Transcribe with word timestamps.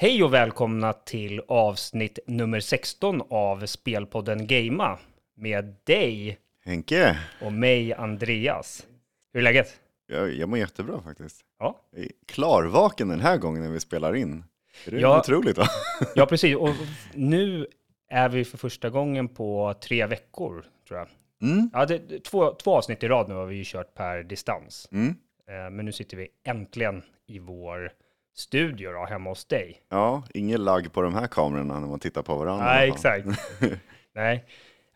Hej 0.00 0.24
och 0.24 0.34
välkomna 0.34 0.92
till 0.92 1.40
avsnitt 1.48 2.18
nummer 2.26 2.60
16 2.60 3.22
av 3.30 3.66
Spelpodden 3.66 4.46
Gamea 4.46 4.98
med 5.36 5.74
dig 5.84 6.38
Henke, 6.64 7.18
och 7.42 7.52
mig, 7.52 7.92
Andreas. 7.92 8.86
Hur 9.32 9.40
är 9.40 9.44
läget? 9.44 9.80
jag, 10.06 10.34
jag 10.34 10.48
mår 10.48 10.58
jättebra 10.58 11.00
faktiskt. 11.02 11.40
Ja, 11.58 11.80
Jag 11.90 12.00
är 12.04 12.10
klarvaken 12.26 13.08
den 13.08 13.20
här 13.20 13.36
gången 13.36 13.62
när 13.62 13.70
vi 13.70 13.80
spelar 13.80 14.16
in. 14.16 14.44
Är 14.86 14.90
det 14.90 15.00
Ja. 15.00 15.20
otroligt 15.20 15.58
va? 15.58 15.64
ja 16.14 16.26
precis. 16.26 16.56
Och 16.56 16.70
nu 17.14 17.66
är 18.10 18.28
vi 18.28 18.44
för 18.44 18.58
första 18.58 18.90
gången 18.90 19.28
på 19.28 19.74
tre 19.82 20.06
veckor, 20.06 20.64
tror 20.88 20.98
jag. 20.98 21.08
Mm. 21.50 21.70
Ja, 21.72 21.86
det, 21.86 21.98
det- 21.98 22.24
två, 22.24 22.54
två 22.54 22.74
avsnitt 22.76 23.02
i 23.02 23.08
rad 23.08 23.28
nu 23.28 23.34
har 23.34 23.46
vi 23.46 23.56
ju 23.56 23.64
kört 23.66 23.94
per 23.94 24.22
distans. 24.22 24.88
Mm. 24.92 25.08
Eh, 25.48 25.70
Men 25.70 25.84
nu 25.84 25.92
sitter 25.92 26.16
vi 26.16 26.28
äntligen 26.44 27.02
i 27.26 27.38
vår 27.38 27.92
studio 28.38 28.92
då, 28.92 29.04
hemma 29.04 29.30
hos 29.30 29.44
dig. 29.44 29.80
Ja, 29.88 30.22
ingen 30.34 30.64
lagg 30.64 30.92
på 30.92 31.02
de 31.02 31.14
här 31.14 31.26
kamerorna 31.26 31.80
när 31.80 31.86
man 31.88 32.00
tittar 32.00 32.22
på 32.22 32.36
varandra. 32.36 32.64
Nej, 32.66 32.88
exakt. 32.88 33.26
Nej. 34.14 34.44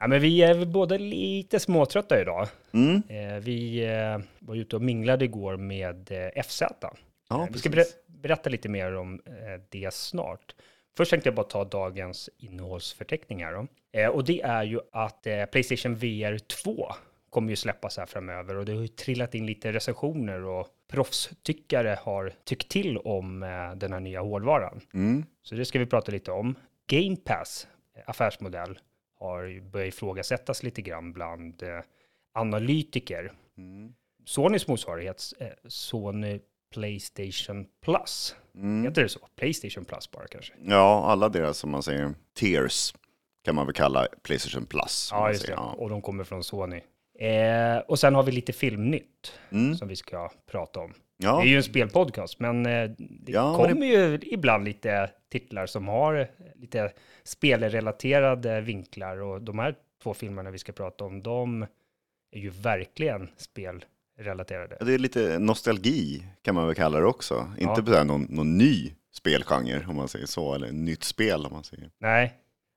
Ja, 0.00 0.06
men 0.06 0.20
vi 0.20 0.42
är 0.42 0.64
båda 0.64 0.96
lite 0.98 1.60
småtrötta 1.60 2.20
idag. 2.20 2.48
Mm. 2.72 3.02
Eh, 3.08 3.38
vi 3.42 3.84
eh, 3.84 4.18
var 4.38 4.54
ute 4.54 4.76
och 4.76 4.82
minglade 4.82 5.24
igår 5.24 5.56
med 5.56 6.10
eh, 6.36 6.42
FZ. 6.42 6.62
Ja, 7.28 7.42
Eh, 7.42 7.46
vi 7.52 7.58
ska 7.58 7.70
ber- 7.70 7.84
berätta 8.22 8.50
lite 8.50 8.68
mer 8.68 8.96
om 8.96 9.20
det 9.70 9.94
snart. 9.94 10.54
Först 10.96 11.10
tänkte 11.10 11.28
jag 11.28 11.34
bara 11.34 11.46
ta 11.46 11.64
dagens 11.64 12.30
innehållsförteckning 12.38 13.44
här 13.44 13.52
då. 13.52 13.66
Och 14.12 14.24
det 14.24 14.40
är 14.42 14.62
ju 14.62 14.80
att 14.92 15.26
Playstation 15.52 15.94
VR 15.96 16.38
2 16.38 16.92
kommer 17.30 17.50
ju 17.50 17.56
släppas 17.56 17.96
här 17.96 18.06
framöver 18.06 18.56
och 18.56 18.64
det 18.64 18.72
har 18.72 18.80
ju 18.82 18.88
trillat 18.88 19.34
in 19.34 19.46
lite 19.46 19.72
recensioner 19.72 20.44
och 20.44 20.66
proffstyckare 20.92 21.98
har 22.02 22.32
tyckt 22.44 22.68
till 22.68 22.98
om 22.98 23.42
eh, 23.42 23.74
den 23.76 23.92
här 23.92 24.00
nya 24.00 24.20
hårdvaran. 24.20 24.80
Mm. 24.94 25.24
Så 25.42 25.54
det 25.54 25.64
ska 25.64 25.78
vi 25.78 25.86
prata 25.86 26.12
lite 26.12 26.32
om. 26.32 26.54
Game 26.86 27.16
Pass, 27.16 27.66
eh, 27.96 28.02
affärsmodell, 28.06 28.78
har 29.18 29.70
börjat 29.70 29.94
ifrågasättas 29.94 30.62
lite 30.62 30.82
grann 30.82 31.12
bland 31.12 31.62
eh, 31.62 31.80
analytiker. 32.34 33.32
Mm. 33.58 33.92
Sonys 34.24 34.68
motsvarighet, 34.68 35.22
Sony 35.68 36.40
Playstation 36.74 37.66
Plus. 37.84 38.36
Mm. 38.54 38.84
Heter 38.84 39.02
det 39.02 39.08
så? 39.08 39.28
Playstation 39.36 39.84
Plus 39.84 40.10
bara 40.10 40.26
kanske? 40.26 40.52
Ja, 40.64 41.04
alla 41.10 41.28
deras 41.28 41.58
som 41.58 41.70
man 41.70 41.82
säger, 41.82 42.14
tiers 42.34 42.94
kan 43.44 43.54
man 43.54 43.66
väl 43.66 43.74
kalla 43.74 44.08
Playstation 44.22 44.66
Plus. 44.66 45.08
Ja, 45.12 45.28
just 45.28 45.46
det. 45.46 45.52
Ja. 45.52 45.74
Och 45.78 45.90
de 45.90 46.02
kommer 46.02 46.24
från 46.24 46.44
Sony. 46.44 46.80
Eh, 47.18 47.78
och 47.88 47.98
sen 47.98 48.14
har 48.14 48.22
vi 48.22 48.32
lite 48.32 48.52
filmnytt 48.52 49.32
Mm. 49.50 49.74
som 49.76 49.88
vi 49.88 49.96
ska 49.96 50.30
prata 50.50 50.80
om. 50.80 50.92
Ja. 51.16 51.36
Det 51.36 51.42
är 51.42 51.48
ju 51.50 51.56
en 51.56 51.62
spelpodcast, 51.62 52.40
men 52.40 52.66
eh, 52.66 52.90
det 52.98 53.32
Ja, 53.32 53.56
kommer 53.56 53.86
ju 53.86 54.18
ibland 54.22 54.64
lite 54.64 55.10
titlar 55.32 55.66
som 55.66 55.88
har 55.88 56.14
eh, 56.14 56.26
lite 56.54 56.92
spelrelaterade 57.24 58.60
vinklar 58.60 59.22
och 59.22 59.42
de 59.42 59.58
här 59.58 59.74
två 60.02 60.14
filmerna 60.14 60.50
vi 60.50 60.58
ska 60.58 60.72
prata 60.72 61.04
om, 61.04 61.22
de 61.22 61.62
är 62.32 62.38
ju 62.40 62.50
verkligen 62.50 63.28
spelrelaterade. 63.36 64.76
det 64.80 64.94
är 64.94 64.98
lite 64.98 65.38
nostalgi 65.38 66.22
kan 66.42 66.54
man 66.54 66.66
väl 66.66 66.74
kalla 66.76 66.98
det 67.00 67.06
också. 67.06 67.46
Ja. 67.58 67.70
Inte 67.70 67.82
på 67.92 68.04
någon, 68.04 68.22
någon 68.30 68.58
ny 68.58 68.92
spelgenre 69.12 69.86
om 69.88 69.96
man 69.96 70.08
säger 70.08 70.26
så, 70.26 70.54
eller 70.54 70.72
nytt 70.72 71.04
spel 71.04 71.46
om 71.46 71.52
man 71.52 71.64
säger. 71.64 71.90
Nej, 71.98 72.32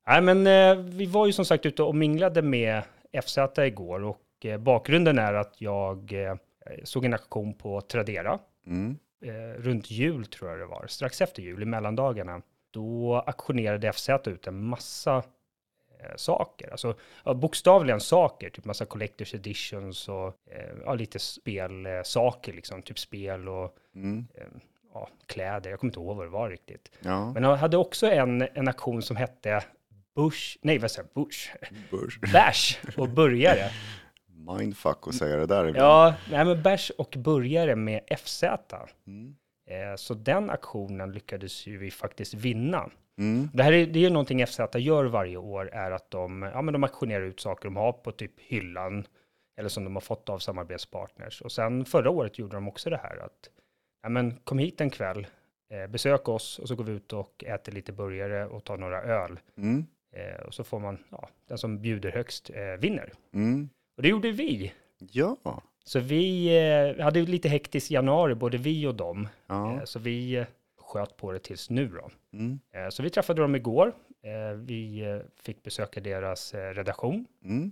Nej 0.07 0.21
men 0.21 0.47
eh, 0.47 0.83
vi 0.85 1.05
var 1.05 1.25
ju 1.25 1.33
som 1.33 1.45
sagt 1.45 1.65
ute 1.65 1.83
och 1.83 1.95
minglade 1.95 2.41
med 2.41 2.81
FZ 3.23 3.37
igår 3.57 4.03
och 4.03 4.17
eh, 4.45 4.57
bakgrunden 4.57 5.19
är 5.19 5.33
att 5.33 5.61
jag 5.61 6.13
eh, 6.13 6.35
såg 6.83 7.05
en 7.05 7.13
aktion 7.13 7.53
på 7.53 7.81
Tradera 7.81 8.39
Mm. 8.67 8.97
eh, 9.25 9.61
runt 9.61 9.91
jul 9.91 10.25
tror 10.25 10.49
jag 10.49 10.59
det 10.59 10.65
var, 10.65 10.85
strax 10.87 11.21
efter 11.21 11.41
jul 11.41 11.61
i 11.61 11.65
mellandagarna. 11.65 12.41
Då 12.71 13.23
aktionerade 13.27 13.91
FZ 13.93 14.09
ut 14.25 14.47
en 14.47 14.63
massa 14.63 15.23
saker, 16.15 16.71
alltså 16.71 16.95
bokstavligen 17.35 17.99
saker, 17.99 18.49
typ 18.49 18.65
massa 18.65 18.85
collectors 18.85 19.33
editions 19.33 20.09
och 20.09 20.33
ja, 20.85 20.93
lite 20.93 21.19
spelsaker, 21.19 22.03
saker 22.03 22.53
liksom, 22.53 22.81
typ 22.81 22.99
spel 22.99 23.49
och 23.49 23.75
Mm. 23.95 24.27
ja, 24.93 25.09
kläder. 25.25 25.69
Jag 25.69 25.79
kommer 25.79 25.89
inte 25.91 25.99
ihåg 25.99 26.17
vad 26.17 26.25
det 26.25 26.29
var 26.29 26.49
riktigt. 26.49 26.91
Ja, 26.99 27.31
Men 27.33 27.43
jag 27.43 27.55
hade 27.55 27.77
också 27.77 28.07
en, 28.11 28.41
en 28.53 28.67
aktion 28.67 29.01
som 29.01 29.15
hette 29.15 29.63
Bush, 30.15 30.57
nej 30.61 30.77
vad 30.77 30.91
säger 30.91 31.09
jag, 31.13 31.23
Bush. 31.23 31.49
Bash 32.33 32.77
och 32.97 33.09
burgare. 33.09 33.69
Mindfuck 34.45 35.07
att 35.07 35.15
säga 35.15 35.37
det 35.37 35.45
där 35.45 35.67
ibland. 35.67 35.85
Ja, 35.85 36.15
nej 36.31 36.45
men 36.45 36.61
Bash 36.63 36.91
och 36.97 37.15
burgare 37.17 37.75
med 37.75 38.01
FZ. 38.17 38.43
Mm. 39.07 39.35
Eh, 39.69 39.95
Så 39.95 40.13
den 40.13 40.49
aktionen 40.49 41.11
lyckades 41.11 41.67
ju 41.67 41.77
vi 41.77 41.91
faktiskt 41.91 42.33
vinna. 42.33 42.89
Mm. 43.17 43.49
Det 43.53 43.63
här 43.63 43.71
är, 43.71 43.87
det 43.87 44.05
är 44.05 44.09
någonting 44.09 44.47
FZ 44.47 44.59
gör 44.75 45.05
varje 45.05 45.37
år, 45.37 45.69
är 45.73 45.91
att 45.91 46.11
de, 46.11 46.41
ja, 46.41 46.61
men 46.61 46.73
de 46.73 46.83
auktionerar 46.83 47.21
ut 47.25 47.39
saker 47.39 47.65
de 47.65 47.75
har 47.75 47.91
på 47.91 48.11
typ 48.11 48.39
hyllan, 48.39 49.07
eller 49.57 49.69
som 49.69 49.83
de 49.83 49.95
har 49.95 50.01
fått 50.01 50.29
av 50.29 50.39
samarbetspartners. 50.39 51.41
Och 51.41 51.51
sen 51.51 51.85
förra 51.85 52.09
året 52.09 52.39
gjorde 52.39 52.57
de 52.57 52.67
också 52.67 52.89
det 52.89 52.97
här 53.03 53.17
att, 53.17 53.49
ja 54.03 54.09
men 54.09 54.35
kom 54.43 54.59
hit 54.59 54.81
en 54.81 54.89
kväll, 54.89 55.27
eh, 55.71 55.87
besök 55.87 56.29
oss 56.29 56.59
och 56.59 56.67
så 56.67 56.75
går 56.75 56.83
vi 56.83 56.91
ut 56.91 57.13
och 57.13 57.43
äter 57.47 57.71
lite 57.71 57.91
burgare 57.91 58.45
och 58.45 58.63
tar 58.63 58.77
några 58.77 59.01
öl. 59.01 59.39
Mm. 59.57 59.85
Eh, 60.15 60.41
och 60.45 60.53
så 60.53 60.63
får 60.63 60.79
man, 60.79 60.97
ja, 61.09 61.29
den 61.47 61.57
som 61.57 61.81
bjuder 61.81 62.11
högst 62.11 62.49
eh, 62.49 62.79
vinner. 62.79 63.13
Mm. 63.33 63.69
Och 63.97 64.01
det 64.03 64.09
gjorde 64.09 64.31
vi. 64.31 64.73
Ja. 65.11 65.37
Så 65.83 65.99
vi 65.99 66.47
eh, 66.97 67.03
hade 67.03 67.21
lite 67.21 67.49
hektisk 67.49 67.91
januari, 67.91 68.35
både 68.35 68.57
vi 68.57 68.87
och 68.87 68.95
dem. 68.95 69.27
ja. 69.47 69.73
Eh, 69.75 69.83
så 69.83 69.99
vi 69.99 70.35
eh, 70.35 70.45
sköt 70.77 71.17
på 71.17 71.31
det 71.31 71.39
tills 71.39 71.69
nu 71.69 71.87
då. 71.87 72.09
Mm. 72.37 72.59
Eh, 72.73 72.89
Så 72.89 73.03
vi 73.03 73.09
träffade 73.09 73.41
dem 73.41 73.55
igår. 73.55 73.95
Vi 74.55 75.03
fick 75.43 75.63
besöka 75.63 75.99
deras 75.99 76.53
redaktion, 76.53 77.25
Mm. 77.43 77.71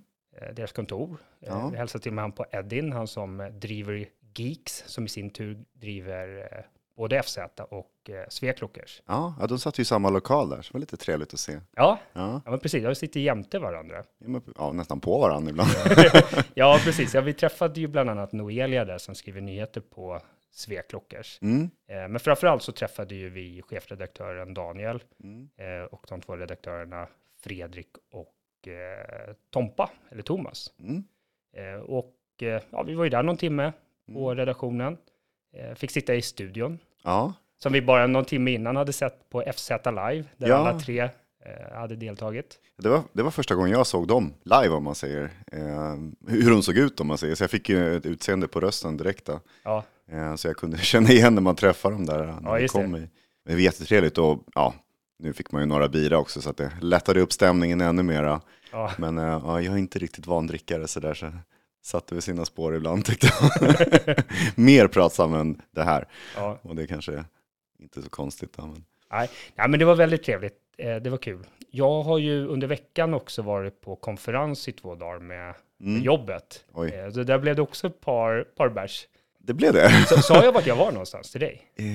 deras 0.54 0.72
kontor. 0.72 1.18
Ja. 1.40 1.70
Vi 1.70 1.78
hälsade 1.78 2.02
till 2.04 2.12
med 2.14 2.22
han 2.24 2.32
på 2.32 2.46
Edin, 2.52 2.92
han 2.92 3.08
som 3.08 3.50
driver 3.62 4.06
Geeks, 4.36 4.84
som 4.88 5.06
i 5.06 5.10
sin 5.10 5.30
tur 5.30 5.58
driver 5.74 6.66
både 6.96 7.24
FZ 7.24 7.38
och 7.70 8.10
eh, 8.10 8.26
Sveklockers. 8.30 9.02
Ja, 9.06 9.36
ja, 9.40 9.48
de 9.48 9.60
satt 9.60 9.80
ju 9.80 9.82
i 9.82 9.86
samma 9.86 10.10
lokal 10.10 10.50
där, 10.50 10.62
så 10.62 10.70
det 10.72 10.74
var 10.74 10.80
lite 10.80 10.98
trevligt 10.98 11.34
att 11.34 11.40
se. 11.40 11.54
Ja, 11.76 12.00
Ja, 12.14 12.42
ja 12.46 12.52
men 12.52 12.60
precis, 12.60 12.84
jag 12.84 12.98
sitter 12.98 13.20
jämte 13.20 13.60
varandra. 13.60 14.04
ja 14.56 14.72
nästan 14.72 15.00
på 15.00 15.20
varandra 15.20 15.50
ibland. 15.50 15.70
ja, 16.54 16.80
precis. 16.84 17.14
Ja, 17.14 17.22
vi 17.22 17.34
träffade 17.34 17.80
ju 17.80 17.88
bland 17.88 18.10
annat 18.10 18.32
Noelia 18.32 18.86
där 18.86 18.98
som 18.98 19.16
skriver 19.16 19.42
nyheter 19.42 19.82
på 19.82 20.20
Sveklockers. 20.52 21.40
Mm. 21.42 21.70
Eh, 21.88 22.08
Men 22.08 22.20
framförallt 22.20 22.64
så 22.64 22.72
träffade 22.72 23.16
ju 23.16 23.30
vi 23.30 23.62
chefredaktören 23.62 24.54
Daniel 24.54 25.04
Mm. 25.24 25.50
eh, 25.58 25.84
och 25.86 26.06
de 26.10 26.22
två 26.22 26.36
redaktörerna 26.36 27.08
Fredrik 27.44 27.90
och 28.12 28.68
eh, 28.68 29.34
Tompa, 29.50 29.90
eller 30.12 30.24
Thomas. 30.24 30.74
Mm. 30.80 31.04
Eh, 31.58 31.82
och 31.82 32.16
ja, 32.70 32.84
vi 32.84 32.94
var 32.96 33.04
ju 33.04 33.10
där 33.10 33.24
någon 33.24 33.38
timme 33.38 33.74
på 34.14 34.26
Mm. 34.32 34.38
redaktionen. 34.38 34.98
Eh, 35.54 35.76
fick 35.76 35.92
sitta 35.92 36.16
i 36.16 36.22
studion, 36.22 36.80
Ja, 37.04 37.34
som 37.64 37.74
vi 37.74 37.82
bara 37.82 38.08
någon 38.08 38.26
timme 38.26 38.52
innan 38.52 38.76
hade 38.76 38.94
sett 38.94 39.30
på 39.30 39.44
FZ 39.56 39.70
Live, 39.86 40.24
där 40.38 40.48
Ja. 40.48 40.56
alla 40.56 40.80
tre 40.80 41.00
eh, 41.46 41.76
hade 41.76 41.96
deltagit. 41.96 42.60
det 42.78 42.90
var, 42.90 43.02
det 43.14 43.24
var 43.24 43.32
första 43.32 43.56
gången 43.56 43.72
jag 43.72 43.88
såg 43.88 44.08
dem 44.08 44.34
live 44.44 44.70
om 44.70 44.84
man 44.84 44.96
säger. 44.96 45.24
Eh, 45.52 45.96
hur 46.28 46.50
de 46.50 46.64
såg 46.64 46.78
ut 46.78 47.00
om 47.00 47.08
man 47.08 47.18
säger. 47.18 47.36
Så 47.36 47.44
jag 47.44 47.52
fick 47.52 47.70
ju 47.70 47.98
ett 47.98 48.06
utseende 48.06 48.48
på 48.48 48.60
rösten 48.60 48.98
direkt 48.98 49.26
då. 49.26 49.40
Ja, 49.64 49.84
Eh, 50.12 50.36
så 50.36 50.48
jag 50.48 50.58
kunde 50.58 50.78
känna 50.82 51.10
igen 51.10 51.36
när 51.36 51.42
man 51.42 51.56
träffar 51.56 51.92
dem 51.92 52.06
där. 52.06 52.26
När 52.42 52.52
Ja, 52.52 52.58
de 52.60 52.68
kom 52.68 52.92
det. 52.92 53.00
i. 53.00 53.10
Det 53.46 53.54
var 53.54 53.60
jättetrevligt 53.60 54.18
och 54.18 54.44
ja, 54.56 54.74
nu 55.20 55.34
fick 55.34 55.52
man 55.52 55.62
ju 55.62 55.66
några 55.66 55.88
bira 55.90 56.18
också 56.18 56.42
så 56.42 56.50
att 56.50 56.58
det 56.58 56.72
lättade 56.82 57.22
upp 57.22 57.34
stämningen 57.34 57.82
ännu 57.82 58.04
mera. 58.04 58.42
ja, 58.72 58.92
Men 58.98 59.18
eh, 59.18 59.24
ja, 59.24 59.62
jag 59.62 59.74
är 59.74 59.78
inte 59.78 60.00
riktigt 60.00 60.28
van 60.28 60.48
drickare 60.48 60.88
så 60.88 61.00
där 61.00 61.14
så 61.14 61.32
satte 61.84 62.16
vi 62.16 62.22
sina 62.22 62.46
spår 62.46 62.76
ibland 62.76 63.06
tyckte 63.06 63.28
jag. 63.28 64.16
Mer 64.56 64.88
pratsam 64.88 65.34
än 65.34 65.62
det 65.72 65.84
här. 65.84 66.08
ja. 66.36 66.60
Och 66.62 66.76
det 66.76 66.88
kanske 66.88 67.12
är 67.14 67.26
inte 67.80 68.02
så 68.02 68.10
konstigt. 68.10 68.54
Då, 68.58 68.62
men... 68.66 68.84
Nej, 69.12 69.30
ja, 69.56 69.68
men 69.68 69.80
det 69.80 69.86
var 69.86 69.96
väldigt 69.96 70.24
trevligt. 70.24 70.58
Eh, 70.78 70.96
det 70.96 71.10
var 71.10 71.18
kul. 71.18 71.48
Jag 71.72 72.02
har 72.04 72.18
ju 72.18 72.48
under 72.48 72.68
veckan 72.68 73.14
också 73.14 73.42
varit 73.42 73.82
på 73.82 73.96
konferens 73.96 74.68
i 74.68 74.72
två 74.72 74.96
dagar 74.96 75.20
med, 75.20 75.28
med 75.28 75.56
Mm. 75.90 76.04
jobbet. 76.04 76.66
Oj, 76.74 76.90
Eh, 76.92 77.12
så 77.12 77.24
där 77.24 77.38
blev 77.40 77.56
det 77.56 77.62
också 77.62 77.88
ett 77.88 78.02
par, 78.02 78.44
par 78.44 78.70
bärs. 78.70 79.08
det 79.40 79.54
blev 79.54 79.74
det. 79.74 79.90
Sa 80.24 80.44
jag 80.44 80.52
vart 80.52 80.66
jag 80.68 80.76
var 80.76 80.92
någonstans 80.92 81.32
till 81.32 81.42
dig? 81.42 81.62
Eh, 81.76 81.86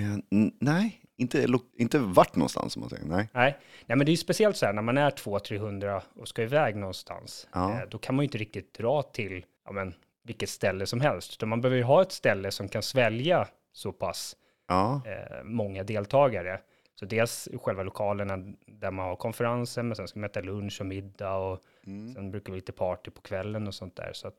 nej, 0.60 1.00
inte, 1.16 1.46
inte 1.78 1.98
vart 1.98 2.36
någonstans 2.36 2.72
som 2.72 2.80
man 2.80 2.90
säger. 2.90 3.04
Nej. 3.04 3.28
Nej, 3.32 3.56
Nej 3.86 3.96
men 3.98 3.98
det 3.98 4.08
är 4.10 4.12
ju 4.12 4.16
speciellt 4.16 4.56
så 4.56 4.66
här 4.66 4.72
när 4.72 4.82
man 4.82 4.98
är 4.98 5.10
200-300 5.10 6.00
och 6.20 6.28
ska 6.28 6.42
iväg 6.42 6.76
någonstans. 6.76 7.48
Ja. 7.52 7.72
Eh, 7.72 7.88
då 7.90 7.98
kan 7.98 8.14
man 8.16 8.22
ju 8.22 8.26
inte 8.26 8.38
riktigt 8.38 8.74
dra 8.74 9.02
till 9.02 9.44
ja, 9.68 9.72
men, 9.72 9.94
vilket 10.22 10.48
ställe 10.48 10.86
som 10.86 11.00
helst. 11.00 11.32
Utan 11.32 11.48
man 11.48 11.60
behöver 11.60 11.76
ju 11.76 11.82
ha 11.82 12.02
ett 12.02 12.12
ställe 12.12 12.50
som 12.50 12.68
kan 12.68 12.82
svälja 12.82 13.48
så 13.72 13.92
pass 13.92 14.36
Ja, 14.68 15.02
eh, 15.04 15.44
många 15.44 15.84
deltagare. 15.84 16.60
Så 16.94 17.04
dels 17.04 17.48
själva 17.62 17.82
lokalerna 17.82 18.36
där 18.66 18.90
man 18.90 19.08
har 19.08 19.16
konferensen, 19.16 19.88
men 19.88 19.96
sen 19.96 20.08
ska 20.08 20.20
man 20.20 20.30
äta 20.30 20.40
lunch 20.40 20.80
och 20.80 20.86
middag 20.86 21.34
och 21.34 21.62
mm. 21.86 22.14
sen 22.14 22.30
brukar 22.30 22.52
vi 22.52 22.58
lite 22.58 22.72
party 22.72 23.10
på 23.10 23.20
kvällen 23.20 23.66
och 23.66 23.74
sånt 23.74 23.96
där. 23.96 24.10
Så 24.12 24.28
att, 24.28 24.34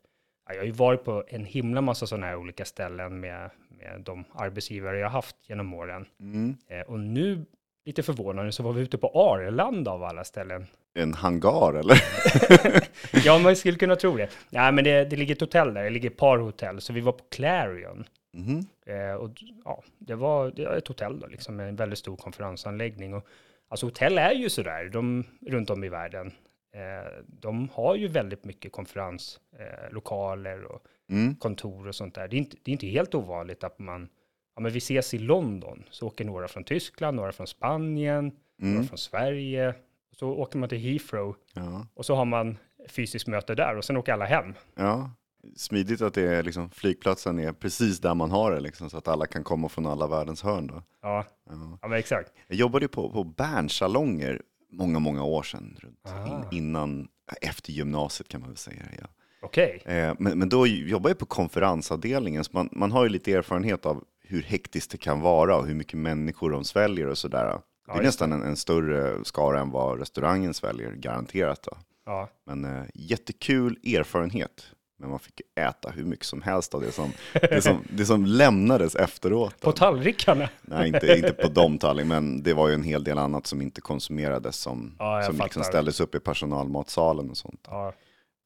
ja, 0.48 0.54
jag 0.54 0.62
har 0.62 0.66
ju 0.66 0.72
varit 0.72 1.04
på 1.04 1.24
en 1.28 1.46
himla 1.46 1.82
massa 1.82 2.08
sådana 2.08 2.28
här 2.28 2.36
olika 2.36 2.66
ställen 2.66 3.20
med, 3.20 3.50
med 3.70 4.02
de 4.02 4.26
arbetsgivare 4.34 5.00
jag 5.00 5.06
har 5.06 5.12
haft 5.12 5.36
genom 5.50 5.74
åren. 5.74 6.06
Mm. 6.20 6.58
Eh, 6.68 6.82
och 6.82 7.00
nu 7.00 7.46
lite 7.86 8.04
förvånande 8.04 8.52
så 8.52 8.64
var 8.64 8.74
vi 8.74 8.82
ute 8.82 8.98
på 8.98 9.08
Arlanda 9.08 9.92
av 9.92 10.04
alla 10.04 10.24
ställen. 10.24 10.68
En 10.94 11.14
hangar 11.14 11.74
eller? 11.74 11.98
Ja, 13.26 13.40
man 13.40 13.56
skulle 13.56 13.78
kunna 13.78 13.96
tro 13.96 14.18
det. 14.18 14.30
Nej, 14.50 14.72
men 14.72 14.84
det, 14.84 15.06
det 15.06 15.16
ligger 15.16 15.36
ett 15.36 15.42
hotell 15.42 15.74
där, 15.74 15.84
det 15.84 15.90
ligger 15.90 16.10
ett 16.10 16.18
par 16.18 16.38
hotell, 16.38 16.82
så 16.82 16.94
vi 16.94 17.02
var 17.02 17.12
på 17.12 17.24
Clarion. 17.32 18.06
Mhm. 18.34 18.66
Eh, 18.86 19.14
och 19.14 19.32
ja, 19.66 19.84
det 20.00 20.16
var, 20.16 20.52
det 20.56 20.66
var 20.66 20.74
ett 20.76 20.88
hotell 20.88 21.20
då, 21.20 21.28
liksom, 21.28 21.56
med 21.56 21.70
en 21.70 21.76
väldigt 21.76 22.00
stor 22.00 22.16
konferensanläggning. 22.18 23.14
Och, 23.14 23.28
alltså 23.68 23.86
hotell 23.86 24.18
är 24.18 24.32
ju 24.32 24.50
sådär, 24.50 24.90
de 24.90 25.24
runt 25.48 25.70
om 25.70 25.84
i 25.84 25.90
världen. 25.90 26.32
Eh, 26.76 27.24
de 27.28 27.70
har 27.74 27.96
ju 27.96 28.08
väldigt 28.08 28.46
mycket 28.46 28.72
konferenslokaler 28.72 30.58
eh, 30.60 30.64
och 30.66 30.84
Mm. 31.12 31.36
kontor 31.36 31.88
och 31.88 31.96
sånt 31.96 32.16
där. 32.16 32.28
Det 32.28 32.36
är 32.36 32.38
inte, 32.38 32.58
det 32.64 32.72
är 32.72 32.74
inte 32.74 32.88
helt 32.88 33.16
ovanligt 33.16 33.64
att 33.64 33.80
man, 33.80 34.10
ja 34.56 34.62
men 34.62 34.72
vi 34.72 34.78
ses 34.78 35.14
i 35.14 35.18
London, 35.18 35.84
så 35.90 36.08
åker 36.08 36.26
några 36.26 36.48
från 36.48 36.64
Tyskland, 36.64 37.16
några 37.18 37.32
från 37.32 37.48
Spanien, 37.48 38.32
några 38.58 38.76
Mm. 38.76 38.88
från 38.88 38.98
Sverige. 38.98 39.74
Så 40.20 40.30
åker 40.30 40.58
man 40.60 40.70
till 40.70 40.78
Heathrow 40.78 41.36
Ja. 41.54 41.88
och 41.94 42.06
så 42.06 42.16
har 42.16 42.26
man 42.26 42.58
fysiskt 42.90 43.28
möte 43.28 43.56
där 43.56 43.78
och 43.78 43.86
sen 43.86 43.98
åker 43.98 44.14
alla 44.14 44.26
hem. 44.26 44.54
ja. 44.76 45.12
Smidigt 45.56 46.02
att 46.02 46.14
det 46.14 46.22
är 46.36 46.44
liksom, 46.44 46.70
flygplatsen 46.70 47.40
är 47.40 47.52
precis 47.54 48.00
där 48.00 48.14
man 48.16 48.32
har 48.32 48.52
det 48.52 48.60
liksom, 48.60 48.90
så 48.90 48.98
att 48.98 49.08
alla 49.08 49.26
kan 49.28 49.44
komma 49.44 49.70
från 49.70 49.86
alla 49.86 50.08
världens 50.08 50.44
hörn. 50.44 50.68
Då. 50.68 50.84
Ja, 51.02 51.26
Ja. 51.50 51.78
ja 51.82 51.98
exakt. 51.98 52.32
Jag 52.48 52.58
jobbade 52.58 52.88
på, 52.88 53.10
på 53.12 53.24
Berns 53.24 53.74
salonger 53.74 54.42
många, 54.72 55.00
många 55.00 55.24
år 55.24 55.44
sedan. 55.44 55.78
Runt, 55.80 56.00
Ah. 56.04 56.28
in, 56.28 56.58
innan, 56.58 57.08
efter 57.42 57.72
gymnasiet 57.72 58.28
kan 58.28 58.42
man 58.42 58.50
väl 58.50 58.58
säga. 58.58 58.84
Ja. 59.02 59.08
Okej. 59.42 59.82
Eh, 59.86 60.14
men, 60.20 60.40
men 60.40 60.50
då 60.50 60.68
jobbade 60.68 61.10
jag 61.10 61.20
på 61.20 61.26
konferensavdelningen, 61.26 62.44
så 62.44 62.52
man, 62.54 62.70
man 62.72 62.92
har 62.92 63.04
ju 63.04 63.10
lite 63.10 63.34
erfarenhet 63.34 63.86
av 63.86 64.04
hur 64.24 64.42
hektiskt 64.44 64.92
det 64.92 64.98
kan 64.98 65.22
vara 65.22 65.58
och 65.58 65.68
hur 65.68 65.76
mycket 65.76 66.00
människor 66.00 66.52
de 66.52 66.64
sväljer 66.64 67.08
och 67.08 67.18
sådär. 67.18 67.60
Det 67.90 67.96
Ja, 67.96 68.00
är 68.00 68.04
just 68.04 68.20
nästan 68.20 68.32
en, 68.32 68.44
en 68.44 68.56
större 68.58 69.26
skara 69.26 69.60
än 69.60 69.72
vad 69.72 70.00
restaurangen 70.00 70.54
sväljer, 70.54 70.92
garanterat. 70.92 71.64
Då. 71.64 71.78
Ja. 72.06 72.30
Men 72.46 72.66
eh, 72.66 72.84
jättekul 72.94 73.78
erfarenhet. 73.84 74.66
Men 75.00 75.10
man 75.10 75.20
fick 75.20 75.42
äta 75.60 75.90
hur 75.90 76.06
mycket 76.06 76.26
som 76.26 76.42
helst 76.42 76.74
av 76.74 76.82
det 76.82 76.92
som, 76.92 77.12
det 77.34 77.62
som, 77.62 77.84
det 77.90 78.06
som 78.06 78.26
lämnades 78.26 78.96
efteråt. 78.96 79.62
På 79.62 79.72
tallrikarna. 79.72 80.50
Nej, 80.62 80.88
inte, 80.88 81.16
inte 81.16 81.34
på 81.34 81.48
de 81.48 81.78
talling, 81.78 82.08
men 82.08 82.44
det 82.44 82.54
var 82.54 82.68
ju 82.68 82.74
en 82.74 82.84
hel 82.84 83.04
del 83.04 83.18
annat 83.18 83.48
som 83.48 83.62
inte 83.62 83.82
konsumerades 83.82 84.56
som, 84.56 84.96
Ja, 85.00 85.24
som 85.24 85.38
liksom 85.44 85.64
ställdes 85.64 86.00
upp 86.00 86.16
i 86.16 86.20
personalmatsalen 86.20 87.30
och 87.30 87.38
sånt. 87.38 87.68
Ja, 87.70 87.94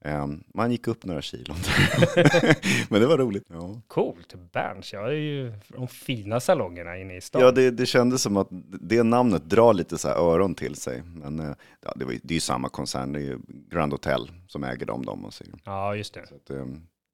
Eh, 0.06 0.28
man 0.54 0.72
gick 0.72 0.88
upp 0.88 1.06
några 1.06 1.22
kilon. 1.22 1.58
men 2.90 3.02
det 3.02 3.08
var 3.08 3.18
roligt. 3.18 3.44
Ja, 3.50 3.82
coolt. 3.88 4.36
Berns, 4.52 4.94
jag 4.94 5.08
är 5.08 5.12
ju 5.12 5.54
de 5.68 5.88
fina 5.88 6.40
salongerna 6.40 6.98
inne 6.98 7.16
i 7.16 7.22
stan. 7.22 7.42
ja 7.42 7.52
det, 7.52 7.72
det 7.72 7.86
kändes 7.86 8.22
som 8.22 8.38
att 8.38 8.48
det 8.82 9.04
namnet 9.04 9.50
drar 9.50 9.74
lite 9.74 9.98
så 9.98 10.08
öron 10.08 10.56
till 10.56 10.76
sig. 10.76 11.04
Men 11.04 11.40
eh, 11.40 11.56
ja, 11.82 11.94
det, 11.96 12.06
var, 12.06 12.14
det 12.24 12.34
är 12.34 12.36
ju 12.36 12.40
samma 12.40 12.70
koncern, 12.70 13.12
det 13.12 13.20
är 13.20 13.24
ju 13.24 13.40
Grand 13.70 13.92
Hotel 13.92 14.32
som 14.48 14.64
äger 14.64 14.86
dem. 14.86 15.06
dem 15.06 15.26
och 15.26 15.34
så. 15.34 15.44
Ja, 15.64 15.96
just 15.96 16.14
det. 16.14 16.28
Så 16.28 16.36
att, 16.36 16.50
eh, 16.50 16.66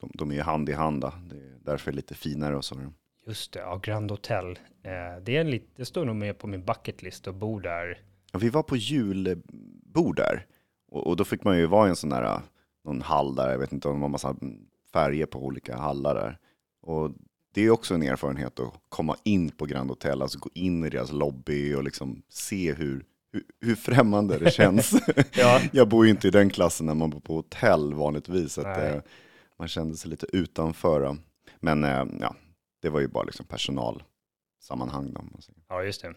de, 0.02 0.12
de 0.14 0.32
är 0.32 0.36
ju 0.36 0.42
hand 0.42 0.70
i 0.70 0.74
hand, 0.74 1.02
då. 1.02 1.14
det 1.30 1.36
är 1.36 1.58
därför 1.60 1.92
lite 1.92 2.16
finare 2.16 2.58
och 2.58 2.66
så. 2.66 2.76
Just 3.28 3.54
det, 3.54 3.60
ja, 3.60 3.80
Grand 3.84 4.12
Hotel. 4.12 4.60
Eh, 4.84 5.24
det, 5.24 5.38
är 5.38 5.42
en 5.42 5.50
lit, 5.50 5.70
det 5.76 5.86
står 5.86 6.06
nog 6.06 6.16
med 6.16 6.38
på 6.38 6.48
min 6.48 6.66
bucketlist 6.66 7.28
att 7.28 7.36
bo 7.36 7.60
där. 7.60 8.02
Ja, 8.32 8.40
vi 8.40 8.50
var 8.50 8.64
på 8.64 8.76
julbord 8.76 10.16
där 10.16 10.46
och, 10.92 11.08
och 11.08 11.16
då 11.16 11.24
fick 11.24 11.44
man 11.44 11.58
ju 11.58 11.66
vara 11.66 11.88
i 11.88 11.90
en 11.90 11.96
sån 11.96 12.10
där, 12.10 12.42
någon 12.90 13.02
hall 13.02 13.36
där, 13.36 13.52
jag 13.52 13.60
vet 13.60 13.72
inte 13.72 13.88
om 13.88 13.96
det 13.96 14.02
var 14.02 14.10
massa 14.10 14.36
färger 14.94 15.26
på 15.26 15.46
olika 15.46 15.78
hallar 15.78 16.16
där. 16.16 16.38
Och 16.82 17.12
det 17.54 17.62
är 17.62 17.70
också 17.70 17.94
en 17.94 18.04
erfarenhet 18.04 18.60
att 18.60 18.74
komma 18.90 19.16
in 19.24 19.50
på 19.50 19.66
Grand 19.66 19.90
Hotel, 19.90 20.22
alltså 20.22 20.40
gå 20.40 20.50
in 20.54 20.86
i 20.86 20.90
deras 20.90 21.12
lobby 21.12 21.74
och 21.74 21.84
liksom 21.84 22.22
se 22.30 22.74
hur, 22.74 23.06
hur, 23.32 23.44
hur 23.62 23.76
främmande 23.76 24.38
det 24.38 24.52
känns. 24.52 24.94
Ja. 25.38 25.62
jag 25.72 25.88
bor 25.88 26.06
ju 26.06 26.12
inte 26.12 26.28
i 26.28 26.32
den 26.32 26.50
klassen 26.50 26.86
när 26.86 26.94
man 26.94 27.10
bor 27.10 27.20
på 27.20 27.36
hotell 27.36 27.94
vanligtvis, 27.94 28.54
så 28.54 28.62
att, 28.62 28.78
eh, 28.78 29.02
man 29.60 29.68
kände 29.68 29.98
sig 29.98 30.10
lite 30.10 30.28
utanför. 30.34 31.02
då. 31.02 31.18
Men 31.60 31.84
eh, 31.84 32.06
ja, 32.20 32.36
det 32.82 32.90
var 32.90 33.00
ju 33.00 33.08
bara 33.08 33.24
liksom 33.24 33.46
personalsammanhang. 33.46 35.14
Då. 35.14 35.22
Ja, 35.70 35.84
just 35.84 36.02
det. 36.02 36.14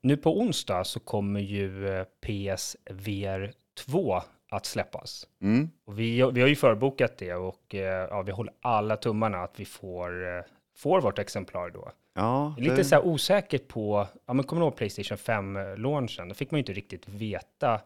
Nu 0.00 0.16
på 0.16 0.40
onsdag 0.40 0.84
så 0.84 1.00
kommer 1.00 1.40
ju 1.40 1.88
eh, 1.88 2.04
PSVR 2.04 3.52
2 3.86 4.22
att 4.56 4.66
släppas. 4.66 5.26
Mm. 5.42 5.70
Och 5.84 5.98
vi, 5.98 6.30
vi 6.32 6.40
har 6.40 6.48
ju 6.48 6.56
förbokat 6.56 7.18
det 7.18 7.34
och 7.34 7.74
eh, 7.74 8.08
ja, 8.10 8.22
vi 8.22 8.32
håller 8.32 8.54
alla 8.60 8.96
tummarna 8.96 9.38
att 9.38 9.60
vi 9.60 9.64
får, 9.64 10.36
eh, 10.36 10.42
får 10.76 11.00
vårt 11.00 11.18
exemplar 11.18 11.70
då. 11.70 11.90
Ja, 12.14 12.54
är 12.58 12.62
Lite 12.62 12.74
det- 12.76 12.84
så 12.84 12.94
här 12.94 13.06
osäker 13.06 13.58
på, 13.58 14.06
ja 14.26 14.32
men 14.34 14.44
kommer 14.44 14.60
du 14.62 14.66
ihåg 14.66 14.76
Playstation 14.76 15.18
5-launchen? 15.18 16.28
Då 16.28 16.34
fick 16.34 16.50
man 16.50 16.58
ju 16.58 16.62
inte 16.62 16.72
riktigt 16.72 17.08
veta 17.08 17.80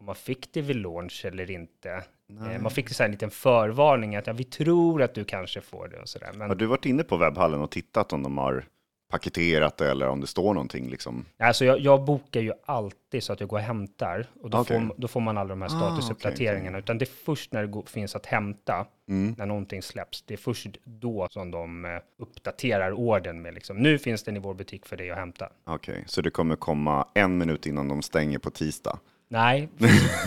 om 0.00 0.06
man 0.06 0.14
fick 0.14 0.52
det 0.52 0.60
vid 0.62 0.76
launch 0.76 1.24
eller 1.24 1.50
inte. 1.50 2.04
Nej. 2.28 2.54
Eh, 2.54 2.60
Man 2.62 2.70
fick 2.70 2.88
så 2.88 3.02
här 3.02 3.08
en 3.08 3.12
liten 3.12 3.30
förvarning 3.30 4.16
att 4.16 4.26
ja, 4.26 4.32
vi 4.32 4.44
tror 4.44 5.02
att 5.02 5.14
du 5.14 5.24
kanske 5.24 5.60
får 5.60 5.88
det 5.88 5.98
och 6.00 6.08
sådär. 6.08 6.30
Men 6.34 6.48
Har 6.48 6.54
du 6.56 6.66
varit 6.66 6.86
inne 6.86 7.02
på 7.04 7.16
webbhallen 7.16 7.60
och 7.60 7.70
tittat 7.70 8.12
om 8.12 8.22
de 8.22 8.38
har 8.38 8.64
paketerat 9.10 9.80
eller 9.80 10.08
om 10.08 10.20
det 10.20 10.26
står 10.26 10.54
någonting 10.54 10.90
liksom? 10.90 11.24
alltså 11.38 11.64
jag, 11.64 11.78
jag 11.80 12.04
bokar 12.04 12.40
ju 12.40 12.52
alltid 12.66 13.22
så 13.22 13.32
att 13.32 13.40
jag 13.40 13.48
går 13.48 13.56
och 13.58 13.62
hämtar 13.62 14.26
och 14.42 14.50
då, 14.50 14.58
Okej. 14.58 14.80
får, 14.88 14.94
då 15.00 15.08
får 15.08 15.20
man 15.20 15.38
alla 15.38 15.48
de 15.48 15.62
här 15.62 15.68
Ah, 15.68 15.70
statusuppdateringarna. 15.70 16.78
Utan 16.78 16.98
det 16.98 17.04
är 17.04 17.24
först 17.24 17.52
när 17.52 17.60
det 17.62 17.68
går, 17.68 17.82
finns 17.86 18.16
att 18.16 18.26
hämta, 18.26 18.86
Mm. 19.08 19.34
när 19.38 19.46
någonting 19.46 19.82
släpps, 19.82 20.22
det 20.22 20.34
är 20.34 20.38
först 20.38 20.66
då 20.84 21.28
som 21.30 21.50
de 21.50 21.84
eh, 21.84 21.90
uppdaterar 22.18 22.92
orden 22.92 23.42
med 23.42 23.54
liksom, 23.54 23.76
nu 23.76 23.98
finns 23.98 24.22
den 24.22 24.36
i 24.36 24.38
vår 24.40 24.54
butik 24.54 24.86
för 24.86 24.96
dig 24.96 25.10
att 25.10 25.18
hämta. 25.18 25.48
Okej, 25.64 26.04
så 26.06 26.20
det 26.22 26.30
kommer 26.30 26.56
komma 26.56 27.08
en 27.14 27.38
minut 27.38 27.66
innan 27.66 27.88
de 27.88 28.02
stänger 28.02 28.38
på 28.38 28.50
tisdag? 28.50 28.98
Nej, 29.28 29.68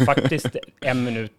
faktiskt 0.06 0.56
en 0.82 1.04
minut 1.04 1.34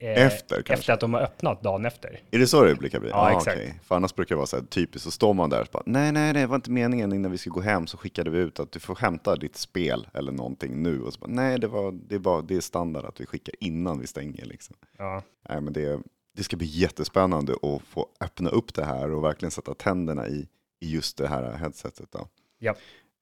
eh, 0.00 0.26
Efter, 0.26 0.56
kanske? 0.56 0.74
efter 0.74 0.92
att 0.92 1.00
de 1.00 1.14
har 1.14 1.20
öppnat 1.20 1.62
dagen 1.62 1.84
efter. 1.86 2.20
Är 2.30 2.38
det 2.38 2.46
så 2.46 2.64
det 2.64 2.74
brukar 2.74 3.00
bli? 3.00 3.10
Ja, 3.10 3.16
Ah, 3.16 3.30
exakt. 3.36 3.56
okej. 3.56 3.80
För 3.82 3.94
annars 3.94 4.14
brukar 4.14 4.34
det 4.34 4.36
vara 4.36 4.46
så 4.46 4.56
här 4.56 4.64
typiskt, 4.64 5.04
så 5.04 5.10
står 5.10 5.34
man 5.34 5.50
där 5.50 5.60
och 5.60 5.68
bara, 5.72 5.82
nej, 5.86 6.12
nej, 6.12 6.32
det 6.32 6.46
var 6.46 6.56
inte 6.56 6.70
meningen 6.70 7.12
innan 7.12 7.30
vi 7.32 7.38
ska 7.38 7.50
gå 7.50 7.60
hem 7.60 7.86
så 7.86 7.96
skickade 7.96 8.30
vi 8.30 8.38
ut 8.38 8.60
att 8.60 8.72
du 8.72 8.80
får 8.80 8.96
hämta 8.96 9.36
ditt 9.36 9.56
spel 9.56 10.08
eller 10.14 10.32
någonting 10.32 10.82
nu. 10.82 11.02
Och 11.02 11.12
så 11.14 11.20
bara, 11.20 11.30
nej, 11.30 11.58
det, 11.60 11.68
var, 11.68 11.92
det, 11.92 12.14
är 12.14 12.18
bara, 12.18 12.42
det 12.42 12.56
är 12.56 12.60
standard 12.60 13.04
att 13.04 13.20
vi 13.20 13.26
skickar 13.26 13.54
innan 13.60 14.00
vi 14.00 14.06
stänger 14.06 14.44
liksom. 14.44 14.76
Ja, 14.98 15.22
Nej, 15.48 15.60
men 15.60 15.72
det, 15.72 16.00
det 16.36 16.42
ska 16.44 16.56
bli 16.56 16.66
jättespännande 16.66 17.52
att 17.52 17.82
få 17.82 18.06
öppna 18.20 18.50
upp 18.50 18.74
det 18.74 18.84
här 18.84 19.12
och 19.12 19.24
verkligen 19.24 19.50
sätta 19.50 19.74
tänderna 19.74 20.28
i, 20.28 20.48
i 20.80 20.90
just 20.92 21.16
det 21.16 21.28
här 21.28 21.52
headsetet. 21.52 22.12
Då. 22.12 22.28
Ja. 22.58 22.74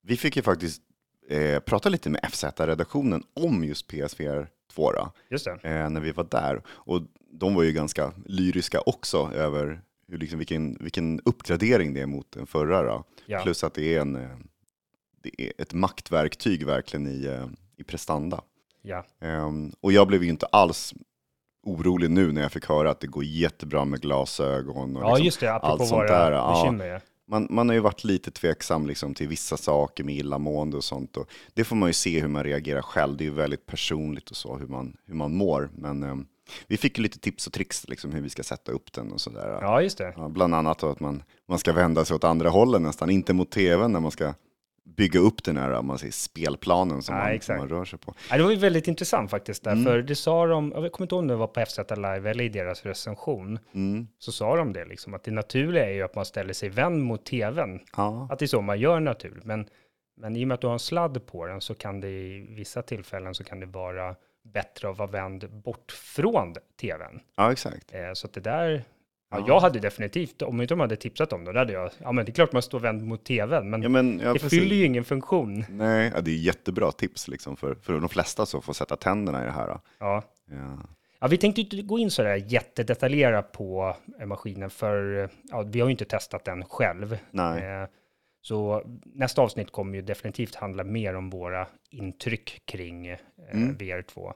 Vi 0.03 0.17
fick 0.17 0.37
ju 0.37 0.43
faktiskt 0.43 0.83
eh, 1.31 1.61
prata 1.61 1.89
lite 1.89 2.11
med 2.11 2.21
FZ-redaktionen 2.33 3.23
om 3.35 3.65
just 3.65 3.87
PSVR 3.89 4.49
2 4.73 4.93
då, 4.93 5.13
eh, 5.63 5.91
när 5.91 6.01
vi 6.01 6.13
var 6.13 6.25
där. 6.25 6.63
Och 6.69 7.03
de 7.33 7.55
var 7.55 7.63
ju 7.63 7.73
ganska 7.73 8.13
lyriska 8.27 8.81
också 8.81 9.31
över 9.35 9.83
hur, 10.09 10.19
liksom, 10.19 10.39
vilken, 10.39 10.77
vilken 10.81 11.21
uppgradering 11.25 11.95
det 11.95 12.01
är 12.01 12.07
mot 12.07 12.33
den 12.33 12.47
förra. 12.47 13.05
Ja. 13.27 13.41
Plus 13.43 13.65
att 13.65 13.75
det 13.75 13.95
är, 13.95 14.01
en, 14.01 14.17
eh, 14.17 14.29
det 15.23 15.43
är 15.43 15.53
ett 15.59 15.73
maktverktyg 15.73 16.67
verkligen 16.67 17.07
i, 17.07 17.27
eh, 17.27 17.47
i 17.77 17.85
prestanda. 17.85 18.41
Ja, 18.83 19.05
Ehm, 19.21 19.73
och 19.81 19.93
jag 19.93 20.07
blev 20.07 20.23
ju 20.23 20.29
inte 20.29 20.47
alls 20.47 20.95
orolig 21.63 22.11
nu 22.11 22.33
när 22.33 22.43
jag 22.43 22.53
fick 22.53 22.67
höra 22.67 22.91
att 22.91 23.01
det 23.01 23.07
går 23.07 23.25
jättebra 23.25 23.85
med 23.85 24.01
glasögon. 24.01 24.97
Och 24.97 25.03
ja 25.03 25.09
liksom, 25.09 25.25
just 25.25 25.41
det, 25.41 25.53
allt 25.53 25.79
sånt 25.81 25.93
våra 25.93 26.07
där, 26.07 26.33
ja. 26.33 26.53
bekymmer. 26.53 26.87
Ja. 26.87 27.01
Man, 27.29 27.47
man 27.51 27.69
har 27.69 27.75
ju 27.75 27.81
varit 27.81 28.05
lite 28.05 28.31
tveksam 28.31 28.87
liksom, 28.87 29.15
till 29.15 29.29
vissa 29.29 29.57
saker 29.57 30.05
med 30.05 30.15
illamående 30.15 30.77
och 30.77 30.85
sånt. 30.85 31.17
Och 31.17 31.29
det 31.55 31.65
får 31.65 31.77
man 31.77 31.89
ju 31.89 31.93
se 31.93 32.21
hur 32.21 32.29
man 32.29 32.45
reagerar 32.45 32.83
själv. 32.83 33.17
Det 33.17 33.25
är 33.25 33.27
ju 33.27 33.35
väldigt 33.35 33.67
personligt 33.67 34.31
och 34.31 34.37
så, 34.37 34.57
hur 34.57 34.67
man, 34.67 34.97
hur 35.07 35.15
man 35.15 35.35
mår. 35.37 35.71
Men 35.75 36.03
ehm, 36.03 36.27
vi 36.67 36.77
fick 36.77 36.99
ju 36.99 37.03
lite 37.03 37.19
tips 37.19 37.47
och 37.47 37.53
tricks 37.53 37.89
liksom, 37.89 38.13
hur 38.13 38.21
vi 38.21 38.31
ska 38.31 38.43
sätta 38.43 38.73
upp 38.73 38.93
den 38.93 39.13
och 39.13 39.21
sådär. 39.21 39.59
ja, 39.61 39.83
just 39.83 39.99
det. 39.99 40.15
Ja, 40.17 40.29
bland 40.29 40.55
annat 40.55 40.83
att 40.83 41.01
man, 41.01 41.23
man 41.49 41.59
ska 41.59 41.73
vända 41.73 42.05
sig 42.05 42.15
åt 42.15 42.25
andra 42.25 42.49
hållet 42.49 42.83
nästan, 42.83 43.11
inte 43.11 43.33
mot 43.33 43.51
tvn 43.51 43.93
när 43.93 44.01
man 44.01 44.11
ska 44.11 44.35
bygga 44.97 45.21
upp 45.21 45.45
den 45.45 45.57
här 45.57 45.83
man 45.83 45.99
säger, 45.99 46.13
spelplanen 46.13 47.03
som, 47.03 47.15
Nej, 47.15 47.33
man, 47.35 47.41
som 47.41 47.57
man 47.57 47.69
rör 47.69 47.85
sig 47.85 47.99
på. 47.99 48.15
Ja, 48.31 48.37
det 48.37 48.43
var 48.43 48.51
ju 48.51 48.57
väldigt 48.57 48.89
intressant 48.89 49.31
faktiskt, 49.31 49.67
Mm. 49.67 49.85
därför 49.85 50.03
det 50.03 50.15
sa 50.15 50.47
de, 50.47 50.73
jag 50.77 50.93
kommer 50.93 51.05
inte 51.05 51.15
ihåg 51.15 51.23
om 51.23 51.29
det 51.29 51.37
var 51.37 51.47
på 51.47 51.61
FZ 51.67 51.79
Live 51.97 52.31
eller 52.31 52.45
i 52.45 52.49
deras 52.49 52.87
recension, 52.87 53.59
Mm. 53.75 54.09
så 54.19 54.33
sa 54.33 54.57
de 54.57 54.73
det 54.73 54.85
liksom, 54.85 55.15
att 55.15 55.23
det 55.25 55.31
naturliga 55.31 55.87
är 55.87 55.93
ju 55.93 56.03
att 56.03 56.15
man 56.15 56.25
ställer 56.25 56.53
sig 56.53 56.69
vänd 56.69 57.03
mot 57.05 57.25
tvn, 57.27 57.81
Ja. 57.97 58.29
att 58.31 58.39
det 58.39 58.45
är 58.45 58.47
så 58.47 58.61
man 58.61 58.81
gör 58.81 59.01
naturligt, 59.01 59.45
men, 59.45 59.67
men 60.17 60.37
i 60.37 60.45
och 60.45 60.49
med 60.49 60.55
att 60.55 60.61
du 60.61 60.67
har 60.67 60.75
en 60.75 60.79
sladd 60.79 61.27
på 61.27 61.47
den 61.47 61.61
så 61.61 61.75
kan 61.75 62.01
det 62.01 62.09
i 62.09 62.47
vissa 62.55 62.83
tillfällen 62.83 63.35
så 63.35 63.45
kan 63.45 63.61
det 63.61 63.67
vara 63.67 64.15
bättre 64.45 64.91
att 64.91 64.99
vara 64.99 65.11
vänd 65.11 65.51
bort 65.65 65.93
från 65.93 66.55
tvn. 66.81 67.21
ja, 67.37 67.53
exakt. 67.53 67.95
Eh, 67.95 68.13
så 68.15 68.27
att 68.27 68.33
det 68.33 68.41
där, 68.41 68.85
ja, 69.31 69.39
Ja. 69.39 69.45
jag 69.47 69.61
hade 69.61 69.79
definitivt, 69.79 70.43
om 70.43 70.61
inte 70.61 70.75
de 70.75 70.81
hade 70.81 70.97
tipsat 70.97 71.33
om 71.33 71.45
det, 71.45 71.53
då 71.53 71.59
hade 71.59 71.73
jag, 71.73 71.91
ja 71.99 72.13
men 72.13 72.25
det 72.25 72.31
är 72.31 72.35
klart 72.35 72.53
man 72.53 72.63
står 72.63 72.81
vänd 72.81 73.03
mot 73.07 73.25
tvn, 73.25 73.71
men, 73.71 73.83
Ja, 73.83 73.89
men, 73.89 74.21
ja, 74.21 74.33
det 74.33 74.39
precis. 74.39 74.61
fyller 74.61 74.77
ju 74.77 74.85
ingen 74.85 75.05
funktion. 75.05 75.65
Nej, 75.69 76.13
ja, 76.15 76.21
det 76.21 76.31
är 76.31 76.37
jättebra 76.37 76.93
tips 76.93 77.29
liksom 77.29 77.57
för, 77.57 77.75
för 77.75 77.93
de 78.01 78.09
flesta 78.09 78.47
som 78.47 78.63
får 78.63 78.73
sätta 78.73 78.97
tänderna 78.97 79.43
i 79.43 79.45
det 79.45 79.53
här. 79.53 79.79
Ja. 79.99 80.23
Ja. 81.21 81.27
Vi 81.31 81.37
tänkte 81.39 81.61
inte 81.61 81.83
gå 81.83 81.99
in 81.99 82.11
så 82.11 82.23
där 82.23 82.37
jättedetaljerat 82.37 83.53
på 83.53 83.97
eh, 84.21 84.27
maskinen, 84.27 84.71
för 84.71 85.29
vi 85.73 85.81
har 85.81 85.89
ju 85.89 85.91
inte 85.93 86.05
testat 86.05 86.45
den 86.45 86.65
själv. 86.65 87.19
Nej. 87.31 87.65
Eh, 87.83 87.89
Så 88.41 88.83
nästa 89.05 89.43
avsnitt 89.43 89.73
kommer 89.73 89.95
ju 89.95 90.03
definitivt 90.03 90.55
handla 90.55 90.85
mer 90.85 91.15
om 91.17 91.31
våra 91.31 91.67
intryck 91.91 92.63
kring 92.65 93.07
eh, 93.07 93.19
Mm. 93.53 93.77
VR2. 93.77 94.33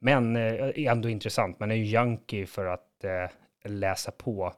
Men 0.00 0.36
ändå 0.36 1.08
intressant. 1.08 1.60
Man 1.60 1.70
är 1.70 1.74
ju 1.74 1.84
junkie 1.84 2.46
för 2.46 2.66
att 2.66 3.04
läsa 3.68 4.10
på 4.10 4.52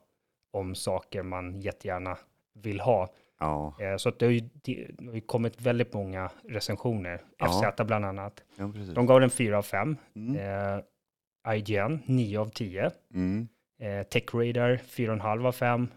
om 0.53 0.75
saker 0.75 1.23
man 1.23 1.61
jättegärna 1.61 2.19
vill 2.55 2.81
ha. 2.81 3.09
Ja, 3.41 3.75
Eh, 3.81 3.97
så 3.97 4.09
att 4.09 4.19
det 4.19 4.27
har 4.27 4.33
ju 4.33 4.41
det 4.41 4.91
har 5.07 5.15
ju 5.15 5.21
kommit 5.21 5.61
väldigt 5.61 5.93
många 5.93 6.31
recensioner. 6.45 7.23
Ja. 7.39 7.47
FZ 7.77 7.83
bland 7.87 8.05
annat. 8.05 8.43
ja. 8.57 8.73
De 8.95 9.07
gav 9.07 9.21
den 9.21 9.31
4 9.31 9.59
av 9.59 9.63
5. 9.63 9.97
Mm. 10.17 10.37
Eh, 10.37 11.55
IGN 11.55 11.99
9 12.07 12.39
av 12.39 12.49
10. 12.51 12.91
Mm. 13.15 13.49
Eh, 13.81 14.03
TechRadar 14.07 14.77
4,5 14.77 15.47
av 15.47 15.53
5 15.53 15.89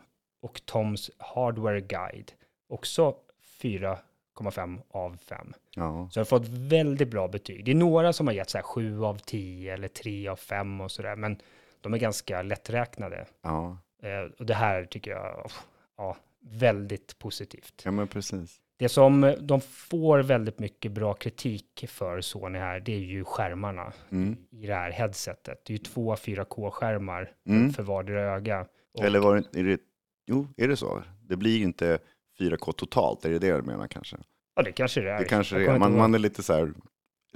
och 0.41 0.65
Toms 0.65 1.11
Hardware 1.17 1.81
Guide 1.81 2.31
också 2.69 3.15
4,5 3.61 4.79
av 4.89 5.17
5. 5.17 5.53
Ja, 5.75 6.09
Så 6.11 6.19
jag 6.19 6.21
har 6.21 6.25
fått 6.25 6.47
väldigt 6.47 7.09
bra 7.09 7.27
betyg. 7.27 7.65
Det 7.65 7.71
är 7.71 7.75
några 7.75 8.13
som 8.13 8.27
har 8.27 8.33
gett 8.33 8.49
så 8.49 8.57
här 8.57 8.63
7 8.63 9.03
av 9.03 9.17
10 9.17 9.73
eller 9.73 9.87
3 9.87 10.27
av 10.27 10.35
5 10.35 10.81
och 10.81 10.91
så 10.91 11.01
där, 11.01 11.15
men 11.15 11.37
de 11.81 11.93
är 11.93 11.97
ganska 11.97 12.41
lätträknade. 12.41 13.25
ja. 13.41 13.77
Eh, 14.03 14.31
och 14.39 14.45
det 14.45 14.53
här 14.53 14.85
tycker 14.85 15.11
jag, 15.11 15.45
oh, 15.45 15.51
ja, 15.97 16.17
väldigt 16.41 17.19
positivt. 17.19 17.81
ja 17.85 17.91
men 17.91 18.07
precis. 18.07 18.57
Det 18.77 18.89
som 18.89 19.35
de 19.39 19.61
får 19.61 20.19
väldigt 20.19 20.59
mycket 20.59 20.91
bra 20.91 21.13
kritik 21.13 21.85
för 21.87 22.21
Sony 22.21 22.59
här, 22.59 22.79
det 22.79 22.93
är 22.95 22.99
ju 22.99 23.23
skärmarna 23.23 23.93
Mm. 24.11 24.37
i 24.51 24.67
det 24.67 24.73
här 24.73 24.91
headsetet. 24.91 25.61
Det 25.65 25.73
är 25.73 25.77
ju 25.77 25.83
två 25.83 26.15
4K-skärmar 26.15 27.31
Mm. 27.47 27.73
för 27.73 27.83
vardera 27.83 28.21
öga. 28.21 28.65
Och- 28.93 29.03
Eller 29.03 29.19
var 29.19 29.35
det, 29.51 29.59
är 29.59 29.63
det, 29.63 29.81
jo, 30.27 30.47
är 30.57 30.67
det 30.67 30.77
så? 30.77 31.03
Det 31.21 31.35
blir 31.35 31.61
inte 31.61 31.99
4K 32.39 32.71
totalt, 32.71 33.25
är 33.25 33.29
det 33.29 33.39
det 33.39 33.55
du 33.57 33.61
menar 33.61 33.87
kanske? 33.87 34.17
Ja, 34.55 34.61
det 34.61 34.71
kanske 34.71 35.01
det 35.01 35.11
är. 35.11 35.19
Det 35.19 35.25
kanske 35.25 35.55
det 35.57 35.65
är. 35.65 35.79
Man, 35.79 35.97
man 35.97 36.13
är 36.13 36.19
lite 36.19 36.43
så 36.43 36.53
här, 36.53 36.73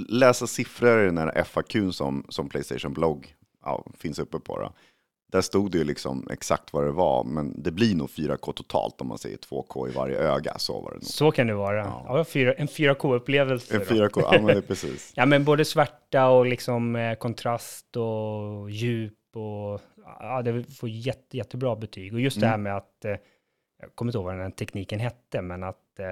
läsa 0.10 0.48
siffror 0.48 1.02
i 1.02 1.06
den 1.06 1.18
här 1.18 1.44
FAQn 1.44 1.92
som, 1.94 2.26
som 2.30 2.50
Playstation 2.50 2.94
blogg 2.94 3.36
ja, 3.66 3.86
finns 3.98 4.20
uppe 4.20 4.40
på. 4.40 4.60
Då. 4.60 4.72
Där 5.32 5.42
stod 5.42 5.72
det 5.72 5.78
ju 5.78 5.84
liksom 5.84 6.28
exakt 6.32 6.74
vad 6.74 6.84
det 6.86 6.92
var, 6.92 7.24
men 7.24 7.64
det 7.64 7.72
blir 7.72 7.96
nog 7.96 8.10
4K 8.10 8.54
totalt 8.54 9.02
om 9.02 9.08
man 9.08 9.18
säger 9.18 9.38
2K 9.38 9.90
i 9.90 9.92
varje 9.92 10.18
öga, 10.18 10.58
så 10.58 10.82
var 10.82 10.90
det 10.92 10.96
nog. 10.96 11.04
Så 11.04 11.32
kan 11.32 11.48
det 11.48 11.54
vara. 11.56 11.78
Ja. 11.78 12.26
Ja. 12.34 12.54
en 12.58 12.68
4K-upplevelse. 12.68 13.76
En 13.76 13.80
då. 13.80 13.86
4K, 13.86 14.22
ja 14.34 14.42
men 14.42 14.62
precis. 14.68 15.14
Ja, 15.16 15.26
men 15.26 15.44
både 15.46 15.66
svärta 15.66 16.28
och 16.30 16.46
liksom 16.46 16.96
eh, 16.96 17.16
kontrast 17.16 17.98
och 17.98 18.70
djup 18.72 19.14
och 19.36 19.82
ja, 20.20 20.42
det 20.42 20.64
får 20.64 20.90
jätte, 20.90 21.38
jättebra 21.38 21.76
betyg. 21.76 22.14
Och 22.14 22.20
just 22.22 22.40
det 22.40 22.48
här 22.48 22.54
Mm. 22.54 22.64
med 22.64 22.78
att, 22.78 23.06
eh, 23.06 23.12
jag 23.82 23.96
kommer 23.96 24.10
inte 24.10 24.18
ihåg 24.18 24.26
vad 24.26 24.34
den 24.34 24.42
här 24.44 24.50
tekniken 24.52 25.00
hette, 25.00 25.42
men 25.42 25.64
att 25.64 26.00
eh, 26.00 26.10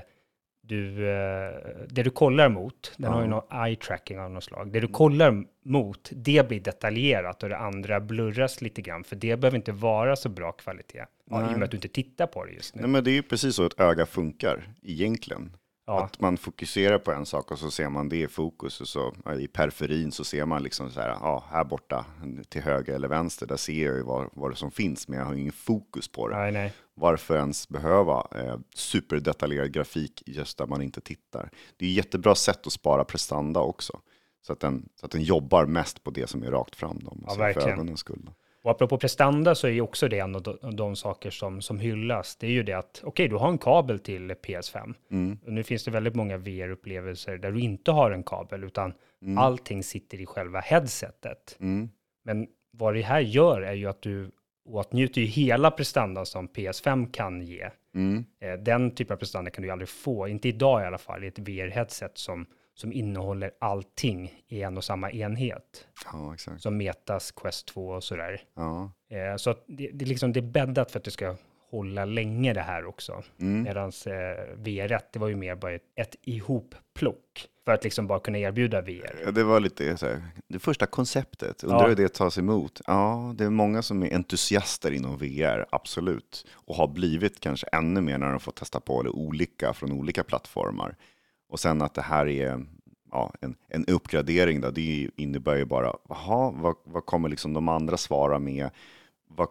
du, 0.65 1.09
eh, 1.09 1.51
det 1.89 2.03
du 2.03 2.09
kollar 2.09 2.49
mot, 2.49 2.91
den 2.97 3.11
har 3.11 3.19
ju 3.21 3.27
Ja. 3.27 3.43
någon 3.49 3.65
eye 3.65 3.75
tracking 3.75 4.19
av 4.19 4.31
något 4.31 4.43
slag. 4.43 4.71
Det 4.71 4.79
du 4.79 4.87
kollar 4.87 5.43
mot, 5.65 6.09
det 6.13 6.47
blir 6.47 6.59
detaljerat 6.59 7.43
och 7.43 7.49
det 7.49 7.57
andra 7.57 7.99
blurras 7.99 8.61
lite 8.61 8.81
grann, 8.81 9.03
för 9.03 9.15
det 9.15 9.37
behöver 9.37 9.57
inte 9.57 9.71
vara 9.71 10.15
så 10.15 10.29
bra 10.29 10.51
kvalitet. 10.51 11.05
Ja, 11.29 11.39
I 11.39 11.43
och 11.43 11.47
Nej. 11.47 11.55
med 11.55 11.63
att 11.63 11.71
du 11.71 11.77
inte 11.77 11.87
tittar 11.87 12.27
på 12.27 12.45
det 12.45 12.51
just 12.51 12.75
nu. 12.75 12.81
Nej 12.81 12.89
men 12.89 13.03
det 13.03 13.11
är 13.11 13.13
ju 13.13 13.23
precis 13.23 13.55
så 13.55 13.65
ett 13.65 13.79
öga 13.79 14.05
funkar 14.05 14.67
egentligen. 14.83 15.51
Ja, 15.85 16.03
Att 16.03 16.19
man 16.19 16.37
fokuserar 16.37 16.97
på 16.97 17.11
en 17.11 17.25
sak 17.25 17.51
och 17.51 17.59
så 17.59 17.71
ser 17.71 17.89
man 17.89 18.09
det 18.09 18.17
i 18.21 18.27
fokus 18.27 18.81
och 18.81 18.87
så 18.87 19.13
ja, 19.25 19.35
i 19.35 19.47
periferin 19.47 20.11
så 20.11 20.23
ser 20.23 20.45
man 20.45 20.63
liksom 20.63 20.89
så 20.89 20.99
här, 21.01 21.09
ja, 21.09 21.43
här 21.51 21.63
borta 21.63 22.05
till 22.49 22.61
höger 22.61 22.95
eller 22.95 23.07
vänster, 23.07 23.47
där 23.47 23.55
ser 23.57 23.85
jag 23.85 23.95
ju 23.95 24.03
vad, 24.03 24.29
vad 24.33 24.51
det 24.51 24.55
som 24.55 24.71
finns, 24.71 25.07
men 25.07 25.19
jag 25.19 25.25
har 25.25 25.33
ingen 25.33 25.51
fokus 25.53 26.07
på 26.07 26.27
det. 26.27 26.35
nej, 26.35 26.51
nej. 26.51 26.73
Varför 26.95 27.35
ens 27.37 27.69
behöva 27.69 28.27
eh, 28.35 28.57
superdetaljerad 28.75 29.71
grafik 29.73 30.23
just 30.25 30.57
där 30.57 30.65
man 30.65 30.81
inte 30.81 31.01
tittar? 31.01 31.49
Det 31.77 31.85
är 31.85 31.89
ett 31.89 31.95
jättebra 31.95 32.35
sätt 32.35 32.67
att 32.67 32.73
spara 32.73 33.03
prestanda 33.03 33.59
också. 33.59 33.99
Så 34.41 34.53
att, 34.53 34.59
den, 34.59 34.89
så 34.95 35.05
att 35.05 35.11
den 35.11 35.23
jobbar 35.23 35.65
mest 35.65 36.03
på 36.03 36.11
det 36.11 36.27
som 36.29 36.43
är 36.43 36.51
rakt 36.51 36.75
fram. 36.75 36.99
Då, 37.03 37.17
Ja, 37.27 37.29
för 37.33 37.39
verkligen. 37.39 37.69
ögonens 37.69 37.99
skull. 37.99 38.29
Och 38.63 38.71
apropå 38.71 38.97
prestanda 38.97 39.55
så 39.55 39.67
är 39.67 39.71
ju 39.71 39.81
också 39.81 40.07
det 40.07 40.19
en 40.19 40.35
av 40.35 40.41
de, 40.43 40.75
de 40.75 40.95
saker 40.95 41.29
som, 41.29 41.61
som 41.61 41.79
hyllas. 41.79 42.35
Det 42.35 42.47
är 42.47 42.51
ju 42.51 42.63
det 42.63 42.73
att, 42.73 43.01
okej, 43.03 43.27
du 43.27 43.35
har 43.35 43.49
en 43.49 43.57
kabel 43.57 43.99
till 43.99 44.31
PS5. 44.31 44.93
Mm, 45.11 45.37
Och 45.45 45.53
nu 45.53 45.63
finns 45.63 45.83
det 45.83 45.91
väldigt 45.91 46.15
många 46.15 46.37
VR-upplevelser 46.37 47.37
där 47.37 47.51
du 47.51 47.59
inte 47.59 47.91
har 47.91 48.11
en 48.11 48.23
kabel, 48.23 48.63
utan 48.63 48.93
mm, 49.21 49.37
allting 49.37 49.83
sitter 49.83 50.21
i 50.21 50.25
själva 50.25 50.59
headsetet. 50.59 51.57
mm, 51.59 51.89
Men 52.23 52.47
vad 52.71 52.93
det 52.93 53.01
här 53.01 53.19
gör 53.19 53.61
är 53.61 53.73
ju 53.73 53.87
att 53.87 54.01
du 54.01 54.31
åtnjuter 54.65 55.21
ju 55.21 55.27
hela 55.27 55.71
prestanda 55.71 56.25
som 56.25 56.47
PS5 56.47 57.11
kan 57.11 57.41
ge. 57.41 57.69
mm, 57.95 58.25
Eh, 58.39 58.53
Den 58.53 58.91
typen 58.95 59.13
av 59.13 59.17
prestanda 59.17 59.51
kan 59.51 59.61
du 59.61 59.67
ju 59.67 59.71
aldrig 59.71 59.89
få, 59.89 60.27
inte 60.27 60.47
idag 60.47 60.81
i 60.81 60.85
alla 60.85 60.97
fall, 60.97 61.23
i 61.23 61.27
ett 61.27 61.39
VR-headset 61.39 62.11
som, 62.13 62.45
som 62.73 62.93
innehåller 62.93 63.51
allting 63.59 64.43
i 64.47 64.61
en 64.61 64.77
och 64.77 64.83
samma 64.83 65.11
enhet. 65.11 65.87
ja, 66.13 66.33
exakt. 66.33 66.61
Som 66.61 66.77
Metas 66.77 67.31
Quest 67.31 67.67
2 67.67 67.87
och 67.87 68.03
sådär. 68.03 68.41
Ja, 68.55 68.91
Eh, 69.09 69.35
Så 69.35 69.53
det, 69.67 69.89
det, 69.93 70.05
är 70.05 70.09
liksom, 70.09 70.33
det 70.33 70.39
är 70.39 70.41
bäddat 70.41 70.91
för 70.91 70.99
att 70.99 71.05
det 71.05 71.11
ska 71.11 71.35
hålla 71.69 72.05
länge 72.05 72.53
det 72.53 72.61
här 72.61 72.85
också. 72.85 73.23
mm, 73.39 73.63
Medan 73.63 73.89
eh, 74.05 74.55
VR1, 74.57 74.99
det 75.13 75.19
var 75.19 75.27
ju 75.27 75.35
mer 75.35 75.55
bara 75.55 75.73
ett, 75.73 75.83
ett 75.95 76.15
ihopplock 76.21 77.47
för 77.65 77.71
att 77.71 77.83
liksom 77.83 78.07
bara 78.07 78.19
kunna 78.19 78.37
erbjuda 78.37 78.81
VR. 78.81 79.21
Ja, 79.25 79.31
det 79.31 79.43
var 79.43 79.59
lite 79.59 79.97
så 79.97 80.05
här, 80.05 80.21
det 80.47 80.59
första 80.59 80.85
konceptet, 80.85 81.63
undrar 81.63 81.81
Ja. 81.81 81.87
hur 81.87 81.95
det 81.95 82.13
tas 82.13 82.37
emot? 82.37 82.81
Ja, 82.87 83.33
det 83.37 83.43
är 83.43 83.49
många 83.49 83.81
som 83.81 84.03
är 84.03 84.15
entusiaster 84.15 84.91
inom 84.91 85.17
VR, 85.17 85.65
absolut. 85.69 86.45
Och 86.53 86.75
har 86.75 86.87
blivit 86.87 87.39
kanske 87.39 87.67
ännu 87.67 88.01
mer 88.01 88.17
när 88.17 88.29
de 88.31 88.39
får 88.39 88.51
testa 88.51 88.79
på 88.79 89.03
det 89.03 89.09
olika 89.09 89.73
från 89.73 89.91
olika 89.91 90.23
plattformar. 90.23 90.95
Och 91.49 91.59
sen 91.59 91.81
att 91.81 91.93
det 91.93 92.01
här 92.01 92.27
är 92.27 92.65
ja, 93.11 93.33
en, 93.41 93.55
en 93.67 93.85
uppgradering, 93.85 94.61
då, 94.61 94.69
det 94.71 95.09
innebär 95.15 95.55
ju 95.55 95.65
bara, 95.65 95.93
jaha, 96.09 96.51
vad, 96.55 96.75
vad 96.83 97.05
kommer 97.05 97.29
liksom 97.29 97.53
de 97.53 97.69
andra 97.69 97.97
svara 97.97 98.39
med? 98.39 98.69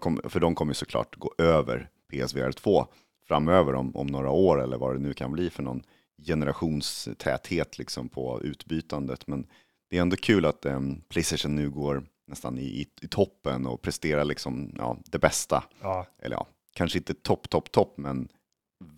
Kommer, 0.00 0.28
för 0.28 0.40
de 0.40 0.54
kommer 0.54 0.73
såklart 0.73 1.16
gå 1.16 1.35
över 1.38 1.88
PSVR 2.12 2.52
2 2.52 2.87
framöver 3.28 3.75
om, 3.75 3.97
om 3.97 4.07
några 4.07 4.31
år 4.31 4.62
eller 4.62 4.78
vad 4.78 4.95
det 4.95 4.99
nu 5.00 5.12
kan 5.12 5.33
bli 5.33 5.50
för 5.50 5.62
någon 5.62 5.83
generationstäthet 6.26 7.79
liksom 7.79 8.09
på 8.09 8.43
utbytandet. 8.43 9.26
Men 9.26 9.47
det 9.91 9.97
är 9.99 10.02
ändå 10.02 10.17
kul 10.17 10.45
att 10.45 10.64
em, 10.64 11.00
Playstation 11.09 11.57
nu 11.57 11.71
går 11.71 12.05
nästan 12.26 12.59
i, 12.59 12.62
i, 12.62 12.87
i 13.00 13.09
toppen 13.09 13.67
och 13.67 13.83
presterar 13.83 14.25
liksom, 14.25 14.75
ja, 14.79 14.97
det 15.05 15.19
bästa. 15.19 15.64
Ja, 15.81 16.07
Eller 16.19 16.37
ja, 16.37 16.47
kanske 16.75 16.99
inte 16.99 17.14
topp, 17.14 17.50
topp, 17.50 17.73
topp, 17.73 17.95
men 17.97 18.29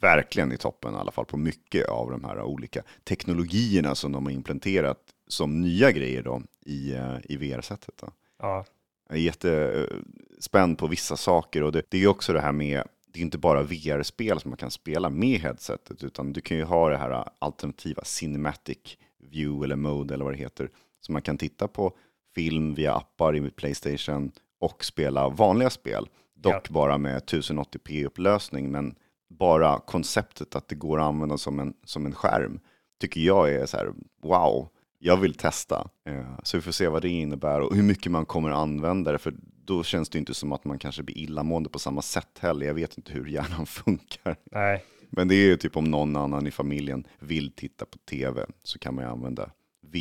verkligen 0.01 0.53
i 0.53 0.57
toppen 0.57 0.95
i 0.95 0.97
alla 0.97 1.13
fall 1.13 1.25
på 1.27 1.37
mycket 1.37 1.89
av 1.89 2.11
de 2.11 2.25
här 2.25 2.43
olika 2.43 2.83
teknologierna 3.05 3.95
som 3.95 4.13
de 4.13 4.25
har 4.25 4.33
implementerat 4.33 4.99
som 5.29 5.61
nya 5.61 5.93
grejer 5.93 6.23
då 6.23 6.43
i, 6.67 6.93
eh, 6.93 7.17
i 7.25 7.37
VR-sättet. 7.37 8.03
Ja, 8.39 8.65
Jag 9.09 9.19
är 9.19 9.23
jättespänd 9.23 10.79
på 10.79 10.87
vissa 10.87 11.17
saker 11.17 11.63
och 11.63 11.73
det, 11.73 11.83
det 11.89 11.97
är 11.97 12.01
ju 12.01 12.09
också 12.09 12.33
det 12.33 12.41
här 12.41 12.53
med, 12.53 12.83
det 13.15 13.21
är 13.21 13.23
inte 13.23 13.39
bara 13.39 13.63
VR-spel 13.63 14.41
som 14.41 14.51
man 14.51 14.57
kan 14.57 14.71
spela 14.71 15.11
med 15.11 15.41
headsetet, 15.41 16.05
utan 16.05 16.33
du 16.33 16.41
kan 16.41 16.57
ju 16.57 16.65
ha 16.65 16.89
det 16.89 16.97
här 16.97 17.29
alternativa 17.39 18.05
cinematic 18.05 18.99
view 19.19 19.65
eller 19.65 19.77
mode 19.77 20.15
eller 20.15 20.25
vad 20.25 20.35
det 20.35 20.39
heter, 20.39 20.71
så 21.01 21.13
man 21.13 21.23
kan 21.23 21.39
titta 21.39 21.69
på 21.69 21.93
film 22.35 22.75
via 22.75 22.95
appar 22.95 23.37
i 23.37 23.51
Playstation 23.51 24.33
och 24.61 24.85
spela 24.85 25.29
vanliga 25.29 25.71
spel, 25.71 26.09
dock 26.35 26.69
bara 26.69 26.99
med 26.99 27.23
1080p-upplösning, 27.23 28.71
men 28.71 28.95
bara 29.29 29.79
konceptet 29.79 30.55
att 30.57 30.69
det 30.69 30.75
går 30.75 31.01
att 31.01 31.07
använda 31.07 31.39
som 31.39 31.61
en, 31.61 31.75
som 31.85 32.07
en 32.07 32.15
skärm 32.15 32.61
tycker 33.01 33.21
jag 33.21 33.53
är 33.53 33.67
så 33.67 33.77
här, 33.77 33.93
wow, 34.23 34.69
jag 34.99 35.17
vill 35.17 35.35
testa. 35.35 35.89
Eh, 36.07 36.39
Så 36.43 36.57
vi 36.57 36.61
får 36.61 36.73
se 36.73 36.89
vad 36.89 37.03
det 37.03 37.09
innebär 37.09 37.61
och 37.61 37.75
hur 37.75 37.83
mycket 37.83 38.13
man 38.13 38.27
kommer 38.27 38.51
använda 38.51 39.13
det, 39.13 39.19
för 39.19 39.35
då 39.65 39.83
känns 39.85 40.09
det 40.09 40.19
inte 40.19 40.35
som 40.35 40.53
att 40.53 40.65
man 40.65 40.79
kanske 40.79 41.03
blir 41.03 41.19
illamående 41.19 41.69
på 41.71 41.79
samma 41.79 42.03
sätt 42.03 42.39
heller. 42.41 42.67
Jag 42.67 42.75
vet 42.75 42.99
inte 42.99 43.13
hur 43.13 43.27
hjärnan 43.27 43.67
funkar. 43.81 44.37
nej, 44.45 44.85
Men 45.11 45.29
det 45.29 45.35
är 45.35 45.47
ju 45.47 45.57
typ 45.57 45.77
om 45.77 45.85
någon 45.85 46.17
annan 46.17 46.47
i 46.47 46.51
familjen 46.51 47.07
vill 47.19 47.53
titta 47.53 47.85
på 47.85 47.99
tv 47.99 48.47
så 48.63 48.79
kan 48.79 48.95
man 48.95 49.05
ju 49.05 49.11
använda 49.11 49.51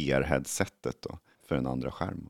VR-headsetet 0.07 0.97
då 1.01 1.17
för 1.47 1.55
en 1.55 1.67
andra 1.67 1.91
skärm. 1.91 2.29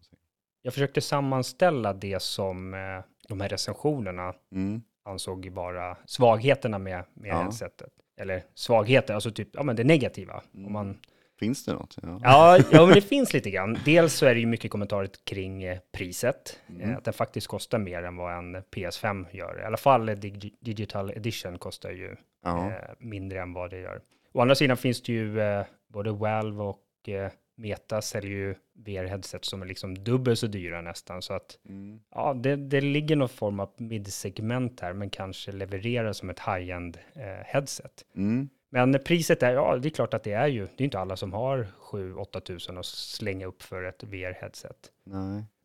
Jag 0.62 0.74
försökte 0.74 1.02
sammanställa 1.02 1.94
det 1.94 2.22
som 2.22 2.74
eh, 2.74 2.80
de 3.28 3.42
här 3.42 3.50
recensionerna 3.50 4.34
Mm. 4.52 4.82
ansåg 5.06 5.50
vara 5.50 5.98
svagheterna 6.06 6.78
med, 6.80 7.04
med 7.14 7.30
Ja. 7.30 7.42
headsetet. 7.42 7.90
Eller 8.18 8.44
svagheter, 8.56 9.14
alltså 9.14 9.32
typ, 9.32 9.50
ja 9.54 9.64
men 9.64 9.76
det 9.76 9.84
negativa. 9.84 10.42
Mm. 10.54 10.66
Om 10.68 10.74
man, 10.74 10.98
Finns 11.40 11.66
det 11.66 11.74
något? 11.74 11.96
Ja. 12.02 12.20
ja, 12.24 12.60
ja, 12.72 12.86
men 12.86 12.96
det 12.96 13.02
finns 13.02 13.34
lite 13.34 13.50
grann. 13.52 13.78
Dels 13.86 14.14
så 14.14 14.26
är 14.26 14.34
det 14.34 14.40
ju 14.40 14.46
mycket 14.46 14.72
kommentarer 14.72 15.10
kring 15.24 15.64
eh, 15.64 15.80
priset. 15.92 16.60
Mm. 16.70 16.82
Eh, 16.90 16.98
att 16.98 17.04
den 17.04 17.14
faktiskt 17.14 17.48
kostar 17.48 17.78
mer 17.80 18.04
än 18.04 18.16
vad 18.16 18.38
en 18.38 18.56
PS5 18.56 19.26
gör. 19.32 19.62
I 19.62 19.66
alla 19.66 19.78
fall 19.78 20.06
dig- 20.06 20.54
Digital 20.60 21.12
Edition 21.12 21.58
kostar 21.58 21.92
ju 21.92 22.16
Ja. 22.44 22.68
eh, 22.68 22.74
mindre 23.00 23.42
än 23.42 23.54
vad 23.54 23.70
det 23.70 23.80
gör. 23.80 24.02
Å 24.34 24.42
andra 24.42 24.56
sidan 24.56 24.78
finns 24.78 25.02
det 25.02 25.14
ju 25.14 25.40
eh, 25.42 25.66
både 25.88 26.12
Valve 26.12 26.64
och 26.64 27.10
eh, 27.10 27.32
Meta 27.58 28.02
säljer 28.02 28.32
ju 28.32 28.56
VR-headset 28.86 29.46
som 29.46 29.62
är 29.62 29.66
liksom 29.66 30.04
dubbelt 30.04 30.40
så 30.40 30.48
dyra 30.48 30.82
nästan. 30.82 31.22
Så 31.22 31.34
att 31.34 31.60
Mm. 31.70 32.00
ja, 32.16 32.34
det, 32.34 32.56
det 32.56 32.82
ligger 32.82 33.16
någon 33.16 33.30
form 33.30 33.60
av 33.60 33.70
midsegment 33.78 34.80
här, 34.80 34.94
men 34.94 35.10
kanske 35.10 35.52
levererar 35.52 36.14
som 36.14 36.30
ett 36.30 36.40
high-end 36.40 36.98
headset. 37.46 38.06
Mm. 38.16 38.50
Men 38.74 39.00
priset 39.06 39.44
är, 39.44 39.52
ja, 39.54 39.78
det 39.78 39.88
är 39.88 39.90
klart 39.90 40.14
att 40.14 40.24
det 40.24 40.32
är 40.34 40.48
ju, 40.48 40.68
det 40.76 40.84
är 40.84 40.86
inte 40.86 41.00
alla 41.00 41.16
som 41.16 41.34
har 41.34 41.68
7-8 41.92 42.40
tusen 42.40 42.78
att 42.78 42.86
slänga 42.86 43.46
upp 43.46 43.62
för 43.62 43.84
ett 43.84 44.04
VR-headset. 44.04 44.76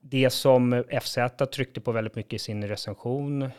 Det 0.01 0.31
som 0.31 0.85
FZ 1.03 1.19
tryckte 1.53 1.81
på 1.81 1.93
väldigt 1.93 2.15
mycket 2.17 2.33
i 2.33 2.39
sin 2.39 2.69
recension, 2.69 3.43
eh, 3.43 3.51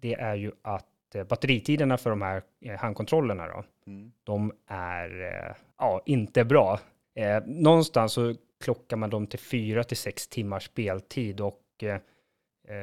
det 0.00 0.14
är 0.14 0.34
ju 0.34 0.52
att 0.62 1.14
eh, 1.14 1.24
batteritiderna 1.24 1.98
för 1.98 2.10
de 2.10 2.22
här 2.22 2.42
eh, 2.64 2.76
handkontrollerna 2.78 3.46
då, 3.48 3.64
Mm. 3.86 4.12
de 4.24 4.52
är 4.66 5.20
eh, 5.20 5.54
ja, 5.78 6.02
inte 6.06 6.44
bra. 6.44 6.80
Eh, 7.14 7.42
någonstans 7.46 8.12
så 8.12 8.34
klockar 8.64 8.96
man 8.96 9.10
dem 9.10 9.26
till 9.26 9.38
4 9.38 9.84
till 9.84 9.96
6 9.96 10.28
timmars 10.28 10.64
speltid 10.64 11.40
och 11.40 11.62
eh, 11.82 11.98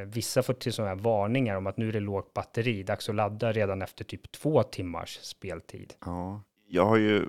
vissa 0.06 0.44
får 0.44 0.54
till 0.54 0.74
sådana 0.74 0.96
här 0.96 1.02
varningar 1.02 1.56
om 1.56 1.68
att 1.68 1.78
nu 1.78 1.90
är 1.90 1.94
det 1.94 2.00
lågt 2.00 2.34
batteri, 2.34 2.84
dags 2.84 3.10
att 3.10 3.16
ladda 3.16 3.52
redan 3.52 3.82
efter 3.82 4.04
typ 4.06 4.32
två 4.32 4.64
timmars 4.64 5.20
speltid. 5.22 5.94
Ja, 6.06 6.42
jag 6.68 6.86
har 6.86 6.98
ju, 6.98 7.28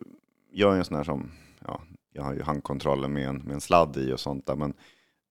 jag 0.53 0.75
är 0.75 0.79
en 0.79 0.85
sån 0.85 0.97
här 0.97 1.05
som, 1.05 1.31
ja, 1.67 1.81
jag 2.13 2.23
har 2.23 2.35
ju 2.35 2.43
handkontrollen 2.43 3.13
med 3.13 3.29
en, 3.29 3.37
med 3.37 3.55
en 3.55 3.61
sladd 3.61 3.97
i 3.97 4.13
och 4.13 4.21
sånt 4.21 4.47
där, 4.47 4.57
men 4.57 4.75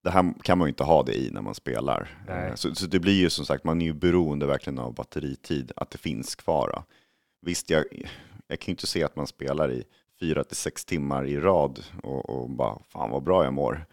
det 0.04 0.10
här 0.10 0.34
kan 0.42 0.58
man 0.58 0.68
ju 0.68 0.70
inte 0.70 0.84
ha 0.84 1.04
det 1.04 1.14
i 1.14 1.32
när 1.32 1.42
man 1.42 1.56
spelar. 1.56 2.18
Eh, 2.30 2.56
Så, 2.56 2.76
så 2.76 2.86
det 2.86 3.00
blir 3.00 3.14
ju 3.14 3.30
som 3.30 3.46
sagt, 3.46 3.64
man 3.64 3.82
är 3.82 3.86
ju 3.86 3.94
beroende 3.94 4.46
verkligen 4.46 4.80
av 4.80 4.94
batteritid, 4.94 5.72
att 5.76 5.90
det 5.92 5.98
finns 5.98 6.36
kvar. 6.36 6.72
Då. 6.76 6.84
Visst, 7.42 7.70
jag, 7.70 7.84
jag 8.48 8.60
kan 8.60 8.66
ju 8.66 8.72
inte 8.72 8.88
se 8.88 9.04
att 9.04 9.16
man 9.16 9.28
spelar 9.28 9.72
i 9.72 9.84
fyra 10.20 10.44
till 10.44 10.58
sex 10.58 10.86
timmar 10.86 11.26
i 11.26 11.40
rad 11.40 11.80
och, 12.04 12.30
och 12.30 12.50
bara, 12.50 12.80
fan 12.90 13.10
vad 13.10 13.24
bra 13.24 13.44
jag 13.44 13.54
mår. 13.54 13.86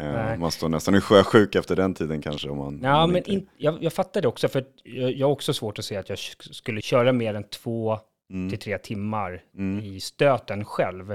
Eh, 0.00 0.12
Nej. 0.12 0.38
Man 0.38 0.50
står 0.50 0.68
nästan 0.68 0.94
i 0.94 1.00
sjösjuk 1.00 1.54
efter 1.54 1.76
den 1.76 1.94
tiden 1.94 2.22
kanske. 2.22 2.48
Om 2.48 2.58
man, 2.58 2.80
Ja, 2.82 3.02
om 3.04 3.10
men 3.10 3.16
inte- 3.18 3.30
in, 3.32 3.48
jag, 3.56 3.82
jag 3.82 3.92
fattar 3.92 4.22
det 4.22 4.28
också, 4.28 4.48
för 4.48 4.64
jag, 4.84 5.12
jag 5.12 5.26
har 5.26 5.32
också 5.32 5.52
svårt 5.52 5.78
att 5.78 5.84
se 5.84 5.96
att 5.96 6.08
jag 6.08 6.16
sk- 6.16 6.52
skulle 6.52 6.80
köra 6.80 7.12
mer 7.12 7.34
än 7.34 7.44
två 7.44 7.98
Mm, 8.30 8.50
till 8.50 8.58
tre 8.58 8.78
timmar 8.78 9.42
mm, 9.58 9.84
i 9.84 10.00
stöten 10.00 10.64
själv. 10.64 11.06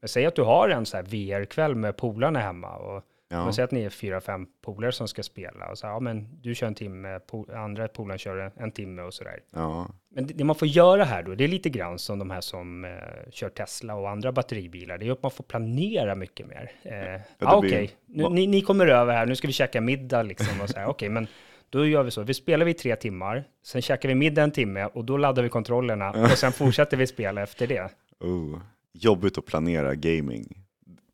Men 0.00 0.08
säg 0.08 0.26
att 0.26 0.34
du 0.36 0.42
har 0.42 0.68
en 0.68 0.86
så 0.86 0.96
här 0.96 1.04
VR-kväll 1.04 1.74
med 1.74 1.96
polarna 1.96 2.38
hemma 2.38 2.76
och 2.76 3.02
ja. 3.28 3.44
man 3.44 3.54
säger 3.54 3.64
att 3.64 3.70
ni 3.72 3.82
är 3.82 3.90
fyra, 3.90 4.20
fem 4.20 4.46
polare 4.62 4.92
som 4.92 5.08
ska 5.08 5.22
spela 5.22 5.68
och 5.70 5.78
så 5.78 5.86
ja 5.86 6.00
men 6.00 6.40
du 6.42 6.54
kör 6.54 6.66
en 6.66 6.74
timme, 6.74 7.18
po- 7.18 7.56
andra 7.56 7.88
polaren 7.88 8.18
kör 8.18 8.36
en, 8.36 8.52
en 8.56 8.72
timme 8.72 9.02
och 9.02 9.14
sådär. 9.14 9.40
ja, 9.52 9.88
Men 10.14 10.26
det, 10.26 10.34
det 10.34 10.44
man 10.44 10.56
får 10.56 10.68
göra 10.68 11.04
här 11.04 11.22
då, 11.22 11.34
det 11.34 11.44
är 11.44 11.48
lite 11.48 11.70
grann 11.70 11.98
som 11.98 12.18
de 12.18 12.30
här 12.30 12.40
som 12.40 12.84
eh, 12.84 12.90
kör 13.30 13.48
Tesla 13.48 13.94
och 13.94 14.10
andra 14.10 14.32
batteribilar, 14.32 14.98
det 14.98 15.06
är 15.08 15.12
att 15.12 15.22
man 15.22 15.30
får 15.30 15.44
planera 15.44 16.14
mycket 16.14 16.46
mer. 16.46 16.70
Eh, 16.82 16.94
ja, 17.38 17.60
blir- 17.60 17.70
okej, 17.70 17.90
nu, 18.06 18.28
ni, 18.28 18.46
ni 18.46 18.60
kommer 18.62 18.86
över 18.86 19.12
här, 19.14 19.26
nu 19.26 19.36
ska 19.36 19.46
vi 19.46 19.52
käka 19.52 19.80
middag 19.80 20.22
liksom 20.22 20.60
och 20.60 20.70
så 20.70 20.78
här, 20.78 20.86
okej, 20.86 21.08
men 21.08 21.26
då 21.70 21.86
gör 21.86 22.02
vi 22.02 22.10
så, 22.10 22.22
vi 22.22 22.34
spelar 22.34 22.66
vi 22.66 22.74
tre 22.74 22.96
timmar, 22.96 23.44
sen 23.64 23.82
käkar 23.82 24.08
vi 24.08 24.14
middag 24.14 24.42
en 24.42 24.50
timme 24.50 24.84
och 24.86 25.04
då 25.04 25.16
laddar 25.16 25.42
vi 25.42 25.48
kontrollerna 25.48 26.10
och 26.10 26.28
sen 26.30 26.52
fortsätter 26.52 26.96
vi 26.96 27.06
spela 27.06 27.42
efter 27.42 27.66
det. 27.66 27.90
Oh, 28.20 28.58
jobbigt 28.92 29.38
att 29.38 29.46
planera 29.46 29.94
gaming. 29.94 30.64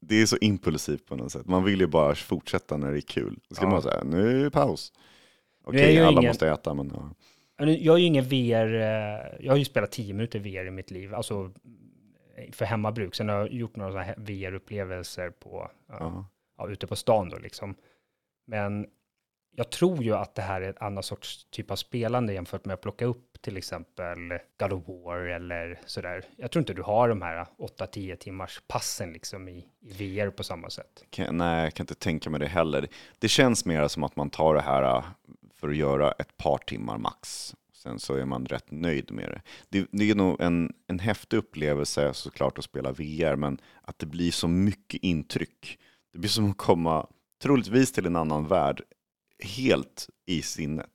Det 0.08 0.23
är 0.23 0.26
så 0.26 0.37
impulsivt 0.40 1.06
på 1.06 1.16
något 1.16 1.32
sätt. 1.32 1.46
Man 1.46 1.64
vill 1.64 1.80
ju 1.80 1.87
bara 1.87 2.14
fortsätta 2.14 2.76
när 2.76 2.92
det 2.92 2.99
är 2.99 3.00
kul. 3.00 3.38
Då 3.49 3.54
ska 3.54 3.64
Ja. 3.64 3.70
man 3.70 3.82
säga, 3.82 4.04
nu 4.04 4.40
är 4.40 4.44
det 4.44 4.50
paus. 4.50 4.92
Okej, 5.64 5.94
ju 5.94 6.00
alla 6.00 6.11
ingen- 6.20 6.25
måste 6.30 6.49
äta, 6.50 6.75
men 6.75 6.92
ja. 6.94 7.11
Jag 7.66 7.94
är 7.94 7.99
ju 7.99 8.06
ingen 8.06 8.25
VR, 8.25 8.75
eh, 8.75 9.44
jag 9.44 9.52
har 9.52 9.56
ju 9.56 9.64
spelat 9.64 9.92
10 9.92 10.14
minuter 10.14 10.38
VR 10.38 10.66
i 10.66 10.70
mitt 10.70 10.90
liv, 10.90 11.14
alltså 11.14 11.52
eh, 12.37 12.52
för 12.52 12.64
hemmabruk. 12.64 13.14
Sen 13.14 13.28
har 13.28 13.37
jag 13.37 13.52
gjort 13.52 13.76
några 13.76 14.04
VR-upplevelser 14.16 15.30
på, 15.30 15.70
ja, 15.88 16.68
ute 16.68 16.87
på 16.87 16.96
stan 16.96 17.28
då 17.28 17.38
liksom. 17.38 17.75
Men 18.46 18.87
jag 19.56 19.70
tror 19.70 20.02
ju 20.02 20.14
att 20.14 20.34
det 20.34 20.42
här 20.42 20.61
är 20.62 20.70
ett 20.70 20.82
annat 20.82 21.04
sorts 21.04 21.46
typ 21.50 21.70
av 21.70 21.76
spelande 21.76 22.32
jämfört 22.32 22.64
med 22.64 22.75
att 22.75 22.80
plocka 22.80 23.04
upp 23.04 23.33
till 23.44 23.56
exempel 23.56 24.18
God 24.60 24.72
of 24.72 24.88
War 24.88 25.18
eller 25.18 25.80
sådär. 25.86 26.24
Jag 26.36 26.50
tror 26.50 26.60
inte 26.60 26.74
du 26.74 26.82
har 26.82 27.08
de 27.08 27.22
här 27.22 27.46
8-10 27.58 28.16
timmars 28.16 28.62
passen 28.68 29.12
liksom 29.12 29.48
i, 29.48 29.68
i 29.80 29.92
VR 29.92 30.30
på 30.30 30.44
samma 30.44 30.70
sätt. 30.70 31.04
Kan, 31.10 31.36
nej, 31.36 31.64
jag 31.64 31.74
kan 31.74 31.84
inte 31.84 31.94
tänka 31.94 32.30
mig 32.30 32.40
det 32.40 32.46
heller. 32.46 32.88
Det 33.19 33.28
känns 33.28 33.64
mer 33.64 33.88
som 33.88 34.04
att 34.04 34.16
man 34.16 34.30
tar 34.30 34.54
det 34.54 34.60
här 34.60 34.97
äh, 34.97 35.04
för 35.54 35.69
att 35.69 35.76
göra 35.76 36.12
ett 36.12 36.36
par 36.36 36.58
timmar 36.58 36.99
max. 36.99 37.54
Sen 37.73 37.99
så 37.99 38.14
är 38.14 38.25
man 38.25 38.47
rätt 38.47 38.71
nöjd 38.71 39.12
med 39.12 39.28
det. 39.30 39.42
Det, 39.69 39.88
det 39.90 40.10
är 40.10 40.14
nog 40.14 40.40
en, 40.40 40.75
en 40.86 40.99
häftig 40.99 41.36
upplevelse 41.36 42.14
såklart 42.14 42.58
att 42.58 42.64
spela 42.64 42.92
VR, 42.92 43.36
men 43.36 43.58
att 43.82 43.99
det 43.99 44.06
blir 44.06 44.30
så 44.30 44.49
mycket 44.49 45.02
intryck. 45.02 45.78
Det 46.12 46.19
blir 46.19 46.30
som 46.30 46.50
att 46.50 46.56
komma, 46.56 47.06
troligtvis 47.42 47.92
till 47.92 48.06
en 48.06 48.16
annan 48.16 48.49
värld, 48.49 48.82
helt 49.38 50.08
i 50.26 50.42
sinnet. 50.42 50.86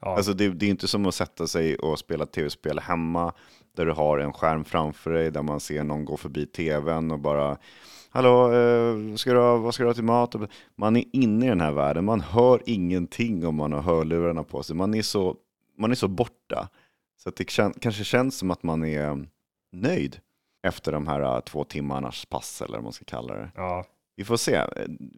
Ja, 0.00 0.16
Alltså 0.16 0.32
det, 0.32 0.48
det 0.48 0.66
är 0.66 0.70
inte 0.70 0.88
som 0.88 1.06
att 1.06 1.14
sätta 1.14 1.46
sig 1.46 1.76
och 1.76 1.98
spela 1.98 2.26
tv-spel 2.26 2.78
hemma 2.78 3.32
där 3.76 3.86
du 3.86 3.92
har 3.92 4.18
en 4.18 4.32
skärm 4.32 4.64
framför 4.64 5.10
dig 5.10 5.30
där 5.30 5.42
man 5.42 5.60
ser 5.60 5.84
någon 5.84 6.04
gå 6.04 6.16
förbi 6.16 6.46
tvn 6.46 7.10
och 7.10 7.18
bara 7.18 7.58
Hallå, 8.10 8.52
eh, 8.52 9.14
ska 9.14 9.32
du 9.32 9.38
ha, 9.38 9.56
vad 9.56 9.74
ska 9.74 9.82
du 9.82 9.88
ha 9.88 9.94
till 9.94 10.04
mat? 10.04 10.34
Man 10.76 10.96
är 10.96 11.04
inne 11.12 11.46
i 11.46 11.48
den 11.48 11.60
här 11.60 11.72
världen, 11.72 12.04
man 12.04 12.20
hör 12.20 12.62
ingenting 12.66 13.46
om 13.46 13.54
man 13.54 13.72
har 13.72 13.80
hörlurarna 13.80 14.44
på 14.44 14.62
sig. 14.62 14.76
Man 14.76 14.94
är 14.94 15.02
så, 15.02 15.36
man 15.78 15.90
är 15.90 15.94
så 15.94 16.08
borta. 16.08 16.68
Så 17.22 17.28
att 17.28 17.36
det 17.36 17.50
kän, 17.50 17.72
kanske 17.80 18.04
känns 18.04 18.38
som 18.38 18.50
att 18.50 18.62
man 18.62 18.84
är 18.84 19.26
nöjd 19.72 20.18
efter 20.66 20.92
de 20.92 21.06
här 21.06 21.20
eh, 21.20 21.40
två 21.40 21.64
timmarnas 21.64 22.24
pass 22.26 22.62
eller 22.62 22.74
vad 22.74 22.84
man 22.84 22.92
ska 22.92 23.04
kalla 23.04 23.34
det. 23.34 23.50
ja, 23.54 23.84
Vi 24.16 24.24
får 24.24 24.36
se. 24.36 24.62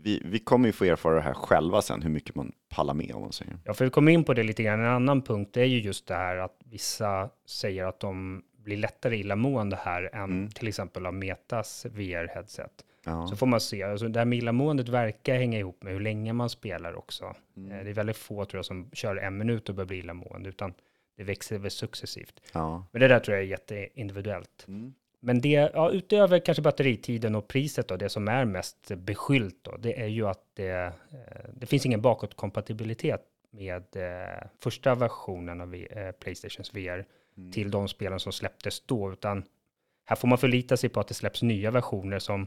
Vi, 0.03 0.23
vi 0.25 0.39
kommer 0.39 0.69
ju 0.69 0.73
få 0.73 0.85
erfara 0.85 1.15
det 1.15 1.21
här 1.21 1.35
själva 1.35 1.83
sen, 1.83 2.03
hur 2.03 2.11
mycket 2.11 2.35
man 2.35 2.53
pallar 2.69 2.95
med 2.95 3.13
om 3.15 3.23
man 3.23 3.33
säger. 3.33 3.59
Ja, 3.65 3.75
för 3.75 3.85
vi 3.85 3.91
kommer 3.91 4.13
in 4.13 4.25
på 4.25 4.35
det 4.35 4.43
lite 4.43 4.63
grann. 4.63 4.81
En 4.81 4.87
annan 4.87 5.23
punkt 5.23 5.57
är 5.57 5.65
ju 5.65 5.81
just 5.81 6.07
det 6.07 6.15
här 6.15 6.37
att 6.37 6.57
vissa 6.65 7.31
säger 7.47 7.85
att 7.85 8.01
de 8.01 8.43
blir 8.57 8.77
lättare 8.77 9.17
illamående 9.17 9.77
här 9.77 10.11
än 10.15 10.25
Mm. 10.25 10.51
till 10.51 10.69
exempel 10.69 11.07
av 11.07 11.15
Metas 11.15 11.87
VR-headset. 11.91 12.71
Ja. 13.05 13.27
Så 13.27 13.37
får 13.37 13.47
man 13.47 13.61
se, 13.61 13.83
alltså 13.83 14.09
det 14.09 14.19
här 14.19 14.27
med 14.27 14.39
illamåendet 14.39 14.89
verkar 14.89 15.37
hänga 15.37 15.59
ihop 15.59 15.83
med 15.83 15.93
hur 15.93 16.01
länge 16.01 16.33
man 16.33 16.51
spelar 16.51 16.95
också. 16.95 17.35
Mm. 17.57 17.73
Eh, 17.73 17.85
Det 17.85 17.91
är 17.91 17.95
väldigt 17.95 18.17
få 18.17 18.45
tror 18.45 18.59
jag 18.59 18.65
som 18.65 18.91
kör 18.93 19.17
en 19.17 19.39
minut 19.39 19.69
och 19.69 19.75
börjar 19.75 19.87
bli 19.87 19.99
illamående, 19.99 20.49
utan 20.49 20.75
det 21.17 21.25
växer 21.25 21.59
väl 21.59 21.71
successivt. 21.71 22.41
ja. 22.53 22.87
Men 22.93 23.01
det 23.01 23.09
där 23.09 23.21
tror 23.21 23.37
jag 23.37 23.45
är 23.45 23.49
jätteindividuellt. 23.49 24.65
Mm. 24.69 24.95
Men 25.21 25.41
det, 25.41 25.71
ja, 25.75 25.91
utöver 25.91 26.39
kanske 26.39 26.63
batteritiden 26.63 27.35
och 27.35 27.49
priset 27.49 27.89
då, 27.89 27.97
det 27.97 28.09
som 28.09 28.29
är 28.29 28.45
mest 28.45 28.91
beskyllt 28.97 29.59
då, 29.63 29.77
det 29.77 30.03
är 30.03 30.07
ju 30.07 30.27
att 30.27 30.43
det, 30.55 30.71
eh, 30.71 31.51
det 31.55 31.67
finns 31.67 31.87
ingen 31.87 32.03
bakåtkompatibilitet 32.03 33.23
med 33.51 33.85
eh, 33.97 34.47
första 34.63 34.95
versionen 34.95 35.61
av 35.61 35.75
eh, 35.75 36.13
Playstations 36.13 36.75
VR 36.75 37.05
Mm. 37.39 37.53
till 37.53 37.71
de 37.71 37.89
spelen 37.89 38.21
som 38.21 38.33
släpptes 38.33 38.81
då, 38.81 39.13
utan 39.13 39.45
här 40.05 40.17
får 40.17 40.29
man 40.29 40.39
förlita 40.39 40.77
sig 40.77 40.91
på 40.91 41.01
att 41.01 41.09
det 41.09 41.15
släpps 41.15 41.43
nya 41.43 41.71
versioner 41.71 42.19
som 42.19 42.47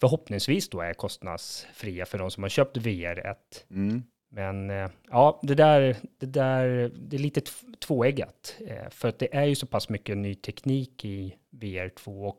förhoppningsvis 0.00 0.68
då 0.68 0.80
är 0.80 0.94
kostnadsfria 0.94 2.06
för 2.06 2.18
de 2.18 2.30
som 2.30 2.42
har 2.42 2.50
köpt 2.50 2.76
VR1. 2.76 3.36
Mm. 3.70 4.02
Men 4.30 4.70
eh, 4.70 4.90
ja, 5.10 5.40
det 5.42 5.54
där, 5.54 5.96
det 6.18 6.26
där, 6.26 6.90
det 6.94 7.16
är 7.16 7.20
lite 7.20 7.40
tv- 7.40 7.72
tvåeggat. 7.78 8.56
Eh, 8.66 8.90
för 8.90 9.08
att 9.08 9.18
det 9.18 9.34
är 9.36 9.44
ju 9.44 9.54
så 9.54 9.66
pass 9.66 9.88
mycket 9.88 10.16
ny 10.16 10.34
teknik 10.34 11.04
i 11.04 11.34
VR2. 11.50 12.28
Och 12.28 12.38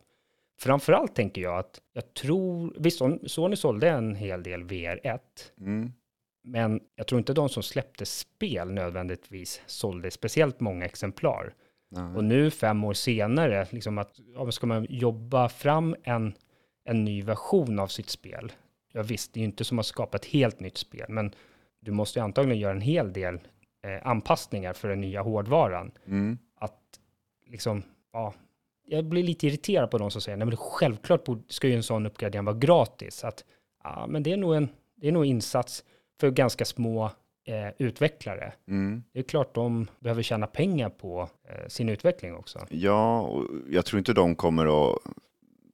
framförallt 0.60 1.15
tänker 1.15 1.41
jag 1.41 1.60
att 1.60 1.82
jag 1.93 2.13
tror, 2.13 2.73
visst 2.78 3.02
Son- 3.02 3.28
Sony 3.28 3.56
sålde 3.56 3.89
en 3.89 4.15
hel 4.15 4.43
del 4.43 4.63
VR1. 4.63 5.19
Mm. 5.60 5.91
Men 6.43 6.80
jag 6.95 7.08
tror 7.08 7.19
inte 7.19 7.34
de 7.34 7.49
som 7.49 7.63
släppte 7.63 8.06
spel 8.06 8.71
nödvändigtvis 8.71 9.62
sålde 9.65 10.12
speciellt 10.12 10.60
många 10.60 10.86
exemplar. 10.86 11.54
Nej. 11.91 12.15
Och 12.15 12.23
nu 12.23 12.52
fem 12.52 12.84
år 12.84 12.93
senare, 12.93 13.67
liksom 13.69 13.97
att, 13.97 14.19
ja, 14.36 14.52
ska 14.52 14.67
man 14.67 14.88
jobba 14.89 15.49
fram 15.49 15.95
en, 16.04 16.34
en 16.86 17.04
ny 17.06 17.21
version 17.21 17.80
av 17.80 17.88
sitt 17.88 18.10
spel? 18.10 18.52
Ja 18.91 19.04
visst, 19.04 19.34
det 19.34 19.38
är 19.38 19.41
ju 19.41 19.45
inte 19.45 19.63
som 19.63 19.80
att 19.80 19.86
skapa 19.86 20.17
ett 20.17 20.25
helt 20.25 20.60
nytt 20.60 20.78
spel, 20.78 21.06
men 21.10 21.32
du 21.80 21.92
måste 21.92 22.20
ju 22.20 22.24
antagligen 22.24 22.60
göra 22.60 22.72
en 22.72 22.82
hel 22.82 23.13
del 23.13 23.36
eh, 23.84 24.08
anpassningar 24.08 24.74
för 24.74 24.89
den 24.89 25.02
nya 25.02 25.22
hårdvaran. 25.22 25.92
Mm. 26.08 26.38
Att 26.56 26.80
liksom, 27.48 27.84
ja, 28.13 28.34
jag 28.86 29.06
blir 29.06 29.24
lite 29.24 29.48
irriterad 29.48 29.92
på 29.92 29.98
de 29.98 30.12
som 30.12 30.22
säger, 30.22 30.38
nej 30.38 30.48
men 30.48 30.58
självklart 30.58 31.28
ska 31.48 31.68
ju 31.68 31.76
en 31.76 31.84
sån 31.84 32.06
uppgradering 32.06 32.46
vara 32.46 32.56
gratis. 32.56 33.24
Att, 33.24 33.44
ja, 33.84 34.06
men 34.10 34.24
det 34.24 34.32
är 34.32 34.38
nog 34.38 34.56
en, 34.56 34.70
det 34.96 35.08
är 35.08 35.12
nog 35.12 35.26
insats 35.26 35.84
för 36.20 36.32
ganska 36.32 36.65
små 36.65 37.06
eh, 37.46 37.70
utvecklare. 37.78 38.54
Mm. 38.68 39.04
Det 39.13 39.20
är 39.20 39.24
klart 39.24 39.56
de 39.56 39.88
behöver 40.00 40.24
tjäna 40.24 40.48
pengar 40.48 40.89
på 40.89 41.30
eh, 41.50 41.68
sin 41.68 41.89
utveckling 41.89 42.36
också. 42.36 42.60
Ja, 42.70 43.22
och 43.22 43.46
jag 43.70 43.86
tror 43.86 43.98
inte 43.98 44.13
de 44.13 44.36
kommer 44.36 44.92
att 44.92 45.00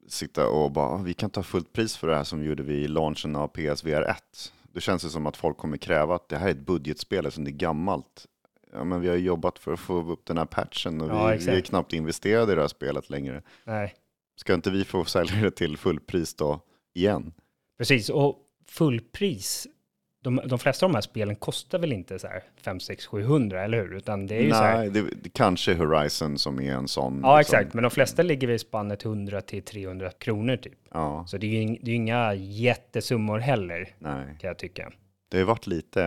sitta 0.07 0.47
och 0.49 0.71
bara, 0.71 0.89
"Ah, 0.89 0.97
vi 0.97 1.13
kan 1.13 1.29
ta 1.29 1.43
fullt 1.43 1.73
pris 1.73 1.97
för 1.97 2.07
det 2.07 2.15
här 2.15 2.23
som 2.23 2.39
vi 2.39 2.45
gjorde 2.45 2.63
vid 2.63 2.89
launchen 2.89 3.35
av 3.35 3.47
PSVR 3.47 4.01
1. 4.01 4.17
Det 4.75 4.81
känns 4.81 5.05
ju 5.05 5.09
som 5.09 5.25
att 5.25 5.37
folk 5.37 5.57
kommer 5.57 5.77
kräva 5.77 6.15
att 6.15 6.29
det 6.29 6.37
här 6.37 6.47
är 6.47 6.51
ett 6.51 6.65
budgetspel 6.65 7.31
som 7.31 7.43
det 7.43 7.49
är 7.49 7.53
gammalt. 7.53 8.25
Ja, 8.73 8.83
men 8.83 9.01
vi 9.01 9.07
har 9.07 9.15
jobbat 9.15 9.59
för 9.59 9.73
att 9.73 9.79
få 9.79 10.11
upp 10.11 10.25
den 10.25 10.37
här 10.37 10.45
patchen 10.45 11.01
och 11.01 11.09
Ja, 11.09 11.27
vi, 11.27 11.37
vi 11.37 11.57
är 11.57 11.61
knappt 11.61 11.93
investerade 11.93 12.51
i 12.51 12.55
det 12.55 12.61
här 12.61 12.67
spelet 12.67 13.09
längre. 13.09 13.41
Nej, 13.63 13.93
Ska 14.35 14.53
inte 14.53 14.71
vi 14.71 14.83
få 14.85 15.05
sälja 15.05 15.41
det 15.41 15.51
till 15.51 15.77
fullpris 15.77 16.35
då 16.35 16.59
igen? 16.93 17.33
precis. 17.77 18.09
Och 18.09 18.37
fullpris, 18.67 19.67
de, 20.25 20.41
de 20.45 20.59
flesta 20.59 20.85
av 20.85 20.91
de 20.91 20.95
här 20.95 21.01
spelen 21.01 21.35
kostar 21.35 21.79
väl 21.79 21.93
inte 21.93 22.19
så 22.19 22.27
här 22.27 22.43
5, 22.61 22.79
6, 22.79 23.05
700, 23.05 23.63
eller 23.63 23.77
hur? 23.77 23.93
Utan 23.97 24.27
det 24.27 24.35
är 24.35 24.41
ju 24.41 24.49
så 24.49 24.55
här, 24.55 24.77
Nej, 24.77 24.89
det, 24.89 25.01
det 25.01 25.29
kanske 25.29 25.73
Horizon 25.75 26.37
som 26.39 26.59
är 26.61 26.73
en 26.73 26.87
sån. 26.87 27.19
ja 27.23 27.37
liksom- 27.37 27.57
exakt, 27.59 27.73
men 27.73 27.83
de 27.83 27.91
flesta 27.91 28.21
ligger 28.23 28.49
i 28.49 28.59
spannet 28.59 29.05
100 29.05 29.41
till 29.41 29.63
300 29.63 30.11
kronor 30.11 30.57
typ. 30.57 30.73
Ja, 30.91 31.25
Så 31.27 31.37
det 31.37 31.47
är 31.47 31.61
ju 31.61 31.77
det 31.81 31.91
är 31.91 31.95
inga 31.95 32.33
jättesummor 32.33 33.39
heller, 33.39 33.95
nej. 33.99 34.37
kan 34.39 34.47
jag 34.47 34.57
tycka. 34.59 34.91
Det 35.29 35.37
har 35.37 35.39
ju 35.39 35.45
varit 35.45 35.67
lite, 35.67 36.03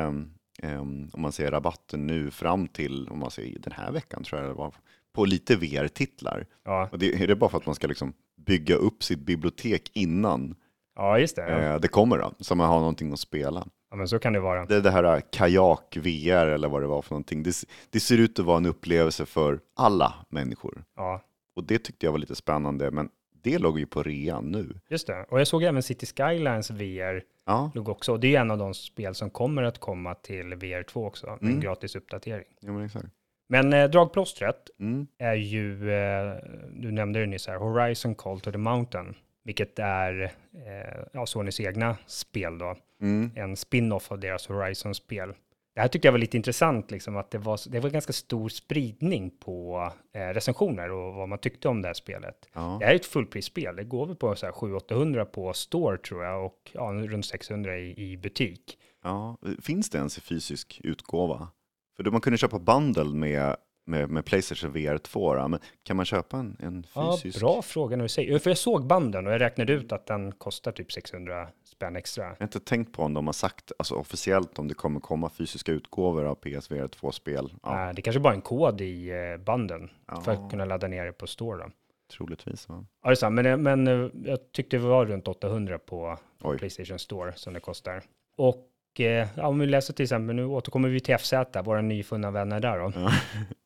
em, 0.62 1.10
om 1.12 1.22
man 1.22 1.32
ser 1.32 1.50
rabatten 1.50 2.06
nu 2.06 2.30
fram 2.30 2.68
till, 2.68 3.08
om 3.08 3.18
man 3.18 3.30
ser 3.30 3.58
den 3.58 3.72
här 3.72 3.92
veckan 3.92 4.22
tror 4.24 4.40
jag 4.40 4.50
det 4.50 4.54
var, 4.54 4.74
på 5.14 5.24
lite 5.24 5.56
VR-titlar. 5.56 6.46
Ja, 6.64 6.88
Och 6.92 6.98
det, 6.98 7.22
är 7.22 7.26
det 7.26 7.36
bara 7.36 7.50
för 7.50 7.58
att 7.58 7.66
man 7.66 7.74
ska 7.74 7.86
liksom 7.86 8.12
bygga 8.46 8.74
upp 8.74 9.02
sitt 9.02 9.18
bibliotek 9.18 9.90
innan 9.94 10.54
ja 10.96 11.18
just 11.18 11.36
det. 11.36 11.50
Ja. 11.50 11.58
eh, 11.74 11.80
det 11.80 11.88
kommer 11.88 12.18
då, 12.18 12.32
så 12.40 12.54
man 12.54 12.68
har 12.68 12.78
någonting 12.78 13.12
att 13.12 13.18
spela. 13.20 13.66
Ja, 13.90 13.96
men 13.96 14.08
så 14.08 14.18
kan 14.18 14.32
det 14.32 14.40
vara. 14.40 14.66
Det 14.66 14.76
är 14.76 14.80
det 14.80 14.90
här 14.90 15.04
eh, 15.16 15.20
kajak 15.32 15.96
VR 15.96 16.46
eller 16.46 16.68
vad 16.68 16.82
det 16.82 16.86
var 16.86 17.02
för 17.02 17.10
någonting. 17.14 17.42
Det, 17.42 17.54
det 17.90 18.00
ser 18.00 18.18
ut 18.18 18.38
att 18.38 18.44
vara 18.44 18.56
en 18.56 18.66
upplevelse 18.66 19.26
för 19.26 19.60
alla 19.76 20.14
människor. 20.28 20.84
Ja, 20.96 21.22
Och 21.56 21.64
det 21.64 21.78
tyckte 21.78 22.06
jag 22.06 22.12
var 22.12 22.18
lite 22.18 22.34
spännande, 22.34 22.90
men 22.90 23.08
det 23.42 23.58
låg 23.58 23.78
ju 23.78 23.86
på 23.86 24.02
rean 24.02 24.50
nu. 24.52 24.80
just 24.88 25.06
det. 25.06 25.26
Och 25.30 25.40
jag 25.40 25.46
såg 25.48 25.62
även 25.62 25.82
City 25.82 26.06
Skylines 26.06 26.70
VR 26.70 27.22
Ja, 27.46 27.70
låg 27.74 27.88
också. 27.88 28.12
Och 28.12 28.20
det 28.20 28.36
är 28.36 28.40
en 28.40 28.50
av 28.50 28.58
de 28.58 28.74
spel 28.74 29.14
som 29.14 29.30
kommer 29.30 29.62
att 29.62 29.78
komma 29.78 30.14
till 30.14 30.46
VR2 30.54 31.06
också. 31.06 31.26
En 31.40 31.48
Mm. 31.48 31.60
gratis 31.60 31.96
uppdatering. 31.96 32.44
ja 32.60 32.72
men 32.72 32.84
exakt. 32.84 33.06
Men 33.48 33.72
eh, 33.72 33.90
dragplåstret 33.90 34.70
Mm. 34.80 35.06
är 35.18 35.34
ju, 35.34 35.90
eh, 35.92 36.34
du 36.72 36.90
nämnde 36.90 37.20
det 37.20 37.26
nyss 37.26 37.46
här, 37.46 37.56
Horizon 37.56 38.14
Call 38.14 38.40
to 38.40 38.52
the 38.52 38.58
Mountain. 38.58 39.14
Vilket 39.48 39.78
är 39.78 40.22
eh, 40.52 41.04
ja, 41.12 41.26
Sonys 41.26 41.60
egna 41.60 41.96
spel 42.06 42.58
då. 42.58 42.76
Mm. 43.02 43.30
En 43.34 43.56
spin-off 43.56 44.12
av 44.12 44.18
deras 44.18 44.46
Horizon-spel. 44.46 45.32
Det 45.74 45.80
här 45.80 45.88
tyckte 45.88 46.08
jag 46.08 46.12
var 46.12 46.18
lite 46.18 46.36
intressant, 46.36 46.90
liksom, 46.90 47.16
att 47.16 47.30
det 47.30 47.38
var, 47.38 47.70
det 47.70 47.80
var 47.80 47.90
ganska 47.90 48.12
stor 48.12 48.48
spridning 48.48 49.30
på 49.30 49.90
eh, 50.14 50.20
recensioner 50.20 50.90
och 50.90 51.14
vad 51.14 51.28
man 51.28 51.38
tyckte 51.38 51.68
om 51.68 51.82
det 51.82 51.88
här 51.88 51.94
spelet. 51.94 52.48
Ja. 52.52 52.76
Det 52.80 52.86
här 52.86 52.92
är 52.92 52.96
ett 52.96 53.06
fullprisspel. 53.06 53.76
Det 53.76 53.84
går 53.84 54.06
väl 54.06 54.16
på 54.16 54.34
så 54.34 54.46
här 54.46 54.52
700-800 54.52 55.24
på 55.24 55.52
Store 55.52 55.98
tror 55.98 56.24
jag 56.24 56.46
och 56.46 56.70
ja, 56.72 56.82
runt 56.82 57.26
600 57.26 57.78
i, 57.78 58.12
i 58.12 58.16
butik. 58.16 58.78
Ja, 59.02 59.38
finns 59.62 59.90
det 59.90 59.98
ens 59.98 60.18
i 60.18 60.20
fysisk 60.20 60.80
utgåva? 60.84 61.48
För 61.96 62.02
då 62.02 62.10
man 62.10 62.20
kunde 62.20 62.38
köpa 62.38 62.58
bundle 62.58 63.04
med, 63.04 63.56
med, 63.88 64.10
med 64.10 64.24
Playstation 64.24 64.72
VR 64.72 64.98
2, 64.98 65.34
då, 65.34 65.48
men 65.48 65.60
kan 65.82 65.96
man 65.96 66.06
köpa 66.06 66.36
en, 66.36 66.56
en 66.60 66.86
Ja, 66.94 67.18
fysisk? 67.22 67.40
bra 67.40 67.62
fråga 67.62 67.96
när 67.96 68.02
du 68.04 68.08
säger. 68.08 68.38
För 68.38 68.50
jag 68.50 68.58
såg 68.58 68.86
banden 68.86 69.26
och 69.26 69.32
jag 69.32 69.40
räknade 69.40 69.72
ut 69.72 69.92
att 69.92 70.06
den 70.06 70.32
kostar 70.32 70.72
typ 70.72 70.92
600 70.92 71.48
spänn 71.64 71.96
extra. 71.96 72.24
Jag 72.24 72.30
har 72.30 72.42
inte 72.42 72.60
tänkt 72.60 72.92
på 72.92 73.02
om 73.02 73.14
de 73.14 73.26
har 73.26 73.32
sagt 73.32 73.72
alltså, 73.78 73.94
officiellt 73.94 74.58
om 74.58 74.68
det 74.68 74.74
kommer 74.74 75.00
komma 75.00 75.30
fysiska 75.30 75.72
utgåvor 75.72 76.24
av 76.24 76.34
PSVR 76.34 76.86
2-spel. 76.88 77.52
Ja, 77.62 77.92
det 77.96 78.02
kanske 78.02 78.20
bara 78.20 78.32
är 78.32 78.36
en 78.36 78.42
kod 78.42 78.80
i 78.80 79.10
eh, 79.10 79.36
banden 79.44 79.90
för 80.24 80.32
Ja. 80.32 80.44
att 80.44 80.50
kunna 80.50 80.64
ladda 80.64 80.88
ner 80.88 81.04
det 81.06 81.12
på 81.12 81.26
Store. 81.26 81.58
Då. 81.64 81.70
troligtvis. 82.16 82.68
Va? 82.68 82.84
Ja, 83.02 83.08
det 83.08 83.12
är 83.12 83.14
sant, 83.14 83.34
men, 83.34 83.44
det- 83.44 83.56
men 83.56 83.86
eh, 83.88 84.10
jag 84.24 84.52
tyckte 84.52 84.76
det 84.76 84.82
var 84.82 85.06
runt 85.06 85.28
800 85.28 85.78
på 85.78 86.18
Oj. 86.42 86.58
Playstation 86.58 86.98
Store 86.98 87.32
som 87.36 87.54
det 87.54 87.60
kostar. 87.60 88.02
Och 88.36 88.67
eh, 89.00 89.26
ja, 89.34 89.46
om 89.46 89.58
vi 89.58 89.66
läser 89.66 89.94
till 89.94 90.02
exempel, 90.02 90.36
nu 90.36 90.44
återkommer 90.44 90.88
vi 90.88 91.00
till 91.00 91.18
FZ, 91.18 91.32
våra 91.64 91.80
nyfunna 91.80 92.30
vänner 92.30 92.60
där 92.60 92.78
då. 92.78 92.92
Ja. 92.94 93.12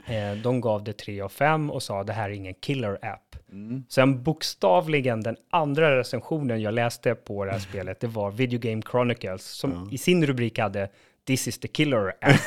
Eh, 0.07 0.35
de 0.37 0.61
gav 0.61 0.85
det 0.85 0.93
3 0.93 1.21
av 1.21 1.29
5 1.29 1.71
och 1.71 1.83
sa 1.83 2.05
det 2.05 2.13
här 2.13 2.31
är 2.31 2.35
ingen 2.35 2.55
killer 2.55 2.99
app. 3.03 3.37
Mm. 3.53 3.85
Sen 3.89 4.23
bokstavligen 4.23 5.21
den 5.21 5.37
andra 5.51 5.99
recensionen 5.99 6.61
jag 6.63 6.75
läste 6.75 7.15
på 7.15 7.45
det 7.45 7.51
här 7.51 7.59
spelet, 7.71 8.01
det 8.01 8.07
var 8.07 8.31
Video 8.31 8.59
Game 8.61 8.83
Chronicles 8.91 9.43
som 9.45 9.73
Ja. 9.73 9.89
i 9.93 9.99
sin 9.99 10.27
rubrik 10.27 10.59
hade 10.59 10.89
This 11.27 11.49
is 11.49 11.59
the 11.61 11.69
killer 11.69 12.13
app. 12.21 12.41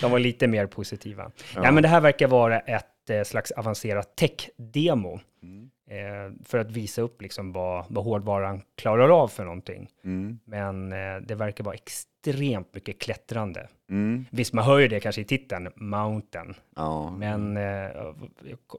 De 0.00 0.10
var 0.10 0.18
lite 0.18 0.46
mer 0.46 0.66
positiva. 0.66 1.30
Ja. 1.54 1.72
men 1.72 1.82
det 1.82 1.88
här 1.88 2.00
verkar 2.00 2.26
vara 2.28 2.60
ett 2.60 3.10
eh, 3.10 3.22
slags 3.22 3.50
avancerat 3.50 4.16
tech-demo 4.16 5.20
Mm. 5.42 5.70
Eh, 5.92 6.32
för 6.44 6.58
att 6.58 6.70
visa 6.70 7.02
upp 7.02 7.22
liksom 7.22 7.52
vad, 7.52 7.84
vad 7.88 8.04
hårdvaran 8.04 8.62
klarar 8.74 9.22
av 9.22 9.28
för 9.28 9.44
någonting. 9.44 9.88
Mm. 10.04 10.38
Men 10.44 10.92
eh, 10.92 11.16
det 11.22 11.34
verkar 11.34 11.64
vara 11.64 11.74
extremt 11.74 12.74
mycket 12.74 13.00
klättrande. 13.00 13.68
Mm. 13.90 14.26
Visst, 14.30 14.52
man 14.52 14.64
hör 14.64 14.78
ju 14.78 14.88
det 14.88 15.00
kanske 15.00 15.20
i 15.20 15.24
titeln, 15.24 15.68
Mountain. 15.76 16.54
Ja. 16.76 17.10
Men 17.10 17.56
eh, 17.56 18.14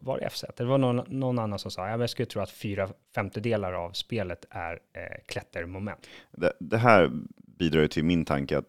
var 0.02 0.20
det 0.20 0.30
FZ? 0.30 0.46
Det 0.58 0.64
var 0.64 0.78
någon, 0.78 1.06
någon 1.08 1.40
annan 1.40 1.60
som 1.60 1.72
sa, 1.72 1.90
ja, 1.90 1.98
jag 1.98 2.10
skulle 2.10 2.26
tro 2.26 2.42
att 2.42 2.52
fyra 2.52 2.90
femtedelar 3.16 3.74
av 3.74 3.92
spelet 3.92 4.46
är 4.50 4.74
eh, 4.74 5.24
klättermoment. 5.26 6.08
Det, 6.32 6.54
det 6.60 6.78
här 6.78 7.12
bidrar 7.60 7.82
ju 7.82 7.88
till 7.88 8.06
min 8.06 8.26
tanke 8.26 8.58
att 8.58 8.66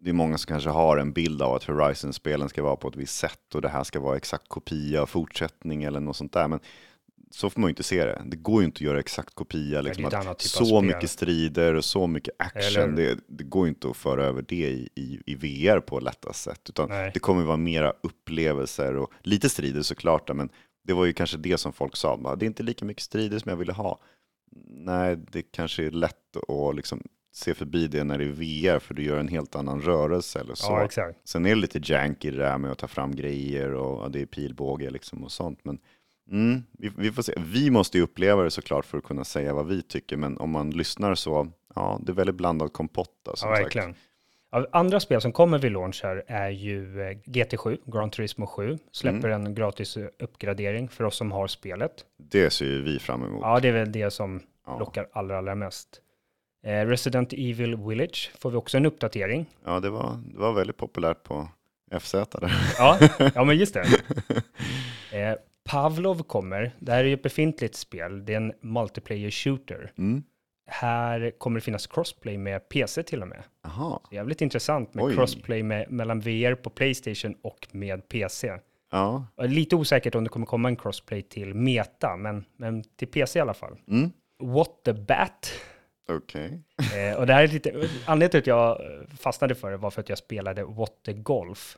det 0.00 0.10
är 0.10 0.14
många 0.14 0.38
som 0.38 0.48
kanske 0.48 0.70
har 0.70 0.96
en 0.96 1.12
bild 1.12 1.42
av 1.42 1.54
att 1.54 1.64
Horizon-spelen 1.64 2.48
ska 2.48 2.62
vara 2.62 2.76
på 2.76 2.88
ett 2.88 2.96
visst 2.96 3.16
sätt 3.16 3.54
och 3.54 3.62
det 3.62 3.68
här 3.68 3.84
ska 3.84 4.00
vara 4.00 4.16
exakt 4.16 4.48
kopia, 4.48 5.06
fortsättning 5.06 5.84
eller 5.84 6.00
något 6.00 6.16
sånt 6.16 6.32
där. 6.32 6.48
Men 6.48 6.60
så 7.30 7.50
får 7.50 7.60
man 7.60 7.68
ju 7.68 7.70
inte 7.70 7.82
se 7.82 8.04
det. 8.04 8.22
Det 8.26 8.36
går 8.36 8.62
ju 8.62 8.66
inte 8.66 8.76
att 8.76 8.80
göra 8.80 9.00
exakt 9.00 9.34
kopia. 9.34 9.80
Liksom, 9.80 10.04
att 10.04 10.38
typ 10.38 10.50
så 10.50 10.80
mycket 10.80 11.10
strider 11.10 11.74
och 11.74 11.84
så 11.84 12.06
mycket 12.06 12.34
action. 12.38 12.96
Det, 12.96 13.18
det 13.26 13.44
går 13.44 13.66
ju 13.66 13.68
inte 13.68 13.90
att 13.90 13.96
föra 13.96 14.24
över 14.24 14.44
det 14.48 14.68
i, 14.70 14.88
i, 14.94 15.20
i 15.26 15.34
VR 15.34 15.80
på 15.80 16.00
lättast 16.00 16.42
sätt. 16.42 16.60
Utan 16.68 16.88
Nej. 16.88 17.10
det 17.14 17.20
kommer 17.20 17.42
vara 17.44 17.56
mera 17.56 17.92
upplevelser 18.02 18.96
och 18.96 19.12
lite 19.22 19.48
strider 19.48 19.82
såklart. 19.82 20.36
Men 20.36 20.48
det 20.84 20.92
var 20.92 21.04
ju 21.04 21.12
kanske 21.12 21.36
det 21.36 21.58
som 21.58 21.72
folk 21.72 21.96
sa. 21.96 22.16
bara, 22.16 22.36
Det 22.36 22.44
är 22.44 22.46
inte 22.46 22.62
lika 22.62 22.84
mycket 22.84 23.02
strider 23.02 23.38
som 23.38 23.48
jag 23.50 23.56
ville 23.56 23.72
ha. 23.72 24.00
Nej, 24.66 25.16
det 25.32 25.42
kanske 25.42 25.86
är 25.86 25.90
lätt 25.90 26.36
att 26.48 26.76
liksom 26.76 27.02
se 27.32 27.54
förbi 27.54 27.86
det 27.86 28.04
när 28.04 28.18
det 28.18 28.24
är 28.24 28.28
VR 28.28 28.78
för 28.78 28.94
du 28.94 29.02
gör 29.02 29.18
en 29.18 29.28
helt 29.28 29.56
annan 29.56 29.80
rörelse 29.80 30.40
eller 30.40 30.54
så. 30.54 30.72
Ja, 30.72 30.84
exakt. 30.84 31.28
Sen 31.28 31.46
är 31.46 31.50
det 31.50 31.60
lite 31.60 31.80
janky 31.82 32.30
det 32.30 32.36
där 32.36 32.58
med 32.58 32.72
att 32.72 32.78
ta 32.78 32.88
fram 32.88 33.16
grejer 33.16 33.72
och 33.74 34.04
ja, 34.04 34.08
det 34.08 34.22
är 34.22 34.26
pilbåge 34.26 34.90
liksom 34.90 35.24
och 35.24 35.32
sånt. 35.32 35.60
Men 35.62 35.78
mm, 36.30 36.62
vi, 36.72 36.90
vi 36.96 37.12
får 37.12 37.22
se. 37.22 37.32
Vi 37.36 37.70
måste 37.70 37.98
ju 37.98 38.04
uppleva 38.04 38.42
det 38.42 38.50
såklart 38.50 38.84
för 38.86 38.98
att 38.98 39.04
kunna 39.04 39.24
säga 39.24 39.54
vad 39.54 39.66
vi 39.66 39.82
tycker. 39.82 40.16
Men 40.16 40.38
om 40.38 40.50
man 40.50 40.70
lyssnar 40.70 41.14
så, 41.14 41.48
ja, 41.74 42.00
det 42.02 42.12
är 42.12 42.14
väldigt 42.14 42.36
blandad 42.36 42.72
kompott. 42.72 43.28
Som 43.34 43.48
Ja, 43.50 43.56
verkligen. 43.56 43.94
Andra 44.72 45.00
spel 45.00 45.20
som 45.20 45.32
kommer 45.32 45.58
vid 45.58 45.72
launch 45.72 46.00
här 46.02 46.24
är 46.26 46.50
ju 46.50 47.00
eh, 47.02 47.16
GT7, 47.26 47.78
Gran 47.92 48.10
Turismo 48.10 48.46
7, 48.46 48.78
släpper 48.92 49.28
en 49.28 49.54
gratis 49.54 49.96
eh, 49.96 50.06
uppgradering 50.18 50.88
för 50.88 51.04
oss 51.04 51.16
som 51.16 51.32
har 51.32 51.46
spelet. 51.46 51.92
Det 52.16 52.50
ser 52.50 52.64
ju 52.66 52.82
vi 52.82 52.98
fram 52.98 53.24
emot. 53.24 53.40
Ja, 53.42 53.60
det 53.60 53.68
är 53.68 53.72
väl 53.72 53.92
det 53.92 54.10
som 54.10 54.40
Ja. 54.66 54.78
lockar 54.78 55.08
allra, 55.12 55.38
allra 55.38 55.54
mest. 55.54 55.88
Eh, 56.64 56.86
Resident 56.86 57.32
Evil 57.32 57.76
Village 57.76 58.32
får 58.38 58.50
vi 58.50 58.56
också 58.56 58.76
en 58.76 58.86
uppdatering. 58.86 59.46
Ja, 59.64 59.80
det 59.80 59.90
var, 59.90 60.20
det 60.32 60.38
var 60.38 60.52
väldigt 60.52 60.76
populärt 60.76 61.22
på 61.22 61.48
FZ 62.00 62.12
där. 62.12 62.52
Ja, 62.78 62.98
ja 63.34 63.44
men 63.44 63.56
just 63.56 63.74
det. 63.74 63.86
Eh, 65.12 65.34
Pavlov 65.68 66.22
kommer. 66.22 66.72
Det 66.78 66.92
här 66.92 66.98
är 66.98 67.04
ju 67.08 67.14
ett 67.14 67.22
befintligt 67.22 67.74
spel. 67.74 68.24
Det 68.24 68.32
är 68.32 68.36
en 68.36 68.52
multiplayer 68.60 69.30
shooter. 69.30 69.92
Mm. 69.98 70.22
Här 70.70 71.32
kommer 71.38 71.60
det 71.60 71.64
finnas 71.64 71.86
crossplay 71.86 72.38
med 72.38 72.68
PC 72.68 73.02
till 73.02 73.22
och 73.22 73.28
med. 73.28 73.42
Jaha, 73.64 74.00
Jävligt 74.10 74.40
intressant 74.40 74.94
med 74.94 75.04
Oj. 75.04 75.14
crossplay 75.14 75.62
med, 75.62 75.90
mellan 75.90 76.20
VR 76.20 76.54
på 76.54 76.70
Playstation 76.70 77.34
och 77.42 77.68
med 77.72 78.08
PC. 78.08 78.52
ja. 78.92 79.26
Lite 79.36 79.76
osäkert 79.76 80.14
om 80.14 80.24
det 80.24 80.30
kommer 80.30 80.46
komma 80.46 80.68
en 80.68 80.76
crossplay 80.76 81.22
till 81.22 81.54
Meta, 81.54 82.16
men, 82.16 82.44
men 82.56 82.84
till 82.84 83.08
PC 83.08 83.38
i 83.38 83.42
alla 83.42 83.54
fall. 83.54 83.76
Mm. 83.88 84.10
What 84.42 84.70
the 84.84 84.92
Bat. 84.92 85.52
Okej. 86.08 86.62
Eh, 86.96 87.18
och 87.18 87.26
det 87.26 87.32
här 87.34 87.42
är 87.42 87.48
lite, 87.48 87.88
anledningen 88.06 88.30
till 88.30 88.40
att 88.40 88.46
jag 88.46 88.80
eh, 88.80 89.16
fastnade 89.18 89.54
för 89.54 89.70
det 89.70 89.76
var 89.76 89.90
för 89.90 90.00
att 90.00 90.08
jag 90.08 90.18
spelade 90.18 90.64
What 90.64 90.92
the 91.06 91.12
Golf 91.12 91.76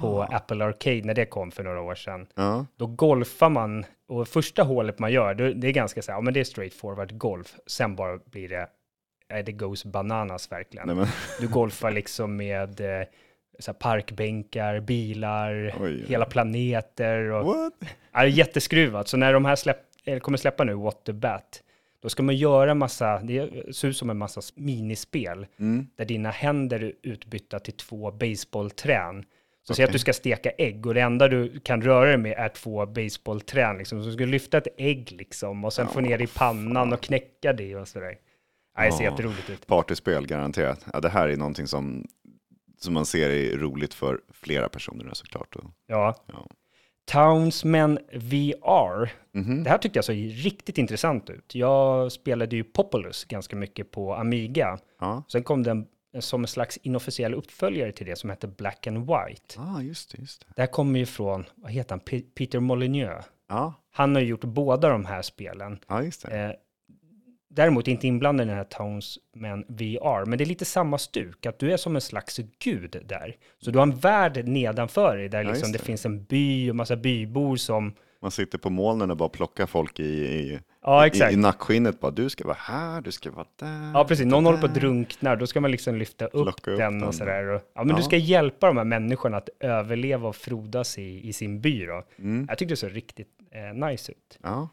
på 0.00 0.22
Ah. 0.22 0.36
Apple 0.36 0.64
Arcade 0.64 1.02
när 1.04 1.14
det 1.14 1.26
kom 1.26 1.50
för 1.50 1.62
några 1.64 1.80
år 1.80 1.94
sedan. 1.94 2.26
Ja. 2.34 2.66
Då 2.76 2.86
golfar 2.86 3.48
man, 3.48 3.84
och 4.08 4.28
första 4.28 4.62
hålet 4.62 4.98
man 4.98 5.12
gör, 5.12 5.34
det, 5.34 5.68
är 5.68 5.72
ganska 5.72 6.02
så 6.02 6.12
här, 6.12 6.18
ja 6.18 6.22
men 6.22 6.34
det 6.34 6.40
är 6.40 6.44
straightforward 6.44 7.18
golf. 7.18 7.54
Sen 7.66 7.96
bara 7.96 8.18
blir 8.30 8.48
det, 8.48 8.66
eh, 9.28 9.44
det 9.44 9.52
goes 9.52 9.84
bananas 9.84 10.52
verkligen. 10.52 10.96
Nej, 10.96 11.06
Du 11.40 11.48
golfar 11.48 11.90
liksom 11.90 12.36
med 12.36 12.80
eh, 12.80 13.06
så 13.58 13.72
parkbänkar, 13.74 14.80
bilar, 14.80 15.74
Oj. 15.80 16.04
hela 16.08 16.24
planeter. 16.24 17.20
Och, 17.30 17.46
what? 17.46 17.72
ja, 17.80 17.88
det 18.12 18.18
är 18.18 18.26
jätteskruvat. 18.26 19.08
Så 19.08 19.16
när 19.16 19.32
de 19.32 19.44
här 19.44 19.56
släpp, 19.56 19.78
kommer 20.20 20.38
släppa 20.38 20.64
nu, 20.64 20.74
What 20.74 21.04
the 21.04 21.12
Bat, 21.12 21.62
då 22.02 22.08
ska 22.08 22.22
man 22.22 22.36
göra 22.36 22.74
massa, 22.74 23.18
det 23.18 23.74
ser 23.76 23.88
ut 23.88 23.96
som 23.96 24.10
en 24.10 24.18
massa 24.18 24.40
minispel, 24.54 25.46
Mm. 25.58 25.86
där 25.96 26.04
dina 26.04 26.30
händer 26.30 26.80
är 26.84 26.92
utbytta 27.02 27.58
till 27.58 27.72
två 27.76 28.10
baseballträn. 28.10 29.24
Så 29.70 29.74
säg 29.74 29.84
att 29.84 29.92
du 29.92 29.98
ska 29.98 30.12
steka 30.12 30.50
ägg 30.50 30.86
och 30.86 30.94
det 30.94 31.00
enda 31.00 31.28
du 31.28 31.60
kan 31.60 31.82
röra 31.82 32.06
dig 32.08 32.16
med 32.18 32.32
är 32.38 32.48
två 32.48 32.86
baseballträn. 32.86 33.78
Liksom. 33.78 34.02
Så 34.02 34.08
du 34.08 34.14
ska 34.14 34.24
lyfta 34.24 34.58
ett 34.58 34.68
ägg 34.76 35.12
liksom 35.18 35.64
och 35.64 35.72
sen 35.72 35.88
få 35.88 36.00
Ja, 36.00 36.04
ner 36.04 36.18
det 36.18 36.24
i 36.24 36.26
pannan 36.26 36.92
och 36.92 37.00
knäcka 37.00 37.52
det 37.52 37.76
och 37.76 37.88
sådär. 37.88 38.14
Ja, 38.76 38.84
det 38.84 38.92
ser 38.92 39.04
Ja. 39.04 39.10
jätteroligt 39.10 39.50
ut. 39.50 39.66
Partyspel, 39.66 40.26
garanterat. 40.26 40.86
Ja, 40.92 41.00
det 41.00 41.08
här 41.08 41.28
är 41.28 41.36
någonting 41.36 41.66
som, 41.66 42.06
som 42.78 42.94
man 42.94 43.06
ser 43.06 43.30
är 43.30 43.56
roligt 43.58 43.94
för 43.94 44.20
flera 44.32 44.68
personer 44.68 45.10
såklart. 45.12 45.56
Och, 45.56 45.64
Ja. 45.86 46.14
Ja. 46.26 46.46
Townsmen 47.04 47.98
VR. 48.12 49.12
Mhm. 49.32 49.62
Det 49.64 49.70
här 49.70 49.78
tyckte 49.78 49.96
jag 49.98 50.04
såg 50.04 50.16
riktigt 50.16 50.78
intressant 50.78 51.30
ut. 51.30 51.54
Jag 51.54 52.12
spelade 52.12 52.56
ju 52.56 52.64
Populous 52.64 53.24
ganska 53.24 53.56
mycket 53.56 53.90
på 53.90 54.14
Amiga. 54.14 54.78
Ja, 55.00 55.24
Sen 55.28 55.42
kom 55.42 55.62
den 55.62 55.86
som 56.18 56.40
en 56.40 56.48
slags 56.48 56.76
inofficiell 56.76 57.34
uppföljare 57.34 57.92
till 57.92 58.06
det 58.06 58.16
som 58.16 58.30
hette 58.30 58.46
Black 58.48 58.86
and 58.86 58.98
White. 58.98 59.54
ah, 59.58 59.80
just 59.80 60.12
det. 60.12 60.18
Just 60.20 60.40
det. 60.40 60.46
Det 60.56 60.62
här 60.62 60.66
kommer 60.66 60.98
ju 60.98 61.06
från, 61.06 61.44
vad 61.54 61.70
heter 61.72 61.90
han, 61.90 62.00
P- 62.00 62.20
Peter 62.34 62.60
Molyneux. 62.60 63.26
Ja, 63.48 63.74
Han 63.92 64.14
har 64.14 64.22
gjort 64.22 64.44
båda 64.44 64.88
de 64.88 65.04
här 65.04 65.22
spelen. 65.22 65.78
ja, 65.88 66.02
just 66.02 66.26
det. 66.26 66.38
Eh, 66.40 66.52
däremot 67.52 67.88
inte 67.88 68.06
inblandad 68.06 68.46
i 68.46 68.48
den 68.48 68.56
här 68.56 68.64
Townsmen 68.64 69.64
VR, 69.68 70.24
men 70.26 70.38
det 70.38 70.44
är 70.44 70.46
lite 70.46 70.64
samma 70.64 70.98
stuk, 70.98 71.46
att 71.46 71.58
du 71.58 71.72
är 71.72 71.76
som 71.76 71.94
en 71.94 72.00
slags 72.00 72.40
gud 72.58 72.96
där. 73.04 73.36
Så 73.58 73.70
du 73.70 73.78
har 73.78 73.82
en 73.86 73.96
värld 73.96 74.48
nedanför 74.48 75.16
dig 75.16 75.28
där 75.28 75.44
Ja, 75.44 75.50
liksom 75.50 75.72
det. 75.72 75.78
det. 75.78 75.84
finns 75.84 76.06
en 76.06 76.24
by 76.24 76.70
och 76.70 76.76
massa 76.76 76.96
bybor 76.96 77.56
som... 77.56 77.94
Man 78.22 78.30
sitter 78.30 78.58
på 78.58 78.70
molnen 78.70 79.10
och 79.10 79.16
bara 79.16 79.28
plockar 79.28 79.66
folk 79.66 80.00
i, 80.00 80.04
i, 80.04 80.60
Ja, 80.82 81.04
i, 81.04 81.06
exakt. 81.06 81.32
i 81.32 81.36
nackskinnet. 81.36 82.00
Bara, 82.00 82.10
du 82.10 82.28
ska 82.30 82.44
vara 82.44 82.56
här, 82.60 83.00
du 83.00 83.12
ska 83.12 83.30
vara 83.30 83.46
där. 83.56 83.90
Ja, 83.94 84.04
precis. 84.04 84.26
Någon 84.26 84.44
där. 84.44 84.50
håller 84.50 84.60
på 84.60 84.66
att 84.66 84.74
drunkna, 84.74 85.36
då 85.36 85.46
ska 85.46 85.60
man 85.60 85.70
liksom 85.70 85.96
lyfta 85.96 86.26
upp, 86.26 86.48
upp 86.48 86.64
den 86.64 86.76
den. 86.78 87.02
och 87.04 87.14
sådär. 87.14 87.60
Ja, 87.74 87.84
men 87.84 87.88
du 87.96 88.00
Ja. 88.02 88.02
ska 88.02 88.16
hjälpa 88.16 88.66
de 88.66 88.76
här 88.76 88.84
människorna 88.84 89.36
att 89.36 89.48
överleva 89.60 90.28
och 90.28 90.36
frodas 90.36 90.98
i, 90.98 91.28
i 91.28 91.32
sin 91.32 91.60
by 91.60 91.86
då. 91.86 92.02
Mm. 92.18 92.46
Jag 92.48 92.58
tyckte 92.58 92.72
det 92.72 92.76
såg 92.76 92.96
riktigt 92.96 93.28
eh, 93.50 93.86
nice 93.88 94.12
ut. 94.12 94.38
Ja, 94.42 94.68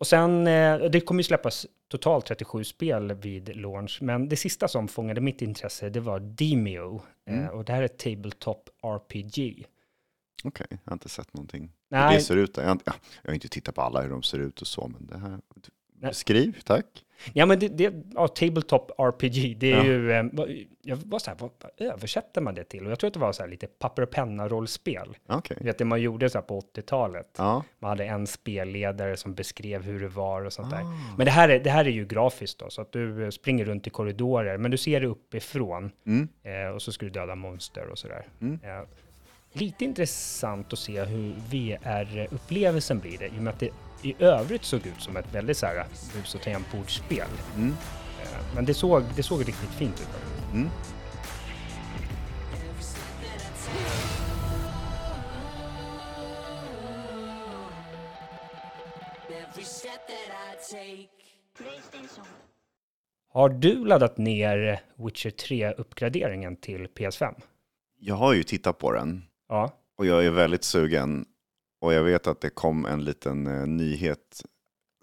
Och 0.00 0.06
sen, 0.06 0.46
eh, 0.46 0.78
det 0.78 1.00
kommer 1.00 1.18
ju 1.18 1.24
släppas 1.24 1.66
totalt 1.90 2.26
37 2.26 2.64
spel 2.64 3.12
vid 3.14 3.56
launch, 3.56 3.98
men 4.02 4.28
det 4.28 4.36
sista 4.36 4.68
som 4.68 4.88
fångade 4.88 5.20
mitt 5.20 5.42
intresse, 5.42 5.88
det 5.90 6.00
var 6.00 6.20
Demio. 6.20 7.02
Mm. 7.28 7.44
Eh, 7.44 7.48
och 7.50 7.64
det 7.64 7.72
här 7.72 7.80
är 7.80 7.84
ett 7.86 7.98
Tabletop 7.98 8.70
RPG. 8.82 9.66
okej. 10.44 10.66
Jag 10.70 10.78
har 10.84 10.92
inte 10.92 11.08
sett 11.08 11.34
någonting. 11.34 11.70
Hur 11.94 12.00
Nej, 12.00 12.16
det 12.16 12.22
ser 12.22 12.36
ut. 12.36 12.56
Jag 12.56 12.80
jag 12.84 12.92
har 13.24 13.34
inte 13.34 13.48
tittat 13.48 13.74
på 13.74 13.82
alla 13.82 14.02
hur 14.02 14.10
de 14.10 14.22
ser 14.22 14.38
ut 14.38 14.60
och 14.60 14.66
så, 14.66 14.88
men 14.88 15.06
det 15.06 15.18
här... 15.18 15.38
Nej. 16.00 16.10
Beskriv, 16.10 16.60
tack. 16.64 16.86
ja 17.32 17.46
men 17.46 17.58
det, 17.58 17.68
det 17.68 17.94
ja, 18.14 18.28
Tabletop 18.28 18.90
RPG, 18.98 19.56
det 19.58 19.72
är 19.72 19.76
Ja. 19.76 19.84
ju, 19.84 20.12
eh, 20.12 20.24
jag 20.82 20.96
var 20.96 21.18
så 21.18 21.30
här, 21.30 21.38
vad, 21.40 21.50
översätter 21.76 22.40
man 22.40 22.54
det 22.54 22.64
till? 22.64 22.84
Och 22.84 22.90
jag 22.90 22.98
tror 22.98 23.08
att 23.08 23.14
det 23.14 23.20
var 23.20 23.32
så 23.32 23.42
här 23.42 23.50
lite 23.50 23.66
papper 23.66 24.02
och 24.02 24.10
penna-rollspel. 24.10 25.16
Okej. 25.26 25.56
Du 25.60 25.64
vet 25.64 25.78
det 25.78 25.84
man 25.84 26.00
gjorde 26.00 26.30
så 26.30 26.38
här 26.38 26.42
på 26.42 26.60
80-talet. 26.60 27.34
Ja. 27.38 27.64
Man 27.78 27.88
hade 27.88 28.04
en 28.04 28.26
spelledare 28.26 29.16
som 29.16 29.34
beskrev 29.34 29.82
hur 29.82 30.00
det 30.00 30.08
var 30.08 30.44
och 30.44 30.52
sånt 30.52 30.70
där. 30.70 30.80
Ah. 30.80 31.14
Men 31.16 31.24
det 31.24 31.30
här, 31.32 31.48
är, 31.48 31.60
det 31.60 31.70
här 31.70 31.84
är 31.84 31.90
ju 31.90 32.06
grafiskt 32.06 32.58
då, 32.58 32.70
så 32.70 32.82
att 32.82 32.92
du 32.92 33.24
eh, 33.24 33.30
springer 33.30 33.64
runt 33.64 33.86
i 33.86 33.90
korridorer, 33.90 34.58
men 34.58 34.70
du 34.70 34.76
ser 34.76 35.00
det 35.00 35.06
uppifrån. 35.06 35.90
Mm. 36.06 36.28
Eh, 36.42 36.74
och 36.74 36.82
så 36.82 36.92
ska 36.92 37.06
du 37.06 37.10
döda 37.10 37.34
monster 37.34 37.86
och 37.88 37.98
sådär. 37.98 38.26
Mm. 38.40 38.58
Eh, 38.62 38.82
lite 39.54 39.84
intressant 39.84 40.72
att 40.72 40.78
se 40.78 41.04
hur 41.04 41.34
VR-upplevelsen 41.50 42.98
blir 42.98 43.18
det, 43.18 43.26
i 43.26 43.38
och 43.38 43.42
med 43.42 43.52
att 43.52 43.60
det 43.60 43.70
i 44.02 44.14
övrigt 44.18 44.64
såg 44.64 44.86
ut 44.86 45.00
som 45.00 45.16
ett 45.16 45.34
väldigt 45.34 45.56
så 45.56 45.66
här 45.66 45.86
bus 46.14 46.34
och 46.34 46.42
tangentbordsspel. 46.42 47.26
Mm. 47.56 47.70
Eh, 48.22 48.54
men 48.54 48.64
det 48.64 48.74
såg, 48.74 49.02
det 49.16 49.22
såg 49.22 49.40
riktigt 49.40 49.70
fint 49.70 50.00
ut. 50.00 50.08
Mm. 50.52 50.68
Har 63.32 63.48
du 63.48 63.84
laddat 63.84 64.18
ner 64.18 64.80
Witcher 64.96 65.30
3-uppgraderingen 65.30 66.56
till 66.56 66.86
PS5? 66.86 67.34
Jag 67.98 68.14
har 68.14 68.34
ju 68.34 68.42
tittat 68.42 68.78
på 68.78 68.92
den 68.92 69.22
Ja. 69.54 69.70
och 69.98 70.06
jag 70.06 70.26
är 70.26 70.30
väldigt 70.30 70.64
sugen. 70.64 71.24
Och 71.80 71.94
jag 71.94 72.02
vet 72.02 72.26
att 72.26 72.40
det 72.40 72.50
kom 72.50 72.86
en 72.86 73.04
liten 73.04 73.46
eh, 73.46 73.66
nyhet 73.66 74.42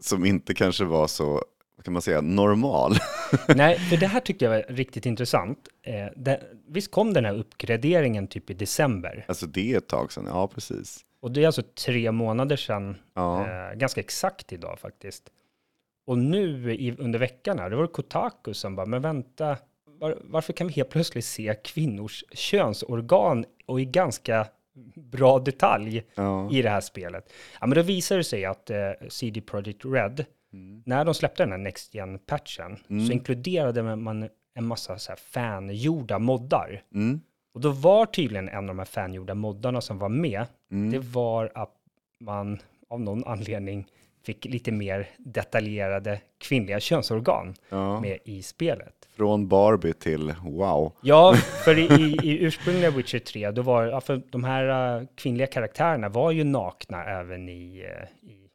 som 0.02 0.26
inte 0.26 0.54
kanske 0.54 0.86
var 0.86 1.08
så, 1.08 1.44
vad 1.76 1.86
kan 1.86 1.94
man 1.94 2.02
säga, 2.02 2.22
normal. 2.22 2.96
Nej, 3.56 3.80
för 3.80 3.98
det 3.98 4.08
här 4.08 4.20
tyckte 4.20 4.46
jag 4.46 4.52
var 4.52 4.66
riktigt 4.76 5.06
intressant. 5.06 5.68
Eh, 5.84 6.08
det, 6.16 6.42
visst 6.68 6.92
kom 6.92 7.14
den 7.14 7.26
här 7.26 7.38
uppgraderingen 7.38 8.28
typ 8.28 8.50
i 8.50 8.54
december? 8.54 9.26
Alltså 9.28 9.46
det 9.46 9.74
är 9.74 9.78
ett 9.78 9.88
tag 9.88 10.12
sedan, 10.12 10.26
ja 10.28 10.48
precis. 10.48 11.06
Och 11.22 11.32
det 11.32 11.44
är 11.44 11.46
alltså 11.46 11.64
tre 11.86 12.12
månader 12.12 12.56
sedan, 12.56 12.98
Ja, 13.14 13.48
eh, 13.48 13.78
ganska 13.78 14.02
exakt 14.02 14.54
idag 14.54 14.80
faktiskt. 14.80 15.24
Och 16.08 16.18
nu 16.18 16.76
i, 16.76 16.96
under 16.98 17.20
veckan 17.20 17.60
här, 17.60 17.70
det 17.70 17.76
var 17.76 17.88
Kotaku 17.88 18.54
som 18.54 18.76
bara, 18.76 18.86
men 18.86 19.02
vänta, 19.02 19.58
var, 20.02 20.18
varför 20.24 20.54
kan 20.54 20.68
vi 20.68 20.74
helt 20.74 20.90
plötsligt 20.90 21.26
se 21.26 21.56
kvinnors 21.64 22.24
könsorgan 22.34 23.46
och 23.66 23.82
i 23.82 23.86
ganska 23.86 24.48
bra 24.96 25.40
detalj 25.40 26.04
ja. 26.16 26.52
i 26.52 26.62
det 26.62 26.70
här 26.70 26.82
spelet? 26.82 27.34
Ja, 27.62 27.68
men 27.68 27.76
då 27.76 27.82
visar 27.82 28.18
det 28.18 28.24
sig 28.24 28.46
att 28.46 28.70
eh, 28.70 28.78
CD 29.10 29.42
Projekt 29.42 29.86
Red, 29.86 30.26
Mm. 30.54 30.84
när 30.86 31.06
de 31.06 31.14
släppte 31.14 31.44
den 31.44 31.52
här 31.52 31.58
Next 31.58 31.94
Gen-patchen, 31.96 32.78
Mm. 32.90 33.08
så 33.08 33.14
inkluderade 33.14 33.84
man 33.96 34.30
en 34.54 34.66
massa 34.66 34.98
så 35.00 35.12
här 35.12 35.18
fangjorda 35.18 36.20
moddar. 36.20 36.84
Mm. 36.94 37.22
Och 37.54 37.62
då 37.62 37.70
var 37.72 38.06
tydligen 38.06 38.50
en 38.50 38.58
av 38.58 38.66
de 38.66 38.78
här 38.80 38.86
fangjorda 38.86 39.34
moddarna 39.36 39.82
som 39.82 39.98
var 40.00 40.10
med, 40.10 40.46
Mm. 40.72 40.92
det 40.92 41.00
var 41.00 41.52
att 41.56 41.74
man 42.20 42.60
av 42.90 43.02
någon 43.02 43.24
anledning 43.26 43.88
fick 44.24 44.46
lite 44.46 44.72
mer 44.72 45.08
detaljerade 45.18 46.22
kvinnliga 46.38 46.80
könsorgan 46.80 47.54
Ja. 47.70 48.00
med 48.00 48.18
i 48.26 48.42
spelet. 48.44 48.94
Från 49.16 49.48
Barbie 49.48 49.94
till 49.94 50.34
wow. 50.44 50.94
Ja, 51.02 51.34
för 51.66 51.78
i, 51.80 52.04
i, 52.04 52.32
i 52.32 52.44
ursprungliga 52.44 52.92
Witcher 52.92 53.20
3, 53.20 53.52
då 53.52 53.62
var 53.62 53.84
ja, 53.86 54.02
för 54.02 54.22
de 54.30 54.44
här 54.44 54.98
uh, 55.00 55.08
kvinnliga 55.16 55.48
karaktärerna 55.48 56.10
var 56.10 56.32
ju 56.32 56.44
nakna 56.44 57.04
även 57.06 57.50
i, 57.50 57.84
uh, 57.84 58.30
i, 58.30 58.34
i 58.34 58.48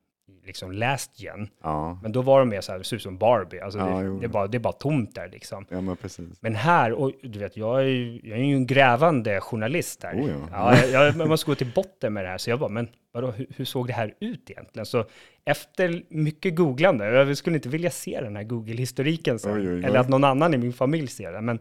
liksom 0.47 0.73
last 0.73 1.21
gen. 1.21 1.49
Ja, 1.63 1.99
Men 2.03 2.13
då 2.13 2.23
var 2.23 2.39
de 2.39 2.49
mer 2.49 2.61
så 2.61 2.73
här, 2.73 2.83
ser 2.83 2.97
ut 2.97 3.03
som 3.03 3.19
Barbie, 3.19 3.61
alltså 3.61 3.79
Ja, 3.79 3.85
det, 3.87 4.19
det, 4.21 4.25
är 4.27 4.29
bara, 4.29 4.47
det 4.47 4.57
är 4.57 4.61
bara 4.61 4.73
tomt 4.73 5.15
där 5.15 5.29
liksom. 5.29 5.67
ja 5.71 5.81
men 5.81 5.97
precis. 5.97 6.43
Men 6.43 6.55
här, 6.55 6.93
och 6.93 7.13
du 7.23 7.39
vet, 7.39 7.57
jag 7.57 7.81
är 7.81 7.85
ju, 7.85 8.21
jag 8.25 8.39
är 8.39 8.43
ju 8.45 8.55
en 8.55 8.67
grävande 8.67 9.41
journalist 9.41 10.03
här. 10.03 10.15
Oh, 10.15 10.31
ja. 10.31 10.37
ja. 10.53 10.77
jag, 10.79 11.07
jag, 11.07 11.17
man 11.17 11.29
måste 11.29 11.47
gå 11.47 11.55
till 11.55 11.73
botten 11.75 12.13
med 12.13 12.25
det 12.25 12.29
här, 12.29 12.39
så 12.39 12.51
jag 12.51 12.59
bara, 12.59 12.71
men 12.71 12.89
vadå, 13.13 13.31
hur, 13.31 13.47
hur 13.57 13.65
såg 13.65 13.87
det 13.87 13.93
här 13.93 14.15
ut 14.21 14.51
egentligen? 14.51 14.87
Så 14.87 15.05
efter 15.45 16.03
mycket 16.09 16.57
googlande, 16.57 17.07
jag 17.07 17.37
skulle 17.37 17.57
inte 17.57 17.69
vilja 17.69 17.91
se 17.91 18.21
den 18.21 18.37
här 18.37 18.43
Google-historiken 18.45 19.39
sen, 19.39 19.53
Oj, 19.57 19.69
oj, 19.69 19.75
oj. 19.75 19.85
eller 19.85 19.99
att 19.99 20.09
någon 20.09 20.25
annan 20.25 20.55
i 20.55 20.59
min 20.59 20.73
familj 20.73 21.07
ser 21.09 21.33
den, 21.33 21.45
men 21.45 21.59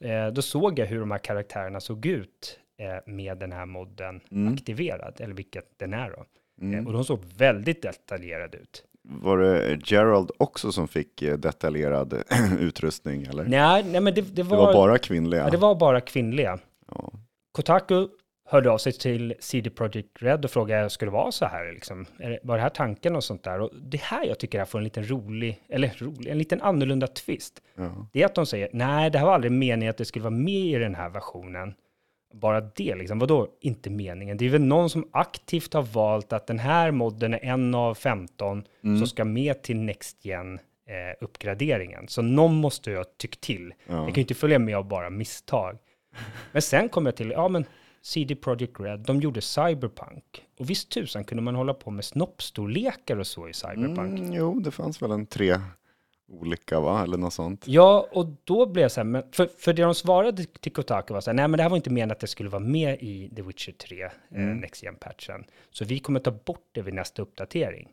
eh, 0.00 0.26
då 0.32 0.42
såg 0.42 0.78
jag 0.78 0.86
hur 0.86 1.00
de 1.00 1.10
här 1.10 1.18
karaktärerna 1.18 1.80
såg 1.80 2.06
ut 2.06 2.58
eh, 2.78 3.12
med 3.12 3.38
den 3.38 3.52
här 3.52 3.66
modden 3.66 4.20
Mm. 4.30 4.54
aktiverad, 4.54 5.14
eller 5.20 5.34
vilket 5.34 5.64
den 5.78 5.94
är 5.94 6.10
då. 6.10 6.24
Mm. 6.62 6.80
Eh, 6.80 6.86
och 6.86 6.92
de 6.92 7.04
såg 7.04 7.20
väldigt 7.36 7.82
detaljerade 7.82 8.58
ut. 8.58 8.84
Var 9.04 9.38
det 9.38 9.90
Gerald 9.90 10.30
också 10.38 10.72
som 10.72 10.88
fick 10.88 11.22
eh, 11.22 11.36
detaljerad 11.36 12.22
utrustning 12.60 13.22
eller? 13.22 13.44
Nej, 13.44 13.84
nej 13.84 14.00
men 14.00 14.14
det, 14.14 14.20
det, 14.20 14.30
Det 14.30 14.42
var, 14.42 14.56
var 14.56 14.72
bara 14.72 14.98
kvinnliga? 14.98 15.40
ja, 15.44 15.50
det 15.50 15.56
var 15.56 15.74
bara 15.74 16.00
kvinnliga. 16.00 16.58
Ja. 16.88 17.12
Kotaku 17.52 18.08
hörde 18.52 18.70
av 18.70 18.78
sig 18.78 18.92
till 18.92 19.34
CD 19.40 19.70
Projekt 19.70 20.22
Red 20.22 20.44
och 20.44 20.50
frågade, 20.50 20.90
ska 20.90 21.04
det 21.04 21.12
vara 21.12 21.32
så 21.32 21.44
här 21.44 21.72
liksom? 21.72 22.06
Var 22.42 22.56
det 22.56 22.62
här 22.62 22.68
tanken 22.68 23.16
och 23.16 23.24
sånt 23.24 23.42
där? 23.42 23.60
Och 23.60 23.70
det 23.74 24.00
här 24.00 24.24
jag 24.24 24.38
tycker 24.38 24.58
jag 24.58 24.68
får 24.68 24.78
en 24.78 24.84
liten 24.84 25.10
rolig, 25.10 25.62
eller 25.68 25.94
rolig, 25.98 26.30
en 26.30 26.38
liten 26.38 26.62
annorlunda 26.62 27.06
twist. 27.06 27.62
Ja. 27.74 28.08
Det 28.12 28.22
är 28.22 28.26
att 28.26 28.34
de 28.34 28.46
säger, 28.46 28.68
nej, 28.72 29.10
det 29.10 29.18
här 29.18 29.26
var 29.26 29.34
aldrig 29.34 29.52
meningen 29.52 29.90
att 29.90 29.96
det 29.96 30.04
skulle 30.04 30.22
vara 30.22 30.34
med 30.34 30.66
i 30.66 30.74
den 30.74 30.94
här 30.94 31.10
versionen. 31.10 31.74
Bara 32.32 32.60
det, 32.60 32.94
liksom, 32.94 33.18
vadå 33.18 33.48
inte 33.60 33.90
meningen? 33.90 34.36
Det 34.36 34.44
är 34.46 34.50
väl 34.50 34.60
någon 34.62 34.90
som 34.90 35.08
aktivt 35.12 35.74
har 35.74 35.82
valt 35.82 36.32
att 36.32 36.46
den 36.46 36.58
här 36.58 36.90
modden 36.90 37.34
är 37.34 37.38
en 37.44 37.74
av 37.74 37.94
15 37.94 38.64
Mm. 38.84 38.98
som 38.98 39.06
ska 39.06 39.24
med 39.24 39.62
till 39.62 39.76
Next 39.76 40.24
Gen 40.24 40.54
eh, 40.54 41.24
uppgraderingen. 41.24 42.08
Så 42.08 42.22
någon 42.22 42.54
måste 42.54 42.90
ju 42.90 42.96
ha 42.96 43.04
tyckt 43.18 43.40
till. 43.40 43.74
Ja. 43.86 43.94
Jag 43.94 44.06
kan 44.06 44.14
ju 44.14 44.20
inte 44.20 44.34
följa 44.34 44.58
med 44.58 44.76
av 44.76 44.88
bara 44.88 45.10
misstag. 45.10 45.78
Men 46.52 46.62
sen 46.62 46.88
kom 46.88 47.06
jag 47.06 47.16
till, 47.16 47.30
ja 47.30 47.48
men 47.48 47.64
CD 48.02 48.34
Projekt 48.36 48.80
Red, 48.80 49.00
de 49.00 49.20
gjorde 49.20 49.40
Cyberpunk. 49.40 50.24
Och 50.58 50.70
visst 50.70 50.90
tusan 50.90 51.24
kunde 51.24 51.42
man 51.42 51.54
hålla 51.54 51.74
på 51.74 51.90
med 51.90 52.04
snoppstorlekar 52.04 53.16
och 53.16 53.26
så 53.26 53.48
i 53.48 53.52
Cyberpunk. 53.54 54.20
Mm, 54.20 54.32
jo, 54.32 54.60
det 54.60 54.70
fanns 54.70 55.02
väl 55.02 55.10
en 55.10 55.26
tre 55.26 55.56
olika 56.32 56.80
va, 56.80 57.02
eller 57.02 57.16
något 57.16 57.32
sånt. 57.32 57.64
Ja, 57.66 58.08
och 58.12 58.26
då 58.44 58.66
blev 58.66 58.82
jag 58.82 58.92
så 58.92 59.00
här, 59.00 59.04
men 59.04 59.22
för, 59.32 59.46
för 59.58 59.72
det 59.72 59.82
de 59.82 59.94
svarade 59.94 60.44
till 60.44 60.72
Kotaku 60.72 61.14
var 61.14 61.20
så 61.20 61.30
här, 61.30 61.34
nej 61.34 61.48
men 61.48 61.56
det 61.58 61.62
här 61.62 61.70
var 61.70 61.76
inte 61.76 61.90
menat 61.90 62.14
att 62.16 62.20
det 62.20 62.26
skulle 62.26 62.48
vara 62.48 62.62
med 62.62 62.98
i 63.02 63.30
The 63.36 63.42
Witcher 63.42 63.72
3, 63.72 64.10
Mm. 64.30 64.48
eh, 64.50 64.56
Next 64.56 64.82
Gen-patchen. 64.82 65.44
Så 65.70 65.84
vi 65.84 65.98
kommer 65.98 66.20
ta 66.20 66.30
bort 66.30 66.68
det 66.72 66.82
vid 66.82 66.94
nästa 66.94 67.22
uppdatering. 67.22 67.88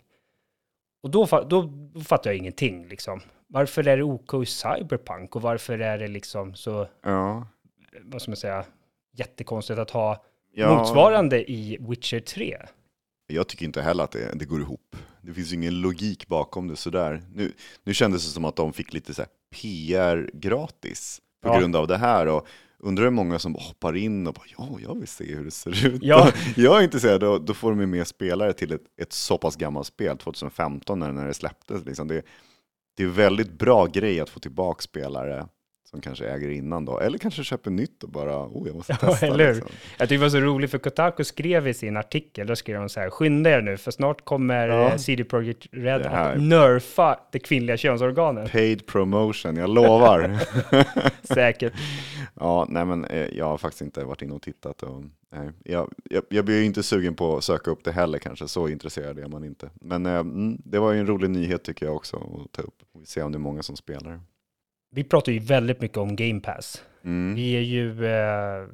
Och 1.03 1.09
då, 1.09 1.25
då 1.49 1.69
fattar 2.05 2.29
jag 2.29 2.37
ingenting 2.37 2.87
liksom. 2.87 3.21
Varför 3.47 3.87
är 3.87 3.97
det 3.97 4.03
OK 4.03 4.33
i 4.33 4.45
Cyberpunk 4.45 5.35
och 5.35 5.41
varför 5.41 5.79
är 5.79 5.97
det 5.97 6.07
liksom 6.07 6.55
så, 6.55 6.87
Ja. 7.03 7.47
vad 8.01 8.21
ska 8.21 8.31
man 8.31 8.35
säga, 8.37 8.65
jättekonstigt 9.13 9.79
att 9.79 9.91
ha 9.91 10.23
ja. 10.53 10.77
motsvarande 10.77 11.51
i 11.51 11.77
Witcher 11.79 12.19
3? 12.19 12.57
Jag 13.33 13.47
tycker 13.47 13.65
inte 13.65 13.81
heller 13.81 14.03
att 14.03 14.11
det, 14.11 14.31
det 14.35 14.45
går 14.45 14.61
ihop. 14.61 14.95
Det 15.21 15.33
finns 15.33 15.51
ju 15.51 15.55
ingen 15.55 15.81
logik 15.81 16.27
bakom 16.27 16.67
det 16.67 16.75
sådär. 16.75 17.21
Nu, 17.33 17.53
nu 17.83 17.93
kändes 17.93 18.25
det 18.25 18.31
som 18.31 18.45
att 18.45 18.55
de 18.55 18.73
fick 18.73 18.93
lite 18.93 19.13
så 19.13 19.21
här 19.21 19.29
PR 19.61 20.29
gratis 20.33 21.21
på 21.43 21.49
Ja. 21.49 21.59
grund 21.59 21.75
av 21.75 21.87
det 21.87 21.97
här. 21.97 22.27
Och, 22.27 22.47
undrar 22.81 23.03
hur 23.03 23.11
många 23.11 23.39
som 23.39 23.55
hoppar 23.55 23.95
in 23.95 24.27
och 24.27 24.33
bara 24.33 24.45
ja, 24.57 24.77
jag 24.81 24.99
vill 24.99 25.07
se 25.07 25.35
hur 25.35 25.45
det 25.45 25.51
ser 25.51 25.85
ut. 25.87 26.03
Ja. 26.03 26.31
Jag 26.55 26.79
är 26.79 26.83
intresserad, 26.83 27.21
då, 27.21 27.37
då 27.37 27.53
får 27.53 27.69
de 27.69 27.79
ju 27.79 27.85
med 27.85 28.07
spelare 28.07 28.53
till 28.53 28.71
ett, 28.73 28.83
ett 29.01 29.13
så 29.13 29.37
pass 29.37 29.55
gammalt 29.55 29.87
spel, 29.87 30.17
2015 30.17 30.99
när, 30.99 31.11
när 31.11 31.27
det 31.27 31.33
släpptes. 31.33 31.85
Liksom. 31.85 32.07
Det, 32.07 32.21
det 32.97 33.03
är 33.03 33.07
väldigt 33.07 33.51
bra 33.51 33.85
grej 33.85 34.19
att 34.19 34.29
få 34.29 34.39
tillbaka 34.39 34.81
spelare 34.81 35.47
som 35.89 36.01
kanske 36.01 36.25
äger 36.29 36.49
innan 36.49 36.85
då, 36.85 36.99
eller 36.99 37.17
kanske 37.17 37.43
köper 37.43 37.71
nytt 37.71 38.03
och 38.03 38.09
bara, 38.09 38.45
oh 38.45 38.67
jag 38.67 38.75
måste 38.75 38.97
Ja, 39.01 39.07
testa. 39.07 39.25
eller 39.27 39.47
hur? 39.47 39.53
liksom. 39.53 39.71
Jag 39.97 40.09
tycker 40.09 40.19
det 40.19 40.25
var 40.25 40.29
så 40.29 40.39
roligt 40.39 40.71
för 40.71 40.77
Kotaku 40.77 41.23
skrev 41.23 41.67
i 41.67 41.73
sin 41.73 41.97
artikel, 41.97 42.47
då 42.47 42.55
skrev 42.55 42.79
de 42.79 42.89
så 42.89 42.99
här, 42.99 43.09
skynda 43.09 43.49
er 43.49 43.61
nu 43.61 43.77
för 43.77 43.91
snart 43.91 44.25
kommer 44.25 44.67
Ja. 44.67 44.89
ja. 44.91 44.97
CD 44.97 45.23
Projekt 45.23 45.67
Red 45.71 46.01
att 46.05 46.41
nerfa 46.41 47.19
det 47.31 47.39
kvinnliga 47.39 47.77
könsorganet. 47.77 48.51
Paid 48.51 48.85
promotion, 48.85 49.55
jag 49.57 49.69
lovar. 49.69 50.39
Säkert. 51.23 51.73
Ja, 52.41 52.65
nej 52.69 52.85
men 52.85 53.05
eh, 53.05 53.27
jag 53.37 53.45
har 53.45 53.57
faktiskt 53.57 53.81
inte 53.81 54.03
varit 54.03 54.21
inne 54.21 54.33
och 54.33 54.41
tittat. 54.41 54.83
Och, 54.83 55.03
nej, 55.31 55.49
jag, 55.63 55.89
jag, 56.09 56.23
jag 56.29 56.45
blir 56.45 56.59
ju 56.59 56.65
inte 56.65 56.83
sugen 56.83 57.15
på 57.15 57.37
att 57.37 57.43
söka 57.43 57.71
upp 57.71 57.83
det 57.83 57.91
heller 57.91 58.19
kanske, 58.19 58.47
så 58.47 58.67
intresserad 58.67 59.19
är 59.19 59.27
man 59.27 59.43
inte. 59.43 59.69
Men 59.81 60.05
eh, 60.05 60.13
mm, 60.15 60.57
det 60.65 60.79
var 60.79 60.91
ju 60.91 60.99
en 60.99 61.07
rolig 61.07 61.29
nyhet 61.29 61.63
tycker 61.63 61.85
jag 61.85 61.95
också 61.95 62.17
att 62.17 62.51
ta 62.51 62.61
upp. 62.61 62.75
Vi 62.99 63.05
ser 63.05 63.23
om 63.23 63.31
det 63.31 63.35
är 63.35 63.39
många 63.39 63.63
som 63.63 63.75
spelar. 63.75 64.19
Vi 64.91 65.03
pratar 65.03 65.31
ju 65.31 65.39
väldigt 65.39 65.81
mycket 65.81 65.97
om 65.97 66.15
Game 66.15 66.39
Pass. 66.39 66.83
Mm. 67.03 67.35
Vi 67.35 67.55
är 67.55 67.61
ju 67.61 68.05
eh, 68.05 68.67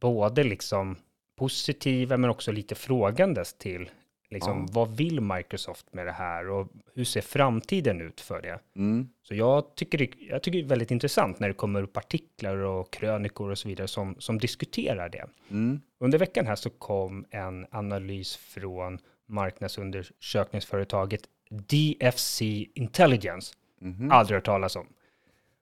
både 0.00 0.44
liksom 0.44 0.96
positiva 1.38 2.16
men 2.16 2.30
också 2.30 2.52
lite 2.52 2.74
frågandes 2.74 3.54
till 3.54 3.90
liksom, 4.30 4.58
Ja. 4.60 4.66
vad 4.72 4.96
vill 4.96 5.20
Microsoft 5.20 5.86
med 5.94 6.06
det 6.06 6.12
här 6.12 6.48
och 6.50 6.68
hur 6.94 7.04
ser 7.04 7.20
framtiden 7.20 8.00
ut 8.00 8.20
för 8.20 8.42
det? 8.42 8.58
Mm. 8.76 9.08
Så 9.22 9.34
jag 9.34 9.74
tycker, 9.74 9.98
det, 9.98 10.10
jag 10.30 10.42
tycker 10.42 10.58
det 10.58 10.64
är 10.64 10.68
väldigt 10.68 10.90
intressant 10.90 11.40
när 11.40 11.48
det 11.48 11.54
kommer 11.54 11.82
upp 11.82 11.96
artiklar 11.96 12.56
och 12.56 12.92
krönikor 12.92 13.50
och 13.50 13.58
så 13.58 13.68
vidare 13.68 13.88
som, 13.88 14.16
som 14.18 14.38
diskuterar 14.38 15.08
det. 15.08 15.24
Mm. 15.50 15.80
Under 16.00 16.18
veckan 16.18 16.46
här 16.46 16.56
så 16.56 16.70
kom 16.70 17.24
en 17.30 17.66
analys 17.70 18.36
från 18.36 18.98
marknadsundersökningsföretaget 19.26 21.22
DFC 21.50 22.42
Intelligence. 22.74 23.54
Mhm. 23.80 24.10
Aldrig 24.12 24.36
hört 24.36 24.44
talas 24.44 24.76
om. 24.76 24.86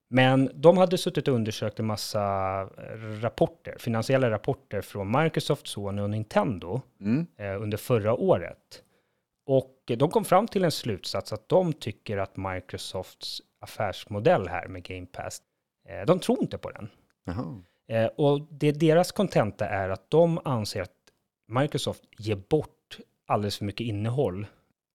Men 0.09 0.51
de 0.55 0.77
hade 0.79 0.99
suttit 0.99 1.29
och 1.29 1.35
undersökt 1.35 1.79
en 1.81 1.87
massa 1.87 2.21
rapporter, 3.21 3.77
finansiella 3.79 4.31
rapporter 4.31 4.81
från 4.81 5.23
Microsoft, 5.23 5.67
Sony 5.67 6.03
och 6.03 6.11
Nintendo 6.11 6.81
Mm. 7.01 7.27
eh, 7.39 7.63
under 7.63 7.77
förra 7.77 8.15
året. 8.15 8.83
Och 9.47 9.83
de 9.99 10.11
kom 10.11 10.25
fram 10.25 10.49
till 10.49 10.65
en 10.65 10.71
slutsats 10.73 11.33
att 11.33 11.49
de 11.49 11.73
tycker 11.73 12.17
att 12.19 12.37
Microsofts 12.37 13.43
affärsmodell 13.61 14.49
här 14.49 14.69
med 14.69 14.83
Game 14.83 15.07
Pass, 15.07 15.43
eh, 15.89 16.07
de 16.07 16.19
tror 16.19 16.43
inte 16.43 16.59
på 16.59 16.71
den. 16.71 16.89
Jaha. 17.25 17.63
Eh, 17.89 18.07
och 18.07 18.41
det 18.51 18.73
deras 18.73 19.13
kontenta 19.13 19.67
är 19.69 19.89
att 19.89 20.11
de 20.11 20.39
anser 20.45 20.83
att 20.83 20.91
Microsoft 21.49 22.03
ger 22.19 22.37
bort 22.49 22.99
alldeles 23.27 23.59
för 23.59 23.65
mycket 23.65 23.87
innehåll 23.87 24.47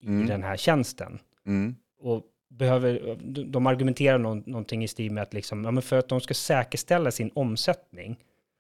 i 0.02 0.08
Mm. 0.08 0.28
den 0.28 0.44
här 0.44 0.58
tjänsten. 0.58 1.20
Mm. 1.46 1.76
Och 2.00 2.24
behöver, 2.50 3.18
de 3.46 3.68
argumenterar 3.68 4.18
någon, 4.18 4.44
någonting 4.46 4.84
i 4.84 4.88
stil 4.88 5.12
med 5.12 5.24
att 5.24 5.34
liksom, 5.34 5.66
ja, 5.66 5.72
men 5.72 5.84
för 5.84 5.98
att 5.98 6.08
de 6.08 6.22
ska 6.22 6.34
säkerställa 6.34 7.12
sin 7.12 7.32
omsättning, 7.36 8.20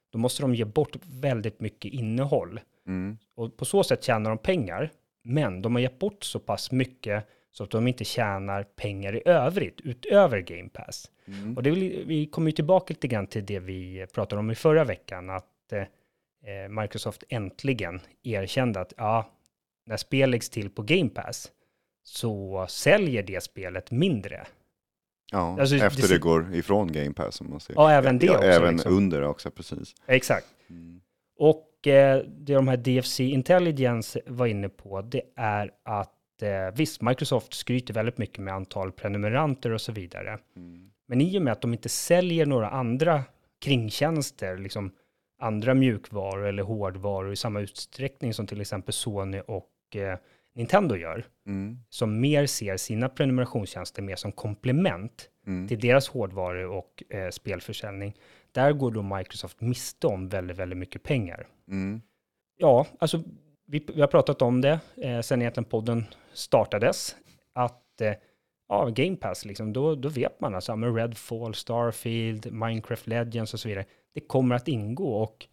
då 0.09 0.19
måste 0.19 0.41
de 0.41 0.55
ge 0.55 0.65
bort 0.65 0.95
väldigt 1.05 1.59
mycket 1.59 1.93
innehåll. 1.93 2.59
Mm. 2.87 3.17
Och 3.35 3.57
på 3.57 3.65
så 3.65 3.83
sätt 3.83 4.03
tjänar 4.03 4.29
de 4.29 4.37
pengar, 4.37 4.91
men 5.23 5.61
de 5.61 5.75
har 5.75 5.81
gett 5.81 5.99
bort 5.99 6.23
så 6.23 6.39
pass 6.39 6.71
mycket 6.71 7.27
så 7.51 7.63
att 7.63 7.69
de 7.69 7.87
inte 7.87 8.05
tjänar 8.05 8.63
pengar 8.63 9.15
i 9.15 9.21
övrigt, 9.25 9.81
utöver 9.81 10.39
Game 10.39 10.69
Pass. 10.69 11.11
Mm. 11.27 11.57
Och 11.57 11.63
det 11.63 11.71
vi 11.71 12.25
kommer 12.25 12.47
ju 12.47 12.55
tillbaka 12.55 12.93
lite 12.93 13.07
grann 13.07 13.27
till 13.27 13.45
det 13.45 13.59
vi 13.59 14.05
pratade 14.13 14.39
om 14.39 14.51
i 14.51 14.55
förra 14.55 14.83
veckan, 14.83 15.29
att 15.29 15.73
eh, 15.73 16.69
Microsoft 16.81 17.23
äntligen 17.29 18.01
erkände 18.23 18.79
att 18.79 18.93
ja, 18.97 19.31
när 19.85 19.97
spel 19.97 20.29
läggs 20.29 20.49
till 20.49 20.69
på 20.69 20.81
Game 20.81 21.09
Pass 21.09 21.51
så 22.09 22.65
säljer 22.69 23.23
det 23.23 23.43
spelet 23.43 23.91
mindre. 23.91 24.47
Ja, 25.31 25.57
Alltså, 25.59 25.75
det 25.75 25.85
efter 25.85 26.01
det, 26.01 26.07
ser- 26.07 26.17
går 26.17 26.55
ifrån 26.55 26.91
Game 26.91 27.13
Pass 27.13 27.35
som 27.35 27.49
man 27.49 27.59
ser. 27.59 27.73
Ja, 27.73 27.91
även 27.91 28.19
det 28.19 28.25
ja, 28.25 28.37
också, 28.37 28.47
Även 28.47 28.73
liksom. 28.73 28.93
under 28.93 29.23
också, 29.23 29.51
precis. 29.51 29.95
Exakt. 30.05 30.47
Mm. 30.69 31.01
Och 31.37 31.87
eh, 31.87 32.23
det 32.27 32.53
de 32.53 32.67
här 32.67 32.77
DFC 32.77 33.19
Intelligence 33.19 34.21
var 34.25 34.45
inne 34.47 34.69
på, 34.69 35.01
det 35.01 35.21
är 35.35 35.71
att 35.83 36.41
eh, 36.41 36.75
visst, 36.75 37.01
Microsoft 37.01 37.53
skryter 37.53 37.93
väldigt 37.93 38.17
mycket 38.17 38.39
med 38.39 38.53
antal 38.53 38.91
prenumeranter 38.91 39.71
och 39.71 39.81
så 39.81 39.91
vidare. 39.91 40.39
Mm. 40.55 40.91
Men 41.07 41.21
i 41.21 41.37
och 41.37 41.41
med 41.41 41.53
att 41.53 41.61
de 41.61 41.73
inte 41.73 41.89
säljer 41.89 42.45
några 42.45 42.69
andra 42.69 43.23
kringtjänster, 43.61 44.57
liksom 44.57 44.91
andra 45.41 45.73
mjukvaror 45.73 46.45
eller 46.47 46.63
hårdvaror 46.63 47.33
i 47.33 47.35
samma 47.35 47.59
utsträckning 47.59 48.33
som 48.33 48.47
till 48.47 48.61
exempel 48.61 48.93
Sony 48.93 49.39
och 49.39 49.95
eh, 49.95 50.17
Nintendo 50.55 50.95
gör, 50.95 51.25
Mm. 51.45 51.77
som 51.89 52.19
mer 52.19 52.45
ser 52.45 52.77
sina 52.77 53.09
prenumerationstjänster 53.09 54.01
mer 54.01 54.15
som 54.15 54.31
komplement 54.31 55.29
Mm. 55.47 55.67
till 55.67 55.79
deras 55.79 56.09
hårdvaror 56.09 56.65
och 56.69 57.03
eh, 57.09 57.29
spelförsäljning, 57.29 58.15
där 58.51 58.73
går 58.73 58.91
då 58.91 59.01
Microsoft 59.01 59.61
miste 59.61 60.07
om 60.07 60.29
väldigt, 60.29 60.57
väldigt 60.57 60.77
mycket 60.79 61.03
pengar. 61.03 61.47
Mm. 61.67 62.01
Ja, 62.57 62.85
alltså 62.99 63.23
vi, 63.65 63.85
vi 63.95 64.01
har 64.01 64.07
pratat 64.07 64.41
om 64.41 64.61
det 64.61 64.79
eh, 64.97 65.21
sen 65.21 65.41
egentligen 65.41 65.65
podden 65.69 66.05
startades, 66.33 67.15
att 67.53 68.01
eh, 68.01 68.13
ja, 68.69 68.89
Game 68.89 69.15
Pass, 69.15 69.45
liksom, 69.45 69.73
då, 69.73 69.95
då 69.95 70.09
vet 70.09 70.39
man 70.41 70.55
alltså, 70.55 70.75
med 70.75 70.95
Redfall, 70.95 71.53
Starfield, 71.53 72.51
Minecraft 72.51 73.07
Legends 73.07 73.53
och 73.53 73.59
så 73.59 73.67
vidare, 73.69 73.85
det 74.13 74.19
kommer 74.21 74.55
att 74.55 74.67
ingå 74.67 75.13
och 75.13 75.47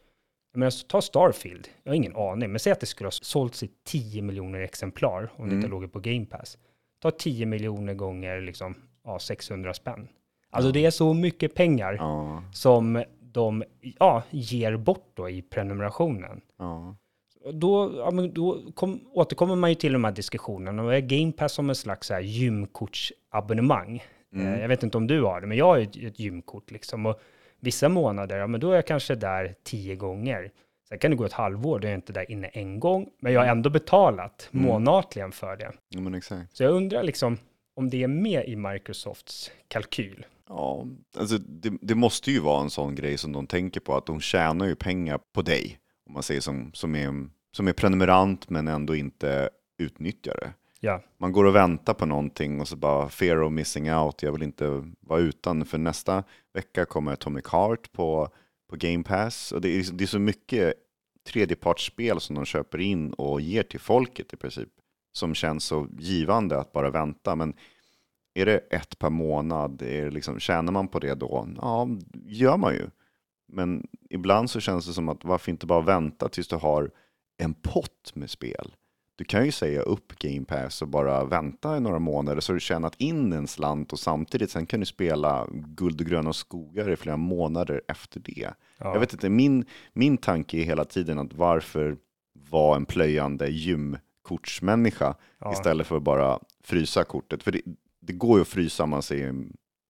jag 0.56 0.58
menar, 0.58 0.70
så 0.70 0.86
ta 0.86 1.00
Starfield, 1.02 1.68
jag 1.82 1.90
har 1.92 1.96
ingen 1.96 2.16
aning, 2.16 2.50
men 2.50 2.58
säg 2.58 2.72
att 2.72 2.80
det 2.80 2.86
skulle 2.86 3.06
ha 3.06 3.10
sålts 3.12 3.62
i 3.62 3.70
10 3.84 4.22
miljoner 4.22 4.60
exemplar 4.60 5.22
om 5.36 5.44
det 5.44 5.52
Mm. 5.52 5.56
inte 5.56 5.68
låg 5.68 5.92
på 5.92 6.00
Game 6.00 6.26
Pass. 6.26 6.58
Ta 7.02 7.10
10 7.10 7.46
miljoner 7.46 7.94
gånger 7.94 8.40
liksom, 8.40 8.74
ja, 9.04 9.18
600 9.18 9.74
spänn. 9.74 10.08
Alltså 10.50 10.72
det 10.72 10.84
är 10.86 10.90
så 10.90 11.14
mycket 11.14 11.54
pengar 11.54 11.92
Ja, 11.92 12.42
som 12.52 13.04
de 13.20 13.64
ja, 13.98 14.22
ger 14.30 14.76
bort 14.76 15.10
då 15.14 15.28
i 15.28 15.42
prenumerationen. 15.42 16.40
ja. 16.58 16.96
Då, 17.52 17.92
ja, 17.96 18.10
men 18.10 18.34
då 18.34 18.62
kom, 18.74 19.00
återkommer 19.12 19.56
man 19.56 19.70
ju 19.70 19.74
till 19.74 19.92
de 19.92 20.04
här 20.04 20.12
diskussionerna 20.12 20.82
och 20.82 20.94
är 20.94 21.00
Game 21.00 21.32
Pass 21.32 21.52
som 21.52 21.68
en 21.68 21.74
slags 21.76 22.10
gymkortsabonnemang. 22.22 24.02
Mm. 24.32 24.46
Eh, 24.54 24.60
jag 24.60 24.68
vet 24.68 24.82
inte 24.82 24.96
om 24.98 25.06
du 25.06 25.22
har 25.22 25.40
det, 25.40 25.46
men 25.46 25.56
jag 25.58 25.64
har 25.66 25.78
ett, 25.78 25.96
ett 25.96 26.18
gymkort 26.20 26.70
liksom. 26.70 27.06
Och 27.06 27.20
vissa 27.66 27.88
månader, 27.88 28.36
ja 28.38 28.46
men 28.46 28.60
då 28.60 28.70
är 28.70 28.74
jag 28.74 28.86
kanske 28.86 29.14
där 29.14 29.54
tio 29.64 29.96
gånger. 29.96 30.50
Sen 30.88 30.98
kan 30.98 31.10
det 31.10 31.16
gå 31.16 31.24
ett 31.24 31.32
halvår, 31.32 31.78
då 31.78 31.86
är 31.86 31.90
jag 31.92 31.98
inte 31.98 32.12
där 32.12 32.30
inne 32.30 32.46
en 32.46 32.80
gång, 32.80 33.08
men 33.20 33.32
jag 33.32 33.40
har 33.40 33.46
ändå 33.46 33.70
betalat 33.70 34.48
Mm. 34.52 34.66
månatligen 34.66 35.32
för 35.32 35.56
det. 35.56 35.72
ja 35.88 36.00
men 36.00 36.14
exakt. 36.14 36.56
Så 36.56 36.62
jag 36.62 36.72
undrar 36.72 37.02
liksom 37.02 37.38
om 37.76 37.90
det 37.90 38.02
är 38.02 38.08
med 38.08 38.48
i 38.48 38.56
Microsofts 38.56 39.50
kalkyl. 39.68 40.26
Ja, 40.48 40.86
alltså 41.18 41.38
det, 41.38 41.72
det 41.80 41.94
måste 41.94 42.30
ju 42.30 42.40
vara 42.40 42.60
en 42.62 42.70
sån 42.70 42.94
grej 42.94 43.18
som 43.18 43.32
de 43.32 43.46
tänker 43.46 43.80
på, 43.80 43.96
att 43.96 44.06
de 44.06 44.20
tjänar 44.20 44.66
ju 44.66 44.74
pengar 44.74 45.20
på 45.34 45.42
dig, 45.42 45.78
om 46.06 46.12
man 46.12 46.22
säger 46.22 46.40
som, 46.40 46.70
som, 46.74 46.94
är, 46.94 47.28
som 47.56 47.68
är 47.68 47.72
prenumerant 47.72 48.50
men 48.50 48.68
ändå 48.68 48.94
inte 48.96 49.48
utnyttjar 49.78 50.34
det. 50.34 50.52
Ja, 50.80 51.02
Man 51.18 51.32
går 51.32 51.44
och 51.44 51.54
väntar 51.54 51.94
på 51.94 52.06
någonting 52.06 52.60
och 52.60 52.68
så 52.68 52.76
bara 52.76 53.08
fear 53.08 53.42
of 53.42 53.52
missing 53.52 53.92
out, 53.92 54.22
jag 54.22 54.32
vill 54.32 54.42
inte 54.42 54.92
vara 55.00 55.20
utan, 55.20 55.66
för 55.66 55.78
nästa 55.78 56.24
vecka 56.52 56.84
kommer 56.84 57.12
Atomic 57.12 57.46
Heart 57.46 57.92
på, 57.92 58.28
på 58.70 58.76
Game 58.76 59.04
Pass. 59.04 59.52
Och 59.52 59.60
det 59.60 59.68
är, 59.68 59.92
det 59.92 60.04
är 60.04 60.08
så 60.08 60.18
mycket 60.18 60.74
tredjepartsspel 61.26 62.20
som 62.20 62.36
de 62.36 62.44
köper 62.44 62.80
in 62.80 63.12
och 63.12 63.40
ger 63.40 63.62
till 63.62 63.80
folket 63.80 64.32
i 64.32 64.36
princip, 64.36 64.68
som 65.12 65.34
känns 65.34 65.64
så 65.64 65.88
givande 65.98 66.58
att 66.58 66.72
bara 66.72 66.90
vänta. 66.90 67.36
Men 67.36 67.54
är 68.34 68.46
det 68.46 68.58
ett 68.58 68.98
per 68.98 69.10
månad, 69.10 69.82
är 69.82 70.04
det 70.04 70.10
liksom, 70.10 70.38
tjänar 70.38 70.72
man 70.72 70.88
på 70.88 70.98
det 70.98 71.14
då? 71.14 71.48
Ja, 71.60 71.88
gör 72.24 72.56
man 72.56 72.74
ju. 72.74 72.86
Men 73.48 73.86
ibland 74.10 74.50
så 74.50 74.60
känns 74.60 74.86
det 74.86 74.92
som 74.92 75.08
att 75.08 75.24
varför 75.24 75.50
inte 75.50 75.66
bara 75.66 75.80
vänta 75.80 76.28
tills 76.28 76.48
du 76.48 76.56
har 76.56 76.90
en 77.38 77.54
pott 77.54 78.12
med 78.14 78.30
spel? 78.30 78.74
Du 79.16 79.24
kan 79.24 79.44
ju 79.44 79.52
säga 79.52 79.80
upp 79.80 80.18
Game 80.18 80.44
Pass 80.44 80.82
och 80.82 80.88
bara 80.88 81.24
vänta 81.24 81.76
i 81.76 81.80
några 81.80 81.98
månader 81.98 82.40
så 82.40 82.52
har 82.52 82.54
du 82.54 82.60
tjänat 82.60 82.94
in 82.98 83.32
en 83.32 83.46
slant 83.46 83.92
och 83.92 83.98
samtidigt 83.98 84.50
sen 84.50 84.66
kan 84.66 84.80
du 84.80 84.86
spela 84.86 85.46
guld 85.52 86.00
och 86.00 86.06
gröna 86.06 86.32
skogar 86.32 86.90
i 86.90 86.96
flera 86.96 87.16
månader 87.16 87.82
efter 87.88 88.20
det. 88.20 88.50
ja. 88.78 88.92
Jag 88.92 89.00
vet 89.00 89.12
inte, 89.12 89.28
min, 89.28 89.64
min 89.92 90.16
tanke 90.16 90.58
är 90.58 90.62
hela 90.62 90.84
tiden 90.84 91.18
att 91.18 91.32
varför 91.32 91.96
vara 92.50 92.76
en 92.76 92.86
plöjande 92.86 93.48
gymkortsmänniska 93.48 95.14
ja. 95.38 95.52
istället 95.52 95.86
för 95.86 95.96
att 95.96 96.02
bara 96.02 96.38
frysa 96.64 97.04
kortet. 97.04 97.42
För 97.42 97.52
det, 97.52 97.60
det 98.00 98.12
går 98.12 98.38
ju 98.38 98.42
att 98.42 98.48
frysa 98.48 98.86
man 98.86 99.02
säger 99.02 99.34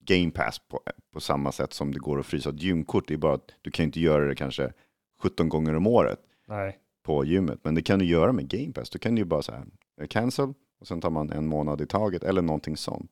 Game 0.01 0.31
Pass 0.31 0.59
på, 0.59 0.81
på 1.13 1.21
samma 1.21 1.53
sätt 1.53 1.73
som 1.73 1.93
det 1.93 1.99
går 1.99 2.21
att 2.21 2.27
frysa 2.27 2.51
ett 2.51 2.63
gymkort. 2.63 3.09
Det 3.09 3.15
är 3.15 3.19
bara 3.19 3.35
att 3.35 3.51
du 3.63 3.71
kan 3.71 3.85
inte 3.85 4.01
göra 4.01 4.25
det 4.25 4.35
kanske 4.35 4.73
17 5.23 5.49
gånger 5.49 5.75
om 5.77 5.87
året 5.87 6.19
Nej. 6.49 6.79
På 7.07 7.25
gymmet. 7.25 7.59
Men 7.63 7.75
det 7.75 7.83
kan 7.83 7.99
du 7.99 8.05
göra 8.05 8.33
med 8.33 8.49
Game 8.49 8.73
Pass. 8.73 8.91
Då 8.91 8.99
kan 8.99 9.15
du 9.15 9.21
ju 9.21 9.25
bara 9.25 9.43
så 9.43 9.53
här, 9.53 9.65
eh, 10.01 10.07
cancel 10.07 10.55
och 10.81 10.87
sen 10.87 11.01
tar 11.01 11.11
man 11.11 11.31
en 11.31 11.47
månad 11.47 11.81
i 11.81 11.87
taget 11.87 12.25
eller 12.25 12.43
någonting 12.43 12.77
sånt. 12.77 13.11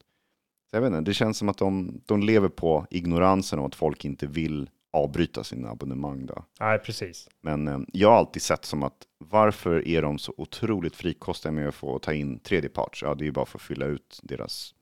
Så 0.70 0.76
jag 0.76 0.80
vet 0.80 0.88
inte, 0.88 1.00
det 1.00 1.14
känns 1.14 1.38
som 1.38 1.48
att 1.48 1.58
de, 1.58 2.00
de 2.06 2.22
lever 2.22 2.48
på 2.48 2.86
ignoransen 2.90 3.58
om 3.58 3.64
att 3.64 3.74
folk 3.74 4.04
inte 4.04 4.26
vill 4.26 4.70
avbryta 4.92 5.44
sina 5.44 5.70
abonnemang 5.70 6.26
då. 6.26 6.44
Nej, 6.60 6.78
precis. 6.78 7.28
Men 7.40 7.68
eh, 7.68 7.78
jag 7.92 8.08
har 8.10 8.16
alltid 8.16 8.42
sett 8.42 8.64
som 8.64 8.82
att 8.82 9.06
varför 9.18 9.88
är 9.88 10.02
de 10.02 10.18
så 10.18 10.34
otroligt 10.36 10.96
frikostiga 10.96 11.52
med 11.52 11.68
att 11.68 11.74
få 11.74 11.98
ta 11.98 12.12
in 12.12 12.38
tredjeparts? 12.38 13.02
Ja, 13.02 13.14
det 13.14 13.24
är 13.24 13.26
ju 13.26 13.32
bara 13.32 13.46
för 13.46 13.58
att 13.58 13.62
fylla 13.62 13.86
ut 13.86 14.20
deras 14.22 14.74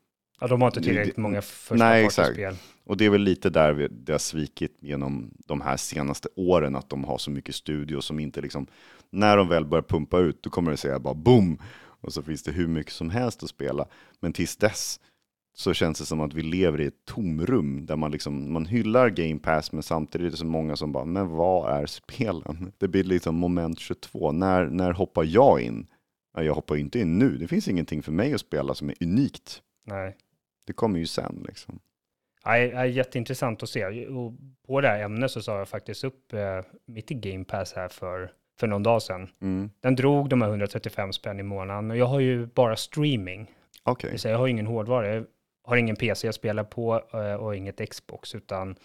Ja, 0.42 0.48
de 0.48 0.60
har 0.60 0.68
inte 0.68 0.80
tillräckligt 0.80 1.16
det- 1.16 1.22
många 1.22 1.42
första 1.42 1.84
Nej, 1.84 2.04
partyspel. 2.04 2.54
Och 2.84 2.96
det 2.96 3.04
är 3.04 3.10
väl 3.10 3.20
lite 3.22 3.50
där 3.50 3.72
vi- 3.72 3.88
det 3.88 4.12
har 4.12 4.18
svikit 4.18 4.76
genom 4.80 5.30
de 5.46 5.60
här 5.60 5.76
senaste 5.76 6.28
åren, 6.36 6.76
att 6.76 6.88
de 6.88 7.04
har 7.04 7.18
så 7.18 7.30
mycket 7.30 7.54
studio 7.54 8.00
som 8.00 8.18
inte 8.20 8.40
liksom, 8.40 8.66
när 9.10 9.36
de 9.36 9.48
väl 9.48 9.64
börjar 9.64 9.82
pumpa 9.82 10.18
ut, 10.18 10.42
då 10.42 10.50
kommer 10.50 10.70
det 10.70 10.76
säga 10.76 10.98
bara 10.98 11.14
boom, 11.14 11.58
och 11.82 12.12
så 12.12 12.22
finns 12.22 12.42
det 12.42 12.52
hur 12.52 12.66
mycket 12.66 12.92
som 12.92 13.10
helst 13.10 13.42
att 13.42 13.48
spela. 13.48 13.86
Men 14.20 14.32
tills 14.32 14.56
dess 14.56 15.00
så 15.54 15.72
känns 15.74 15.98
det 15.98 16.04
som 16.06 16.20
att 16.20 16.34
vi 16.34 16.42
lever 16.42 16.80
i 16.80 16.86
ett 16.86 17.04
tomrum 17.04 17.86
där 17.86 17.96
man 17.96 18.10
liksom, 18.10 18.52
man 18.52 18.66
hyllar 18.66 19.08
Game 19.10 19.38
Pass, 19.38 19.72
men 19.72 19.82
samtidigt 19.82 20.26
är 20.26 20.30
det 20.30 20.36
så 20.36 20.46
många 20.46 20.76
som 20.76 20.92
bara, 20.92 21.04
men 21.04 21.28
vad 21.28 21.72
är 21.82 21.86
spelen? 21.86 22.72
Det 22.78 22.88
blir 22.88 23.04
liksom 23.04 23.34
moment 23.34 23.78
22, 23.78 24.32
när, 24.32 24.66
när 24.66 24.92
hoppar 24.92 25.24
jag 25.24 25.60
in? 25.60 25.86
Ja, 26.36 26.42
jag 26.42 26.54
hoppar 26.54 26.76
inte 26.76 26.98
in 27.00 27.18
nu, 27.18 27.36
det 27.36 27.48
finns 27.48 27.68
ingenting 27.68 28.02
för 28.02 28.12
mig 28.12 28.34
att 28.34 28.40
spela 28.40 28.74
som 28.74 28.88
är 28.88 28.94
unikt. 29.00 29.62
Nej. 29.86 30.16
Det 30.64 30.72
kommer 30.72 30.98
ju 30.98 31.06
sen 31.06 31.44
liksom. 31.48 31.78
Det 32.44 32.50
är 32.50 32.84
jätteintressant 32.84 33.62
att 33.62 33.68
se. 33.68 34.06
Och 34.06 34.32
på 34.66 34.80
det 34.80 34.88
här 34.88 35.02
ämnet 35.02 35.30
så 35.30 35.42
sa 35.42 35.58
jag 35.58 35.68
faktiskt 35.68 36.04
upp 36.04 36.32
eh, 36.32 36.60
mitt 36.86 37.08
Game 37.08 37.44
Pass 37.44 37.72
här 37.72 37.88
för, 37.88 38.32
för 38.60 38.66
någon 38.66 38.82
dag 38.82 39.02
sedan. 39.02 39.28
Mm. 39.40 39.70
Den 39.80 39.94
drog 39.96 40.28
de 40.28 40.42
här 40.42 40.48
135 40.48 41.12
spänn 41.12 41.40
i 41.40 41.42
månaden 41.42 41.90
och 41.90 41.96
jag 41.96 42.06
har 42.06 42.20
ju 42.20 42.46
bara 42.46 42.76
streaming. 42.76 43.50
Det 44.06 44.10
vill 44.10 44.20
säga, 44.20 44.32
jag 44.32 44.38
har 44.38 44.48
ingen 44.48 44.66
hårdvara. 44.66 45.14
Jag 45.14 45.26
har 45.64 45.76
ingen 45.76 45.96
PC 45.96 46.26
jag 46.28 46.34
spelar 46.34 46.64
på 46.64 47.02
eh, 47.12 47.34
och 47.34 47.56
inget 47.56 47.90
Xbox, 47.90 48.34
utan 48.34 48.76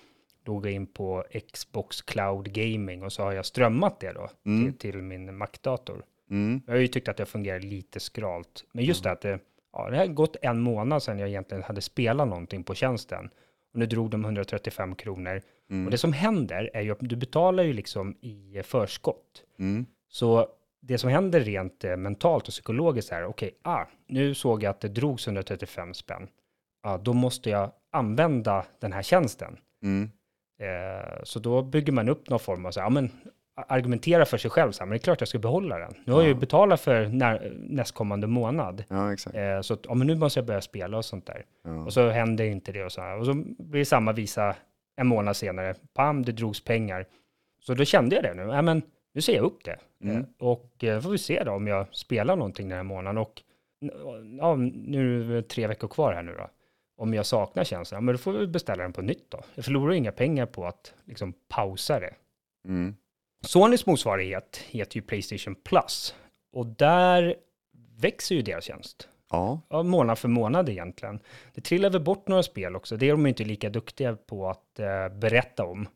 då 0.44 0.54
går 0.54 0.66
jag 0.66 0.74
in 0.76 0.88
på 0.88 1.24
Xbox 1.54 2.02
Cloud 2.02 2.54
Gaming 2.54 3.04
och 3.04 3.14
så 3.14 3.24
har 3.24 3.32
jag 3.34 3.46
strömmat 3.46 4.00
det 4.00 4.12
då 4.14 4.30
Mm. 4.46 4.74
till, 4.74 4.80
till 4.92 5.02
min 5.02 5.38
Mac-dator. 5.38 6.04
Mm. 6.30 6.62
Jag 6.66 6.74
har 6.74 6.80
ju 6.80 6.88
tyckt 6.88 7.08
att 7.08 7.18
det 7.18 7.26
fungerar 7.26 7.60
lite 7.60 8.00
skralt. 8.00 8.66
Men 8.74 8.86
just 8.86 9.04
det 9.04 9.12
att 9.12 9.22
det, 9.22 9.40
ja, 9.78 9.90
det 9.90 9.98
har 9.98 10.08
gått 10.08 10.36
en 10.42 10.62
månad 10.62 11.04
sedan 11.04 11.20
jag 11.20 11.30
egentligen 11.30 11.64
hade 11.64 11.82
spelat 11.82 12.28
någonting 12.28 12.64
på 12.64 12.76
tjänsten. 12.76 13.30
Och 13.74 13.80
nu 13.80 13.86
drog 13.86 14.10
de 14.10 14.26
135 14.26 14.96
kronor. 14.96 15.42
Mm. 15.70 15.86
Och 15.86 15.92
det 15.92 15.98
som 15.98 16.14
händer 16.14 16.70
är 16.74 16.82
ju 16.82 16.92
att 16.92 16.98
du 17.02 17.16
betalar 17.16 17.64
ju 17.64 17.74
liksom 17.74 18.18
i 18.22 18.62
förskott. 18.64 19.44
Mm. 19.60 19.86
Så 20.10 20.48
det 20.82 20.98
som 20.98 21.10
händer 21.10 21.40
rent 21.40 21.84
eh, 21.84 21.98
mentalt 21.98 22.48
och 22.48 22.52
psykologiskt 22.52 23.12
är, 23.12 23.26
okej, 23.26 23.58
ah, 23.62 23.86
nu 24.08 24.36
såg 24.36 24.64
jag 24.64 24.70
att 24.70 24.82
det 24.82 24.88
drogs 24.88 25.28
135 25.28 25.94
spänn. 25.94 26.28
Ja, 26.84 26.98
då 26.98 27.14
måste 27.14 27.50
jag 27.50 27.72
använda 27.92 28.66
den 28.80 28.94
här 28.94 29.02
tjänsten. 29.02 29.58
Mm. 29.84 30.12
Eh, 30.60 31.24
så 31.24 31.40
då 31.40 31.62
bygger 31.62 31.94
man 31.94 32.10
upp 32.10 32.30
någon 32.30 32.40
form 32.40 32.66
av, 32.66 32.72
så 32.72 32.80
här, 32.80 32.86
ja 32.86 32.90
men 32.90 33.12
argumentera 33.58 34.26
för 34.26 34.38
sig 34.38 34.52
själv, 34.52 34.72
så 34.72 34.80
här, 34.80 34.86
men 34.86 34.92
det 34.92 34.98
är 34.98 35.04
klart 35.04 35.22
jag 35.22 35.28
ska 35.28 35.40
behålla 35.40 35.78
den. 35.78 35.94
Nu 36.06 36.14
har 36.14 36.22
jag 36.22 36.28
ju 36.28 36.36
betalat 36.36 36.82
för 36.82 37.06
när, 37.08 37.54
nästkommande 37.56 38.28
månad. 38.28 38.84
Ja, 38.88 39.14
exakt. 39.14 39.36
Eh, 39.36 39.62
så 39.62 39.74
att, 39.74 39.80
ja 39.88 39.94
men 39.94 40.08
nu 40.08 40.16
måste 40.16 40.40
jag 40.40 40.48
börja 40.48 40.62
spela 40.62 40.98
och 40.98 41.06
sånt 41.06 41.26
där. 41.26 41.46
Ja. 41.64 41.86
Och 41.86 41.94
så 41.94 42.10
händer 42.10 42.46
inte 42.46 42.72
det 42.72 42.84
och 42.84 42.92
så 42.92 43.02
här. 43.02 43.18
Och 43.20 43.26
så 43.26 43.34
blir 43.34 43.80
det 43.80 43.86
samma 43.86 44.12
visa 44.12 44.56
en 44.96 45.08
månad 45.08 45.36
senare. 45.36 45.76
Pam, 45.94 46.24
det 46.24 46.32
drogs 46.32 46.64
pengar. 46.64 47.06
Så 47.60 47.74
då 47.74 47.86
kände 47.86 48.16
jag 48.16 48.24
det 48.24 48.34
nu. 48.34 48.42
Ja, 48.42 48.62
men 48.62 48.82
nu 49.14 49.22
säger 49.22 49.40
jag 49.40 49.46
upp 49.46 49.64
det. 49.64 49.78
Mm. 50.04 50.18
Eh, 50.18 50.24
och 50.40 50.84
eh, 50.84 51.02
får 51.02 51.10
vi 51.10 51.18
se 51.18 51.44
då 51.44 51.52
om 51.52 51.68
jag 51.68 51.96
spelar 51.96 52.36
någonting 52.36 52.70
den 52.70 52.78
här 52.78 52.84
månaden. 52.84 53.18
Och 53.18 53.42
ja, 54.40 54.56
nu 54.56 55.22
är 55.22 55.36
det 55.36 55.42
tre 55.42 55.68
veckor 55.68 55.88
kvar 55.88 56.14
här 56.14 56.24
nu 56.24 56.36
då. 56.38 56.50
Om 56.98 57.14
jag 57.14 57.26
saknar 57.26 57.68
ja, 57.72 58.02
men 58.02 58.06
då 58.06 58.18
får 58.18 58.34
vi 58.34 58.48
beställa 58.48 58.84
den 58.84 58.94
på 58.94 59.02
nytt 59.02 59.32
då. 59.32 59.40
Jag 59.56 59.66
förlorar 59.66 59.94
inga 59.94 60.12
pengar 60.12 60.46
på 60.46 60.66
att 60.66 60.94
liksom 61.06 61.34
pausa 61.48 62.00
det. 62.00 62.14
Mm. 62.68 62.96
Sonys 63.48 63.86
motsvarighet 63.86 64.58
heter 64.68 64.96
ju 64.96 65.02
Playstation 65.02 65.56
Plus. 65.56 66.16
Och 66.54 66.66
där 66.66 67.36
växer 67.98 68.36
ju 68.36 68.42
deras 68.42 68.64
tjänst 68.64 69.10
Ja. 69.32 69.62
ja, 69.70 69.84
månad 69.84 70.20
för 70.20 70.28
månad 70.28 70.70
egentligen. 70.70 71.20
Det 71.54 71.62
trillar 71.62 71.90
väl 71.90 72.02
bort 72.02 72.28
några 72.28 72.44
spel 72.44 72.76
också. 72.76 72.98
Det 72.98 73.06
är 73.06 73.12
de 73.12 73.28
inte 73.28 73.44
lika 73.44 73.70
duktiga 73.70 74.16
på 74.16 74.50
att 74.50 74.80
eh, 74.80 75.10
berätta 75.10 75.66
om. 75.66 75.88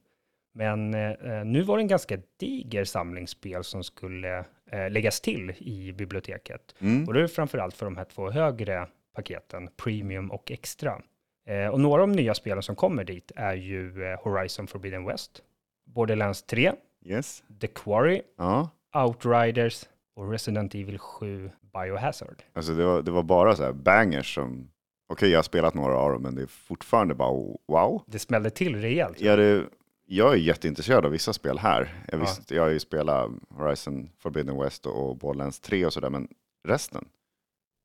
Men 0.54 0.94
eh, 0.94 1.46
nu 1.46 1.62
var 1.62 1.78
det 1.78 1.84
en 1.84 1.88
ganska 1.88 2.18
diger 2.40 2.84
samling 2.84 3.28
spel 3.28 3.64
som 3.64 3.84
skulle 3.84 4.46
eh, 4.72 4.90
läggas 4.90 5.22
till 5.22 5.54
i 5.58 5.94
biblioteket. 5.94 6.76
Mm. 6.80 7.08
Och 7.08 7.14
det 7.14 7.22
är 7.22 7.28
framförallt 7.28 7.76
för 7.76 7.86
de 7.86 7.98
här 7.98 8.06
två 8.06 8.32
högre 8.32 8.88
paketen, 9.16 9.70
Premium 9.78 10.32
och 10.32 10.52
Extra. 10.52 11.02
Eh, 11.48 11.68
och 11.68 11.80
några 11.80 12.02
av 12.02 12.08
de 12.08 12.16
nya 12.16 12.34
spelen 12.34 12.64
som 12.64 12.76
kommer 12.76 13.04
dit 13.04 13.32
är 13.36 13.56
ju 13.56 14.04
eh, 14.04 14.20
Horizon 14.24 14.68
Forbidden 14.68 15.06
West, 15.06 15.42
Borderlands 15.86 16.44
3, 16.44 16.72
Yes. 17.06 17.44
The 17.62 17.68
Quarry, 17.68 18.22
Ja. 18.38 18.70
Outriders 19.06 19.86
och 20.16 20.32
Resident 20.32 20.76
Evil 20.76 20.98
7 21.00 21.52
Biohazard. 21.74 22.44
Alltså 22.54 22.74
det 22.74 22.86
var, 22.86 23.02
det 23.02 23.12
var 23.12 23.24
bara 23.24 23.56
så 23.56 23.64
här 23.64 23.74
bangers 23.74 24.36
som, 24.36 24.70
okej 25.10 25.30
jag 25.30 25.38
har 25.38 25.44
spelat 25.44 25.74
några 25.74 25.98
av 25.98 26.12
dem 26.12 26.22
men 26.22 26.36
det 26.36 26.42
är 26.42 26.48
fortfarande 26.48 27.14
bara 27.16 27.32
wow. 27.68 28.04
Det 28.08 28.20
smällde 28.20 28.50
till 28.50 28.76
rejält. 28.82 29.22
Jag, 29.22 29.40
det, 29.40 29.66
jag 30.06 30.34
är 30.34 30.38
jätteintresserad 30.38 31.06
av 31.06 31.12
vissa 31.12 31.34
spel 31.34 31.58
här. 31.58 32.04
Jag, 32.08 32.20
Ja. 32.20 32.22
visst, 32.22 32.52
jag 32.52 32.64
har 32.64 32.70
ju 32.70 32.80
spelat 32.80 33.32
Horizon 33.50 34.10
Forbidden 34.20 34.60
West 34.60 34.86
och 34.86 35.18
Borderlands 35.18 35.60
3 35.60 35.86
och 35.86 35.94
sådär 35.94 36.10
men 36.10 36.28
resten? 36.68 37.06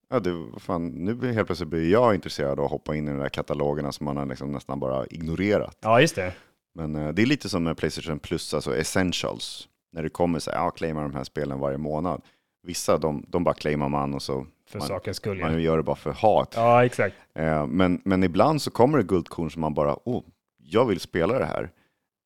Ja, 0.08 0.20
det, 0.20 0.32
vad 0.32 0.62
fan, 0.62 0.88
nu 0.88 1.14
blir 1.14 1.32
helt 1.32 1.46
plötsligt 1.48 1.68
blir 1.68 1.90
jag 1.92 2.14
intresserad 2.14 2.58
av 2.58 2.64
att 2.64 2.70
hoppa 2.70 2.94
in 2.96 3.08
i 3.08 3.10
de 3.10 3.18
där 3.18 3.28
katalogerna 3.28 3.92
som 3.92 4.04
man 4.04 4.16
har 4.16 4.26
liksom 4.26 4.52
nästan 4.52 4.80
bara 4.80 5.06
ignorerat. 5.06 5.78
Ja, 5.80 6.00
just 6.00 6.14
det. 6.16 6.32
Men 6.76 6.96
eh, 6.96 7.08
det 7.08 7.22
är 7.22 7.26
lite 7.26 7.48
som 7.48 7.62
med 7.64 7.76
Playstation 7.76 8.18
Plus, 8.18 8.54
alltså 8.54 8.76
Essentials. 8.76 9.68
När 9.92 10.02
det 10.02 10.08
kommer 10.08 10.38
så 10.38 10.50
här, 10.50 10.58
ja, 10.58 10.70
claimar 10.70 11.02
de 11.02 11.14
här 11.14 11.24
spelen 11.24 11.58
varje 11.60 11.78
månad. 11.78 12.22
Vissa, 12.62 12.98
de, 12.98 13.24
de 13.28 13.44
bara 13.44 13.54
claimar 13.54 13.88
man 13.88 14.14
och 14.14 14.22
så 14.22 14.46
För 14.68 14.78
Man- 14.78 14.88
sakens 14.88 15.16
skull. 15.16 15.38
Ja. 15.38 15.48
man 15.50 15.62
gör 15.62 15.76
det 15.76 15.82
bara 15.82 15.96
för 15.96 16.12
hat. 16.12 16.52
ja, 16.56 16.84
exakt. 16.84 17.16
Eh, 17.34 17.66
men, 17.66 18.00
men 18.04 18.22
ibland 18.24 18.62
så 18.62 18.70
kommer 18.70 18.98
det 18.98 19.04
guldkorn 19.04 19.50
som 19.50 19.60
man 19.60 19.74
bara, 19.74 20.08
åh, 20.08 20.22
jag 20.58 20.84
vill 20.86 21.00
spela 21.00 21.38
det 21.38 21.44
här. 21.44 21.70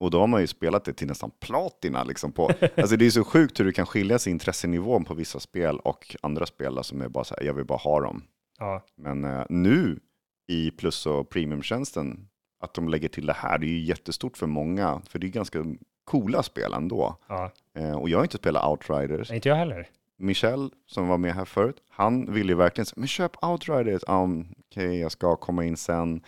Och 0.00 0.10
då 0.10 0.20
har 0.20 0.26
man 0.26 0.40
ju 0.40 0.46
spelat 0.46 0.84
det 0.84 0.92
till 0.92 1.06
nästan 1.06 1.30
platina. 1.40 2.04
Liksom 2.04 2.32
på. 2.32 2.50
Alltså 2.76 2.96
det 2.96 3.06
är 3.06 3.10
så 3.10 3.24
sjukt 3.24 3.60
hur 3.60 3.64
det 3.64 3.72
kan 3.72 3.86
skilja 3.86 4.18
sig 4.18 4.30
intressenivån 4.30 5.04
på 5.04 5.14
vissa 5.14 5.40
spel 5.40 5.78
och 5.78 6.16
andra 6.22 6.46
spel 6.46 6.74
där 6.74 6.82
som 6.82 7.00
är 7.02 7.08
bara 7.08 7.24
så 7.24 7.34
här, 7.38 7.46
jag 7.46 7.54
vill 7.54 7.64
bara 7.64 7.78
ha 7.78 8.00
dem. 8.00 8.22
Ja, 8.58 8.84
Men 8.96 9.24
eh, 9.24 9.44
nu 9.48 10.00
i 10.48 10.70
plus 10.70 11.06
och 11.06 11.28
premiumtjänsten, 11.28 12.28
att 12.60 12.74
de 12.74 12.88
lägger 12.88 13.08
till 13.08 13.26
det 13.26 13.32
här, 13.32 13.58
det 13.58 13.66
är 13.66 13.70
ju 13.70 13.80
jättestort 13.80 14.36
för 14.36 14.46
många, 14.46 15.02
för 15.08 15.18
det 15.18 15.26
är 15.26 15.28
ganska 15.28 15.64
coola 16.04 16.42
spel 16.42 16.72
ändå. 16.72 17.16
ja. 17.28 17.52
Eh, 17.74 17.92
och 17.92 18.08
jag 18.08 18.18
har 18.18 18.24
inte 18.24 18.36
spelat 18.36 18.68
Outriders. 18.70 19.30
Inte 19.30 19.48
jag 19.48 19.56
heller. 19.56 19.88
Michel, 20.16 20.70
som 20.86 21.08
var 21.08 21.18
med 21.18 21.34
här 21.34 21.44
förut, 21.44 21.76
han 21.88 22.32
ville 22.32 22.52
ju 22.52 22.56
verkligen 22.56 22.86
säga, 22.86 22.94
men 22.96 23.08
köp 23.08 23.44
Outriders. 23.44 24.02
Um, 24.08 24.46
Okej, 24.58 25.00
jag 25.00 25.12
ska 25.12 25.36
komma 25.36 25.64
in 25.64 25.76
sen. 25.76 26.22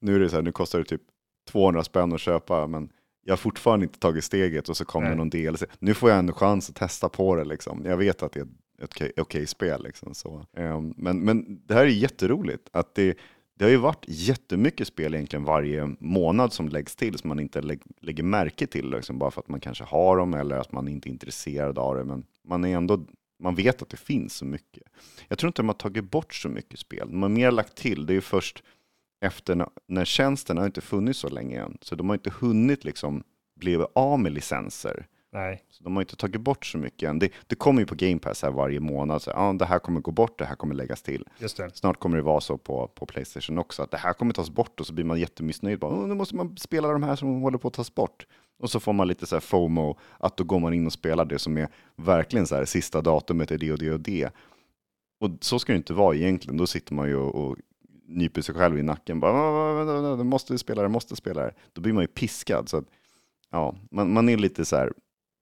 Nu 0.00 0.16
är 0.16 0.20
det 0.20 0.28
så 0.28 0.36
här, 0.36 0.42
nu 0.42 0.52
kostar 0.52 0.78
det 0.78 0.84
typ 0.84 1.02
200 1.50 1.84
spänn 1.84 2.12
att 2.12 2.20
köpa, 2.20 2.66
men 2.66 2.92
jag 3.24 3.32
har 3.32 3.36
fortfarande 3.36 3.84
inte 3.84 3.98
tagit 3.98 4.24
steget 4.24 4.68
och 4.68 4.76
så 4.76 4.84
kommer 4.84 5.08
det 5.10 5.14
någon 5.14 5.30
DLC. 5.30 5.64
Nu 5.78 5.94
får 5.94 6.10
jag 6.10 6.18
ändå 6.18 6.32
chans 6.32 6.70
att 6.70 6.76
testa 6.76 7.08
på 7.08 7.36
det 7.36 7.44
liksom. 7.44 7.82
Jag 7.84 7.96
vet 7.96 8.22
att 8.22 8.32
det 8.32 8.40
är 8.40 8.44
ett 8.82 8.84
okej, 8.84 9.12
okej 9.16 9.46
spel 9.46 9.82
liksom. 9.82 10.14
Så. 10.14 10.46
Ehm, 10.56 10.94
men, 10.96 11.20
men 11.20 11.60
det 11.66 11.74
här 11.74 11.82
är 11.82 11.86
jätteroligt. 11.86 12.68
Att 12.72 12.94
det, 12.94 13.18
det 13.60 13.66
har 13.66 13.70
ju 13.70 13.76
varit 13.76 14.04
jättemycket 14.08 14.88
spel 14.88 15.14
egentligen 15.14 15.44
varje 15.44 15.96
månad 15.98 16.52
som 16.52 16.68
läggs 16.68 16.96
till 16.96 17.18
som 17.18 17.28
man 17.28 17.40
inte 17.40 17.62
lä 17.62 17.76
lägger 18.00 18.22
märke 18.22 18.66
till, 18.66 18.90
liksom, 18.90 19.18
bara 19.18 19.30
för 19.30 19.40
att 19.40 19.48
man 19.48 19.60
kanske 19.60 19.84
har 19.84 20.16
dem 20.16 20.34
eller 20.34 20.56
att 20.56 20.72
man 20.72 20.88
inte 20.88 21.08
är 21.08 21.10
intresserad 21.10 21.78
av 21.78 21.96
det. 21.96 22.04
Men 22.04 22.24
man 22.44 22.64
är 22.64 22.76
ändå 22.76 23.06
man 23.42 23.54
vet 23.54 23.82
att 23.82 23.88
det 23.88 23.96
finns 23.96 24.34
så 24.34 24.44
mycket. 24.44 24.82
Jag 25.28 25.38
tror 25.38 25.48
inte 25.48 25.62
de 25.62 25.68
har 25.68 25.74
tagit 25.74 26.10
bort 26.10 26.34
så 26.34 26.48
mycket 26.48 26.78
spel. 26.78 27.08
De 27.10 27.22
har 27.22 27.28
mer 27.28 27.50
lagt 27.50 27.76
till. 27.76 28.06
Det 28.06 28.12
är 28.12 28.14
ju 28.14 28.20
först 28.20 28.62
efter 29.20 29.54
när, 29.54 29.68
när 29.86 30.04
tjänsten 30.04 30.58
har 30.58 30.66
inte 30.66 30.80
funnits 30.80 31.18
så 31.18 31.28
länge 31.28 31.62
än. 31.62 31.78
Så 31.80 31.94
de 31.94 32.08
har 32.08 32.16
inte 32.16 32.32
hunnit 32.40 32.84
liksom 32.84 33.22
bli 33.56 33.84
av 33.94 34.20
med 34.20 34.32
licenser. 34.32 35.06
Nej, 35.32 35.64
Så 35.70 35.84
de 35.84 35.96
har 35.96 36.02
inte 36.02 36.16
tagit 36.16 36.40
bort 36.40 36.66
så 36.66 36.78
mycket 36.78 37.08
än. 37.08 37.18
Det, 37.18 37.30
det 37.46 37.54
kommer 37.54 37.80
ju 37.82 37.86
på 37.86 37.94
Game 37.94 38.18
Pass 38.18 38.42
här 38.42 38.50
varje 38.50 38.80
månad. 38.80 39.22
Så, 39.22 39.30
ah, 39.34 39.52
det 39.52 39.64
här 39.64 39.78
kommer 39.78 40.00
gå 40.00 40.10
bort, 40.10 40.38
det 40.38 40.44
här 40.44 40.54
kommer 40.54 40.74
läggas 40.74 41.02
till. 41.02 41.28
just 41.38 41.56
det. 41.56 41.70
Snart 41.76 41.98
kommer 41.98 42.16
det 42.16 42.22
vara 42.22 42.40
så 42.40 42.58
på, 42.58 42.88
på 42.88 43.06
Playstation 43.06 43.58
också. 43.58 43.82
Att 43.82 43.90
det 43.90 43.96
här 43.96 44.12
kommer 44.12 44.32
tas 44.34 44.50
bort 44.50 44.80
och 44.80 44.86
så 44.86 44.92
blir 44.92 45.04
man 45.04 45.20
jättemissnöjd. 45.20 45.78
Bara, 45.78 45.90
"Åh, 45.94 46.06
nu 46.08 46.14
måste 46.14 46.36
man 46.36 46.56
spela 46.56 46.92
de 46.92 47.02
här 47.02 47.16
som 47.16 47.42
håller 47.42 47.58
på 47.58 47.68
att 47.68 47.74
tas 47.74 47.94
bort. 47.94 48.26
Och 48.58 48.70
så 48.70 48.80
får 48.80 48.92
man 48.92 49.08
lite 49.08 49.26
så 49.26 49.34
här 49.36 49.40
FOMO. 49.40 49.98
Att 50.18 50.36
då 50.36 50.44
går 50.44 50.58
man 50.60 50.74
in 50.74 50.86
och 50.86 50.92
spelar 50.92 51.24
det 51.24 51.38
som 51.38 51.56
är 51.56 51.68
verkligen 51.96 52.46
så 52.46 52.54
här 52.54 52.64
sista 52.64 53.00
datumet 53.02 53.50
är 53.50 53.58
det 53.58 53.72
och 53.72 53.78
det 53.78 53.92
och 53.92 54.00
det. 54.00 54.30
Och 55.20 55.30
så 55.40 55.58
ska 55.58 55.72
det 55.72 55.76
inte 55.76 55.92
vara 55.94 56.16
egentligen. 56.16 56.56
Då 56.56 56.66
sitter 56.66 56.94
man 56.94 57.08
ju 57.08 57.16
och, 57.16 57.34
och 57.34 57.56
nyper 58.06 58.42
sig 58.42 58.54
själv 58.54 58.78
i 58.78 58.82
nacken. 58.82 59.20
Bara, 59.20 59.32
"Ah, 59.32 59.72
vänta, 59.74 59.92
vänta, 59.92 60.08
vänta, 60.08 60.24
måste 60.24 60.58
spela 60.58 60.82
det, 60.82 60.88
måste 60.88 61.16
spela 61.16 61.42
det. 61.42 61.54
Då 61.72 61.80
blir 61.80 61.92
man 61.92 62.02
ju 62.04 62.08
piskad. 62.08 62.68
Så 62.68 62.76
att, 62.76 62.84
ja, 63.50 63.74
man, 63.90 64.12
man 64.12 64.28
är 64.28 64.36
lite 64.36 64.64
så 64.64 64.76
här, 64.76 64.92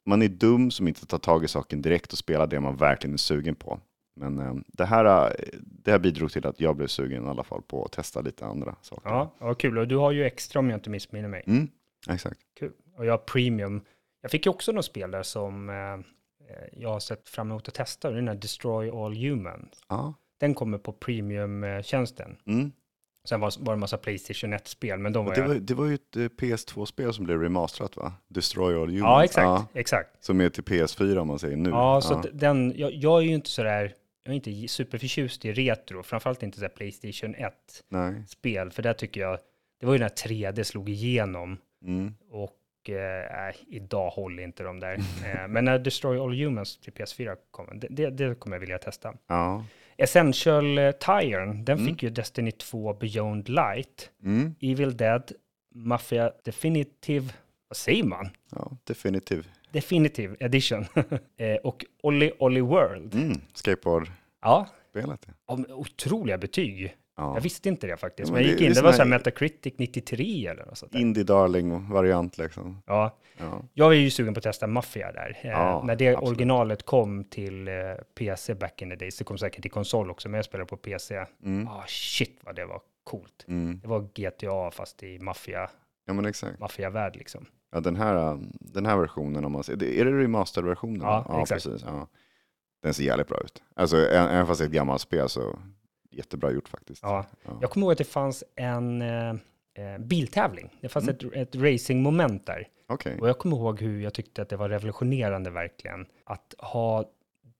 man 0.08 0.22
är 0.22 0.28
dum 0.28 0.70
som 0.70 0.88
inte 0.88 1.06
tar 1.06 1.18
tag 1.18 1.44
i 1.44 1.48
saken 1.48 1.82
direkt 1.82 2.12
och 2.12 2.18
spelar 2.18 2.46
det 2.46 2.60
man 2.60 2.76
verkligen 2.76 3.14
är 3.14 3.18
sugen 3.18 3.54
på. 3.54 3.80
Men 4.16 4.38
eh, 4.38 4.54
det, 4.66 4.84
här, 4.84 5.26
eh, 5.26 5.32
det 5.60 5.90
här 5.90 5.98
bidrog 5.98 6.32
till 6.32 6.46
att 6.46 6.60
jag 6.60 6.76
blev 6.76 6.86
sugen 6.86 7.24
i 7.24 7.28
alla 7.28 7.44
fall 7.44 7.62
på 7.62 7.84
att 7.84 7.92
testa 7.92 8.20
lite 8.20 8.46
andra 8.46 8.76
saker. 8.82 9.10
Ja, 9.10 9.34
ja, 9.40 9.54
kul. 9.54 9.78
Och 9.78 9.88
du 9.88 9.96
har 9.96 10.12
ju 10.12 10.24
extra 10.24 10.58
om 10.58 10.70
jag 10.70 10.76
inte 10.76 10.90
missminner 10.90 11.28
mig. 11.28 11.42
Mm. 11.46 11.68
Exakt. 12.08 12.40
Kul. 12.58 12.72
Och 12.96 13.06
jag 13.06 13.12
har 13.12 13.18
premium. 13.18 13.80
Jag 14.22 14.30
fick 14.30 14.46
ju 14.46 14.50
också 14.50 14.72
något 14.72 14.84
spel 14.84 15.10
där 15.10 15.22
som 15.22 15.68
eh, 15.68 15.76
eh, 15.76 16.68
jag 16.72 16.88
har 16.88 17.00
sett 17.00 17.28
fram 17.28 17.50
emot 17.50 17.68
att 17.68 17.74
testa. 17.74 18.10
Det 18.10 18.14
är 18.14 18.16
den 18.16 18.28
här 18.28 18.34
Destroy 18.34 18.90
All 18.90 19.16
Humans. 19.16 19.82
Ja. 19.88 20.14
Den 20.40 20.54
kommer 20.54 20.78
på 20.78 20.92
premium-tjänsten. 20.92 22.36
Mm. 22.46 22.72
Sen 23.28 23.40
var, 23.40 23.52
var 23.58 23.72
det 23.72 23.76
en 23.76 23.80
massa 23.80 23.96
Playstation 23.98 24.54
1-spel, 24.54 24.98
men 24.98 25.12
de 25.12 25.24
var, 25.24 25.34
Det, 25.34 25.40
jag... 25.40 25.48
var, 25.48 25.54
det 25.54 25.74
var 25.74 25.86
ju 25.86 25.94
ett 25.94 26.16
eh, 26.16 26.20
PS2-spel 26.22 27.14
som 27.14 27.24
blev 27.24 27.40
remasterat 27.40 27.96
va? 27.96 28.12
Destroy 28.28 28.74
All 28.74 28.88
Humans. 28.88 29.00
Ja, 29.00 29.24
exakt. 29.24 29.76
exakt. 29.76 30.24
som 30.24 30.40
är 30.40 30.48
till 30.48 30.64
PS4 30.64 31.16
om 31.18 31.26
man 31.28 31.38
säger 31.38 31.56
nu. 31.56 31.70
Ja, 31.70 32.00
så 32.00 32.14
att 32.14 32.26
den, 32.32 32.72
jag, 32.76 32.92
jag 32.92 33.18
är 33.18 33.22
ju 33.22 33.34
inte 33.34 33.50
sådär, 33.50 33.94
jag 34.24 34.32
är 34.32 34.36
inte 34.36 34.68
superförtjust 34.68 35.44
i 35.44 35.52
retro, 35.52 36.02
framförallt 36.02 36.42
inte 36.42 36.58
så 36.58 36.64
här 36.64 36.68
Playstation 36.68 37.34
1-spel, 37.34 38.66
Nej. 38.66 38.74
för 38.74 38.82
där 38.82 38.92
tycker 38.92 39.20
jag, 39.20 39.38
det 39.80 39.86
var 39.86 39.92
ju 39.92 39.98
när 39.98 40.08
3D 40.08 40.62
slog 40.62 40.88
igenom 40.88 41.58
Mm. 41.84 42.14
och 42.30 42.90
eh, 42.90 43.54
idag 43.68 44.10
håller 44.10 44.42
inte 44.42 44.62
de 44.62 44.80
där. 44.80 44.94
eh, 45.24 45.48
men 45.48 45.64
när 45.64 45.78
Destroy 45.78 46.18
All 46.18 46.34
Humans 46.34 46.80
till 46.80 46.92
PS4 46.92 47.36
kommer, 47.50 47.74
det, 47.74 47.86
det, 47.90 48.10
det 48.10 48.34
kommer 48.34 48.56
jag 48.56 48.60
vilja 48.60 48.78
testa. 48.78 49.14
Ja. 49.26 49.64
Essential 49.98 50.78
eh, 50.78 50.90
Tiren, 50.92 51.64
den 51.64 51.78
Mm. 51.78 51.86
fick 51.88 52.02
ju 52.02 52.10
Destiny 52.10 52.50
2 52.52 52.94
Beyond 52.94 53.48
Light, 53.48 54.10
Mm. 54.24 54.54
Evil 54.60 54.96
Dead, 54.96 55.32
Mafia 55.74 56.32
Definitive, 56.44 57.32
vad 57.68 57.76
säger 57.76 58.04
man? 58.04 58.28
ja, 58.50 58.70
definitivt. 58.84 59.48
Definitive 59.72 60.36
Edition 60.40 60.84
eh, 61.36 61.56
och 61.64 61.84
Olly 62.02 62.30
Olly 62.38 62.60
World. 62.60 63.14
Mm. 63.14 63.40
Skateboard-spelet. 63.54 64.18
Ja, 64.42 65.16
ja. 65.26 65.32
om 65.46 65.66
otroliga 65.68 66.38
betyg. 66.38 66.96
Ja. 67.18 67.34
Jag 67.34 67.40
visste 67.40 67.68
inte 67.68 67.86
det 67.86 67.96
faktiskt. 67.96 68.28
Ja, 68.28 68.32
men 68.34 68.42
men 68.42 68.42
jag 68.42 68.50
gick 68.50 68.58
det- 68.58 68.64
in, 68.66 68.72
det 68.72 68.80
det 68.80 68.84
var 68.84 68.92
så 68.92 69.02
här 69.02 69.08
Metacritic 69.08 69.74
93 69.78 70.46
eller 70.46 70.66
något 70.66 70.78
sånt 70.78 70.92
där. 70.92 70.98
Indie 70.98 71.24
Darling-variant 71.24 72.38
liksom. 72.38 72.82
Ja, 72.86 73.16
Ja. 73.38 73.62
jag 73.74 73.92
är 73.92 73.96
ju 73.98 74.10
sugen 74.10 74.34
på 74.34 74.38
att 74.38 74.44
testa 74.44 74.66
Mafia 74.66 75.12
där. 75.12 75.38
Eh, 75.42 75.50
Ja, 75.50 75.82
när 75.84 75.96
det 75.96 76.08
absolut. 76.08 76.28
originalet 76.28 76.82
kom 76.86 77.24
till 77.24 77.68
eh, 77.68 77.74
PC 78.18 78.54
back 78.54 78.82
in 78.82 78.90
the 78.90 78.96
days, 78.96 79.18
det 79.18 79.24
kom 79.24 79.38
säkert 79.38 79.62
till 79.62 79.70
konsol 79.70 80.10
också, 80.10 80.28
men 80.28 80.38
jag 80.38 80.44
spelade 80.44 80.68
på 80.68 80.76
PC. 80.76 81.24
Mm. 81.44 81.68
Ah, 81.68 81.84
shit 81.86 82.38
vad 82.44 82.56
det 82.56 82.64
var 82.66 82.80
coolt. 83.04 83.44
Mm. 83.48 83.80
Det 83.82 83.88
var 83.88 84.00
GTA 84.14 84.70
fast 84.70 85.02
i 85.02 85.18
maffia, 85.18 85.70
ja, 86.06 86.12
men 86.12 86.24
exakt. 86.26 86.58
maffiavärld 86.60 87.16
liksom. 87.16 87.46
Ja, 87.72 87.80
den 87.80 87.96
här, 87.96 88.38
den 88.52 88.86
här 88.86 88.96
versionen, 88.96 89.44
om 89.44 89.52
man 89.52 89.62
ser, 89.64 89.72
är 89.72 90.04
det 90.04 90.10
remastered-versionen? 90.22 91.00
Ja, 91.02 91.40
exakt. 91.42 91.64
precis. 91.64 91.82
Ja. 91.86 92.06
Den 92.82 92.94
ser 92.94 93.04
jävligt 93.04 93.28
bra 93.28 93.38
ut. 93.44 93.62
Alltså, 93.76 93.96
även 93.96 94.46
fast 94.46 94.58
det 94.60 94.64
är 94.64 94.66
ett 94.66 94.72
gammalt 94.74 95.00
spel 95.00 95.28
så 95.28 95.58
jättebra 96.10 96.50
gjort 96.50 96.68
faktiskt. 96.68 97.02
Ja. 97.02 97.26
Ja. 97.44 97.58
Jag 97.60 97.70
kommer 97.70 97.84
ihåg 97.86 97.92
att 97.92 97.98
det 97.98 98.04
fanns 98.04 98.44
en 98.56 99.02
eh, 99.02 99.30
eh, 99.74 99.98
biltävling. 99.98 100.78
Det 100.80 100.88
fanns 100.88 101.08
Mm. 101.08 101.16
ett, 101.34 101.54
ett 101.54 101.62
racingmoment 101.62 102.46
där. 102.46 102.68
Okej. 102.88 103.18
Och 103.20 103.28
jag 103.28 103.38
kommer 103.38 103.56
ihåg 103.56 103.80
hur 103.80 104.00
jag 104.02 104.14
tyckte 104.14 104.42
att 104.42 104.48
det 104.48 104.56
var 104.56 104.68
revolutionerande 104.68 105.50
verkligen. 105.50 106.06
Att 106.24 106.54
ha 106.58 107.04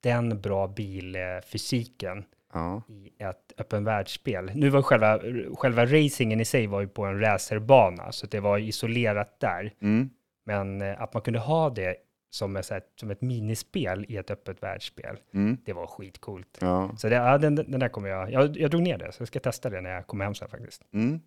den 0.01 0.41
bra 0.41 0.67
bilfysiken 0.69 2.25
Ja. 2.53 2.83
i 2.89 3.23
ett 3.23 3.53
öppen 3.59 3.85
världsspel. 3.85 4.51
Nu 4.55 4.69
var 4.69 4.83
själva, 4.83 5.21
själva 5.57 5.87
racingen 5.87 6.41
i 6.41 6.45
sig 6.45 6.67
var 6.67 6.81
ju 6.81 6.89
på 6.89 7.05
en 7.05 7.21
racerbana, 7.21 8.13
så 8.13 8.27
det 8.27 8.41
var 8.41 8.59
isolerat 8.59 9.41
där. 9.41 9.73
Mm. 9.83 10.11
Men 10.45 10.83
eh, 10.83 11.03
att 11.03 11.15
man 11.15 11.23
kunde 11.23 11.39
ha 11.39 11.71
det 11.71 11.97
som, 12.31 12.57
ett, 12.57 12.67
så 12.67 12.75
här- 12.75 12.83
som 13.01 13.11
ett 13.11 13.21
minispel 13.21 14.07
i 14.09 14.17
ett 14.17 14.31
öppet 14.31 14.63
världsspel, 14.63 15.17
Mm. 15.35 15.57
det 15.65 15.73
var 15.73 15.87
skitcoolt. 15.87 16.59
Ja. 16.61 16.91
Så 16.99 17.09
det, 17.09 17.15
ja, 17.15 17.39
den, 17.39 17.55
den 17.55 17.81
där 17.81 17.89
kommer 17.89 18.09
jag, 18.09 18.33
jag, 18.33 18.57
jag 18.57 18.71
drog 18.71 18.83
ner 18.83 18.99
det, 18.99 19.13
så 19.13 19.21
jag 19.23 19.29
ska 19.29 19.41
testa 19.41 19.71
det 19.71 19.81
när 19.81 19.91
jag 19.91 20.07
kommer 20.07 20.25
hem 20.25 20.35
sen 20.35 20.49
faktiskt. 20.49 20.83
Mm. 20.95 21.21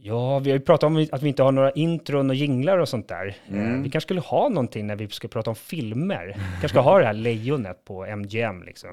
Ja, 0.00 0.38
vi 0.38 0.50
har 0.50 0.58
ju 0.58 0.64
pratat 0.64 0.86
om 0.86 1.06
att 1.12 1.22
vi 1.22 1.28
inte 1.28 1.42
har 1.42 1.52
några 1.52 1.70
intron 1.70 2.30
och 2.30 2.36
jinglar 2.36 2.78
och 2.78 2.88
sånt 2.88 3.08
där. 3.08 3.26
Eh, 3.48 3.52
Mm. 3.54 3.82
Vi 3.82 3.90
kanske 3.90 4.06
skulle 4.06 4.20
ha 4.20 4.48
någonting 4.48 4.86
när 4.86 4.96
vi 4.96 5.08
ska 5.08 5.28
prata 5.28 5.50
om 5.50 5.56
filmer. 5.56 6.26
Vi 6.26 6.32
kanske 6.50 6.68
ska 6.68 6.80
ha 6.80 6.98
det 6.98 7.04
här 7.06 7.12
lejonet 7.12 7.84
på 7.84 8.06
MGM 8.06 8.62
liksom. 8.62 8.90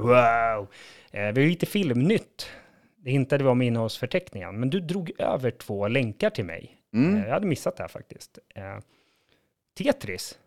Wow! 0.00 0.68
Eh, 1.10 1.32
vi 1.32 1.42
har 1.42 1.48
lite 1.48 1.66
filmnytt. 1.66 2.50
Det 2.96 3.10
hintade 3.10 3.44
vi 3.44 3.50
om 3.50 3.62
innehållsförteckningen, 3.62 4.60
men 4.60 4.70
du 4.70 4.80
drog 4.80 5.12
över 5.18 5.50
två 5.50 5.88
länkar 5.88 6.30
till 6.30 6.44
mig. 6.44 6.76
Mm. 6.94 7.16
Eh, 7.16 7.24
jag 7.26 7.32
hade 7.32 7.46
missat 7.46 7.76
det 7.76 7.82
här 7.82 7.88
faktiskt. 7.88 8.38
Tetris. 9.78 10.38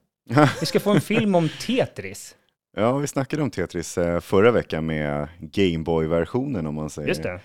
Vi 0.59 0.65
ska 0.65 0.79
få 0.79 0.91
en 0.91 1.01
film 1.01 1.35
om 1.35 1.49
Tetris. 1.49 2.35
Ja, 2.77 2.97
vi 2.97 3.07
snackade 3.07 3.43
om 3.43 3.51
Tetris 3.51 3.97
eh, 3.97 4.19
förra 4.19 4.51
veckan 4.51 4.85
med 4.85 5.27
Gameboy-versionen 5.39 6.67
om 6.67 6.75
man 6.75 6.89
säger. 6.89 7.07
Just 7.07 7.23
det. 7.23 7.39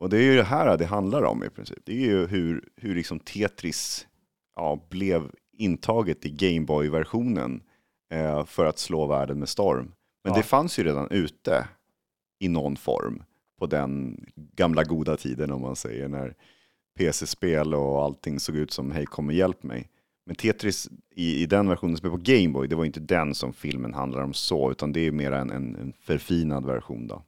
Och 0.00 0.10
det 0.10 0.18
är 0.18 0.22
ju 0.22 0.36
det 0.36 0.42
här 0.44 0.76
det 0.76 0.84
handlar 0.86 1.22
om 1.22 1.44
i 1.44 1.48
princip. 1.50 1.78
Det 1.84 1.92
är 1.92 2.06
ju 2.06 2.26
hur, 2.26 2.64
hur 2.76 2.94
liksom 2.94 3.18
Tetris 3.18 4.06
ja, 4.56 4.86
blev 4.90 5.30
intaget 5.58 6.26
i 6.26 6.30
Gameboy-versionen 6.30 7.60
eh, 8.12 8.44
för 8.44 8.64
att 8.66 8.78
slå 8.78 9.06
världen 9.06 9.38
med 9.38 9.48
storm. 9.48 9.92
Men 10.24 10.32
Ja. 10.32 10.36
det 10.36 10.42
fanns 10.42 10.78
ju 10.78 10.84
redan 10.84 11.08
ute 11.10 11.68
i 12.40 12.48
någon 12.48 12.76
form 12.76 13.22
på 13.58 13.66
den 13.66 14.24
gamla 14.36 14.84
goda 14.84 15.16
tiden 15.16 15.50
om 15.50 15.60
man 15.62 15.76
säger 15.76 16.08
när 16.08 16.34
PC-spel 16.98 17.74
och 17.74 18.02
allting 18.04 18.40
såg 18.40 18.56
ut 18.56 18.72
som 18.72 18.90
hej 18.90 19.06
kom 19.06 19.26
och 19.26 19.34
hjälp 19.34 19.62
mig. 19.62 19.88
Men 20.26 20.36
Tetris 20.36 20.88
i, 21.14 21.42
i 21.42 21.46
den 21.46 21.68
versionen 21.68 21.96
som 21.96 22.06
är 22.06 22.10
på 22.10 22.20
Gameboy, 22.22 22.68
det 22.68 22.76
var 22.76 22.84
inte 22.84 23.00
den 23.00 23.34
som 23.34 23.52
filmen 23.52 23.94
handlar 23.94 24.22
om 24.22 24.32
så, 24.34 24.70
utan 24.70 24.92
det 24.92 25.00
är 25.00 25.12
mer 25.12 25.32
en, 25.32 25.50
en, 25.50 25.76
en 25.76 25.92
förfinad 26.00 26.66
version 26.66 27.06
då. 27.06 27.22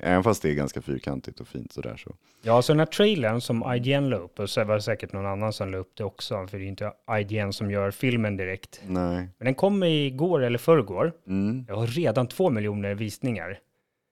Även 0.00 0.22
fast 0.22 0.42
det 0.42 0.50
är 0.50 0.54
ganska 0.54 0.82
fyrkantigt 0.82 1.40
och 1.40 1.48
fint 1.48 1.72
sådär 1.72 1.96
så. 1.96 2.14
Ja, 2.42 2.62
så 2.62 2.72
den 2.72 2.78
här 2.78 2.86
trailern 2.86 3.40
som 3.40 3.74
IGN 3.74 4.08
la 4.08 4.16
upp, 4.16 4.38
och 4.38 4.50
så 4.50 4.64
var 4.64 4.74
det 4.74 4.82
säkert 4.82 5.12
någon 5.12 5.26
annan 5.26 5.52
som 5.52 5.70
la 5.70 5.78
upp 5.78 5.96
det 5.96 6.04
också, 6.04 6.46
för 6.46 6.58
det 6.58 6.64
är 6.64 6.68
inte 6.68 6.92
IGN 7.10 7.52
som 7.52 7.70
gör 7.70 7.90
filmen 7.90 8.36
direkt. 8.36 8.80
Nej. 8.86 9.28
Men 9.38 9.44
den 9.44 9.54
kom 9.54 9.82
igår 9.82 10.42
eller 10.42 10.58
förrgår. 10.58 11.12
Mm. 11.26 11.64
Jag 11.68 11.76
har 11.76 11.86
redan 11.86 12.26
två 12.26 12.50
miljoner 12.50 12.94
visningar. 12.94 13.58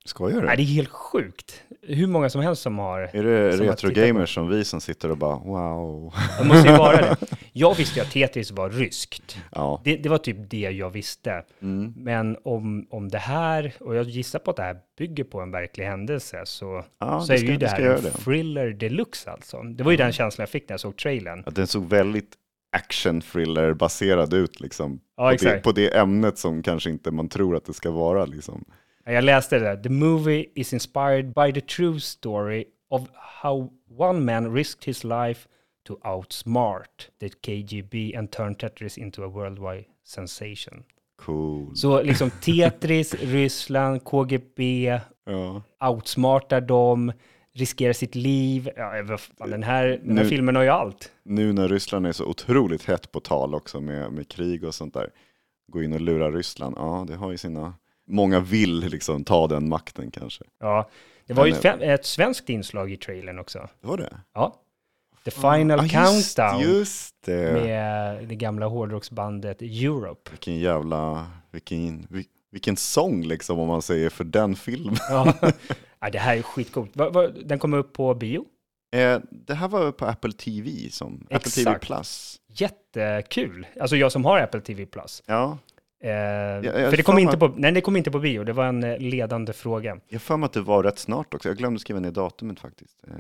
Skojar 0.04 0.40
du? 0.40 0.46
Nej, 0.46 0.56
det 0.56 0.62
är 0.62 0.64
helt 0.64 0.88
sjukt. 0.88 1.62
Hur 1.82 2.06
många 2.06 2.30
som 2.30 2.40
helst 2.40 2.62
som 2.62 2.78
har... 2.78 3.00
Är 3.12 3.22
det 3.22 3.50
retro-gamers 3.50 4.34
som 4.34 4.48
vi 4.48 4.64
som 4.64 4.80
sitter 4.80 5.10
och 5.10 5.16
bara 5.16 5.36
wow? 5.36 6.14
Det 6.38 6.44
måste 6.44 6.68
ju 6.68 6.76
vara 6.76 6.96
det. 6.96 7.16
Jag 7.52 7.74
visste 7.76 7.98
ju 8.00 8.06
att 8.06 8.12
Tetris 8.12 8.50
var 8.50 8.70
ryskt. 8.70 9.38
Ja. 9.52 9.80
Det, 9.84 9.96
det 9.96 10.08
var 10.08 10.18
typ 10.18 10.36
det 10.50 10.56
jag 10.70 10.90
visste. 10.90 11.42
Mm. 11.62 11.92
Men 11.96 12.36
om, 12.44 12.86
om 12.90 13.08
det 13.08 13.18
här, 13.18 13.72
och 13.80 13.96
jag 13.96 14.06
gissar 14.06 14.38
på 14.38 14.50
att 14.50 14.56
det 14.56 14.62
här 14.62 14.76
bygger 14.98 15.24
på 15.24 15.40
en 15.40 15.50
verklig 15.50 15.84
händelse, 15.84 16.42
så, 16.44 16.84
Ja, 17.00 17.20
så 17.20 17.32
är 17.32 17.36
ska- 17.36 17.46
ju 17.46 17.56
det 17.56 17.68
här 17.68 17.80
en 17.80 18.02
det. 18.02 18.10
thriller 18.10 18.70
deluxe 18.70 19.30
alltså. 19.30 19.62
Det 19.62 19.82
var 19.84 19.90
ju 19.90 19.96
den 19.96 20.12
känslan 20.12 20.42
jag 20.42 20.48
fick 20.50 20.68
när 20.68 20.72
jag 20.72 20.80
såg 20.80 20.96
trailern. 20.96 21.42
Att 21.46 21.54
den 21.54 21.66
såg 21.66 21.88
väldigt 21.88 22.30
action-thriller 22.76 23.74
baserad 23.74 24.34
ut 24.34 24.60
liksom. 24.60 25.00
Ja, 25.16 25.30
på, 25.38 25.44
det, 25.44 25.62
på 25.62 25.72
det 25.72 25.96
ämnet 25.96 26.38
som 26.38 26.62
kanske 26.62 26.90
inte 26.90 27.10
man 27.10 27.28
tror 27.28 27.56
att 27.56 27.64
det 27.64 27.72
ska 27.72 27.90
vara 27.90 28.24
liksom. 28.24 28.64
Jag 29.04 29.24
läste 29.24 29.58
det 29.58 29.64
där. 29.64 29.76
The 29.76 29.88
movie 29.88 30.46
is 30.54 30.72
inspired 30.72 31.32
by 31.34 31.52
the 31.52 31.60
true 31.60 32.00
story 32.00 32.64
of 32.90 33.02
how 33.42 33.70
one 33.98 34.20
man 34.20 34.54
risked 34.54 34.84
his 34.84 35.04
life 35.04 35.48
to 35.86 35.94
outsmart 36.04 37.08
the 37.20 37.28
KGB 37.28 38.16
and 38.16 38.30
turn 38.30 38.54
Tetris 38.54 38.98
into 38.98 39.22
a 39.24 39.28
worldwide 39.28 39.84
sensation. 40.06 40.82
Cool. 41.18 41.76
Så 41.76 42.02
liksom 42.02 42.30
Tetris, 42.30 43.14
Ryssland, 43.22 44.04
KGB, 44.04 44.84
Ja. 45.26 45.62
outsmartar 45.88 46.60
dem, 46.60 47.12
riskerar 47.52 47.92
sitt 47.92 48.14
liv. 48.14 48.70
Ja, 48.76 49.16
fan, 49.18 49.50
den 49.50 49.62
här, 49.62 49.86
den 50.04 50.16
här 50.18 50.24
Nu- 50.24 50.28
filmen 50.30 50.56
har 50.56 50.62
ju 50.62 50.68
allt. 50.68 51.12
Nu 51.22 51.52
när 51.52 51.68
Ryssland 51.68 52.06
är 52.06 52.12
så 52.12 52.24
otroligt 52.24 52.84
hett 52.84 53.12
på 53.12 53.20
tal 53.20 53.54
också 53.54 53.80
med, 53.80 54.12
med 54.12 54.28
krig 54.28 54.64
och 54.64 54.74
sånt 54.74 54.94
där. 54.94 55.10
Gå 55.72 55.82
in 55.82 55.92
och 55.92 56.00
lura 56.00 56.30
Ryssland, 56.30 56.74
ja 56.78 57.04
det 57.08 57.16
har 57.16 57.30
ju 57.30 57.36
sina... 57.38 57.74
Många 58.10 58.40
vill 58.40 58.80
liksom 58.80 59.24
ta 59.24 59.46
den 59.46 59.68
makten 59.68 60.10
kanske. 60.10 60.44
Ja, 60.60 60.88
det 61.26 61.34
var 61.34 61.46
ju 61.46 61.52
ett, 61.52 61.64
ett 61.64 62.06
svenskt 62.06 62.48
inslag 62.48 62.92
i 62.92 62.96
trailern 62.96 63.38
också. 63.38 63.68
Det 63.80 63.86
var 63.86 63.96
det? 63.96 64.16
Ja. 64.34 64.56
The 65.24 65.30
Final 65.30 65.82
just, 65.82 65.92
Countdown 66.36 66.60
Just 66.60 67.14
det. 67.24 67.52
med 67.52 68.28
det 68.28 68.34
gamla 68.34 68.66
hårdrocksbandet 68.66 69.62
Europe. 69.62 70.30
Vilken 70.30 70.58
jävla, 70.58 71.30
vilken, 71.50 72.06
vil- 72.10 72.24
vilken 72.50 72.76
sång 72.76 73.22
liksom 73.26 73.58
om 73.58 73.68
man 73.68 73.82
säger 73.82 74.10
för 74.10 74.24
den 74.24 74.56
filmen. 74.56 74.96
Ja. 75.08 75.34
ja, 76.00 76.10
det 76.10 76.18
här 76.18 76.36
är 76.36 76.42
skitcoolt. 76.42 76.90
Den 77.44 77.58
kommer 77.58 77.78
upp 77.78 77.92
på 77.92 78.14
bio. 78.14 78.44
Eh, 78.92 79.18
det 79.30 79.54
här 79.54 79.68
var 79.68 79.92
på 79.92 80.06
Apple 80.06 80.32
TV 80.32 80.70
som, 80.90 81.26
Apple 81.30 81.38
TV 81.50 81.70
Exakt. 81.70 81.86
Plus. 81.86 82.40
Jättekul. 82.48 83.66
Alltså 83.80 83.96
jag 83.96 84.12
som 84.12 84.24
har 84.24 84.38
Apple 84.40 84.60
TV 84.60 84.86
Plus. 84.86 85.22
Ja, 85.26 85.58
Eh, 86.02 86.10
jag 86.10 86.90
för 86.90 86.96
det 86.96 87.02
kom, 87.02 87.18
inte 87.18 87.38
på, 87.38 87.48
nej, 87.56 87.72
det 87.72 87.80
kom 87.80 87.96
inte 87.96 88.10
på 88.10 88.18
bio. 88.18 88.44
Det 88.44 88.52
var 88.52 88.64
en 88.64 88.84
eh, 88.84 88.98
ledande 88.98 89.52
fråga. 89.52 89.98
jag 90.08 90.22
för 90.22 90.36
mig 90.36 90.46
att 90.46 90.52
det 90.52 90.60
var 90.60 90.82
rätt 90.82 90.98
snart 90.98 91.34
också. 91.34 91.48
Jag 91.48 91.56
glömde 91.58 91.80
skriva 91.80 92.00
ner 92.00 92.10
datumet 92.10 92.60
faktiskt. 92.60 93.04
Eh, 93.08 93.12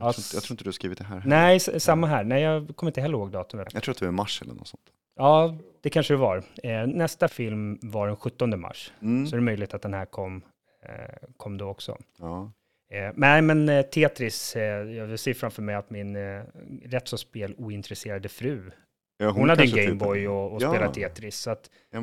jag, 0.00 0.14
tror 0.14 0.24
jag 0.34 0.42
tror 0.42 0.52
inte 0.54 0.64
du 0.64 0.68
har 0.68 0.72
skrivit 0.72 0.98
det 0.98 1.04
här. 1.04 1.18
heller. 1.20 1.36
Nej, 1.36 1.56
s- 1.56 1.84
samma 1.84 2.06
här. 2.06 2.24
Nej, 2.24 2.42
jag 2.42 2.76
kommer 2.76 2.90
inte 2.90 3.00
heller 3.00 3.18
ihåg 3.18 3.30
datumet. 3.30 3.68
Jag 3.74 3.82
tror 3.82 3.92
att 3.92 3.98
det 3.98 4.04
var 4.04 4.12
i 4.12 4.16
mars 4.16 4.42
eller 4.42 4.54
något 4.54 4.68
sånt. 4.68 4.82
Ja, 5.16 5.56
det 5.82 5.90
kanske 5.90 6.14
det 6.14 6.18
var. 6.18 6.42
Eh, 6.62 6.86
nästa 6.86 7.28
film 7.28 7.78
var 7.82 8.06
den 8.06 8.16
17 8.16 8.60
mars. 8.60 8.92
Mm. 9.02 9.26
Så 9.26 9.36
det 9.36 9.40
är 9.40 9.42
möjligt 9.42 9.74
att 9.74 9.82
den 9.82 9.94
här 9.94 10.04
kom, 10.04 10.42
eh, 10.84 10.92
kom 11.36 11.58
då 11.58 11.68
också. 11.68 11.96
Ja. 12.18 12.52
Eh, 12.92 13.12
nej, 13.14 13.42
men 13.42 13.68
eh, 13.68 13.82
Tetris, 13.82 14.56
eh, 14.56 14.62
jag 14.92 15.18
ser 15.18 15.34
framför 15.34 15.62
mig 15.62 15.74
att 15.74 15.90
min 15.90 16.16
eh, 16.16 16.42
rätt 16.84 17.08
så 17.08 17.18
spel 17.18 17.54
ointresserade 17.58 18.28
fru 18.28 18.70
Ja, 19.18 19.30
Hon, 19.30 19.48
hade 19.48 19.62
en 19.62 19.68
kanske 19.68 19.86
Gameboy 19.86 20.28
och, 20.28 20.52
och 20.52 20.62
Ja. 20.62 20.70
spelade 20.70 20.94
Tetris, 20.94 21.36
så 21.38 21.50
att 21.50 21.70
Ja, 21.90 21.98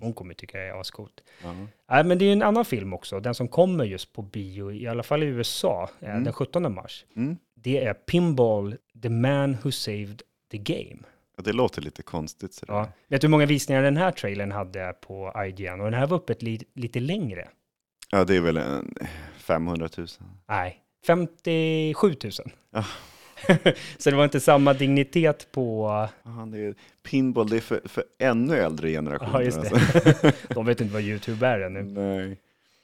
hon 0.00 0.12
kommer 0.12 0.34
tycka 0.34 0.58
det 0.58 0.64
är 0.64 0.80
ascoolt. 0.80 1.22
Ja. 1.42 1.54
Nej, 1.90 2.04
men 2.04 2.18
det 2.18 2.24
är 2.24 2.32
en 2.32 2.42
annan 2.42 2.64
film 2.64 2.92
också, 2.94 3.20
den 3.20 3.34
som 3.34 3.48
kommer 3.48 3.84
just 3.84 4.12
på 4.12 4.22
bio, 4.22 4.72
i 4.72 4.86
alla 4.86 5.02
fall 5.02 5.22
i 5.22 5.26
USA, 5.26 5.90
eh, 6.00 6.10
Mm. 6.10 6.24
den 6.24 6.32
17 6.32 6.74
mars. 6.74 7.04
Mm. 7.16 7.36
Det 7.54 7.84
är 7.84 7.94
Pinball, 7.94 8.76
The 9.02 9.08
Man 9.08 9.56
Who 9.62 9.70
Saved 9.72 10.22
the 10.50 10.58
Game. 10.58 10.98
Ja, 11.36 11.42
det 11.42 11.52
låter 11.52 11.82
lite 11.82 12.02
konstigt. 12.02 12.54
Sådär. 12.54 12.74
Ja. 12.74 12.88
Vet 13.08 13.20
du 13.20 13.26
hur 13.26 13.30
många 13.30 13.46
visningar 13.46 13.82
den 13.82 13.96
här 13.96 14.10
trailern 14.10 14.52
hade 14.52 14.92
på 15.00 15.32
IGN? 15.46 15.80
Och 15.80 15.90
den 15.90 16.00
här 16.00 16.06
var 16.06 16.16
uppe 16.16 16.32
ett 16.32 16.42
li 16.42 16.60
lite 16.74 17.00
längre. 17.00 17.48
ja, 18.10 18.24
det 18.24 18.36
är 18.36 18.40
väl 18.40 18.56
en 18.56 18.94
500 19.36 19.88
000. 19.98 20.06
Nej, 20.48 20.80
57 21.06 22.14
000. 22.24 22.32
Ja. 22.70 22.84
Så 23.98 24.10
det 24.10 24.16
var 24.16 24.24
inte 24.24 24.40
samma 24.40 24.72
dignitet 24.74 25.48
på... 25.52 25.86
Ja, 26.24 26.46
det 26.52 26.58
är, 26.58 26.74
pinball, 27.02 27.48
det 27.48 27.56
är 27.56 27.60
för, 27.60 27.80
för 27.84 28.04
ännu 28.18 28.56
äldre 28.56 28.90
generationer. 28.90 29.32
Ja, 29.32 29.42
just 29.42 29.62
det. 29.62 29.70
Alltså. 29.72 30.32
De 30.54 30.66
vet 30.66 30.80
inte 30.80 30.92
vad 30.92 31.02
YouTube 31.02 31.46
är 31.46 31.60
ännu. 31.60 31.82
Nej. 31.82 32.38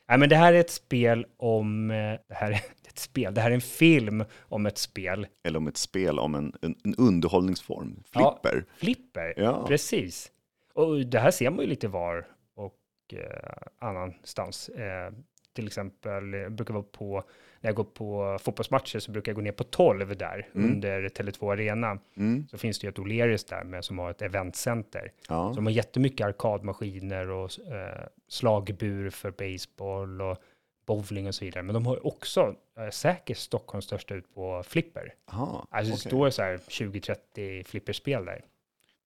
Nej, 0.08 0.18
men 0.18 0.28
det 0.28 0.36
här 0.36 0.52
är 0.52 0.60
ett 0.60 0.70
spel 0.70 1.26
om... 1.36 1.90
eh, 1.90 1.96
Det 2.28 2.34
här 2.34 2.50
är 2.50 2.54
ett 2.88 2.98
spel. 2.98 3.34
Det 3.34 3.40
här 3.40 3.50
är 3.50 3.54
en 3.54 3.60
film 3.60 4.24
om 4.40 4.66
ett 4.66 4.78
spel. 4.78 5.26
Eller 5.44 5.58
om 5.58 5.68
ett 5.68 5.76
spel 5.76 6.18
om 6.18 6.34
en, 6.34 6.52
en, 6.62 6.74
en 6.84 6.94
underhållningsform. 6.94 8.02
Ja. 8.12 8.38
Flipper. 8.42 8.64
Flipper. 8.76 9.34
Ja. 9.36 9.66
Precis. 9.66 10.30
Och 10.74 11.06
det 11.06 11.18
här 11.18 11.30
ser 11.30 11.50
man 11.50 11.60
ju 11.60 11.66
lite 11.66 11.88
var 11.88 12.26
och 12.56 12.74
eh, 13.12 13.52
annanstans. 13.88 14.68
Eh, 14.68 15.12
till 15.52 15.66
exempel, 15.66 16.32
jag 16.32 16.52
brukar 16.52 16.74
vara 16.74 16.84
på, 16.92 17.22
när 17.60 17.68
jag 17.68 17.74
går 17.74 17.84
på 17.84 18.38
fotbollsmatcher 18.42 18.98
så 18.98 19.10
brukar 19.12 19.32
jag 19.32 19.36
gå 19.36 19.42
ner 19.42 19.52
på 19.52 19.64
12 19.64 20.16
där 20.16 20.48
Mm. 20.54 20.72
under 20.72 21.08
Tele2 21.08 21.52
Arena. 21.52 21.98
Mm. 22.16 22.46
Så 22.50 22.58
finns 22.58 22.78
det 22.78 22.84
ju 22.86 22.88
ett 22.88 22.98
O'Learys 22.98 23.48
där 23.48 23.64
med, 23.64 23.84
som 23.84 23.98
har 23.98 24.10
ett 24.10 24.22
eventcenter. 24.22 25.12
Ja. 25.28 25.50
Så 25.50 25.56
de 25.56 25.66
har 25.66 25.72
jättemycket 25.72 26.26
arkadmaskiner 26.26 27.30
och 27.30 27.50
eh, 27.72 28.06
slagbur 28.28 29.10
för 29.10 29.30
baseball 29.30 30.20
och 30.22 30.38
bowling 30.86 31.26
och 31.28 31.34
så 31.34 31.44
vidare. 31.44 31.62
Men 31.62 31.74
de 31.74 31.86
har 31.86 32.06
också 32.06 32.54
eh, 32.78 32.88
säkert 32.90 33.36
Stockholms 33.38 33.84
största 33.84 34.14
ut 34.14 34.34
på 34.34 34.62
flipper. 34.66 35.14
Aha, 35.32 35.66
Alltså 35.70 35.90
det 35.92 35.96
okej. 35.96 36.08
står 36.10 36.30
så 36.30 36.42
här 36.42 36.56
20-30 36.56 37.64
flipperspel 37.64 38.24
där. 38.24 38.44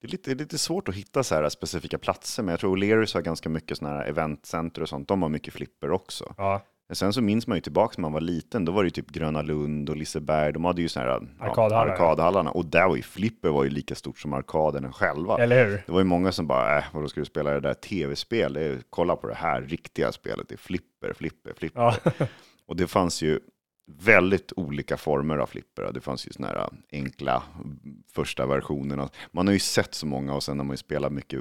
Det 0.01 0.07
är, 0.07 0.11
lite, 0.11 0.35
lite 0.35 0.59
svårt 0.59 0.89
att 0.89 0.95
hitta 0.95 1.23
så 1.23 1.35
här 1.35 1.49
specifika 1.49 1.99
platser, 1.99 2.43
men 2.43 2.51
jag 2.53 2.61
tror 2.61 2.77
O'Learys 2.77 3.15
har 3.15 3.23
ganska 3.23 3.49
mycket 3.49 3.79
sådana 3.79 3.97
här 3.97 4.07
eventcenter 4.07 4.83
och 4.83 4.89
sånt. 4.89 5.09
De 5.09 5.23
har 5.23 5.29
mycket 5.29 5.55
flipper 5.55 5.91
också. 5.91 6.35
Ja, 6.39 6.63
Men 6.89 6.97
Sen 6.97 7.13
så 7.13 7.23
minns 7.23 7.47
man 7.47 7.57
ju 7.57 7.61
tillbaka 7.61 7.95
när 7.97 8.03
man 8.03 8.13
var 8.13 8.21
liten, 8.21 8.65
då 8.65 8.73
var 8.73 8.83
det 8.83 8.87
ju 8.87 8.91
typ 8.91 9.11
Gröna 9.11 9.43
Lund 9.43 9.91
och 9.91 9.97
Liseberg, 9.97 10.53
de 10.53 10.65
hade 10.65 10.83
ju 10.83 10.89
sådana 10.89 11.11
här 11.13 11.21
Arkadhallar. 11.41 11.93
arkadhallarna. 11.93 12.51
Och 12.51 12.65
där 12.67 12.89
var 12.89 12.97
ju 12.97 13.03
flipper 13.03 13.49
var 13.49 13.65
ju 13.65 13.71
lika 13.71 13.95
stort 13.95 14.19
som 14.19 14.33
arkaderna 14.33 14.93
själva. 14.93 15.39
eller 15.39 15.67
hur? 15.67 15.83
Det 15.87 15.93
var 15.93 16.01
ju 16.01 16.05
många 16.05 16.33
som 16.33 16.47
bara, 16.47 16.79
äh, 16.79 16.85
vadå 16.93 17.09
ska 17.09 17.21
du 17.21 17.27
spela 17.27 17.51
det 17.51 17.61
där 17.61 17.75
tv-spel? 17.75 18.53
Det 18.53 18.61
är- 18.65 18.79
Kolla 18.91 19.17
på 19.17 19.27
det 19.27 19.35
här 19.35 19.63
riktiga 19.63 20.13
spelet, 20.13 20.49
det 20.49 20.55
är 20.55 20.59
flipper, 20.59 21.13
flipper, 21.13 21.53
flipper. 21.57 21.81
Ja, 21.81 21.97
Och 22.69 22.77
det 22.77 22.87
fanns 22.87 23.23
ju 23.23 23.41
väldigt 23.87 24.53
olika 24.57 24.97
former 24.97 25.39
av 25.39 25.47
flipper. 25.47 25.91
Det 25.95 26.01
fanns 26.01 26.27
ju 26.27 26.31
såna 26.33 26.49
här 26.49 26.69
enkla 26.93 27.43
första 28.13 28.47
versionerna. 28.47 29.09
Man 29.33 29.47
har 29.47 29.53
ju 29.55 29.59
sett 29.61 29.95
så 29.95 30.07
många 30.07 30.35
och 30.35 30.43
sen 30.43 30.59
har 30.59 30.65
man 30.67 30.73
ju 30.75 30.79
spelat 30.79 31.13
mycket 31.13 31.41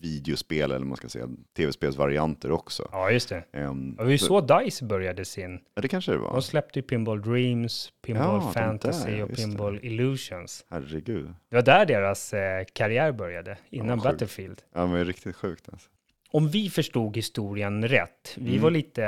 videospel 0.00 0.70
eller 0.72 0.86
man 0.86 0.96
ska 0.96 1.08
säga 1.08 1.28
tv-spelsvarianter 1.56 2.50
också. 2.50 2.88
ja 2.92 3.10
just 3.10 3.28
det. 3.28 3.44
Ehm, 3.52 3.96
Det 3.96 4.04
var 4.04 4.10
ju 4.10 4.18
så 4.18 4.40
DICE 4.40 4.84
började 4.84 5.24
sin. 5.24 5.60
Ja, 5.74 5.82
det 5.82 5.88
kanske 5.88 6.12
det 6.12 6.18
var. 6.18 6.32
De 6.32 6.42
släppte 6.42 6.78
ju 6.78 6.82
Pinball 6.82 7.22
Dreams, 7.22 7.92
Pinball 8.06 8.40
Ja, 8.44 8.52
Fantasy 8.52 9.10
där, 9.10 9.22
och 9.22 9.28
just 9.30 9.42
det. 9.42 9.48
Pinball 9.48 9.78
Illusions. 9.82 10.64
Herregud. 10.70 11.34
Det 11.50 11.56
var 11.56 11.62
där 11.62 11.86
deras 11.86 12.34
eh, 12.34 12.64
karriär 12.72 13.12
började, 13.12 13.58
innan 13.70 13.98
sjukt. 14.00 14.04
Battlefield. 14.12 14.62
Ja, 14.74 14.86
men 14.86 15.04
riktigt 15.04 15.36
sjukt 15.36 15.68
alltså. 15.72 15.88
Om 16.30 16.48
vi 16.48 16.70
förstod 16.70 17.16
historien 17.16 17.88
rätt, 17.88 18.34
vi 18.36 18.50
Mm. 18.50 18.62
var 18.62 18.70
lite 18.70 19.04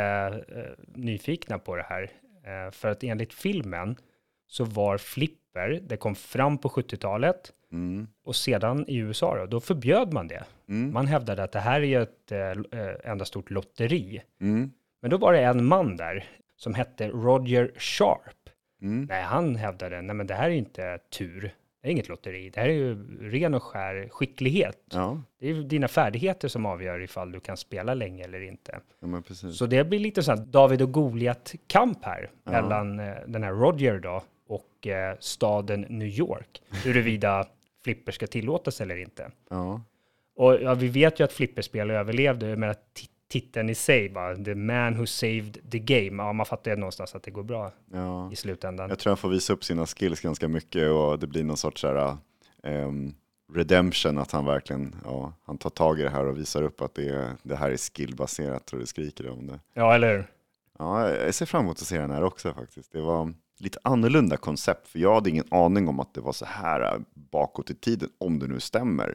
eh, 0.49 0.85
nyfikna 0.95 1.59
på 1.59 1.77
det 1.77 1.83
här, 1.89 2.11
för 2.73 2.89
att 2.89 3.05
enligt 3.05 3.35
filmen 3.35 3.97
så 4.47 4.65
var 4.65 4.99
flipper, 4.99 5.81
det 5.83 5.97
kom 5.97 6.15
fram 6.15 6.59
på 6.59 6.69
70-talet 6.69 7.53
Mm. 7.73 8.09
och 8.25 8.37
sedan 8.37 8.85
i 8.89 8.97
USA 8.97 9.37
då, 9.37 9.47
då 9.47 9.61
förbjöd 9.61 10.13
man 10.13 10.29
det. 10.29 10.45
Mm. 10.69 10.93
Man 10.93 11.07
hävdade 11.07 11.43
att 11.43 11.53
det 11.53 11.61
här 11.61 11.81
är 11.81 11.85
ju 11.85 12.03
ett 12.03 12.33
eh, 12.33 12.81
eh, 12.81 13.11
enda 13.11 13.25
stort 13.25 13.51
lotteri. 13.51 14.23
Mm. 14.41 14.73
Men 15.03 15.11
då 15.11 15.17
var 15.17 15.33
det 15.33 15.41
en 15.41 15.65
man 15.65 15.97
där 15.97 16.25
som 16.57 16.75
hette 16.75 17.09
Roger 17.09 17.73
Sharp. 17.77 18.51
Mm. 18.83 19.05
Nej, 19.05 19.23
han 19.23 19.57
hävdade, 19.57 20.03
nej 20.03 20.17
men 20.17 20.27
det 20.27 20.35
här 20.35 20.51
är 20.51 20.55
inte 20.55 20.99
tur. 21.19 21.55
Det 21.87 21.91
är 21.91 21.93
inget 21.93 22.09
lotteri. 22.09 22.51
Det 22.51 22.61
här 22.61 22.69
är 22.69 22.73
ju 22.73 22.97
ren 23.31 23.55
och 23.55 23.63
skär 23.63 24.09
skicklighet. 24.11 24.79
Ja, 24.93 25.23
Det 25.41 25.47
är 25.49 25.53
ju 25.55 25.63
dina 25.63 25.89
färdigheter 25.89 26.49
som 26.49 26.67
avgör 26.67 27.01
ifall 27.03 27.33
du 27.33 27.41
kan 27.41 27.57
spela 27.57 27.95
länge 27.95 28.25
eller 28.25 28.41
inte. 28.41 28.81
ja, 29.01 29.07
men. 29.07 29.23
Så 29.53 29.67
det 29.67 29.85
blir 29.85 29.99
lite 29.99 30.23
så 30.23 30.31
här 30.33 30.39
David 30.47 30.83
och 30.83 30.93
Goliat-kamp 30.93 32.05
här 32.05 32.31
Ja. 32.45 32.51
mellan 32.51 33.01
eh, 33.01 33.15
den 33.27 33.43
här 33.43 33.53
Roger 33.53 33.99
då 33.99 34.23
och 34.49 34.87
eh, 34.87 35.17
staden 35.21 35.81
New 35.89 36.09
York. 36.09 36.63
Huruvida 36.85 37.47
flipper 37.85 38.13
ska 38.13 38.27
tillåtas 38.27 38.81
eller 38.81 38.97
inte. 38.97 39.31
Och 40.37 40.83
vi 40.83 40.89
vet 40.89 41.21
ju 41.21 41.25
att 41.25 41.33
flipperspel 41.33 41.91
överlevde, 41.91 42.49
jag 42.49 42.59
menar 42.59 42.75
ti- 42.75 43.09
titeln 43.29 43.71
i 43.71 43.75
sig 43.75 44.09
bara, 44.09 44.37
The 44.37 44.55
Man 44.55 44.99
Who 44.99 45.07
Saved 45.07 45.71
the 45.71 45.79
Game. 45.79 46.23
Ja, 46.23 46.33
man 46.33 46.47
fattar 46.47 46.71
ju 46.71 46.77
någonstans 46.77 47.15
att 47.15 47.23
det 47.23 47.31
går 47.31 47.43
bra 47.43 47.73
ja. 47.93 48.33
i 48.33 48.37
slutändan. 48.37 48.89
Jag 48.89 48.99
tror 48.99 49.11
han 49.11 49.17
får 49.17 49.29
visa 49.29 49.53
upp 49.53 49.65
sina 49.65 49.87
skills 49.87 50.21
ganska 50.21 50.49
mycket 50.49 50.91
och 50.91 51.19
det 51.19 51.27
blir 51.27 51.45
någon 51.45 51.57
sorts 51.57 51.81
så 51.81 51.87
här, 51.87 52.17
ehm, 52.63 53.15
redemption, 53.53 54.19
att 54.19 54.33
han 54.33 54.45
verkligen 54.45 54.97
ja, 55.05 55.33
han 55.45 55.59
tar 55.59 55.71
tag 55.71 56.01
i 56.01 56.03
det 56.03 56.11
här 56.11 56.25
och 56.27 56.39
visar 56.39 56.63
upp 56.63 56.81
att 56.81 56.95
det, 56.95 57.37
det 57.43 57.57
här 57.57 57.71
är 57.71 57.77
skillbaserat 57.77 58.73
och 58.73 58.79
det 58.79 58.87
skriker 58.87 59.31
om 59.31 59.47
det. 59.47 59.61
Ja, 59.75 59.95
eller 59.95 60.17
hur? 60.17 60.27
Ja, 60.79 61.11
jag 61.11 61.35
ser 61.35 61.47
fram 61.47 61.65
emot 61.65 61.77
att 61.77 61.87
se 61.87 61.99
den 61.99 62.11
här 62.11 62.23
också 62.23 62.53
faktiskt. 62.53 62.93
Det 62.93 63.01
var 63.01 63.33
lite 63.59 63.79
annorlunda 63.83 64.37
koncept, 64.37 64.89
för 64.89 64.99
jag 64.99 65.15
hade 65.15 65.31
ingen 65.31 65.45
aning 65.51 65.89
om 65.89 66.01
att 66.01 66.15
det 66.15 66.21
var 66.21 66.33
så 66.33 66.45
här 66.45 67.01
bakåt 67.15 67.71
i 67.71 67.75
tiden, 67.75 68.09
om 68.19 68.39
det 68.39 68.47
nu 68.47 68.61
stämmer. 68.61 69.15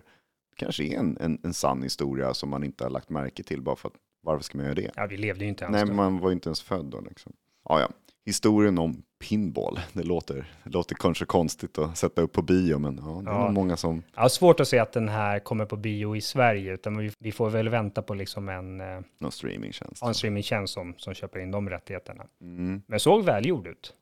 Kanske 0.65 0.83
är 0.83 0.97
en, 0.99 1.17
en, 1.19 1.39
en 1.43 1.53
sann 1.53 1.83
historia 1.83 2.33
som 2.33 2.49
man 2.49 2.63
inte 2.63 2.83
har 2.83 2.89
lagt 2.91 3.09
märke 3.09 3.43
till, 3.43 3.61
bara 3.61 3.75
för 3.75 3.87
att 3.89 3.95
varför 4.23 4.43
ska 4.43 4.57
man 4.57 4.65
göra 4.65 4.75
det? 4.75 4.91
Ja, 4.95 5.05
vi 5.09 5.17
levde 5.17 5.43
ju 5.43 5.49
inte 5.49 5.63
ens 5.63 5.73
Nej, 5.75 5.85
då. 5.85 5.93
man 5.93 6.19
var 6.19 6.29
ju 6.29 6.33
inte 6.33 6.49
ens 6.49 6.61
född 6.61 6.85
då 6.85 7.01
liksom. 7.01 7.33
Ja, 7.69 7.79
ja. 7.79 7.89
Historien 8.25 8.77
om 8.77 9.01
pinball, 9.29 9.79
det 9.93 10.03
låter, 10.03 10.51
det 10.63 10.69
låter 10.69 10.95
kanske 10.95 11.25
konstigt 11.25 11.77
att 11.77 11.97
sätta 11.97 12.21
upp 12.21 12.31
på 12.33 12.41
bio, 12.41 12.77
men 12.79 12.97
ja, 13.05 13.21
det 13.25 13.29
är 13.31 13.33
Ja. 13.33 13.43
nog 13.43 13.53
många 13.53 13.77
som, 13.77 14.03
Ja, 14.15 14.29
svårt 14.29 14.59
att 14.59 14.67
se 14.67 14.79
att 14.79 14.91
den 14.93 15.09
här 15.09 15.39
kommer 15.39 15.65
på 15.65 15.75
bio 15.77 16.15
i 16.15 16.21
Sverige, 16.21 16.73
utan 16.73 16.97
vi, 16.97 17.11
vi 17.19 17.31
får 17.31 17.49
väl 17.49 17.69
vänta 17.69 18.01
på 18.01 18.13
liksom 18.13 18.49
en, 18.49 18.81
eh, 18.81 18.99
någon 19.19 19.31
streamingtjänst. 19.31 20.03
en 20.03 20.13
streamingtjänst 20.13 20.73
som, 20.73 20.93
som 20.97 21.13
köper 21.13 21.39
in 21.39 21.51
de 21.51 21.69
rättigheterna. 21.69 22.23
Mm. 22.41 22.81
Men 22.87 22.99
såg 22.99 23.25
välgjord 23.25 23.67
ut. 23.67 23.93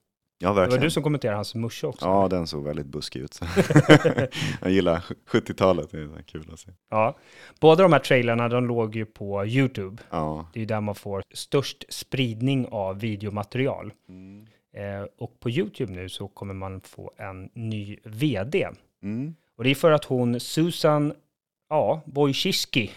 Ja, 0.41 0.47
Det 0.49 0.53
var 0.53 0.61
verkligen. 0.61 0.83
du 0.83 0.89
som 0.89 1.03
kommenterade 1.03 1.37
hans 1.37 1.55
morsa 1.55 1.87
också. 1.87 2.05
Ja, 2.05 2.27
den 2.27 2.47
såg 2.47 2.63
väldigt 2.63 2.85
buskig 2.85 3.19
ut. 3.19 3.39
jag 4.61 4.71
gillar 4.71 5.03
70-talet, 5.27 5.91
det 5.91 5.97
är 5.97 6.21
kul 6.21 6.49
att 6.53 6.59
se. 6.59 6.71
Ja. 6.89 7.17
Båda 7.59 7.83
de 7.83 7.93
här 7.93 7.99
trailerna, 7.99 8.49
de 8.49 8.67
låg 8.67 8.95
ju 8.95 9.05
på 9.05 9.45
YouTube. 9.45 10.01
Ja. 10.09 10.45
Det 10.53 10.61
är 10.61 10.65
där 10.65 10.81
man 10.81 10.95
får 10.95 11.23
störst 11.33 11.85
spridning 11.89 12.67
av 12.71 12.99
videomaterial. 12.99 13.93
Mm. 14.09 14.47
Eh, 14.73 15.07
och 15.17 15.39
på 15.39 15.49
YouTube 15.49 15.93
nu 15.93 16.09
så 16.09 16.27
kommer 16.27 16.53
man 16.53 16.81
få 16.81 17.11
en 17.17 17.49
ny 17.53 17.97
vd. 18.03 18.67
Mm. 19.03 19.35
Och 19.57 19.63
det 19.63 19.69
är 19.69 19.75
för 19.75 19.91
att 19.91 20.05
hon, 20.05 20.39
Susan, 20.39 21.13
ja, 21.69 22.01
Wojcicki, 22.05 22.91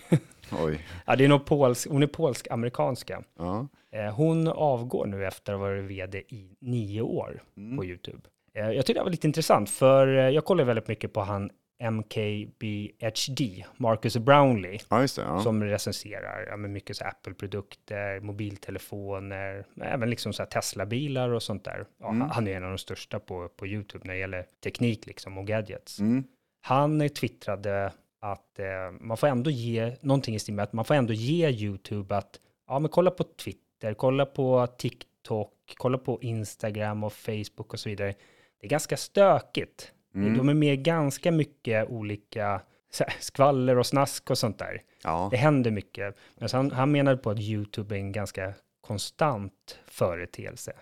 Oj. 0.53 0.86
ja, 1.07 1.16
det 1.16 1.24
är 1.24 1.28
nog 1.28 1.45
polsk, 1.45 1.88
hon 1.90 2.03
är 2.03 2.07
polsk-amerikanska. 2.07 3.22
Ja. 3.38 3.68
Eh, 3.97 4.14
hon 4.14 4.49
avgår 4.49 5.07
nu 5.07 5.26
efter 5.26 5.53
att 5.53 5.59
ha 5.59 5.66
varit 5.66 5.84
vd 5.84 6.18
i 6.18 6.57
nio 6.61 7.01
år 7.03 7.43
Mm. 7.57 7.76
på 7.76 7.84
YouTube. 7.84 8.20
Eh, 8.55 8.70
jag 8.70 8.86
tyckte 8.86 9.01
det 9.01 9.05
var 9.05 9.11
lite 9.11 9.26
intressant, 9.26 9.70
för 9.70 10.07
eh, 10.18 10.28
jag 10.28 10.45
kollar 10.45 10.64
väldigt 10.64 10.88
mycket 10.88 11.12
på 11.12 11.20
han 11.20 11.51
MKBHD, 11.82 13.64
Marcus 13.76 14.16
Brownlee, 14.16 14.78
ja, 14.90 14.99
det. 15.01 15.09
Ja. 15.16 15.40
som 15.43 15.64
recenserar 15.64 16.47
ja, 16.51 16.57
mycket 16.57 17.03
Apple-produkter, 17.03 18.20
mobiltelefoner, 18.20 19.64
även 19.82 20.11
liksom 20.11 20.32
så 20.32 20.45
Tesla-bilar 20.45 21.28
och 21.30 21.43
sånt 21.43 21.64
där. 21.64 21.84
Ja, 22.01 22.09
Mm. 22.09 22.20
han- 22.30 22.49
är 22.49 22.57
en 22.57 22.64
av 22.64 22.68
de 22.70 22.78
största 22.78 23.20
på, 23.20 23.49
på 23.49 23.66
YouTube 23.66 24.07
när 24.07 24.14
det 24.14 24.20
gäller 24.20 24.47
teknik 24.64 25.07
liksom 25.07 25.38
och 25.38 25.47
gadgets. 25.47 25.99
Mm. 26.01 26.24
Han 26.62 27.09
twittrade 27.09 27.93
att 28.20 28.59
eh, 28.59 28.66
man 29.01 29.16
får 29.16 29.26
ändå 29.26 29.51
ge 29.51 29.97
någonting 30.01 30.34
i 30.34 30.38
stil 30.38 30.55
med 30.55 30.62
att 30.62 30.72
man 30.72 30.84
får 30.84 30.95
ändå 30.95 31.12
ge 31.12 31.49
YouTube 31.51 32.16
att 32.16 32.40
ja, 32.68 32.78
men 32.78 32.88
kolla 32.90 33.11
på 33.11 33.24
Twitter, 33.24 33.62
kolla 33.97 34.26
på 34.26 34.66
TikTok, 34.66 35.53
kolla 35.76 35.99
på 35.99 36.18
Instagram 36.22 37.05
och 37.05 37.12
Facebook 37.12 37.72
och 37.72 37.80
så 37.80 37.89
vidare. 37.89 38.14
Det 38.61 38.66
är 38.66 38.70
ganska 38.70 38.97
stökigt. 38.97 39.93
Mm. 40.14 40.39
De 40.39 40.49
är 40.49 40.55
med 40.55 40.85
ganska 40.85 41.33
mycket 41.33 41.89
olika 41.91 42.61
här, 43.01 43.14
skvaller 43.20 43.78
och 43.78 43.87
snask 43.87 44.30
och 44.30 44.39
sånt 44.39 44.59
där. 44.59 44.83
Ja. 45.05 45.28
Det 45.30 45.37
händer 45.37 45.70
mycket. 45.70 46.16
Men 46.39 46.49
han, 46.53 46.70
han 46.70 46.93
menade 46.93 47.16
på 47.16 47.30
att 47.30 47.41
YouTube 47.41 47.95
är 47.95 47.99
en 47.99 48.12
ganska 48.12 48.55
konstant 48.80 49.78
företeelse. 49.87 50.72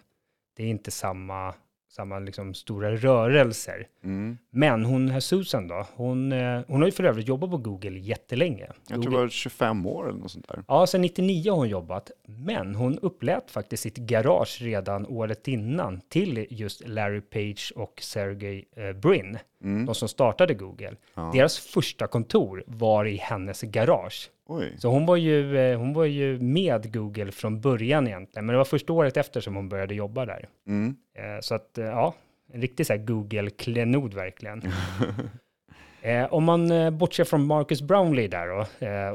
Det 0.56 0.62
är 0.62 0.68
inte 0.68 0.90
samma 0.90 1.54
samma 1.90 2.18
liksom 2.18 2.54
stora 2.54 2.96
rörelser. 2.96 3.86
Mm. 4.04 4.38
Men 4.50 4.84
hon 4.84 5.22
Susan 5.22 5.68
då, 5.68 5.86
hon, 5.94 6.32
eh, 6.32 6.60
hon 6.68 6.80
har 6.80 6.88
ju 6.88 6.92
för 6.92 7.04
övrigt 7.04 7.28
jobbat 7.28 7.50
på 7.50 7.56
Google 7.56 7.98
jättelänge. 7.98 8.66
Jag 8.66 8.86
tror 8.86 8.96
Google, 8.96 9.16
det 9.16 9.22
var 9.22 9.28
25 9.28 9.86
år 9.86 10.08
eller 10.08 10.18
något 10.18 10.30
sånt 10.30 10.48
där. 10.48 10.64
Ja, 10.68 10.86
sedan 10.86 11.00
99 11.00 11.50
har 11.50 11.56
hon 11.56 11.68
jobbat, 11.68 12.10
men 12.26 12.74
hon 12.74 12.98
upplät 12.98 13.50
faktiskt 13.50 13.82
sitt 13.82 13.96
garage 13.96 14.58
redan 14.62 15.06
året 15.06 15.48
innan 15.48 16.00
till 16.08 16.46
just 16.50 16.88
Larry 16.88 17.20
Page 17.20 17.72
och 17.76 18.00
Sergey 18.02 18.64
eh, 18.76 18.92
Brin, 18.92 19.38
de 19.86 19.94
som 19.94 20.08
startade 20.08 20.54
Google. 20.54 20.96
Deras 21.32 21.58
första 21.58 22.06
kontor 22.06 22.64
var 22.66 23.04
i 23.04 23.16
hennes 23.16 23.62
garage. 23.62 24.30
Oj. 24.52 24.74
Så 24.78 24.88
hon 24.88 25.06
var, 25.06 25.16
ju, 25.16 25.58
eh, 25.58 25.78
hon 25.78 25.92
var 25.92 26.04
ju 26.04 26.40
med 26.40 26.92
Google 26.94 27.32
från 27.32 27.60
början 27.60 28.06
egentligen, 28.06 28.46
men 28.46 28.52
det 28.52 28.58
var 28.58 28.64
första 28.64 28.92
året 28.92 29.16
efter 29.16 29.40
som 29.40 29.56
hon 29.56 29.68
började 29.68 29.94
jobba 29.94 30.26
där. 30.26 30.48
Mm. 30.66 30.96
Eh, 31.14 31.40
Så 31.40 31.54
att, 31.54 31.78
eh, 31.78 31.84
ja, 31.84 32.14
en 32.52 32.60
riktig 32.60 32.86
så 32.86 32.92
här 32.92 33.00
Google-klenod 33.00 34.14
verkligen. 34.14 34.62
om 36.30 36.44
man 36.44 36.98
bortser 36.98 37.24
från 37.24 37.46
Marcus 37.46 37.82
Brownlee 37.82 38.28
där 38.28 38.46
då, 38.46 38.60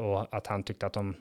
och 0.03 0.27
att 0.31 0.47
han 0.47 0.63
tyckte 0.63 0.86
att 0.86 0.93
de, 0.93 1.15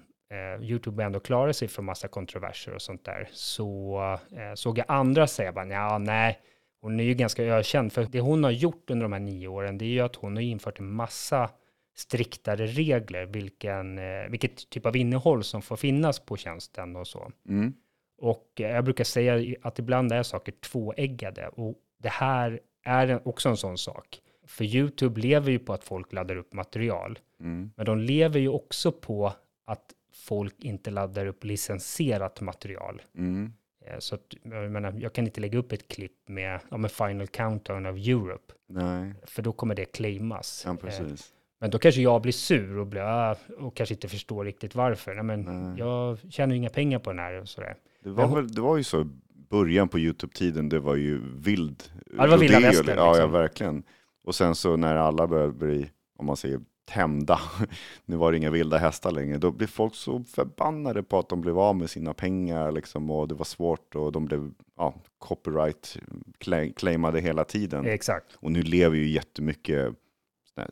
YouTube 0.60 1.04
ändå 1.04 1.20
klarade 1.20 1.54
sig 1.54 1.68
från 1.68 1.84
massa 1.84 2.08
kontroverser 2.08 2.74
och 2.74 2.82
sånt 2.82 3.04
där, 3.04 3.28
så 3.32 4.18
såg 4.54 4.78
jag 4.78 4.84
andra 4.88 5.26
säga 5.26 5.52
bara, 5.52 5.66
ja, 5.66 5.98
nej, 5.98 6.38
hon 6.80 7.00
är 7.00 7.04
ju 7.04 7.14
ganska 7.14 7.42
ökänd, 7.44 7.92
för 7.92 8.04
det 8.04 8.20
hon 8.20 8.44
har 8.44 8.50
gjort 8.50 8.90
under 8.90 9.04
de 9.04 9.12
här 9.12 9.20
nio 9.20 9.48
åren, 9.48 9.78
det 9.78 9.84
är 9.84 9.88
ju 9.88 10.00
att 10.00 10.16
hon 10.16 10.36
har 10.36 10.42
infört 10.42 10.78
en 10.78 10.90
massa 10.90 11.50
striktare 11.94 12.66
regler, 12.66 13.26
vilken, 13.26 13.98
eh, 13.98 14.28
vilket 14.30 14.70
typ 14.70 14.86
av 14.86 14.96
innehåll 14.96 15.44
som 15.44 15.62
får 15.62 15.76
finnas 15.76 16.20
på 16.20 16.36
tjänsten 16.36 16.96
och 16.96 17.06
så. 17.06 17.32
Mm. 17.48 17.72
Och 18.18 18.60
eh, 18.60 18.70
jag 18.70 18.84
brukar 18.84 19.04
säga 19.04 19.56
att 19.62 19.78
ibland 19.78 20.12
är 20.12 20.22
saker 20.22 20.52
tvåeggade 20.52 21.48
och 21.48 21.74
det 21.98 22.08
här 22.08 22.60
är 22.84 23.28
också 23.28 23.48
en 23.48 23.56
sån 23.56 23.78
sak. 23.78 24.20
För 24.46 24.64
YouTube 24.64 25.20
lever 25.20 25.50
ju 25.50 25.58
på 25.58 25.72
att 25.72 25.84
folk 25.84 26.12
laddar 26.12 26.36
upp 26.36 26.52
material, 26.52 27.18
Mm. 27.40 27.70
men 27.76 27.86
de 27.86 27.98
lever 27.98 28.40
ju 28.40 28.48
också 28.48 28.92
på 28.92 29.32
att 29.66 29.92
folk 30.12 30.64
inte 30.64 30.90
laddar 30.90 31.26
upp 31.26 31.44
licensierat 31.44 32.40
material. 32.40 33.02
Mm. 33.18 33.52
Eh, 33.86 33.98
Så 33.98 34.14
att, 34.14 34.34
jag, 34.42 34.70
menar, 34.70 34.92
jag 35.00 35.12
kan 35.12 35.24
inte 35.26 35.40
lägga 35.40 35.58
upp 35.58 35.72
ett 35.72 35.88
klipp 35.88 36.28
med, 36.28 36.60
ja, 36.70 36.76
med 36.76 36.92
Final 36.92 37.26
Countdown 37.26 37.86
of 37.86 37.96
Europe, 38.08 38.54
Nej, 38.68 39.12
för 39.26 39.42
då 39.42 39.52
kommer 39.52 39.74
det 39.74 39.84
claimas. 39.84 40.62
ja 40.66 40.76
precis. 40.76 41.32
Men 41.64 41.70
då 41.70 41.78
kanske 41.78 42.02
jag 42.02 42.22
blir 42.22 42.32
sur 42.32 42.78
och, 42.78 42.86
blir, 42.86 43.36
och 43.58 43.76
kanske 43.76 43.94
inte 43.94 44.08
förstår 44.08 44.44
riktigt 44.44 44.74
varför. 44.74 45.14
Nej, 45.14 45.24
men 45.24 45.40
Nej. 45.42 45.78
jag 45.78 46.18
tjänar 46.30 46.52
ju 46.54 46.58
inga 46.58 46.68
pengar 46.68 46.98
på 46.98 47.10
den 47.10 47.18
här 47.18 47.40
och 47.40 47.48
sådär. 47.48 47.76
Det 48.02 48.10
var, 48.10 48.26
Men- 48.26 48.34
väl, 48.34 48.54
det 48.54 48.60
var 48.60 48.76
ju 48.76 48.82
så 48.84 49.06
början 49.50 49.88
på 49.88 49.98
YouTube-tiden, 49.98 50.68
det 50.68 50.78
var 50.80 50.94
ju 50.96 51.20
vild 51.36 51.82
Ja, 52.16 52.22
det 52.22 52.28
var 52.30 52.38
vilda 52.38 52.60
västern, 52.60 52.86
Ja, 52.88 52.94
ja, 53.06 53.12
liksom. 53.12 53.32
verkligen. 53.32 53.82
Och 54.24 54.34
sen 54.34 54.54
så 54.54 54.76
när 54.76 54.96
alla 54.96 55.26
började 55.26 55.52
bli, 55.52 55.90
om 56.18 56.26
man 56.26 56.36
säger 56.36 56.60
tämda, 56.84 57.40
nu 58.04 58.16
var 58.16 58.32
det 58.32 58.38
inga 58.38 58.50
vilda 58.50 58.78
hästar 58.78 59.10
längre, 59.10 59.38
då 59.38 59.50
blev 59.50 59.66
folk 59.66 59.94
så 59.94 60.24
förbannade 60.24 61.02
på 61.02 61.18
att 61.18 61.28
de 61.28 61.40
blev 61.40 61.58
av 61.58 61.76
med 61.76 61.90
sina 61.90 62.14
pengar 62.14 62.72
liksom, 62.72 63.10
och 63.10 63.28
det 63.28 63.34
var 63.34 63.44
svårt 63.44 63.94
och 63.94 64.12
de 64.12 64.24
blev 64.24 64.50
ja, 64.76 64.94
copyright 65.18 65.98
cla- 66.40 66.72
claimade 66.74 67.20
hela 67.20 67.44
tiden. 67.44 67.86
Exakt. 67.86 68.36
Och 68.40 68.52
nu 68.52 68.62
lever 68.62 68.96
ju 68.96 69.08
jättemycket 69.08 69.94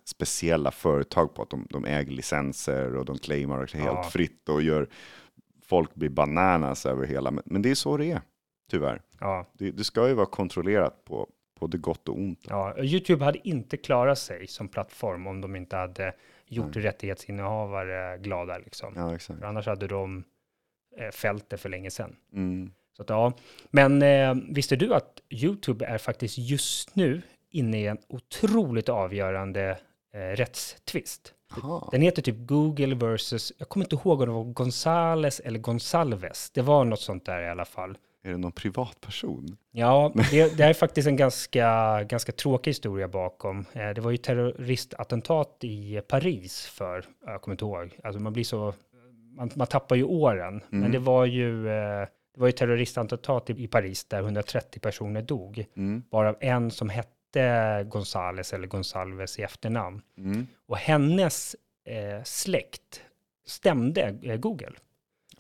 speciella 0.05 0.71
företag 0.71 1.35
på 1.35 1.43
att 1.43 1.51
de, 1.51 1.67
de 1.71 1.85
äger 1.85 2.13
licenser 2.13 2.97
och 2.97 3.05
de 3.05 3.19
claimar 3.19 3.59
helt 3.59 3.75
Ja. 3.85 4.03
fritt 4.03 4.49
och 4.49 4.63
gör 4.63 4.89
folk 5.65 5.95
blir 5.95 6.09
bananas 6.11 6.87
över 6.87 7.07
hela. 7.07 7.31
Men, 7.31 7.43
men 7.47 7.63
det 7.63 7.71
är 7.71 7.75
så 7.75 7.97
det 7.97 8.11
är, 8.11 8.21
tyvärr. 8.71 9.03
Ja, 9.21 9.47
Det, 9.53 9.71
det 9.71 9.85
ska 9.85 10.09
ju 10.09 10.15
vara 10.15 10.27
kontrollerat 10.27 11.05
på 11.05 11.29
både 11.61 11.79
gott 11.79 12.09
och 12.09 12.19
ont. 12.19 12.41
ja. 12.49 12.79
YouTube 12.83 13.25
hade 13.25 13.49
inte 13.49 13.77
klarat 13.77 14.19
sig 14.19 14.47
som 14.47 14.69
plattform 14.69 15.27
om 15.27 15.41
de 15.41 15.57
inte 15.57 15.77
hade 15.77 16.15
gjort 16.47 16.77
rättighetsinnehavare 16.77 18.19
glada. 18.19 18.59
Liksom. 18.59 18.93
Ja, 18.97 19.15
exakt. 19.15 19.39
För 19.41 19.47
annars 19.47 19.67
hade 19.67 19.87
de 19.87 20.25
eh, 20.99 21.11
fällt 21.11 21.51
det 21.51 21.57
för 21.57 21.69
länge 21.69 21.91
sedan. 21.91 22.17
Mm. 22.33 22.73
Så 22.97 23.03
att, 23.03 23.11
ja. 23.11 23.33
Men 23.71 24.03
eh, 24.03 24.35
visste 24.55 24.77
du 24.77 24.95
att 24.95 25.21
YouTube 25.31 25.87
är 25.87 25.99
faktiskt 25.99 26.39
just 26.39 26.97
nu 26.97 27.23
inne 27.53 27.81
i 27.81 27.87
en 27.87 27.99
otroligt 28.09 28.89
avgörande 28.89 29.79
eh, 30.15 30.19
rättstvist? 30.37 31.35
Aha. 31.57 31.89
Den 31.93 32.03
heter 32.03 32.23
typ 32.23 32.37
Google 32.39 32.95
versus, 32.95 33.53
jag 33.59 33.69
kommer 33.69 33.85
inte 33.87 33.97
ihåg 33.97 34.21
om 34.21 34.27
det 34.27 34.33
var 34.35 34.45
Gonzales 34.45 35.41
eller 35.41 35.59
Gonsalves. 35.59 36.51
Det 36.51 36.63
var 36.63 36.85
något 36.85 37.01
sånt 37.01 37.27
där 37.27 37.43
i 37.43 37.49
alla 37.49 37.65
fall. 37.65 37.99
Är 38.25 38.31
det 38.31 38.37
någon 38.37 38.53
privatperson? 38.53 39.57
Ja, 39.73 40.13
det, 40.31 40.57
det 40.57 40.65
är 40.65 40.75
faktiskt 40.75 41.09
en 41.09 41.17
ganska, 41.17 42.03
ganska 42.05 42.33
tråkig 42.33 42.71
historia 42.71 43.09
bakom. 43.09 43.65
Eh, 43.73 43.91
Det 43.91 44.01
var 44.01 44.11
ju 44.11 44.17
terroristattentat 44.17 45.59
i 45.65 46.01
Paris 46.09 46.67
för, 46.67 47.05
jag 47.27 47.43
kommer 47.43 47.55
inte 47.55 47.65
ihåg, 47.65 47.99
alltså 48.05 48.21
man 48.23 48.33
blir 48.33 48.45
så, 48.45 48.75
man, 49.37 49.51
man 49.55 49.67
tappar 49.67 49.97
ju 49.97 50.05
åren. 50.05 50.61
Men 50.69 50.93
det 50.93 50.99
var 50.99 51.25
ju, 51.25 51.69
eh, 51.69 52.07
det 52.35 52.41
var 52.41 52.47
ju 52.47 52.53
terroristattentat 52.53 53.51
i, 53.51 53.65
i 53.65 53.69
Paris 53.69 54.05
där 54.05 54.19
130 54.23 54.81
personer 54.81 55.23
dog, 55.23 55.65
Mm. 55.77 56.03
varav 56.11 56.37
en 56.41 56.71
som 56.71 56.89
hette 56.89 57.09
Gonzales 57.85 58.53
eller 58.53 58.67
Gonsalves 58.67 59.39
i 59.39 59.43
efternamn. 59.43 60.03
Mm. 60.17 60.47
Och 60.67 60.77
hennes 60.77 61.57
eh, 61.85 62.23
släkt 62.25 63.03
stämde 63.47 64.19
eh, 64.23 64.37
Google 64.37 64.73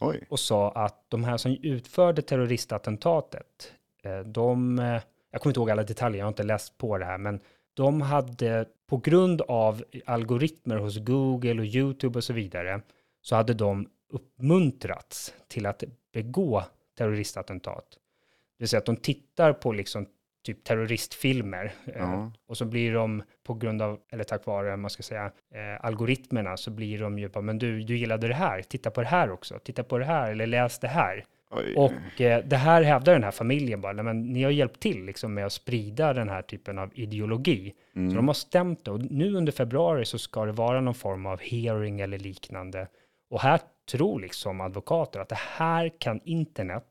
Oj. 0.00 0.26
och 0.30 0.40
sa 0.40 0.70
att 0.70 1.04
de 1.08 1.24
här 1.24 1.36
som 1.36 1.56
utförde 1.62 2.22
terroristattentatet, 2.22 3.72
eh, 4.02 4.20
de, 4.20 4.78
eh, 4.78 5.00
jag 5.30 5.40
kommer 5.40 5.50
inte 5.50 5.60
ihåg 5.60 5.70
alla 5.70 5.82
detaljer, 5.82 6.18
jag 6.18 6.24
har 6.24 6.32
inte 6.32 6.42
läst 6.42 6.78
på 6.78 6.98
det 6.98 7.04
här, 7.04 7.18
men 7.18 7.40
de 7.74 8.00
hade 8.00 8.66
på 8.86 8.96
grund 8.96 9.42
av 9.42 9.84
algoritmer 10.06 10.76
hos 10.76 10.98
Google 10.98 11.60
och 11.60 11.66
YouTube 11.66 12.18
och 12.18 12.24
så 12.24 12.32
vidare, 12.32 12.80
så 13.22 13.36
hade 13.36 13.54
de 13.54 13.88
uppmuntrats 14.08 15.34
till 15.48 15.66
att 15.66 15.84
begå 16.12 16.64
terroristattentat. 16.98 17.86
Det 17.90 18.62
vill 18.62 18.68
säga 18.68 18.78
att 18.78 18.86
de 18.86 18.96
tittar 18.96 19.52
på 19.52 19.72
liksom 19.72 20.06
typ 20.42 20.64
terroristfilmer 20.64 21.72
Ja. 21.94 22.32
och 22.48 22.56
så 22.56 22.64
blir 22.64 22.92
de 22.94 23.22
på 23.44 23.54
grund 23.54 23.82
av, 23.82 23.98
eller 24.12 24.24
tack 24.24 24.46
vare, 24.46 24.76
man 24.76 24.90
ska 24.90 25.02
säga, 25.02 25.24
eh, 25.54 25.84
algoritmerna 25.84 26.56
så 26.56 26.70
blir 26.70 26.98
de 26.98 27.18
ju 27.18 27.28
bara, 27.28 27.40
men 27.40 27.58
du, 27.58 27.82
du 27.82 27.96
gillade 27.98 28.28
det 28.28 28.34
här, 28.34 28.62
titta 28.62 28.90
på 28.90 29.00
det 29.00 29.06
här 29.06 29.30
också, 29.30 29.58
titta 29.58 29.84
på 29.84 29.98
det 29.98 30.04
här 30.04 30.30
eller 30.32 30.46
läs 30.46 30.78
det 30.78 30.88
här. 30.88 31.24
Oj. 31.50 31.74
Och 31.76 32.20
eh, 32.20 32.44
det 32.44 32.56
här 32.56 32.82
hävdar 32.82 33.12
den 33.12 33.24
här 33.24 33.30
familjen 33.30 33.80
bara, 33.80 33.92
"Nej, 33.92 34.04
men 34.04 34.32
ni 34.32 34.42
har 34.42 34.50
hjälpt 34.50 34.80
till 34.80 35.04
liksom 35.04 35.34
med 35.34 35.46
att 35.46 35.52
sprida 35.52 36.12
den 36.12 36.28
här 36.28 36.42
typen 36.42 36.78
av 36.78 36.90
ideologi. 36.94 37.72
Mm. 37.96 38.10
Så 38.10 38.16
de 38.16 38.26
har 38.28 38.34
stämt 38.34 38.84
det 38.84 38.90
och 38.90 39.00
nu 39.10 39.34
under 39.34 39.52
februari 39.52 40.04
så 40.04 40.18
ska 40.18 40.44
det 40.44 40.52
vara 40.52 40.80
någon 40.80 40.94
form 40.94 41.26
av 41.26 41.40
hearing 41.40 42.00
eller 42.00 42.18
liknande. 42.18 42.88
Och 43.30 43.40
här 43.40 43.60
tror 43.90 44.20
liksom 44.20 44.60
advokater 44.60 45.20
att 45.20 45.28
det 45.28 45.38
här 45.38 45.90
kan 45.98 46.20
internet 46.24 46.84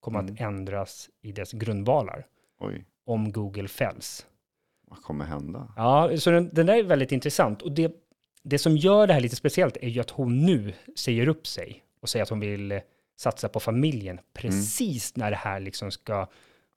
komma 0.00 0.18
Mm. 0.18 0.34
att 0.34 0.40
ändras 0.40 1.08
i 1.22 1.32
dess 1.32 1.52
grundvalar 1.52 2.24
Oj. 2.60 2.84
om 3.06 3.32
Google 3.32 3.68
fälls. 3.68 4.26
Vad 4.86 5.02
kommer 5.02 5.24
hända? 5.24 5.72
Ja, 5.76 6.10
så 6.18 6.30
den, 6.30 6.50
den 6.52 6.66
där 6.66 6.74
är 6.76 6.82
väldigt 6.82 7.12
intressant. 7.12 7.62
Och 7.62 7.72
det, 7.72 7.92
det 8.42 8.58
som 8.58 8.76
gör 8.76 9.06
det 9.06 9.12
här 9.12 9.20
lite 9.20 9.36
speciellt 9.36 9.76
är 9.76 9.88
ju 9.88 10.00
att 10.00 10.10
hon 10.10 10.46
nu 10.46 10.72
säger 10.96 11.28
upp 11.28 11.46
sig 11.46 11.82
och 12.00 12.08
säger 12.08 12.22
att 12.22 12.28
hon 12.28 12.40
vill 12.40 12.72
eh, 12.72 12.78
satsa 13.16 13.48
på 13.48 13.60
familjen 13.60 14.20
precis 14.34 15.16
när 15.16 15.30
det 15.30 15.36
här 15.36 15.60
liksom 15.60 15.90
ska 15.90 16.26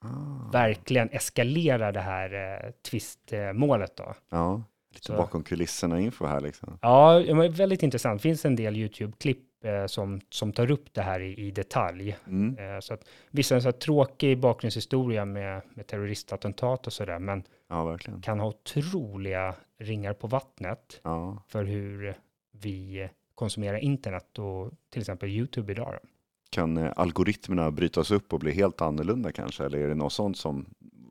Ah. 0.05 0.49
verkligen 0.51 1.09
eskalera 1.09 1.91
det 1.91 1.99
här 1.99 2.33
eh, 2.65 2.71
tvistmålet 2.89 3.95
då. 3.97 4.13
Ja, 4.29 4.63
lite 4.93 5.05
Så- 5.05 5.15
bakom 5.17 5.43
kulisserna 5.43 5.99
info 5.99 6.25
här 6.25 6.41
liksom. 6.41 6.77
Ja, 6.81 7.19
väldigt 7.51 7.83
intressant. 7.83 8.19
Det 8.21 8.23
finns 8.23 8.45
en 8.45 8.55
del 8.55 8.75
YouTube-klipp 8.75 9.39
som, 9.87 10.21
som 10.29 10.53
tar 10.53 10.71
upp 10.71 10.93
det 10.93 11.01
här 11.01 11.19
i, 11.19 11.33
i 11.47 11.51
detalj. 11.51 12.17
Mm. 12.27 12.57
Eh, 12.57 12.79
så 12.79 12.93
att, 12.93 13.07
vissa 13.31 13.55
en 13.55 13.61
så 13.61 13.67
här 13.67 13.71
tråkig 13.71 14.39
bakgrundshistoria 14.39 15.25
med, 15.25 15.61
med 15.73 15.87
terroristattentat 15.87 16.87
och 16.87 16.93
sådär, 16.93 17.19
men 17.19 17.43
Ja, 17.67 17.97
kan 18.21 18.39
ha 18.39 18.47
otroliga 18.47 19.55
ringar 19.79 20.13
på 20.13 20.27
vattnet 20.27 21.01
Ja. 21.03 21.43
för 21.47 21.63
hur 21.63 22.15
vi 22.51 23.09
konsumerar 23.35 23.77
internet 23.77 24.39
och 24.39 24.71
till 24.89 25.01
exempel 25.01 25.29
YouTube 25.29 25.71
idag. 25.71 25.93
Då. 26.01 26.09
Kan 26.49 26.77
eh, 26.77 26.91
algoritmerna 26.95 27.71
brytas 27.71 28.11
upp 28.11 28.33
och 28.33 28.39
bli 28.39 28.51
helt 28.51 28.81
annorlunda 28.81 29.31
kanske? 29.31 29.65
Eller 29.65 29.77
är 29.77 29.87
det 29.87 29.95
något 29.95 30.13
sånt 30.13 30.37
som, 30.37 30.65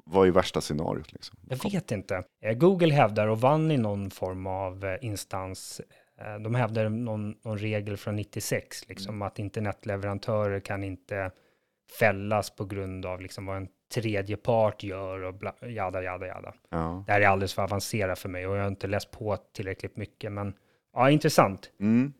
vad 0.04 0.26
är 0.28 0.30
värsta 0.30 0.60
scenariot 0.60 1.12
liksom? 1.12 1.38
Jag 1.48 1.70
vet 1.70 1.90
inte. 1.90 2.24
Eh, 2.40 2.52
Google 2.52 2.94
hävdar 2.94 3.26
och 3.26 3.40
vann 3.40 3.70
i 3.70 3.76
någon 3.76 4.10
form 4.10 4.46
av 4.46 4.84
eh, 4.84 4.96
instans. 5.00 5.80
Eh, 6.24 6.38
De 6.40 6.54
hävdar 6.54 6.88
någon, 6.88 7.34
någon 7.42 7.58
regel 7.58 7.96
från 7.96 8.16
96, 8.16 8.88
liksom 8.88 9.22
att 9.22 9.38
internetleverantörer 9.38 10.60
kan 10.60 10.84
inte 10.84 11.30
fällas 11.98 12.50
på 12.50 12.64
grund 12.64 13.06
av 13.06 13.20
liksom 13.20 13.46
vad 13.46 13.56
en 13.56 13.68
tredje 13.94 14.36
part 14.36 14.82
gör 14.82 15.22
och 15.22 15.34
bla, 15.34 15.54
jada, 15.62 16.02
jada, 16.02 16.26
jada. 16.26 16.54
Ja. 16.70 17.04
Det 17.06 17.12
här 17.12 17.20
är 17.20 17.26
alldeles 17.26 17.54
för 17.54 17.62
avancerat 17.62 18.18
för 18.18 18.28
mig 18.28 18.46
och 18.46 18.56
jag 18.56 18.62
har 18.62 18.68
inte 18.68 18.86
läst 18.86 19.10
på 19.10 19.36
tillräckligt 19.36 19.96
mycket, 19.96 20.32
men 20.32 20.54
ja, 20.92 21.10
intressant. 21.10 21.70
Mm. 21.80 22.12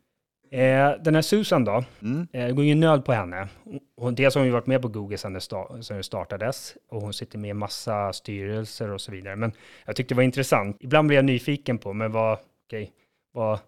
Eh, 0.51 1.03
den 1.03 1.15
här 1.15 1.23
Susan 1.23 1.65
då, 1.65 1.85
Mm. 2.03 2.27
eh, 2.33 2.47
det 2.47 2.53
går 2.53 2.65
ju 2.65 2.75
nöd 2.75 3.05
på 3.05 3.13
henne. 3.13 3.49
hon, 3.97 4.15
dels 4.15 4.35
har 4.35 4.41
hon 4.41 4.47
ju 4.47 4.53
varit 4.53 4.67
med 4.67 4.83
på 4.83 4.89
Google 4.89 5.19
sedan 5.19 5.33
det, 5.33 5.41
sta, 5.41 5.83
sedan 5.83 5.97
det 5.97 6.03
startades 6.03 6.77
och 6.89 7.01
hon 7.03 7.13
sitter 7.13 7.39
med 7.39 7.51
i 7.51 7.55
massa 7.55 8.13
styrelser 8.13 8.91
och 8.91 9.01
så 9.01 9.13
vidare. 9.13 9.37
Men 9.37 9.53
jag 9.85 9.97
tyckte 9.97 10.15
det 10.15 10.17
var 10.17 10.23
intressant. 10.23 10.77
Ibland 10.81 11.09
blir 11.09 11.19
jag 11.19 11.25
nyfiken 11.25 11.79
på, 11.79 11.93
men 11.93 12.13
vad, 12.13 12.39
okej, 12.67 12.93
vad, 13.33 13.59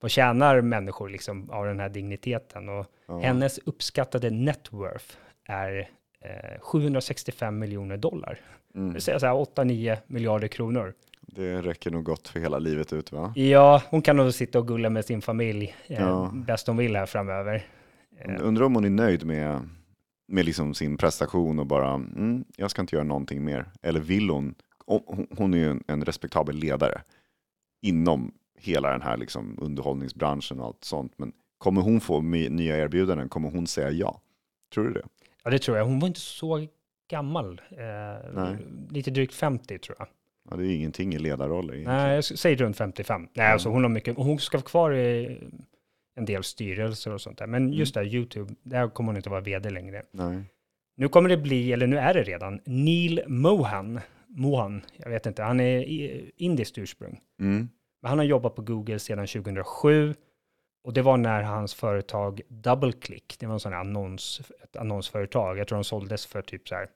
vad 0.00 0.10
tjänar 0.10 0.60
människor 0.60 1.08
liksom 1.08 1.50
av 1.50 1.66
den 1.66 1.80
här 1.80 1.88
digniteten? 1.88 2.68
Och 2.68 2.86
Ja. 3.06 3.18
hennes 3.20 3.58
uppskattade 3.58 4.30
net 4.30 4.72
worth 4.72 5.04
är 5.44 5.88
eh, 6.20 6.60
765 6.60 7.58
miljoner 7.58 7.96
dollar. 7.96 8.38
Det 8.72 8.78
Mm. 8.78 8.92
vill 8.92 9.02
säga 9.02 9.18
så 9.20 9.26
här 9.26 9.34
8-9 9.34 9.96
miljarder 10.06 10.48
kronor. 10.48 10.94
Det 11.20 11.62
räcker 11.62 11.90
nog 11.90 12.04
gott 12.04 12.28
för 12.28 12.40
hela 12.40 12.58
livet 12.58 12.92
ut 12.92 13.12
va? 13.12 13.32
Ja, 13.36 13.82
hon 13.90 14.02
kan 14.02 14.16
nog 14.16 14.34
sitta 14.34 14.58
och 14.58 14.68
gulla 14.68 14.90
med 14.90 15.04
sin 15.04 15.22
familj 15.22 15.74
eh, 15.86 16.00
Ja. 16.00 16.30
bäst 16.34 16.66
hon 16.66 16.76
vill 16.76 16.96
här 16.96 17.06
framöver. 17.06 17.66
Undrar 18.40 18.64
om 18.64 18.74
hon 18.74 18.84
är 18.84 18.90
nöjd 18.90 19.26
med, 19.26 19.68
med 20.28 20.44
liksom 20.44 20.74
sin 20.74 20.96
prestation 20.96 21.58
och 21.58 21.66
bara, 21.66 21.94
mm, 21.94 22.44
jag 22.56 22.70
ska 22.70 22.80
inte 22.82 22.96
göra 22.96 23.04
någonting 23.04 23.44
mer. 23.44 23.66
Eller 23.82 24.00
vill 24.00 24.30
hon, 24.30 24.54
hon, 24.86 25.26
hon 25.38 25.54
är 25.54 25.58
ju 25.58 25.70
en, 25.70 25.84
en 25.86 26.04
respektabel 26.04 26.56
ledare 26.56 27.02
inom 27.82 28.32
hela 28.60 28.90
den 28.92 29.02
här 29.02 29.16
liksom 29.16 29.58
underhållningsbranschen 29.60 30.60
och 30.60 30.66
allt 30.66 30.84
sånt. 30.84 31.12
Men 31.16 31.32
kommer 31.58 31.80
hon 31.80 32.00
få 32.00 32.20
nya 32.20 32.76
erbjudanden? 32.78 33.28
Kommer 33.28 33.50
hon 33.50 33.66
säga 33.66 33.90
ja? 33.90 34.20
Tror 34.74 34.84
du 34.84 34.92
det? 34.92 35.02
Ja, 35.44 35.50
det 35.50 35.58
tror 35.58 35.76
jag. 35.76 35.84
Hon 35.84 35.98
var 36.00 36.08
inte 36.08 36.20
så 36.20 36.66
gammal. 37.10 37.60
Eh, 37.70 38.54
lite 38.90 39.10
drygt 39.10 39.34
50 39.34 39.78
tror 39.78 39.96
jag. 39.98 40.08
Ja, 40.50 40.56
det 40.56 40.66
är 40.66 40.76
ingenting 40.76 41.14
i 41.14 41.18
ledarroller. 41.18 41.74
egentligen. 41.74 41.98
Nej, 42.00 42.14
jag 42.14 42.24
säger 42.24 42.56
runt 42.56 42.76
55. 42.76 43.22
Nej, 43.22 43.46
Ja. 43.46 43.52
alltså 43.52 43.68
hon 43.68 43.82
har 43.82 43.88
mycket. 43.90 44.16
Hon 44.16 44.38
ska 44.38 44.58
vara 44.58 44.66
kvar 44.66 44.92
i 44.94 45.38
en 46.16 46.24
del 46.24 46.42
styrelser 46.44 47.12
och 47.14 47.20
sånt 47.20 47.38
där. 47.38 47.44
Mm. 47.44 47.64
Men 47.64 47.72
just 47.72 47.94
där, 47.94 48.14
YouTube, 48.14 48.54
där 48.62 48.88
kommer 48.88 49.08
hon 49.08 49.16
inte 49.16 49.30
vara 49.30 49.40
vd 49.40 49.70
längre. 49.70 50.02
Nej. 50.12 50.42
Nu 50.96 51.08
kommer 51.08 51.28
det 51.28 51.36
bli, 51.36 51.72
eller 51.72 51.86
nu 51.86 51.98
är 51.98 52.14
det 52.14 52.22
redan, 52.22 52.60
Neil 52.64 53.22
Mohan. 53.26 54.00
Mohan, 54.28 54.82
jag 54.96 55.10
vet 55.10 55.26
inte, 55.26 55.42
han 55.42 55.60
är 55.60 55.84
indiskt 56.36 56.78
ursprung. 56.78 57.20
Mm. 57.40 57.68
Men 58.02 58.08
han 58.08 58.18
har 58.18 58.24
jobbat 58.24 58.54
på 58.54 58.62
Google 58.62 58.98
sedan 58.98 59.26
2007. 59.26 60.14
Och 60.84 60.92
det 60.92 61.02
var 61.02 61.16
när 61.16 61.42
hans 61.42 61.74
företag 61.74 62.40
DoubleClick, 62.48 63.36
det 63.38 63.46
var 63.46 63.54
en 63.54 63.60
sån 63.60 63.72
här 63.72 63.80
annons, 63.80 64.40
ett 64.64 64.76
annonsföretag, 64.76 65.58
jag 65.58 65.68
tror 65.68 65.76
de 65.78 65.84
såldes 65.84 66.26
för 66.26 66.42
typ 66.42 66.68
så 66.68 66.74
här 66.74 66.86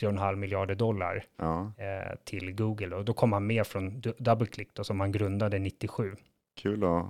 3,5 0.00 0.36
miljarder 0.36 0.74
dollar 0.74 1.24
Ja, 1.36 1.72
eh, 1.78 2.16
till 2.24 2.52
Google. 2.54 2.96
Och 2.96 3.04
då 3.04 3.12
kom 3.12 3.32
han 3.32 3.46
med 3.46 3.66
från 3.66 4.00
DoubleClick 4.18 4.68
då, 4.74 4.84
som 4.84 5.00
han 5.00 5.12
grundade 5.12 5.58
97. 5.58 6.16
kul 6.60 6.84
att 6.84 6.88
eh, 7.02 7.06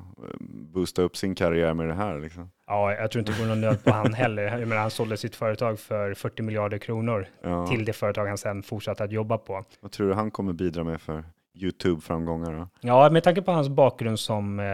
boosta 0.51 1.03
upp 1.03 1.17
sin 1.17 1.35
karriär 1.35 1.75
med 1.75 1.89
det 1.89 1.95
här. 1.95 2.19
Liksom. 2.19 2.51
Ja, 2.67 2.93
jag 2.95 3.11
tror 3.11 3.21
inte 3.21 3.33
det 3.33 3.39
går 3.39 3.47
någon 3.47 3.61
nöd 3.61 3.85
på 3.85 3.91
han 3.93 4.15
heller. 4.15 4.43
Jag 4.59 4.69
menar, 4.69 4.83
han 4.83 4.91
sålde 4.91 5.17
sitt 5.17 5.37
företag 5.37 5.79
för 5.81 6.15
40 6.15 6.43
miljarder 6.43 6.79
kronor 6.79 7.27
Ja. 7.43 7.67
till 7.67 7.85
det 7.85 7.93
företag 7.93 8.27
han 8.27 8.39
sen 8.39 8.63
fortsatte 8.63 9.05
att 9.05 9.13
jobba 9.13 9.39
på. 9.39 9.65
Vad 9.81 9.93
tror 9.93 10.09
du 10.09 10.15
han 10.15 10.31
kommer 10.31 10.53
bidra 10.53 10.85
med 10.85 11.01
för 11.01 11.25
YouTube-framgångar? 11.55 12.69
Ja, 12.81 13.11
med 13.11 13.23
tanke 13.23 13.43
på 13.43 13.53
hans 13.53 13.69
bakgrund 13.69 14.19
som 14.19 14.61
eh, 14.61 14.65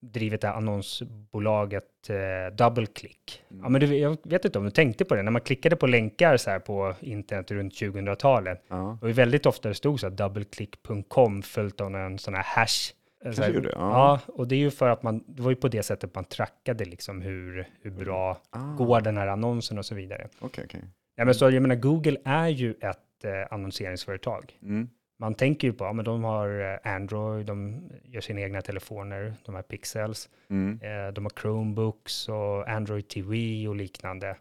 drivit 0.00 0.40
det 0.40 0.46
här 0.46 0.54
annonsbolaget 0.54 2.10
eh, 2.10 2.56
DoubleClick. 2.56 3.42
Ja, 3.48 3.68
men 3.68 3.80
du, 3.80 3.96
jag 3.96 4.18
vet 4.22 4.44
inte 4.44 4.58
om 4.58 4.64
du 4.64 4.70
tänkte 4.70 5.04
på 5.04 5.14
det, 5.14 5.22
när 5.22 5.30
man 5.30 5.40
klickade 5.40 5.76
på 5.76 5.86
länkar 5.86 6.36
så 6.36 6.50
här 6.50 6.58
på 6.58 6.94
internet 7.00 7.50
runt 7.50 7.72
2000-talet. 7.72 8.64
Ja, 8.68 8.98
ju 9.02 9.12
väldigt 9.12 9.46
ofta 9.46 9.68
det 9.68 9.74
stod 9.74 10.00
så 10.00 10.08
här 10.08 10.14
doubleclick.com 10.14 11.42
följt 11.42 11.80
av 11.80 11.96
en 11.96 12.18
sån 12.18 12.34
här 12.34 12.42
hash. 12.42 12.92
Så 13.34 13.42
här, 13.42 13.52
det, 13.52 13.68
ja. 13.68 13.70
ja, 13.74 14.20
och 14.34 14.48
det 14.48 14.54
är 14.54 14.58
ju 14.58 14.70
för 14.70 14.88
att 14.88 15.02
man, 15.02 15.24
det 15.26 15.42
var 15.42 15.50
ju 15.50 15.56
på 15.56 15.68
det 15.68 15.82
sättet 15.82 16.14
man 16.14 16.24
trackade 16.24 16.84
liksom 16.84 17.22
hur, 17.22 17.68
hur 17.82 17.90
bra 17.90 18.38
ah, 18.50 18.74
går 18.74 19.00
den 19.00 19.16
här 19.16 19.26
annonsen 19.26 19.78
och 19.78 19.86
så 19.86 19.94
vidare. 19.94 20.28
Okej, 20.40 20.64
okej. 20.66 20.84
Ja, 21.16 21.24
men 21.24 21.34
så 21.34 21.50
jag 21.50 21.62
menar, 21.62 21.74
Google 21.74 22.16
är 22.24 22.48
ju 22.48 22.74
ett 22.80 23.24
eh, 23.24 23.30
annonseringsföretag. 23.50 24.58
Mm. 24.62 24.88
Man 25.20 25.34
tänker 25.34 25.68
ju 25.68 25.72
på, 25.72 25.84
ja, 25.84 25.92
men 25.92 26.04
de 26.04 26.24
har 26.24 26.60
eh, 26.84 26.92
Android, 26.94 27.46
de 27.46 27.82
gör 28.04 28.20
sina 28.20 28.40
egna 28.40 28.62
telefoner, 28.62 29.34
de 29.44 29.54
har 29.54 29.62
Pixels, 29.62 30.28
Mm. 30.50 30.80
eh, 30.82 31.12
de 31.12 31.24
har 31.24 31.32
Chromebooks 31.40 32.28
och 32.28 32.68
Android 32.68 33.08
TV 33.08 33.68
och 33.68 33.76
liknande. 33.76 34.36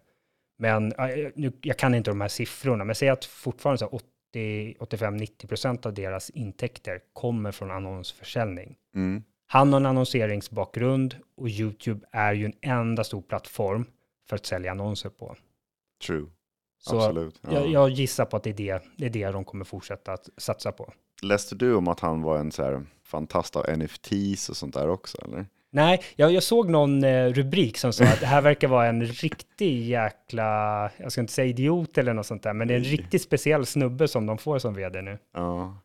Men 0.60 0.94
nu, 1.36 1.52
jag 1.62 1.78
kan 1.78 1.96
inte 1.96 2.12
de 2.12 2.22
här 2.22 2.28
siffrorna, 2.28 2.84
men 2.84 2.96
säg 2.96 3.10
att 3.10 3.26
fortfarande 3.26 3.78
så 3.78 3.86
här 3.86 3.96
80, 3.96 4.76
85-90 4.80 5.48
procent 5.48 5.86
av 5.86 5.94
deras 5.94 6.30
intäkter 6.30 7.00
kommer 7.14 7.52
från 7.52 7.72
annonsförsäljning. 7.72 8.76
Mm. 8.96 9.24
Han 9.48 9.74
har 9.74 9.80
en 9.80 9.86
annonseringsbakgrund 9.86 11.16
och 11.38 11.50
YouTube 11.50 12.06
är 12.12 12.34
ju 12.34 12.46
en 12.46 12.54
enda 12.62 13.04
stor 13.04 13.22
plattform 13.22 13.86
för 14.30 14.36
att 14.36 14.46
sälja 14.46 14.72
annonser 14.72 15.10
på. 15.10 15.36
True, 16.08 16.26
Så 16.88 17.00
absolut. 17.00 17.40
Ja. 17.42 17.54
jag, 17.54 17.68
jag 17.68 17.90
gissar 17.90 18.26
på 18.26 18.38
att 18.38 18.44
det 18.44 18.50
är 18.50 18.54
det, 18.54 18.82
det 18.98 19.06
är 19.06 19.10
det 19.10 19.32
de 19.32 19.46
kommer 19.46 19.66
fortsätta 19.66 20.14
att 20.14 20.30
satsa 20.38 20.72
på. 20.72 20.94
Läste 21.22 21.56
du 21.56 21.76
om 21.76 21.88
att 21.88 22.00
han 22.00 22.22
var 22.22 22.38
en 22.38 22.52
så 22.52 22.64
här 22.64 22.86
fantast 23.04 23.56
av 23.56 23.78
NFTs 23.78 24.50
och 24.50 24.58
sånt 24.58 24.74
där 24.74 24.90
också? 24.90 25.18
Eller? 25.22 25.46
Nej, 25.72 26.02
jag, 26.16 26.32
jag 26.32 26.44
såg 26.44 26.70
någon 26.70 27.04
eh, 27.04 27.34
rubrik 27.34 27.78
som 27.78 27.94
sa 27.94 28.04
att 28.04 28.20
det 28.20 28.26
här 28.26 28.42
verkar 28.42 28.68
vara 28.68 28.88
en 28.88 29.06
riktig 29.06 29.88
jäkla, 29.88 30.44
jag 30.98 31.12
ska 31.12 31.22
inte 31.22 31.34
säga 31.34 31.48
idiot 31.48 31.98
eller 31.98 32.14
något 32.14 32.26
sånt 32.26 32.44
där, 32.44 32.54
men 32.54 32.68
det 32.68 32.74
är 32.74 32.78
en 32.78 32.84
riktigt 32.84 33.22
speciell 33.22 33.66
snubbe 33.66 34.08
som 34.08 34.26
de 34.26 34.38
får 34.38 34.60
som 34.60 34.74
vd 34.74 35.02
nu. 35.02 35.18
Ja. 35.34 35.78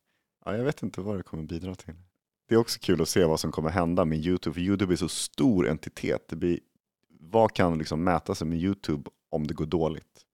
ja, 0.44 0.56
jag 0.56 0.64
vet 0.64 0.82
inte 0.82 1.00
vad 1.00 1.16
det 1.16 1.22
kommer 1.22 1.42
bidra 1.42 1.74
till. 1.74 1.94
Det 2.48 2.54
är 2.54 2.58
också 2.58 2.78
kul 2.82 3.02
att 3.02 3.08
se 3.08 3.24
vad 3.24 3.40
som 3.40 3.52
kommer 3.52 3.70
hända 3.70 4.04
med 4.04 4.18
YouTube, 4.18 4.54
för 4.54 4.60
YouTube 4.60 4.94
är 4.94 4.96
så 4.96 5.08
stor 5.08 5.68
entitet. 5.68 6.28
Det 6.28 6.36
blir, 6.36 6.58
vad 7.20 7.54
kan 7.54 7.78
liksom 7.78 8.04
mäta 8.04 8.34
sig 8.34 8.46
med 8.46 8.58
YouTube 8.58 9.10
om 9.30 9.46
det 9.46 9.54
går 9.54 9.66
dåligt? 9.66 10.26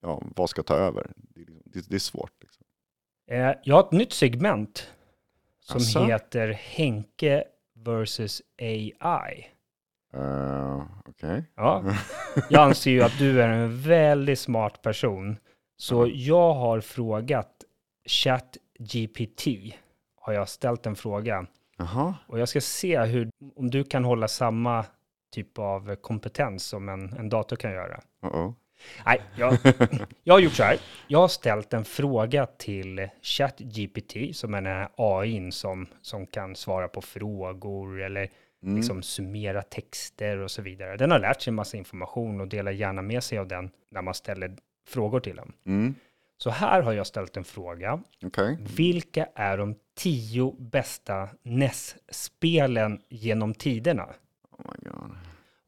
Ja, 0.00 0.22
vad 0.36 0.50
ska 0.50 0.62
ta 0.62 0.74
över? 0.74 1.12
Det 1.16 1.40
är, 1.40 1.44
liksom, 1.46 1.62
det, 1.64 1.88
det 1.88 1.94
är 1.94 1.98
svårt. 1.98 2.32
Liksom. 2.40 2.64
Eh, 3.30 3.52
jag 3.62 3.74
har 3.74 3.80
ett 3.84 3.92
nytt 3.92 4.12
segment 4.12 4.92
som 5.60 5.76
Asså? 5.76 6.04
heter 6.04 6.48
Henke 6.48 7.44
versus 7.74 8.42
AI. 8.58 9.46
Uh, 10.14 10.82
Okej. 11.06 11.44
Ja, 11.54 11.84
jag 12.50 12.62
anser 12.62 12.90
ju 12.90 13.02
att 13.02 13.18
du 13.18 13.42
är 13.42 13.48
en 13.48 13.80
väldigt 13.82 14.38
smart 14.38 14.82
person. 14.82 15.36
Så 15.76 16.06
Ja. 16.06 16.12
jag 16.14 16.54
har 16.54 16.80
frågat 16.80 17.64
ChatGPT, 18.08 19.46
har 20.16 20.32
jag 20.32 20.48
ställt 20.48 20.86
en 20.86 20.96
fråga. 20.96 21.46
Jaha, 21.78 22.14
Och 22.26 22.38
jag 22.38 22.48
ska 22.48 22.60
se 22.60 23.00
hur, 23.04 23.30
om 23.56 23.70
du 23.70 23.84
kan 23.84 24.04
hålla 24.04 24.28
samma 24.28 24.84
typ 25.32 25.58
av 25.58 25.94
kompetens 25.96 26.64
som 26.64 26.88
en, 26.88 27.12
en 27.12 27.28
dator 27.28 27.56
kan 27.56 27.72
göra. 27.72 28.00
uh-oh. 28.22 28.54
Nej, 29.06 29.20
jag, 29.36 29.58
jag 30.24 30.34
har 30.34 30.40
gjort 30.40 30.52
så 30.52 30.62
här. 30.62 30.78
Jag 31.06 31.18
har 31.18 31.28
ställt 31.28 31.72
en 31.72 31.84
fråga 31.84 32.46
till 32.46 33.08
ChatGPT, 33.22 34.36
som 34.36 34.54
är 34.54 34.60
den 34.62 34.72
här 34.76 34.88
AI 34.96 35.50
som, 35.52 35.86
som 36.02 36.26
kan 36.26 36.56
svara 36.56 36.88
på 36.88 37.02
frågor 37.02 38.02
eller 38.02 38.30
Mm. 38.62 38.76
liksom 38.76 39.02
summera 39.02 39.62
texter 39.62 40.38
och 40.38 40.50
så 40.50 40.62
vidare. 40.62 40.96
Den 40.96 41.10
har 41.10 41.18
lärt 41.18 41.42
sig 41.42 41.50
en 41.50 41.54
massa 41.54 41.76
information 41.76 42.40
och 42.40 42.48
delar 42.48 42.72
gärna 42.72 43.02
med 43.02 43.24
sig 43.24 43.38
av 43.38 43.48
den 43.48 43.70
när 43.90 44.02
man 44.02 44.14
ställer 44.14 44.56
frågor 44.88 45.20
till 45.20 45.36
den. 45.36 45.52
Mm. 45.66 45.94
Så 46.38 46.50
här 46.50 46.82
har 46.82 46.92
jag 46.92 47.06
ställt 47.06 47.36
en 47.36 47.44
fråga. 47.44 48.00
Okej. 48.24 48.56
Vilka 48.76 49.26
är 49.34 49.58
de 49.58 49.74
tio 49.96 50.54
bästa 50.58 51.28
NES-spelen 51.42 53.00
genom 53.08 53.54
tiderna? 53.54 54.08
Oh 54.50 54.64
my 54.72 54.90
god. 54.90 55.10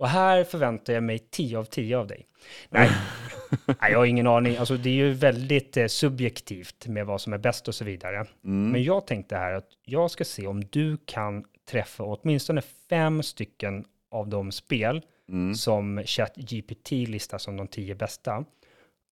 Och 0.02 0.08
här 0.08 0.44
förväntar 0.44 0.92
jag 0.92 1.02
mig 1.02 1.18
10 1.18 1.58
av 1.58 1.64
10 1.64 1.98
av 1.98 2.06
dig. 2.06 2.26
Nej, 2.70 2.90
Nej 3.66 3.92
jag 3.92 3.98
har 3.98 4.06
ingen 4.06 4.26
aning. 4.26 4.56
Alltså, 4.56 4.76
det 4.76 4.90
är 4.90 4.94
ju 4.94 5.12
väldigt 5.12 5.76
eh, 5.76 5.86
subjektivt 5.86 6.86
med 6.86 7.06
vad 7.06 7.20
som 7.20 7.32
är 7.32 7.38
bäst 7.38 7.68
och 7.68 7.74
så 7.74 7.84
vidare. 7.84 8.26
Mm. 8.44 8.72
Men 8.72 8.82
jag 8.82 9.06
tänkte 9.06 9.36
här 9.36 9.52
att 9.52 9.68
jag 9.84 10.10
ska 10.10 10.24
se 10.24 10.46
om 10.46 10.64
du 10.70 10.96
kan 11.04 11.44
träffa 11.70 12.04
åtminstone 12.04 12.62
fem 12.90 13.22
stycken 13.22 13.84
av 14.10 14.28
de 14.28 14.52
spel 14.52 15.02
Mm. 15.28 15.54
som 15.54 16.02
ChatGPT 16.06 16.90
listar 16.90 17.38
som 17.38 17.56
de 17.56 17.68
tio 17.68 17.94
bästa. 17.94 18.44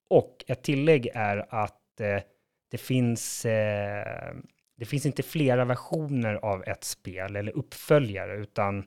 Och 0.09 0.43
ett 0.47 0.63
tillägg 0.63 1.09
är 1.13 1.45
att 1.49 1.99
eh, 1.99 2.21
det 2.71 2.77
finns 2.77 3.45
eh, 3.45 4.33
det 4.77 4.85
finns 4.85 5.05
inte 5.05 5.23
flera 5.23 5.65
versioner 5.65 6.33
av 6.35 6.63
ett 6.63 6.83
spel 6.83 7.35
eller 7.35 7.57
uppföljare, 7.57 8.35
utan 8.35 8.85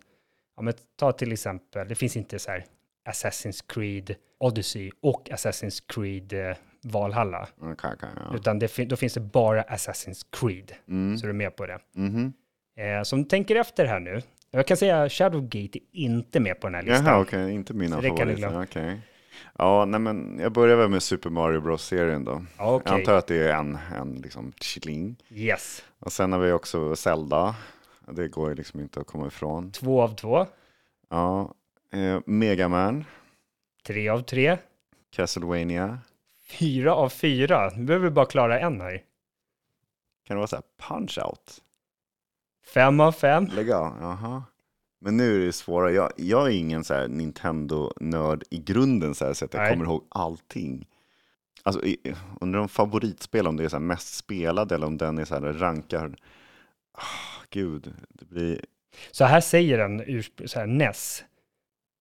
ja, 0.57 0.63
men 0.63 0.75
ta 0.97 1.13
till 1.13 1.33
exempel, 1.33 1.89
det 1.89 1.95
finns 1.95 2.17
inte 2.17 2.39
så 2.39 2.51
här 2.51 2.65
Assassin's 3.09 3.65
Creed 3.69 4.15
Odyssey 4.39 4.91
och 5.03 5.29
Assassin's 5.31 5.83
Creed 5.87 6.33
eh, 6.33 6.57
Valhalla, 6.85 7.49
Okej, 7.61 7.91
okej, 7.95 8.09
ja. 8.17 8.37
utan 8.37 8.59
det 8.59 8.77
då 8.89 8.97
finns 8.97 9.15
det 9.15 9.21
bara 9.21 9.63
Assassin's 9.63 10.27
Creed, 10.41 10.73
Mm. 10.89 11.19
så 11.19 11.27
du 11.27 11.31
är 11.31 11.35
med 11.35 11.57
på 11.57 11.67
det. 11.67 11.79
Mhm. 11.95 12.33
Eh, 12.77 13.03
så 13.03 13.17
om 13.17 13.23
du 13.23 13.29
tänker 13.29 13.57
efter 13.57 13.85
här 13.87 14.01
nu, 14.01 14.23
jag 14.51 14.67
kan 14.67 14.77
säga 14.77 15.09
Shadowgate 15.09 15.79
är 15.79 15.83
inte 15.93 16.41
med 16.41 16.61
på 16.61 16.67
den 16.67 16.75
här 16.75 16.83
listan. 16.83 17.07
Jaha, 17.07 17.21
okej, 17.21 17.53
inte 17.55 17.75
mina 17.75 18.03
favoriter. 18.03 18.63
Okej. 18.63 19.01
Ja, 19.59 19.85
nej 19.85 20.01
men 20.01 20.39
jag 20.39 20.53
börjar 20.53 20.77
väl 20.77 20.89
med 20.89 21.03
Super 21.03 21.31
Mario 21.31 21.61
Bros-serien 21.61 22.25
då. 22.25 22.33
Okej, 22.59 22.83
Jag 22.93 23.01
antar 23.01 23.15
att 23.15 23.27
det 23.27 23.37
är 23.49 23.55
en, 23.55 23.79
en 23.97 24.15
liksom 24.15 24.53
chilling. 24.61 25.17
yes. 25.31 25.83
Och 25.99 26.13
sen 26.13 26.33
har 26.33 26.39
vi 26.39 26.53
också 26.53 26.97
Zelda. 26.97 27.55
Det 28.13 28.29
går 28.29 28.49
ju 28.49 28.55
liksom 28.55 28.81
inte 28.81 29.01
att 29.01 29.07
komma 29.07 29.27
ifrån. 29.27 29.71
Två 29.73 30.03
av 30.03 30.15
två, 30.17 30.47
Ja, 31.11 31.55
eh, 31.93 32.21
Mega 32.27 32.69
Man. 32.69 33.05
tre 33.87 34.09
av 34.09 34.21
tre, 34.23 34.59
Castlevania. 35.11 35.99
Fyra 36.59 36.95
av 36.95 37.09
fyra. 37.09 37.71
Nu 37.77 37.85
behöver 37.85 38.05
vi 38.09 38.11
bara 38.11 38.27
klara 38.27 38.61
en 38.61 38.81
här. 38.81 39.03
Kan 40.27 40.35
det 40.37 40.39
vara 40.39 40.47
så 40.47 40.57
här 40.57 40.65
punch-out? 40.89 41.61
Fem 42.75 43.01
av 43.01 43.13
fem. 43.13 43.47
Lägg 43.47 43.71
av, 43.71 43.97
jaha. 44.01 44.43
Men 45.01 45.17
nu 45.17 45.43
är 45.43 45.47
det 45.47 45.53
svåra. 45.53 45.91
Jag, 45.93 46.13
jag 46.17 46.47
är 46.47 46.51
ingen 46.51 46.85
så 46.85 46.95
här 46.95 47.09
Nintendo-nörd 47.09 48.45
i 48.51 48.59
grunden 48.59 49.15
så, 49.15 49.25
här, 49.25 49.33
så 49.33 49.45
att 49.45 49.55
jag 49.55 49.61
Nej. 49.63 49.73
kommer 49.73 49.85
ihåg 49.85 50.05
allting. 50.09 50.87
Alltså, 51.63 51.81
undrar 52.41 52.61
om 52.61 52.69
favoritspel, 52.69 53.47
om 53.47 53.57
det 53.57 53.65
är 53.65 53.69
så 53.69 53.77
här 53.77 53.81
mest 53.81 54.15
spelad 54.15 54.73
eller 54.73 54.87
om 54.87 54.97
den 54.97 55.19
är 55.19 55.25
så 55.25 55.35
här 55.35 55.41
rankad. 55.41 56.17
Gud, 57.53 57.95
det 58.09 58.25
blir... 58.25 58.61
Så 59.11 59.25
här 59.25 59.41
säger 59.41 59.79
den, 59.79 60.23
så 60.49 60.59
här, 60.59 60.67
NES. 60.67 61.25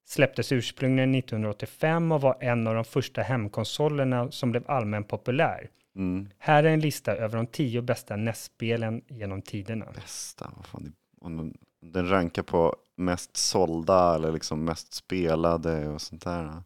Släpptes 0.08 0.52
ursprungligen 0.52 1.16
1985 1.16 2.12
och 2.12 2.22
var 2.22 2.38
en 2.42 2.68
av 2.68 2.76
de 2.76 2.84
första 2.84 3.22
hemkonsolerna 3.22 4.32
som 4.32 4.52
blev 4.52 4.72
allmänt 4.72 5.08
populär. 5.08 5.70
Mm, 5.96 6.30
Här 6.38 6.64
är 6.64 6.68
en 6.70 6.80
lista 6.80 7.12
över 7.16 7.38
de 7.38 7.48
tio 7.48 7.82
bästa 7.82 8.16
NES-spelen 8.16 9.02
genom 9.08 9.42
tiderna. 9.42 9.86
bästa, 9.96 10.52
vad 10.56 10.66
fan, 10.66 10.94
den, 11.22 11.58
den 11.82 12.10
rankar 12.10 12.44
på 12.44 12.76
mest 12.98 13.38
sålda 13.38 14.16
eller 14.16 14.32
liksom 14.32 14.66
mest 14.66 14.94
spelade 14.94 15.88
och 15.88 16.02
sånt 16.02 16.24
där. 16.24 16.64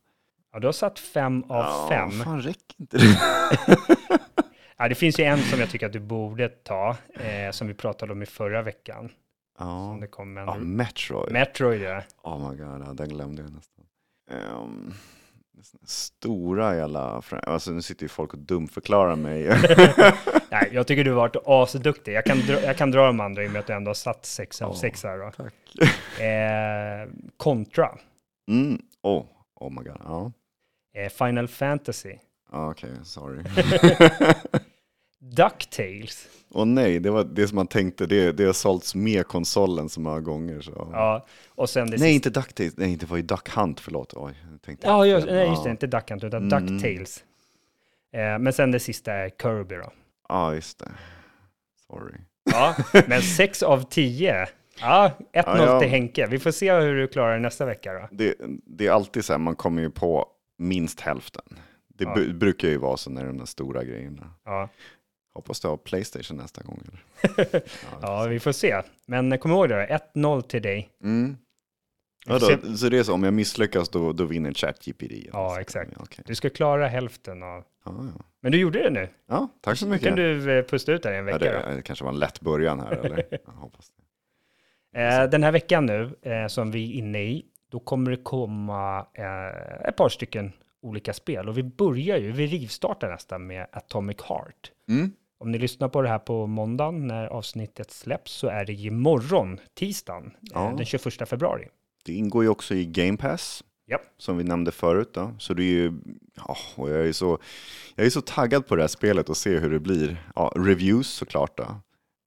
Ja, 0.54 0.60
du 0.60 0.68
har 0.68 0.72
satt 0.72 1.00
fem 1.00 1.44
av 1.44 1.64
ja, 1.64 1.88
fem. 1.90 2.12
fan 2.12 2.42
räcker 2.42 2.76
inte 2.78 2.98
det? 2.98 3.18
Ja, 4.78 4.88
det 4.90 4.96
finns 4.96 5.20
ju 5.20 5.24
en 5.24 5.38
som 5.40 5.60
jag 5.60 5.70
tycker 5.70 5.86
att 5.86 5.94
du 5.94 6.00
borde 6.00 6.50
ta, 6.50 6.98
eh, 7.14 7.52
som 7.52 7.68
vi 7.68 7.74
pratade 7.74 8.12
om 8.12 8.22
i 8.22 8.26
förra 8.26 8.62
veckan. 8.62 9.12
ja, 9.60 9.98
det 10.02 10.08
kom 10.08 10.38
en 10.38 10.48
ja 10.48 10.56
Metroid. 10.58 11.32
Metroid, 11.34 11.82
ja. 11.82 12.02
Oh 12.24 12.50
my 12.52 12.58
god, 12.58 12.82
ja, 12.88 12.94
den 12.94 13.10
glömde 13.10 13.42
jag 13.42 13.52
nästan. 13.52 13.86
Um, 14.62 14.94
stora 15.86 16.76
jävla, 16.76 17.22
alltså 17.44 17.72
nu 17.72 17.82
sitter 17.82 18.04
ju 18.04 18.10
folk 18.10 18.34
och 18.34 18.40
dumförklarar 18.40 19.16
mig. 19.16 19.44
Nej, 20.52 20.70
jag 20.72 20.88
tycker 20.88 21.04
du 21.04 21.12
har 21.12 21.18
varit 21.18 21.36
asduktig. 21.46 22.14
Jag 22.14 22.26
kan, 22.26 22.40
dra, 22.40 22.62
jag 22.62 22.78
kan 22.78 22.92
dra 22.92 23.06
de 23.06 23.20
andra 23.20 23.44
i 23.44 23.48
och 23.48 23.52
med 23.52 23.60
att 23.60 23.68
du 23.68 23.74
ändå 23.74 23.90
har 23.90 23.94
satt 23.96 24.26
sex 24.26 24.62
av 24.62 24.70
Ja, 24.72 24.76
sex 24.80 25.04
här. 25.04 25.18
Då. 25.18 25.32
Tack. 25.32 26.22
Eh, 26.22 27.10
Contra, 27.38 27.98
Mm. 28.48 28.82
Oh, 29.02 29.26
oh 29.56 29.70
my 29.72 29.90
god, 29.90 30.02
ja. 30.04 30.32
eh, 30.96 31.10
Final 31.10 31.48
Fantasy, 31.48 32.16
Okej, 32.52 32.90
sorry. 33.04 33.44
Ducktails. 35.20 36.28
Och 36.52 36.68
nej, 36.68 37.00
det 37.00 37.10
var 37.12 37.24
det 37.24 37.48
som 37.48 37.56
man 37.56 37.68
tänkte, 37.68 38.06
det, 38.06 38.32
det 38.32 38.46
har 38.46 38.54
sålts 38.54 38.96
med 38.96 39.28
konsolen 39.28 39.90
så 39.90 40.02
många 40.02 40.20
gånger. 40.20 40.62
Så. 40.62 40.90
Ja, 40.94 41.26
och 41.50 41.70
sen 41.70 41.86
det 41.86 41.90
nej, 41.92 42.00
sista. 42.00 42.08
inte 42.10 42.30
DuckTales, 42.30 42.78
nej, 42.78 42.96
det 42.96 43.06
var 43.10 43.18
ju 43.18 43.24
Duck 43.24 43.50
Hunt, 43.50 43.80
förlåt. 43.80 44.14
Oj, 44.16 44.34
tänkte 44.66 44.88
Ja, 44.88 45.06
just, 45.06 45.28
nej, 45.28 45.48
just 45.50 45.64
det, 45.64 45.70
inte 45.70 45.88
Duck 45.88 46.10
Hunt, 46.10 46.24
utan 46.24 46.52
Mm. 46.52 46.68
Ducktails. 46.68 47.24
Eh, 48.14 48.40
men 48.40 48.54
sen 48.54 48.72
det 48.72 48.80
sista 48.80 49.14
är 49.14 49.30
Kirby 49.42 49.76
då. 49.76 49.92
Ja, 50.30 50.54
just 50.56 50.80
det. 50.80 50.92
Sorry. 51.88 52.16
Ja, 52.52 52.76
men 53.08 53.22
sex 53.22 53.64
av 53.64 53.90
tio. 53.90 54.48
Ja, 54.80 55.12
1-0 55.20 55.24
Ja, 55.34 55.66
ja. 55.66 55.80
till 55.80 55.90
Henke. 55.90 56.28
Vi 56.28 56.40
får 56.40 56.52
se 56.52 56.74
hur 56.74 56.96
du 56.96 57.08
klarar 57.08 57.34
det 57.34 57.40
nästa 57.40 57.66
vecka 57.66 57.94
då. 57.94 58.08
Det, 58.12 58.36
det 58.66 58.88
är 58.88 58.92
alltid 58.92 59.26
så 59.26 59.34
här, 59.34 59.38
man 59.38 59.56
kommer 59.56 59.82
ju 59.82 59.90
på 59.90 60.28
minst 60.58 61.00
hälften. 61.00 61.44
Det 61.88 62.04
Ja. 62.04 62.34
brukar 62.34 62.68
ju 62.68 62.78
vara 62.78 62.98
så 62.98 63.10
när 63.10 63.26
de 63.26 63.38
där 63.38 63.46
stora 63.46 63.84
grejerna. 63.84 64.30
Ja, 64.46 64.70
Hoppas 65.36 65.60
du 65.60 65.68
har 65.68 65.78
Playstation 65.78 66.38
nästa 66.38 66.62
gång. 66.64 66.82
Eller? 66.88 67.62
ja 68.02 68.26
vi 68.30 68.40
får 68.40 68.52
se. 68.52 68.82
Men 69.06 69.38
kom 69.38 69.52
ihåg 69.52 69.70
det, 69.70 70.02
1-0 70.16 70.42
till 70.42 70.62
dig. 70.62 70.90
Mm. 71.04 71.38
Ja, 72.28 72.40
då, 72.40 72.76
så 72.78 72.90
det 72.90 72.98
är 72.98 73.04
så, 73.04 73.14
om 73.14 73.24
jag 73.24 73.34
misslyckas 73.34 73.90
då, 73.90 74.14
då 74.14 74.26
vinner 74.26 74.54
ChatGPT? 74.54 75.12
Ja, 75.34 75.62
exakt. 75.62 75.92
Ja, 75.96 76.02
okej. 76.04 76.24
Du 76.28 76.36
ska 76.36 76.50
klara 76.50 76.88
hälften 76.88 77.44
av... 77.44 77.64
ja, 77.86 77.92
ja. 78.18 78.24
Men 78.42 78.52
du 78.52 78.58
gjorde 78.60 78.84
det 78.84 78.90
nu. 78.90 79.10
ja, 79.28 79.50
tack 79.62 79.78
så 79.78 79.86
Nu 79.86 79.92
mycket. 79.92 80.08
kan 80.08 80.18
du 80.18 80.58
eh, 80.58 80.66
pusta 80.66 80.92
ut 80.92 81.04
där 81.04 81.14
i 81.14 81.18
en 81.18 81.28
ja, 81.28 81.34
vecka. 81.38 81.62
då. 81.62 81.70
det, 81.70 81.76
det 81.76 81.82
kanske 81.82 82.06
var 82.06 82.12
en 82.12 82.20
lätt 82.20 82.42
början 82.42 82.80
här. 82.80 82.92
Eller? 82.92 83.26
Jag 83.46 83.54
hoppas 83.54 83.92
det. 84.94 85.02
Eh, 85.02 85.30
den 85.30 85.44
här 85.44 85.52
veckan 85.52 85.86
nu, 85.86 86.16
eh, 86.22 86.48
som 86.48 86.72
vi 86.72 86.90
är 86.90 86.94
inne 86.94 87.24
i, 87.24 87.46
då 87.72 87.80
kommer 87.80 88.12
det 88.12 88.18
komma 88.18 89.08
ett 89.88 89.96
par 89.96 90.10
stycken 90.10 90.52
olika 90.82 91.14
spel. 91.14 91.50
Och 91.50 91.58
vi 91.58 91.64
börjar 91.64 92.18
ju, 92.18 92.32
vi 92.32 92.48
rivstartar 92.48 93.10
nästan 93.10 93.48
med 93.48 93.68
Atomic 93.72 94.18
Heart. 94.22 94.72
Mm. 94.90 95.12
Om 95.38 95.52
ni 95.52 95.58
lyssnar 95.58 95.90
på 95.90 96.02
det 96.02 96.10
här 96.10 96.20
på 96.20 96.48
måndagen 96.48 97.08
när 97.08 97.28
avsnittet 97.28 97.92
släpps 97.92 98.32
så 98.32 98.48
är 98.48 98.66
det 98.66 98.74
imorgon, 98.74 99.60
tisdagen, 99.74 100.32
Ja. 100.42 100.70
eh, 100.70 100.76
den 100.76 100.86
21 100.86 101.26
februari. 101.30 101.68
Det 102.06 102.14
ingår 102.14 102.44
ju 102.44 102.50
också 102.50 102.76
i 102.76 102.86
Game 102.86 103.18
Pass. 103.18 103.64
Japp. 103.88 104.02
Som 104.18 104.38
vi 104.38 104.44
nämnde 104.44 104.72
förut. 104.72 105.10
Då. 105.14 105.36
Så 105.40 105.54
det 105.54 105.64
är 105.64 105.74
ju, 105.74 105.94
ja, 106.36 106.58
och 106.76 106.90
jag 106.90 107.08
är, 107.08 107.12
så, 107.12 107.38
jag 107.96 108.06
är 108.06 108.10
så 108.10 108.22
taggad 108.22 108.68
på 108.68 108.76
det 108.76 108.84
här 108.84 108.88
spelet 108.88 109.30
och 109.30 109.38
se 109.38 109.58
hur 109.60 109.70
det 109.70 109.80
blir. 109.80 110.30
Ja, 110.36 110.52
reviews 110.56 111.08
såklart 111.08 111.58
då. 111.58 111.68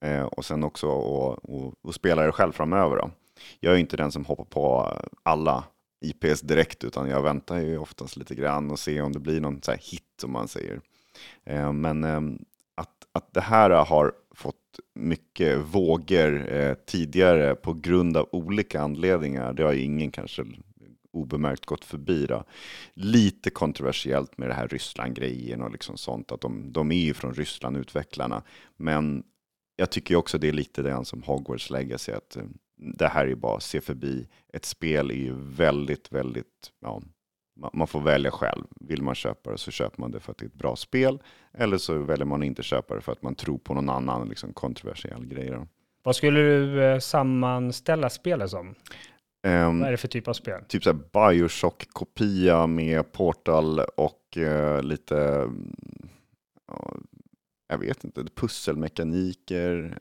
Eh, 0.08 0.22
och 0.22 0.44
sen 0.44 0.64
också 0.64 0.86
och, 0.88 1.44
och, 1.50 1.74
och 1.82 1.94
spela 1.94 2.22
det 2.22 2.32
själv 2.32 2.52
framöver. 2.52 2.96
Då. 2.96 3.10
Jag 3.60 3.74
är 3.74 3.78
inte 3.78 3.96
den 3.96 4.12
som 4.12 4.24
hoppar 4.24 4.44
på 4.44 4.92
alla 5.22 5.64
IPs 6.00 6.40
direkt 6.40 6.84
utan 6.84 7.08
jag 7.08 7.22
väntar 7.22 7.58
ju 7.58 7.78
oftast 7.78 8.16
lite 8.16 8.34
grann 8.34 8.70
och 8.70 8.78
ser 8.78 9.02
om 9.02 9.12
det 9.12 9.18
blir 9.20 9.40
någon 9.40 9.62
så 9.62 9.70
här 9.70 9.78
hit 9.82 10.04
som 10.20 10.32
man 10.32 10.48
säger. 10.48 10.80
Eh, 11.46 11.72
men 11.72 12.04
ehm, 12.04 12.38
att, 13.18 13.34
det 13.34 13.40
här 13.40 13.70
har 13.70 14.12
fått 14.34 14.54
mycket 14.94 15.58
vågor 15.58 16.52
eh, 16.52 16.74
tidigare 16.74 17.54
på 17.54 17.72
grund 17.72 18.16
av 18.16 18.28
olika 18.32 18.80
anledningar, 18.80 19.52
det 19.52 19.62
har 19.62 19.72
ingen 19.72 20.10
kanske 20.10 20.44
obemärkt 21.12 21.66
gått 21.66 21.84
förbi. 21.84 22.26
Då. 22.26 22.44
Lite 22.94 23.50
kontroversiellt 23.50 24.38
med 24.38 24.48
det 24.48 24.54
här 24.54 24.68
Ryssland-grejen 24.68 25.62
och 25.62 25.70
liksom 25.70 25.96
sånt, 25.96 26.32
att 26.32 26.40
de, 26.40 26.72
de 26.72 26.92
är 26.92 27.04
ju 27.04 27.14
från 27.14 27.34
Ryssland, 27.34 27.76
utvecklarna. 27.76 28.42
Men 28.76 29.22
jag 29.76 29.90
tycker 29.90 30.14
ju 30.14 30.18
också 30.18 30.38
det 30.38 30.48
är 30.48 30.52
lite 30.52 30.82
det 30.82 31.04
som 31.04 31.22
Hogwarts 31.22 31.70
Legacy, 31.70 32.12
att 32.12 32.36
eh, 32.36 32.42
det 32.76 33.08
här 33.08 33.24
är 33.24 33.28
ju 33.28 33.36
bara 33.36 33.56
att 33.56 33.62
se 33.62 33.80
förbi. 33.80 34.28
Ett 34.52 34.64
spel 34.64 35.10
är 35.10 35.14
ju 35.14 35.34
väldigt, 35.36 36.12
väldigt, 36.12 36.72
ja, 36.80 37.02
man- 37.72 37.86
får 37.86 38.00
välja 38.00 38.30
själv. 38.30 38.64
Vill 38.80 39.02
man 39.02 39.14
köpa 39.14 39.50
det 39.52 39.58
så 39.58 39.70
köper 39.70 40.00
man 40.00 40.10
det 40.10 40.20
för 40.20 40.32
att 40.32 40.38
det 40.38 40.44
är 40.44 40.48
ett 40.48 40.54
bra 40.54 40.76
spel. 40.76 41.18
Eller 41.52 41.78
så 41.78 41.98
väljer 41.98 42.26
man 42.26 42.42
inte 42.42 42.62
köpa 42.62 42.94
det 42.94 43.00
för 43.00 43.12
att 43.12 43.22
man 43.22 43.34
tror 43.34 43.58
på 43.58 43.74
någon 43.74 43.88
annan 43.90 44.28
liksom, 44.28 44.52
kontroversiell 44.52 45.26
grej. 45.26 45.50
Då. 45.50 45.66
Vad 46.02 46.16
skulle 46.16 46.40
du 46.40 46.82
eh, 46.84 46.98
sammanställa 46.98 48.10
spelet 48.10 48.50
som? 48.50 48.74
Ehm, 49.46 49.78
Vad 49.78 49.88
är 49.88 49.90
det 49.92 49.96
för 49.96 50.08
typ 50.08 50.28
av 50.28 50.32
spel? 50.32 50.64
typ 50.68 50.84
så 50.84 50.92
Bioshock-kopia 50.92 52.66
med 52.66 53.12
Portal 53.12 53.80
och 53.80 54.36
eh, 54.38 54.82
lite, 54.82 55.48
ja, 56.68 56.94
jag 57.68 57.78
vet 57.78 58.04
inte, 58.04 58.24
pusselmekaniker. 58.34 59.98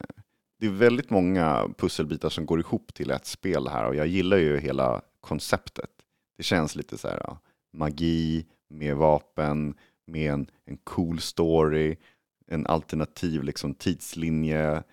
Det 0.60 0.66
är 0.66 0.70
väldigt 0.72 1.10
många 1.10 1.68
pusselbitar 1.78 2.30
som 2.30 2.46
går 2.46 2.60
ihop 2.60 2.94
till 2.94 3.12
ett 3.12 3.26
spel 3.26 3.68
här 3.68 3.86
och 3.88 3.96
jag 3.96 4.08
gillar 4.08 4.38
ju 4.38 4.58
hela 4.60 5.02
konceptet. 5.22 5.90
Det 6.38 6.44
känns 6.44 6.76
lite 6.76 6.98
så 6.98 7.08
här 7.08 7.20
ja, 7.24 7.38
magi 7.74 8.46
med 8.70 8.96
vapen, 8.96 9.74
med 10.08 10.32
en, 10.34 10.52
en 10.66 10.78
cool 10.78 11.20
story, 11.20 11.96
en 12.48 12.68
alternativ 12.68 13.44
liksom, 13.44 13.74
tidslinje 13.74 14.84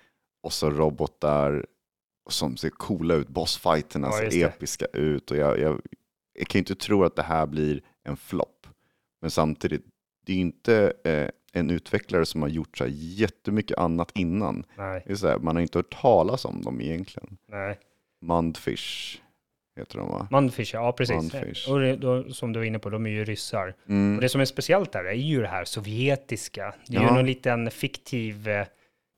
och 0.43 0.53
så 0.53 0.71
robotar 0.71 1.67
som 2.31 2.57
ser 2.57 2.71
coola 2.71 3.15
ut. 3.15 3.29
Bossfighterna 3.29 4.07
Ja, 4.09 4.31
ser 4.31 4.47
episka 4.47 4.87
ut 4.87 5.31
och 5.31 5.37
jag, 5.37 5.59
jag, 5.59 5.81
jag 6.39 6.47
kan 6.49 6.59
ju 6.59 6.61
inte 6.61 6.75
tro 6.75 7.05
att 7.05 7.17
det 7.17 7.23
här 7.23 7.47
blir 7.47 7.83
en 8.03 8.17
flopp. 8.17 8.67
Men 9.21 9.31
samtidigt, 9.31 9.85
det 10.27 10.33
är 10.33 10.37
inte 10.37 10.93
eh, 11.05 11.29
en 11.53 11.71
utvecklare 11.71 12.27
som 12.27 12.43
har 12.43 12.49
gjort 12.49 12.79
så 12.79 12.85
här 12.85 12.91
jättemycket 12.95 13.79
annat 13.79 14.11
innan. 14.15 14.65
Nej, 14.77 15.03
Det 15.07 15.13
är 15.13 15.17
så 15.17 15.29
här, 15.29 15.39
man 15.39 15.57
har 15.57 15.63
inte 15.63 15.79
hört 15.79 16.01
talas 16.01 16.45
om 16.45 16.63
dem 16.63 16.81
egentligen. 16.81 17.37
nej. 17.49 17.79
Mundfish 18.21 19.21
heter 19.77 19.99
de 19.99 20.09
va? 20.09 20.29
Mundfish, 20.31 20.75
ja 20.75 20.93
precis. 20.93 21.17
Mundfish. 21.17 21.69
Och 21.69 21.81
det, 21.81 21.97
då, 21.97 22.25
som 22.33 22.53
du 22.53 22.59
var 22.59 22.67
inne 22.67 22.79
på, 22.79 22.91
de 22.91 23.07
är 23.07 23.11
ju 23.11 23.25
ryssar. 23.25 23.75
Mm. 23.89 24.15
Och 24.17 24.21
det 24.21 24.29
som 24.29 24.41
är 24.41 24.45
speciellt 24.45 24.93
där 24.93 25.05
är 25.05 25.13
ju 25.13 25.41
det 25.41 25.49
här 25.49 25.65
sovjetiska. 25.65 26.75
Det 26.87 26.97
är 26.97 27.01
ju 27.01 27.07
Ja. 27.07 27.15
någon 27.15 27.27
liten 27.27 27.71
fiktiv 27.71 28.49
eh, 28.49 28.67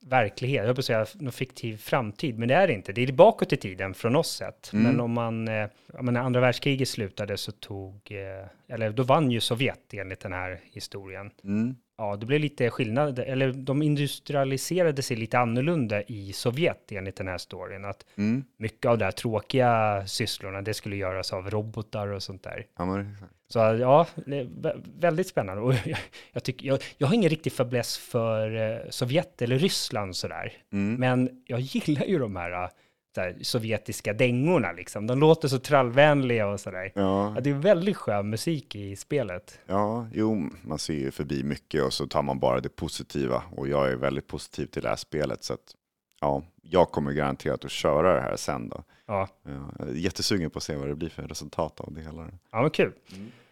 verklighet, 0.07 0.57
jag 0.59 0.65
höll 0.67 0.75
på 0.75 0.79
att 0.79 0.85
säga 0.85 1.07
någon 1.15 1.33
fiktiv 1.33 1.77
framtid, 1.77 2.39
men 2.39 2.49
det 2.49 2.55
är 2.55 2.67
det 2.67 2.73
inte. 2.73 2.93
Det 2.93 3.03
är 3.03 3.13
bakåt 3.13 3.53
i 3.53 3.57
tiden 3.57 3.95
från 3.95 4.17
oss 4.17 4.31
sett. 4.37 4.73
Mm. 4.73 4.85
Men 4.85 5.01
om 5.01 5.13
man, 5.13 5.49
eh, 5.49 5.67
när 6.01 6.21
andra 6.21 6.41
världskriget 6.41 6.89
slutade 6.89 7.37
så 7.37 7.53
tog, 7.53 7.95
eh, 8.13 8.75
eller 8.75 8.91
då 8.91 9.03
vann 9.03 9.31
ju 9.31 9.41
Sovjet 9.41 9.95
enligt 9.95 10.21
den 10.21 10.33
här 10.33 10.61
historien. 10.65 11.31
Mm. 11.45 11.77
Ja, 11.99 12.17
det 12.17 12.27
blev 12.27 12.41
lite 12.41 12.71
skillnad, 12.71 13.19
eller 13.19 13.53
de 13.53 13.83
industrialiserade 13.83 15.03
sig 15.03 15.17
lite 15.17 15.39
annorlunda 15.39 16.03
i 16.03 16.33
Sovjet 16.33 16.93
enligt 16.93 17.17
den 17.17 17.29
här 17.29 17.39
storyn. 17.39 17.85
Att 17.85 18.05
Mm. 18.17 18.45
mycket 18.57 18.87
av 18.91 18.99
de 18.99 19.05
här 19.05 19.13
tråkiga 19.13 20.03
sysslorna, 20.07 20.63
det 20.63 20.75
skulle 20.75 20.97
göras 20.97 21.33
av 21.33 21.51
robotar 21.51 22.09
och 22.09 22.23
sånt 22.23 22.43
där. 22.43 22.67
Ja, 22.79 22.85
men. 22.85 23.17
Så 23.49 23.59
ja, 23.59 24.07
väldigt 24.99 25.27
spännande. 25.29 25.63
Och 25.63 25.75
jag, 25.87 25.99
jag, 26.33 26.43
tycker, 26.45 26.67
jag, 26.67 26.79
jag 26.99 27.07
har 27.07 27.15
ingen 27.15 27.31
riktig 27.31 27.53
fäbless 27.53 27.99
för 27.99 28.57
eh, 28.73 28.79
Sovjet 28.91 29.43
eller 29.43 29.59
Ryssland 29.59 30.17
sådär. 30.17 30.53
mm. 30.73 30.95
Men 30.95 31.43
jag 31.47 31.61
gillar 31.61 32.05
ju 32.07 32.19
de 32.19 32.37
här 32.37 32.71
där, 33.17 33.37
sovjetiska 33.43 34.13
dängorna 34.13 34.73
liksom. 34.73 35.07
De 35.07 35.19
låter 35.19 35.49
så 35.49 35.59
trallvänliga 35.59 36.47
och 36.49 36.61
sådär. 36.61 36.93
Ja, 36.95 37.33
Ja, 37.35 37.41
det 37.41 37.51
är 37.51 37.55
väldigt 37.55 37.97
skön 37.97 38.31
musik 38.31 38.75
i 38.77 38.97
spelet. 38.97 39.59
ja, 39.67 40.07
jo, 40.13 40.51
man 40.63 40.79
ser 40.79 40.95
ju 40.95 41.11
förbi 41.11 41.43
mycket 41.45 41.83
och 41.83 41.93
så 41.93 42.07
tar 42.07 42.23
man 42.23 42.39
bara 42.39 42.61
det 42.61 42.77
positiva. 42.77 43.43
Och 43.57 43.69
jag 43.69 43.89
är 43.93 43.97
väldigt 43.97 44.27
positiv 44.27 44.67
till 44.67 44.83
det 44.83 44.89
här 44.89 44.97
spelet. 44.97 45.45
Så 45.45 45.53
att, 45.55 45.75
ja, 46.21 46.43
jag 46.63 46.91
kommer 46.91 47.13
garanterat 47.13 47.65
att 47.65 47.71
köra 47.71 48.15
det 48.15 48.21
här 48.21 48.37
sen 48.37 48.69
då. 48.69 48.85
Ja, 49.07 49.29
Ja, 49.45 49.51
jag 49.79 49.89
är 49.89 49.93
jättesugen 49.93 50.51
på 50.51 50.57
att 50.59 50.63
se 50.63 50.77
vad 50.77 50.89
det 50.89 50.95
blir 50.95 51.09
för 51.09 51.23
resultat 51.23 51.81
av 51.81 51.93
det 51.93 52.01
hela. 52.01 52.27
ja 52.53 52.61
men 52.63 52.71
kul. 52.71 52.93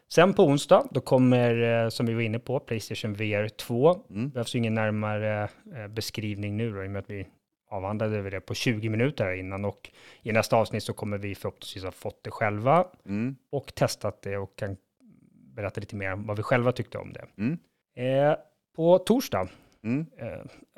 Sen 0.08 0.34
på 0.34 0.44
onsdag, 0.44 0.86
då 0.90 1.00
kommer, 1.00 1.82
eh, 1.84 1.88
som 1.88 2.06
vi 2.06 2.14
var 2.14 2.20
inne 2.20 2.38
på, 2.38 2.60
Playstation 2.60 3.14
VR 3.14 3.48
2. 3.48 3.96
Mm. 4.10 4.30
behövs 4.30 4.54
ju 4.54 4.58
ingen 4.58 4.74
närmare 4.74 5.48
eh, 5.76 5.88
beskrivning 5.88 6.56
nu 6.56 6.72
då, 6.72 6.84
i 6.84 6.86
och 6.86 6.90
med 6.90 6.98
att 7.00 7.10
vi 7.10 7.26
avhandlade 7.70 8.30
det 8.30 8.40
på 8.40 8.54
20 8.54 8.88
minuter 8.88 9.24
här 9.24 9.32
innan 9.32 9.64
och 9.64 9.90
i 10.22 10.32
nästa 10.32 10.56
avsnitt 10.56 10.82
så 10.82 10.92
kommer 10.92 11.18
vi 11.18 11.34
förhoppningsvis 11.34 11.84
ha 11.84 11.90
fått 11.90 12.24
det 12.24 12.30
själva 12.30 12.86
Mm. 13.06 13.36
och 13.52 13.74
testat 13.74 14.22
det 14.22 14.36
och 14.36 14.56
kan 14.56 14.76
berätta 15.54 15.80
lite 15.80 15.96
mer 15.96 16.12
om 16.12 16.26
vad 16.26 16.36
vi 16.36 16.42
själva 16.42 16.72
tyckte 16.72 16.98
om 16.98 17.12
det. 17.12 17.24
Mm. 17.38 17.58
Eh, 18.30 18.36
på 18.76 18.98
torsdag, 18.98 19.48
Mm. 19.84 20.06
eh, 20.18 20.28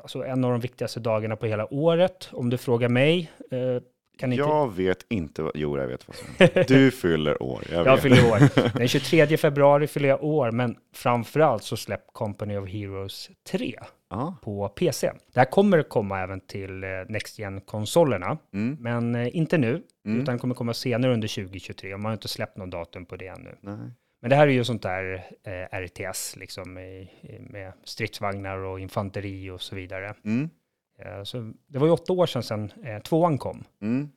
alltså 0.02 0.24
en 0.24 0.44
av 0.44 0.50
de 0.50 0.60
viktigaste 0.60 1.00
dagarna 1.00 1.36
på 1.36 1.46
hela 1.46 1.72
året, 1.74 2.28
om 2.32 2.50
du 2.50 2.58
frågar 2.58 2.88
mig, 2.88 3.30
eh, 3.50 3.82
kan 4.18 4.32
inte... 4.32 4.42
Jag 4.42 4.74
vet 4.74 5.06
inte 5.08 5.42
vad, 5.42 5.52
jo 5.54 5.78
jag 5.78 5.86
vet 5.88 6.08
vad 6.08 6.16
som. 6.16 6.28
Du 6.68 6.90
fyller 6.90 7.42
år. 7.42 7.62
Jag 7.72 7.86
Jag 7.86 8.00
fyller 8.02 8.30
år. 8.32 8.78
Den 8.78 8.88
23 8.88 9.36
februari 9.36 9.86
fyller 9.86 10.08
jag 10.08 10.24
år, 10.24 10.50
men 10.50 10.76
framförallt 10.94 11.62
så 11.62 11.76
släpp 11.76 12.06
Company 12.12 12.56
of 12.56 12.68
Heroes 12.68 13.30
3 13.50 13.78
Ja. 14.10 14.36
på 14.42 14.68
PC. 14.68 15.12
Det 15.32 15.40
här 15.40 15.50
kommer 15.50 15.82
komma 15.82 16.20
även 16.20 16.40
till 16.40 16.84
eh, 16.84 16.88
Next 17.08 17.38
Gen-konsolerna, 17.38 18.38
Mm. 18.54 18.76
men 18.80 19.14
eh, 19.14 19.36
inte 19.36 19.58
nu, 19.58 19.82
Mm. 20.06 20.20
utan 20.20 20.38
kommer 20.38 20.54
komma 20.54 20.74
senare 20.74 21.12
under 21.14 21.28
2023. 21.28 21.94
Och 21.94 22.00
man 22.00 22.08
har 22.10 22.12
inte 22.12 22.28
släppt 22.28 22.56
någon 22.56 22.70
datum 22.70 23.06
på 23.06 23.16
det 23.16 23.26
ännu. 23.26 23.56
Nej. 23.60 23.78
Men 24.20 24.30
det 24.30 24.36
här 24.36 24.46
är 24.48 24.52
ju 24.52 24.64
sånt 24.64 24.82
där 24.82 25.26
eh, 25.44 25.78
RTS, 25.80 26.36
liksom 26.36 26.78
i, 26.78 27.10
i, 27.22 27.38
med 27.40 27.72
stridsvagnar 27.84 28.58
och 28.58 28.80
infanteri 28.80 29.50
och 29.50 29.60
så 29.62 29.74
vidare. 29.76 30.14
Mm. 30.24 30.50
Eh, 30.98 31.22
så 31.22 31.52
det 31.66 31.78
var 31.78 31.86
ju 31.86 31.92
åtta 31.92 32.12
år 32.12 32.26
sedan, 32.26 32.42
sedan 32.42 32.72
eh, 32.84 32.98
tvåan 33.02 33.38
kom. 33.38 33.64
Mm. 33.82 34.08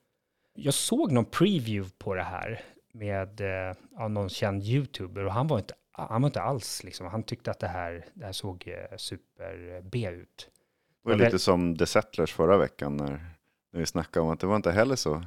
Jag 0.54 0.74
såg 0.74 1.12
någon 1.12 1.24
preview 1.24 1.90
på 1.98 2.14
det 2.14 2.22
här 2.22 2.60
med 2.92 3.40
eh, 3.40 4.08
någon 4.08 4.28
känd 4.28 4.62
youtuber 4.62 5.24
och 5.24 5.32
han 5.32 5.46
var 5.46 5.58
inte, 5.58 5.74
han 6.08 6.22
var 6.22 6.28
inte 6.28 6.42
alls 6.42 6.84
liksom, 6.84 7.06
han 7.06 7.22
tyckte 7.22 7.50
att 7.50 7.58
det 7.58 7.68
här, 7.68 8.06
det 8.14 8.24
här 8.24 8.32
såg 8.32 8.64
eh, 8.66 8.96
super 8.96 9.80
B 9.82 10.08
ut. 10.08 10.48
Det 11.04 11.10
var 11.10 11.16
lite 11.16 11.38
som 11.38 11.76
The 11.76 11.86
Settlers 11.86 12.32
förra 12.32 12.58
veckan 12.58 12.96
när, 12.96 13.34
när 13.72 13.80
vi 13.80 13.86
snackade 13.86 14.26
om 14.26 14.30
att 14.30 14.40
det 14.40 14.46
var 14.46 14.56
inte 14.56 14.72
heller 14.72 14.96
så 14.96 15.24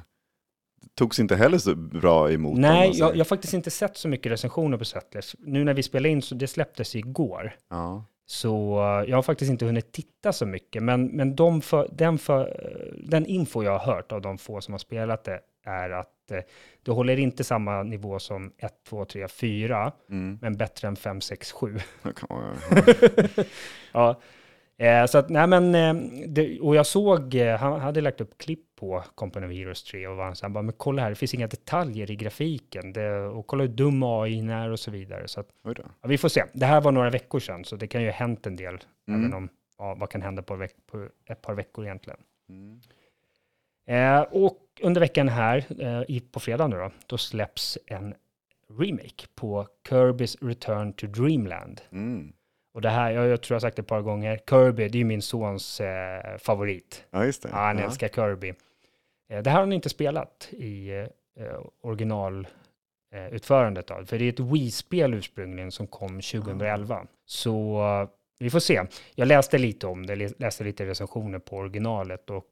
togs 0.94 1.20
inte 1.20 1.36
heller 1.36 1.58
så 1.58 1.74
bra 1.74 2.32
emot. 2.32 2.58
Nej, 2.58 2.90
jag, 2.94 3.12
jag 3.12 3.18
har 3.18 3.24
faktiskt 3.24 3.54
inte 3.54 3.70
sett 3.70 3.96
så 3.96 4.08
mycket 4.08 4.32
recensioner 4.32 4.78
på 4.78 4.84
Settlers. 4.84 5.36
Nu 5.38 5.64
när 5.64 5.74
vi 5.74 5.82
spelar 5.82 6.10
in 6.10 6.22
så 6.22 6.34
det 6.34 6.46
släpptes 6.46 6.94
igår. 6.96 7.56
Ja. 7.70 8.04
Så 8.26 8.78
eh, 8.78 9.10
jag 9.10 9.16
har 9.16 9.22
faktiskt 9.22 9.50
inte 9.50 9.64
hunnit 9.64 9.92
titta 9.92 10.32
så 10.32 10.46
mycket, 10.46 10.82
men, 10.82 11.06
men 11.06 11.36
de 11.36 11.60
för, 11.60 11.88
den, 11.92 12.18
för, 12.18 12.46
eh, 12.46 13.08
den 13.08 13.26
info 13.26 13.62
jag 13.62 13.78
har 13.78 13.94
hört 13.94 14.12
av 14.12 14.20
de 14.20 14.38
få 14.38 14.60
som 14.60 14.74
har 14.74 14.78
spelat 14.78 15.24
det 15.24 15.40
är 15.64 15.90
att 15.90 16.13
eh, 16.30 16.40
det 16.82 16.90
håller 16.92 17.18
inte 17.18 17.44
samma 17.44 17.82
nivå 17.82 18.18
som 18.18 18.52
1, 18.58 18.72
2, 18.88 19.04
3, 19.04 19.28
4, 19.28 19.92
Mm. 20.10 20.38
men 20.42 20.56
bättre 20.56 20.88
än 20.88 20.96
5, 20.96 21.20
6, 21.20 21.52
7. 21.52 21.78
Det 22.02 22.12
kan 22.16 22.28
vara- 22.28 22.56
Ja, 23.92 24.20
eh, 24.76 25.06
så 25.06 25.18
att, 25.18 25.28
nej 25.28 25.46
men, 25.46 25.74
eh, 25.74 25.94
det, 26.28 26.60
och 26.60 26.76
jag 26.76 26.86
såg, 26.86 27.34
eh, 27.34 27.56
han 27.58 27.80
hade 27.80 28.00
lagt 28.00 28.20
upp 28.20 28.38
klipp 28.38 28.60
på 28.76 29.04
Company 29.14 29.46
of 29.46 29.52
Heroes 29.52 29.84
3 29.84 30.06
och 30.06 30.16
var 30.16 30.24
han 30.24 30.36
så 30.36 30.46
här, 30.46 30.50
bara, 30.50 30.62
men 30.62 30.74
kolla 30.76 31.02
här, 31.02 31.10
det 31.10 31.16
finns 31.16 31.34
inga 31.34 31.46
detaljer 31.46 32.10
i 32.10 32.16
grafiken, 32.16 32.92
det, 32.92 33.20
och 33.20 33.46
kolla 33.46 33.62
hur 33.64 33.68
dum 33.70 34.02
AI 34.02 34.40
är 34.50 34.70
och 34.70 34.80
så 34.80 34.90
vidare. 34.90 35.28
Så 35.28 35.40
att, 35.40 35.48
ja, 36.02 36.08
vi 36.08 36.18
får 36.18 36.28
se. 36.28 36.44
Det 36.52 36.66
här 36.66 36.80
var 36.80 36.92
några 36.92 37.10
veckor 37.10 37.40
sedan, 37.40 37.64
så 37.64 37.76
det 37.76 37.86
kan 37.86 38.02
ju 38.02 38.08
ha 38.08 38.14
hänt 38.14 38.46
en 38.46 38.56
del, 38.56 38.78
Mm. 39.08 39.20
även 39.20 39.34
om, 39.34 39.48
ja, 39.78 39.94
vad 39.98 40.10
kan 40.10 40.22
hända 40.22 40.42
på, 40.42 40.56
veck, 40.56 40.74
på 40.86 41.08
ett 41.28 41.42
par 41.42 41.54
veckor 41.54 41.84
egentligen. 41.84 42.20
Mm. 42.48 42.80
Eh, 43.86 44.20
och 44.20 44.60
under 44.82 45.00
veckan 45.00 45.28
här, 45.28 45.82
eh, 45.82 46.20
på 46.32 46.40
fredag 46.40 46.66
nu 46.66 46.76
då, 46.76 46.90
då 47.06 47.18
släpps 47.18 47.78
en 47.86 48.14
remake 48.78 49.26
på 49.34 49.66
Kirby's 49.88 50.48
Return 50.48 50.92
to 50.92 51.06
Dreamland. 51.06 51.80
Mm. 51.92 52.32
Och 52.74 52.80
det 52.82 52.90
här, 52.90 53.10
jag, 53.10 53.26
jag 53.26 53.42
tror 53.42 53.54
jag 53.54 53.56
har 53.56 53.60
sagt 53.60 53.76
det 53.76 53.82
ett 53.82 53.88
par 53.88 54.00
gånger, 54.00 54.40
Kirby, 54.50 54.88
det 54.88 54.96
är 54.96 55.00
ju 55.00 55.04
min 55.04 55.22
sons 55.22 55.80
eh, 55.80 56.36
favorit. 56.38 57.04
Ja, 57.10 57.24
just 57.24 57.42
det. 57.42 57.48
Ja, 57.48 57.56
han 57.56 57.78
ja. 57.78 57.84
älskar 57.84 58.08
Kirby. 58.08 58.48
Eh, 59.30 59.42
det 59.42 59.50
här 59.50 59.56
har 59.56 59.62
han 59.62 59.72
inte 59.72 59.88
spelat 59.88 60.48
i 60.52 60.90
eh, 60.90 61.60
original 61.80 62.46
eh, 63.14 63.28
utförandet 63.34 63.90
av, 63.90 64.04
för 64.04 64.18
det 64.18 64.24
är 64.24 64.28
ett 64.28 64.40
Wii-spel 64.40 65.14
ursprungligen 65.14 65.72
som 65.72 65.86
kom 65.86 66.20
2011. 66.20 67.06
Så 67.26 67.82
eh, 67.82 68.08
vi 68.38 68.50
får 68.50 68.60
se. 68.60 68.82
Jag 69.14 69.28
läste 69.28 69.58
lite 69.58 69.86
om 69.86 70.06
det, 70.06 70.16
lä- 70.16 70.32
läste 70.38 70.64
lite 70.64 70.86
recensioner 70.86 71.38
på 71.38 71.56
originalet 71.56 72.30
och 72.30 72.44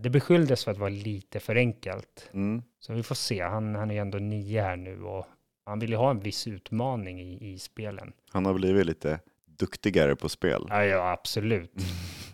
det 0.00 0.10
beskylldes 0.10 0.64
för 0.64 0.70
att 0.70 0.78
vara 0.78 0.90
lite 0.90 1.40
för 1.40 1.56
enkelt. 1.56 2.30
Mm. 2.32 2.62
Så 2.80 2.92
vi 2.92 3.02
får 3.02 3.14
se. 3.14 3.42
Han, 3.42 3.74
han 3.74 3.90
är 3.90 4.00
ändå 4.00 4.18
nio 4.18 4.62
här 4.62 4.76
nu 4.76 5.02
och 5.02 5.26
han 5.64 5.78
vill 5.78 5.90
ju 5.90 5.96
ha 5.96 6.10
en 6.10 6.20
viss 6.20 6.46
utmaning 6.46 7.20
i, 7.20 7.52
i 7.52 7.58
spelen. 7.58 8.12
Han 8.30 8.46
har 8.46 8.54
blivit 8.54 8.86
lite 8.86 9.20
duktigare 9.46 10.16
på 10.16 10.28
spel. 10.28 10.66
Ja, 10.68 10.84
ja, 10.84 11.12
absolut. 11.12 11.72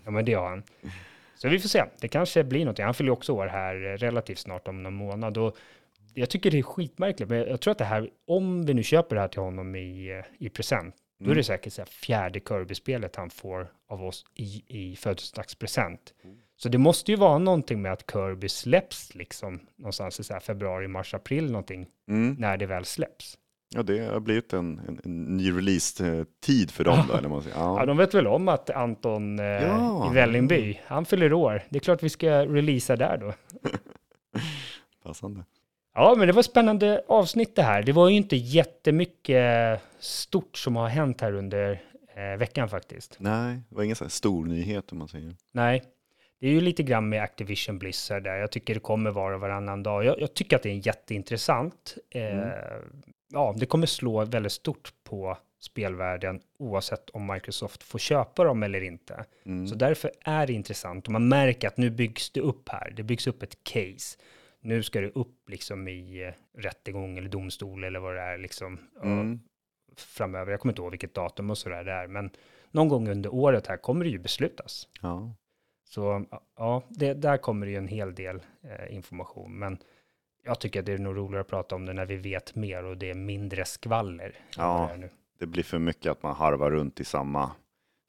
Ja, 0.04 0.10
men 0.10 0.24
det 0.24 0.34
har 0.34 0.48
han. 0.48 0.62
Så 1.34 1.48
vi 1.48 1.58
får 1.58 1.68
se. 1.68 1.84
Det 2.00 2.08
kanske 2.08 2.44
blir 2.44 2.60
någonting. 2.60 2.84
Han 2.84 2.94
fyller 2.94 3.12
också 3.12 3.32
år 3.32 3.46
här 3.46 3.74
eh, 3.74 3.96
relativt 3.96 4.38
snart 4.38 4.68
om 4.68 4.82
någon 4.82 4.94
månad. 4.94 5.38
Och 5.38 5.56
jag 6.14 6.30
tycker 6.30 6.50
det 6.50 6.58
är 6.58 6.62
skitmärkligt, 6.62 7.30
men 7.30 7.38
jag 7.38 7.60
tror 7.60 7.72
att 7.72 7.78
det 7.78 7.84
här, 7.84 8.10
om 8.26 8.66
vi 8.66 8.74
nu 8.74 8.82
köper 8.82 9.16
det 9.16 9.20
här 9.20 9.28
till 9.28 9.40
honom 9.40 9.74
i, 9.74 10.08
eh, 10.08 10.46
i 10.46 10.48
present, 10.48 10.94
då 11.18 11.30
är 11.30 11.34
det 11.34 11.44
säkert 11.44 11.72
så 11.72 11.84
fjärde 11.84 12.40
Kirby-spelet 12.40 13.16
han 13.16 13.30
får 13.30 13.72
av 13.88 14.04
oss 14.04 14.24
i, 14.34 14.62
i 14.66 14.96
födelsedagspresent. 14.96 16.14
Så 16.56 16.68
det 16.68 16.78
måste 16.78 17.10
ju 17.10 17.16
vara 17.16 17.38
någonting 17.38 17.82
med 17.82 17.92
att 17.92 18.10
Kirby 18.12 18.48
släpps 18.48 19.14
liksom 19.14 19.60
någonstans 19.76 20.20
i 20.20 20.24
så 20.24 20.40
februari, 20.40 20.88
mars, 20.88 21.14
april 21.14 21.46
någonting 21.52 21.86
Mm. 22.08 22.36
när 22.38 22.56
det 22.56 22.66
väl 22.66 22.84
släpps. 22.84 23.38
Ja, 23.74 23.82
det 23.82 23.98
har 23.98 24.20
blivit 24.20 24.52
en, 24.52 24.78
en, 24.88 25.00
en 25.04 25.36
ny 25.36 25.50
release-tid 25.52 26.70
för 26.70 26.84
dem 26.84 26.98
då, 27.08 27.14
eller 27.18 27.28
man 27.28 27.42
säger. 27.42 27.56
Ja, 27.56 27.80
Ja. 27.80 27.86
de 27.86 27.96
vet 27.96 28.14
väl 28.14 28.26
om 28.26 28.48
att 28.48 28.70
Anton 28.70 29.38
eh, 29.38 29.44
Ja. 29.44 30.10
i 30.10 30.14
Vällingby, 30.14 30.80
han 30.86 31.04
fyller 31.04 31.32
år. 31.32 31.62
Det 31.70 31.76
är 31.78 31.80
klart 31.80 32.02
vi 32.02 32.08
ska 32.08 32.46
releasa 32.46 32.96
där 32.96 33.16
då. 33.18 33.32
Passande. 35.04 35.44
Ja, 35.94 36.14
men 36.18 36.26
det 36.26 36.32
var 36.32 36.42
spännande 36.42 37.02
avsnitt 37.08 37.56
det 37.56 37.62
här. 37.62 37.82
Det 37.82 37.92
var 37.92 38.08
ju 38.08 38.16
inte 38.16 38.36
jättemycket 38.36 39.80
stort 39.98 40.56
som 40.56 40.76
har 40.76 40.88
hänt 40.88 41.20
här 41.20 41.32
under 41.34 41.82
eh, 42.16 42.38
veckan 42.38 42.68
faktiskt. 42.68 43.16
Nej, 43.18 43.60
det 43.68 43.74
var 43.76 43.82
ingen 43.82 43.96
så 43.96 44.04
här 44.04 44.08
stor 44.10 44.44
nyhet 44.44 44.92
om 44.92 44.98
man 44.98 45.08
säger. 45.08 45.36
Nej, 45.52 45.82
det 46.42 46.48
är 46.48 46.52
ju 46.52 46.60
lite 46.60 46.82
grann 46.82 47.08
med 47.08 47.22
Activision 47.22 47.78
Blizzard 47.78 48.22
där. 48.22 48.36
Jag 48.36 48.50
tycker 48.50 48.74
det 48.74 48.80
kommer 48.80 49.10
vara 49.10 49.38
varannan 49.38 49.82
dag. 49.82 50.04
Jag, 50.04 50.20
jag 50.20 50.34
tycker 50.34 50.56
att 50.56 50.62
det 50.62 50.70
är 50.70 50.86
jätteintressant. 50.86 51.96
Eh, 52.10 52.48
Ja, 53.34 53.54
det 53.58 53.66
kommer 53.66 53.86
slå 53.86 54.24
väldigt 54.24 54.52
stort 54.52 54.92
på 55.04 55.38
spelvärlden 55.60 56.40
oavsett 56.58 57.10
om 57.10 57.26
Microsoft 57.32 57.82
får 57.82 57.98
köpa 57.98 58.44
dem 58.44 58.62
eller 58.62 58.80
inte. 58.82 59.24
Mm. 59.46 59.66
Så 59.66 59.74
därför 59.74 60.10
är 60.20 60.46
det 60.46 60.52
intressant 60.52 61.06
och 61.06 61.12
man 61.12 61.28
märker 61.28 61.68
att 61.68 61.76
nu 61.76 61.90
byggs 61.90 62.30
det 62.30 62.40
upp 62.40 62.68
här. 62.68 62.90
Det 62.96 63.02
byggs 63.02 63.26
upp 63.26 63.42
ett 63.42 63.64
case. 63.64 64.18
Nu 64.60 64.82
ska 64.82 65.00
det 65.00 65.08
upp 65.14 65.48
liksom 65.48 65.88
i 65.88 66.22
eh, 66.26 66.60
rättegång 66.60 67.18
eller 67.18 67.28
domstol 67.28 67.84
eller 67.84 67.98
vad 68.00 68.14
det 68.14 68.20
är 68.20 68.38
liksom 68.38 68.78
Mm. 69.02 69.40
framöver. 69.96 70.50
Jag 70.50 70.60
kommer 70.60 70.72
inte 70.72 70.82
ihåg 70.82 70.90
vilket 70.90 71.14
datum 71.14 71.50
och 71.50 71.58
så 71.58 71.68
där 71.68 71.84
det 71.84 71.92
är, 71.92 72.06
men 72.06 72.30
någon 72.70 72.88
gång 72.88 73.08
under 73.08 73.34
året 73.34 73.66
här 73.66 73.76
kommer 73.76 74.04
det 74.04 74.10
ju 74.10 74.18
beslutas. 74.18 74.88
Ja. 75.02 75.34
Så 75.94 76.24
ja, 76.56 76.82
det, 76.88 77.14
där 77.14 77.36
kommer 77.36 77.66
det 77.66 77.72
ju 77.72 77.78
en 77.78 77.88
hel 77.88 78.14
del 78.14 78.42
eh, 78.62 78.94
information, 78.94 79.58
men 79.58 79.78
jag 80.44 80.60
tycker 80.60 80.80
att 80.80 80.86
det 80.86 80.92
är 80.92 80.98
nog 80.98 81.16
roligare 81.16 81.40
att 81.40 81.48
prata 81.48 81.74
om 81.74 81.86
det 81.86 81.92
när 81.92 82.06
vi 82.06 82.16
vet 82.16 82.54
mer 82.54 82.84
och 82.84 82.96
det 82.96 83.10
är 83.10 83.14
mindre 83.14 83.64
skvaller. 83.64 84.34
Ja. 84.56 84.90
det. 85.00 85.10
Det 85.38 85.46
blir 85.46 85.62
för 85.62 85.78
mycket 85.78 86.12
att 86.12 86.22
man 86.22 86.34
harvar 86.34 86.70
runt 86.70 87.00
i 87.00 87.04
samma, 87.04 87.50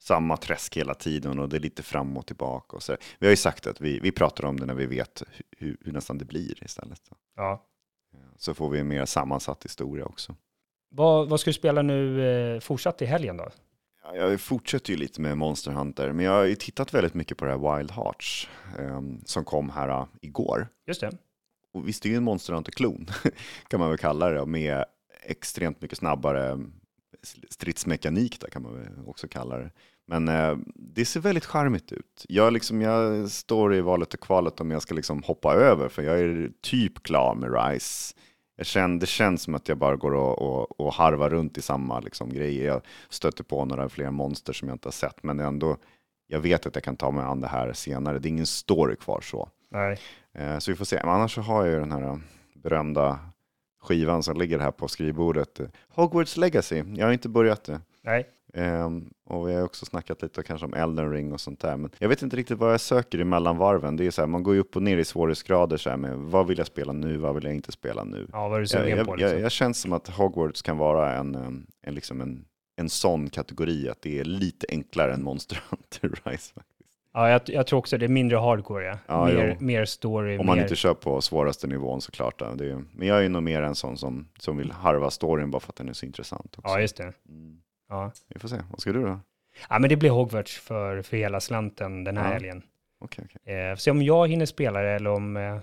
samma 0.00 0.36
träsk 0.36 0.76
hela 0.76 0.94
tiden 0.94 1.38
och 1.38 1.48
det 1.48 1.56
är 1.56 1.60
lite 1.60 1.82
fram 1.82 2.16
och 2.16 2.26
tillbaka. 2.26 2.76
Och 2.76 2.82
så. 2.82 2.96
Vi 3.18 3.26
har 3.26 3.30
ju 3.30 3.36
sagt 3.36 3.66
att 3.66 3.80
vi, 3.80 4.00
vi 4.00 4.12
pratar 4.12 4.44
om 4.44 4.60
det 4.60 4.66
när 4.66 4.74
vi 4.74 4.86
vet 4.86 5.22
hur, 5.58 5.76
hur 5.80 5.92
nästan 5.92 6.18
det 6.18 6.24
blir 6.24 6.64
istället. 6.64 7.02
Ja. 7.36 7.66
Så 8.36 8.54
får 8.54 8.70
vi 8.70 8.80
en 8.80 8.88
mer 8.88 9.04
sammansatt 9.04 9.64
historia 9.64 10.04
också. 10.04 10.34
Vad, 10.90 11.28
vad 11.28 11.40
ska 11.40 11.50
du 11.50 11.54
spela 11.54 11.82
nu 11.82 12.28
eh, 12.54 12.60
fortsatt 12.60 13.02
i 13.02 13.04
helgen 13.04 13.36
då? 13.36 13.48
Ja, 14.04 14.16
Jag 14.16 14.40
fortsätter 14.40 14.90
ju 14.90 14.96
lite 14.96 15.20
med 15.20 15.38
Monster 15.38 15.72
Hunter, 15.72 16.12
men 16.12 16.24
jag 16.24 16.32
har 16.32 16.44
ju 16.44 16.54
tittat 16.54 16.94
väldigt 16.94 17.14
mycket 17.14 17.38
på 17.38 17.44
det 17.44 17.50
här 17.50 17.76
Wild 17.76 17.90
Hearts 17.90 18.48
ehm, 18.78 19.20
som 19.24 19.44
kom 19.44 19.70
här 19.70 19.88
äh, 19.88 20.06
igår. 20.20 20.68
Just 20.86 21.00
det. 21.00 21.12
Och 21.72 21.88
visst, 21.88 22.02
det 22.02 22.08
är 22.08 22.10
ju 22.10 22.16
en 22.16 22.24
Monster 22.24 22.52
Hunter-klon, 22.52 23.06
kan 23.68 23.80
man 23.80 23.88
väl 23.88 23.98
kalla 23.98 24.30
det, 24.30 24.46
med 24.46 24.84
extremt 25.22 25.82
mycket 25.82 25.98
snabbare 25.98 26.60
stridsmekanik, 27.50 28.40
där 28.40 28.48
kan 28.48 28.62
man 28.62 28.78
väl 28.78 28.88
också 29.06 29.28
kalla 29.28 29.58
det. 29.58 29.70
Men 30.06 30.28
eh, 30.28 30.56
det 30.74 31.04
ser 31.04 31.20
väldigt 31.20 31.44
charmigt 31.44 31.92
ut. 31.92 32.26
Jag, 32.28 32.52
liksom, 32.52 32.80
jag 32.80 33.30
står 33.30 33.74
i 33.74 33.80
valet 33.80 34.14
och 34.14 34.20
kvalet 34.20 34.60
om 34.60 34.70
jag 34.70 34.82
ska 34.82 34.94
liksom 34.94 35.22
hoppa 35.22 35.54
över, 35.54 35.88
för 35.88 36.02
jag 36.02 36.20
är 36.20 36.50
typ 36.60 37.02
klar 37.02 37.34
med 37.34 37.54
Rise. 37.54 38.14
Jag 38.56 38.66
känner, 38.66 39.00
det 39.00 39.06
känns 39.06 39.42
som 39.42 39.54
att 39.54 39.68
jag 39.68 39.78
bara 39.78 39.96
går 39.96 40.14
och, 40.14 40.42
och, 40.42 40.80
och 40.80 40.92
harvar 40.92 41.30
runt 41.30 41.58
i 41.58 41.62
samma 41.62 42.00
liksom, 42.00 42.28
grejer. 42.32 42.66
Jag 42.66 42.82
stöter 43.08 43.44
på 43.44 43.64
några 43.64 43.88
fler 43.88 44.10
monster 44.10 44.52
som 44.52 44.68
jag 44.68 44.74
inte 44.74 44.86
har 44.88 44.92
sett, 44.92 45.22
men 45.22 45.40
ändå, 45.40 45.76
jag 46.26 46.40
vet 46.40 46.66
att 46.66 46.74
jag 46.74 46.84
kan 46.84 46.96
ta 46.96 47.10
mig 47.10 47.24
an 47.24 47.40
det 47.40 47.48
här 47.48 47.72
senare. 47.72 48.18
Det 48.18 48.28
är 48.28 48.30
ingen 48.30 48.46
story 48.46 48.96
kvar 48.96 49.20
så. 49.20 49.48
Nej. 49.70 49.98
Eh, 50.34 50.58
så 50.58 50.70
vi 50.70 50.76
får 50.76 50.84
se. 50.84 50.96
Men 51.04 51.08
annars 51.14 51.34
så 51.34 51.40
har 51.40 51.64
jag 51.64 51.74
ju 51.74 51.80
den 51.80 51.92
här 51.92 52.02
eh, 52.02 52.16
berömda 52.54 53.18
skivan 53.82 54.22
som 54.22 54.36
ligger 54.38 54.58
här 54.58 54.70
på 54.70 54.88
skrivbordet. 54.88 55.60
eh, 55.60 55.66
Hogwarts 55.88 56.36
Legacy. 56.36 56.82
Jag 56.96 57.06
har 57.06 57.12
inte 57.12 57.28
börjat 57.28 57.64
det. 57.64 57.80
Nej. 58.02 58.28
Ehm, 58.54 59.10
och 59.24 59.48
vi 59.48 59.54
har 59.54 59.62
också 59.62 59.86
snackat 59.86 60.22
lite 60.22 60.42
kanske 60.42 60.66
om 60.66 60.74
Elden 60.74 61.12
Ring 61.12 61.32
och 61.32 61.40
sånt 61.40 61.60
där. 61.60 61.76
Men 61.76 61.90
jag 61.98 62.08
vet 62.08 62.22
inte 62.22 62.36
riktigt 62.36 62.58
vad 62.58 62.72
jag 62.72 62.80
söker 62.80 63.20
i 63.20 63.24
mellanvarven. 63.24 63.96
Det 63.96 64.06
är 64.06 64.10
så 64.10 64.22
här, 64.22 64.26
man 64.26 64.42
går 64.42 64.54
ju 64.54 64.60
upp 64.60 64.76
och 64.76 64.82
ner 64.82 64.96
i 64.96 65.04
svårighetsgrader 65.04 65.76
så 65.76 65.90
här 65.90 65.96
med 65.96 66.16
vad 66.16 66.46
vill 66.46 66.58
jag 66.58 66.66
spela 66.66 66.92
nu, 66.92 67.16
vad 67.16 67.34
vill 67.34 67.44
jag 67.44 67.54
inte 67.54 67.72
spela 67.72 68.04
nu. 68.04 68.26
Ja, 68.32 68.48
vad 68.48 68.52
är 68.52 68.56
du 68.56 68.62
Jag, 68.62 68.68
sugen 68.68 69.06
på? 69.06 69.12
jag, 69.12 69.18
Liksom? 69.18 69.36
jag, 69.36 69.44
jag 69.44 69.52
känns 69.52 69.80
som 69.80 69.92
att 69.92 70.08
Hogwarts 70.08 70.62
kan 70.62 70.78
vara 70.78 71.14
en, 71.14 71.34
em, 71.34 71.66
en, 71.82 71.94
liksom 71.94 72.20
en, 72.20 72.44
en 72.76 72.88
sån 72.88 73.30
kategori, 73.30 73.88
att 73.88 74.02
det 74.02 74.20
är 74.20 74.24
lite 74.24 74.66
enklare 74.68 75.14
än 75.14 75.22
Monster 75.22 75.62
Hunter 75.70 76.20
Rise. 76.30 76.52
Ja, 77.16 77.30
jag, 77.30 77.40
jag 77.46 77.66
tror 77.66 77.78
också 77.78 77.98
det 77.98 78.04
är 78.04 78.08
mindre 78.08 78.36
hardcore. 78.38 78.84
Ja. 78.86 78.98
Ja, 79.06 79.24
mer, 79.26 79.56
jo. 79.60 79.66
mer 79.66 79.84
story. 79.84 80.38
Om 80.38 80.46
man 80.46 80.56
mer... 80.56 80.62
inte 80.62 80.76
kör 80.76 80.94
på 80.94 81.20
svåraste 81.20 81.66
nivån 81.66 82.00
såklart. 82.00 82.38
då. 82.38 82.54
Det 82.54 82.70
är, 82.70 82.84
men 82.92 83.08
jag 83.08 83.24
är 83.24 83.28
nog 83.28 83.42
mer 83.42 83.62
en 83.62 83.74
sån 83.74 83.96
som, 83.96 84.28
som 84.38 84.56
vill 84.56 84.72
harva 84.72 85.10
storyn 85.10 85.50
bara 85.50 85.60
för 85.60 85.72
att 85.72 85.76
den 85.76 85.88
är 85.88 85.92
så 85.92 86.06
intressant 86.06 86.54
också. 86.58 86.74
Ja, 86.74 86.80
just 86.80 86.96
det. 86.96 87.12
Mm. 87.28 87.60
Ja. 87.88 88.12
Vi 88.28 88.40
får 88.40 88.48
se, 88.48 88.56
vad 88.70 88.80
ska 88.80 88.92
du 88.92 89.02
då? 89.02 89.20
ja, 89.68 89.78
men 89.78 89.88
det 89.90 89.96
blir 89.96 90.10
Hogwarts 90.10 90.58
för, 90.60 91.02
för 91.02 91.16
hela 91.16 91.40
slanten 91.40 92.04
den 92.04 92.16
här 92.16 92.26
Ja. 92.26 92.32
helgen. 92.32 92.62
Okej, 93.00 93.24
okej. 93.34 93.54
Eh, 93.70 93.76
se 93.76 93.90
om 93.90 94.02
jag 94.02 94.28
hinner 94.28 94.46
spela 94.46 94.80
det 94.82 94.90
eller 94.90 95.10
om, 95.10 95.36
eh, 95.36 95.58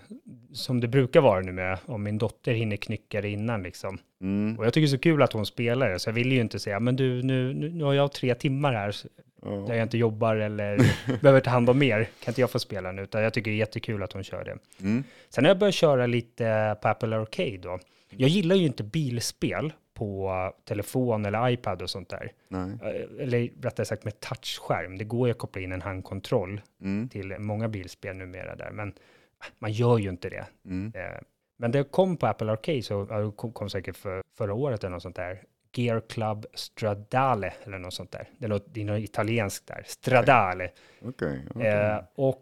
som 0.53 0.79
det 0.79 0.87
brukar 0.87 1.21
vara 1.21 1.39
nu 1.41 1.51
med, 1.51 1.77
om 1.85 2.03
min 2.03 2.17
dotter 2.17 2.53
hinner 2.53 2.75
knycka 2.77 3.21
det 3.21 3.29
innan 3.29 3.63
liksom. 3.63 3.97
Mm. 4.21 4.59
Och 4.59 4.65
jag 4.65 4.73
tycker 4.73 4.81
det 4.87 4.93
är 4.93 4.97
så 4.97 5.01
kul 5.01 5.21
att 5.21 5.33
hon 5.33 5.45
spelar 5.45 5.89
det, 5.89 5.99
så 5.99 6.09
jag 6.09 6.13
vill 6.13 6.31
ju 6.31 6.41
inte 6.41 6.59
säga, 6.59 6.79
men 6.79 6.95
du, 6.95 7.23
nu, 7.23 7.53
nu, 7.53 7.69
nu 7.69 7.83
har 7.83 7.93
jag 7.93 8.11
tre 8.11 8.35
timmar 8.35 8.73
här 8.73 8.87
där 8.87 9.49
Ja. 9.49 9.75
jag 9.75 9.81
inte 9.81 9.97
jobbar 9.97 10.35
eller 10.35 10.77
behöver 11.21 11.39
ta 11.39 11.49
hand 11.49 11.69
om 11.69 11.79
mer. 11.79 12.03
Kan 12.23 12.31
inte 12.31 12.41
jag 12.41 12.51
få 12.51 12.59
spela 12.59 12.91
nu? 12.91 13.01
Utan 13.01 13.21
jag 13.23 13.33
tycker 13.33 13.51
det 13.51 13.55
är 13.55 13.59
jättekul 13.59 14.03
att 14.03 14.13
hon 14.13 14.23
kör 14.23 14.43
det. 14.43 14.57
Mm. 14.81 15.03
Sen 15.29 15.43
har 15.43 15.49
jag 15.49 15.59
börjat 15.59 15.75
köra 15.75 16.05
lite 16.07 16.75
på 16.81 16.87
Apple 16.87 17.15
Arcade 17.17 17.57
då. 17.57 17.79
Jag 18.09 18.29
gillar 18.29 18.55
ju 18.55 18.65
inte 18.65 18.83
bilspel 18.83 19.73
på 20.01 20.53
telefon 20.65 21.25
eller 21.25 21.49
iPad 21.49 21.81
och 21.81 21.89
sånt 21.89 22.09
där. 22.09 22.31
Nej. 22.47 22.71
Eh, 22.81 23.23
Eller 23.23 23.49
rättare 23.61 23.85
sagt 23.85 24.03
med 24.03 24.19
touchskärm. 24.19 24.97
Det 24.97 25.03
går 25.03 25.27
ju 25.27 25.31
att 25.31 25.37
koppla 25.37 25.61
in 25.61 25.71
en 25.71 25.81
handkontroll 25.81 26.61
Mm. 26.81 27.09
till 27.09 27.35
många 27.39 27.67
bilspel 27.67 28.15
numera 28.15 28.55
där, 28.55 28.71
men 28.71 28.89
ah, 29.37 29.45
man 29.59 29.71
gör 29.71 29.97
ju 29.97 30.09
inte 30.09 30.29
det. 30.29 30.45
Mm. 30.65 30.91
Eh, 30.95 31.21
Men 31.57 31.71
det 31.71 31.83
kom 31.91 32.17
på 32.17 32.27
Apple 32.27 32.51
Arcade, 32.51 32.81
så 32.81 33.31
kom, 33.53 33.69
säkert 33.69 33.97
för, 33.97 34.21
förra 34.37 34.53
året 34.53 34.83
eller 34.83 34.91
något 34.91 35.01
sånt 35.03 35.15
där. 35.15 35.43
Gear 35.75 36.01
Club 36.09 36.45
Stradale 36.53 37.53
eller 37.63 37.77
något 37.79 37.93
sånt 37.93 38.11
där. 38.11 38.29
Det 38.37 38.45
är 38.45 38.49
något, 38.49 38.65
det 38.73 38.81
är 38.81 38.85
något 38.85 38.99
italienskt 38.99 39.67
där. 39.67 39.83
Stradale. 39.87 40.69
Okej. 41.05 41.47
okej. 41.55 41.67
Eh, 41.67 41.99
och 42.15 42.41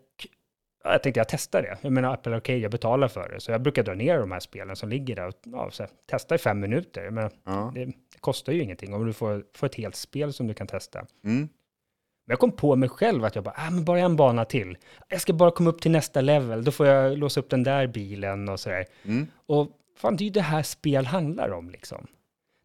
jag 0.83 1.03
tänkte 1.03 1.19
jag 1.19 1.29
testar 1.29 1.61
det. 1.61 1.77
Jag 1.81 1.91
menar 1.91 2.13
Apple 2.13 2.35
Arcade, 2.35 2.57
jag 2.59 2.71
betalar 2.71 3.07
för 3.07 3.29
det. 3.29 3.39
Så 3.39 3.51
jag 3.51 3.61
brukar 3.61 3.83
dra 3.83 3.93
ner 3.93 4.19
de 4.19 4.31
här 4.31 4.39
spelen 4.39 4.75
som 4.75 4.89
ligger 4.89 5.15
där 5.15 5.27
och 5.27 5.33
ja, 5.43 5.69
här, 5.79 5.89
testa 6.09 6.35
i 6.35 6.37
fem 6.37 6.59
minuter. 6.59 7.03
Jag 7.03 7.13
menar, 7.13 7.31
ja. 7.45 7.71
det, 7.75 7.85
det 7.85 8.19
kostar 8.19 8.53
ju 8.53 8.61
ingenting 8.63 8.93
om 8.93 9.05
du 9.05 9.13
får, 9.13 9.43
får 9.55 9.67
ett 9.67 9.75
helt 9.75 9.95
spel 9.95 10.33
som 10.33 10.47
du 10.47 10.53
kan 10.53 10.67
testa. 10.67 10.99
Mm. 10.99 11.49
Men 12.25 12.33
jag 12.33 12.39
kom 12.39 12.51
på 12.51 12.75
mig 12.75 12.89
själv 12.89 13.25
att 13.25 13.35
jag 13.35 13.43
bara, 13.43 13.55
ah, 13.57 13.69
men 13.71 13.85
bara 13.85 13.99
en 13.99 14.15
bana 14.15 14.45
till. 14.45 14.77
Jag 15.07 15.21
ska 15.21 15.33
bara 15.33 15.51
komma 15.51 15.69
upp 15.69 15.81
till 15.81 15.91
nästa 15.91 16.21
level, 16.21 16.63
då 16.63 16.71
får 16.71 16.87
jag 16.87 17.17
låsa 17.17 17.39
upp 17.39 17.49
den 17.49 17.63
där 17.63 17.87
bilen 17.87 18.49
och 18.49 18.59
sådär. 18.59 18.85
Mm. 19.05 19.27
Och 19.45 19.67
fan, 19.97 20.15
det 20.15 20.23
är 20.23 20.25
ju 20.25 20.31
det 20.31 20.41
här 20.41 20.63
spel 20.63 21.05
handlar 21.05 21.49
om 21.51 21.69
liksom. 21.69 22.07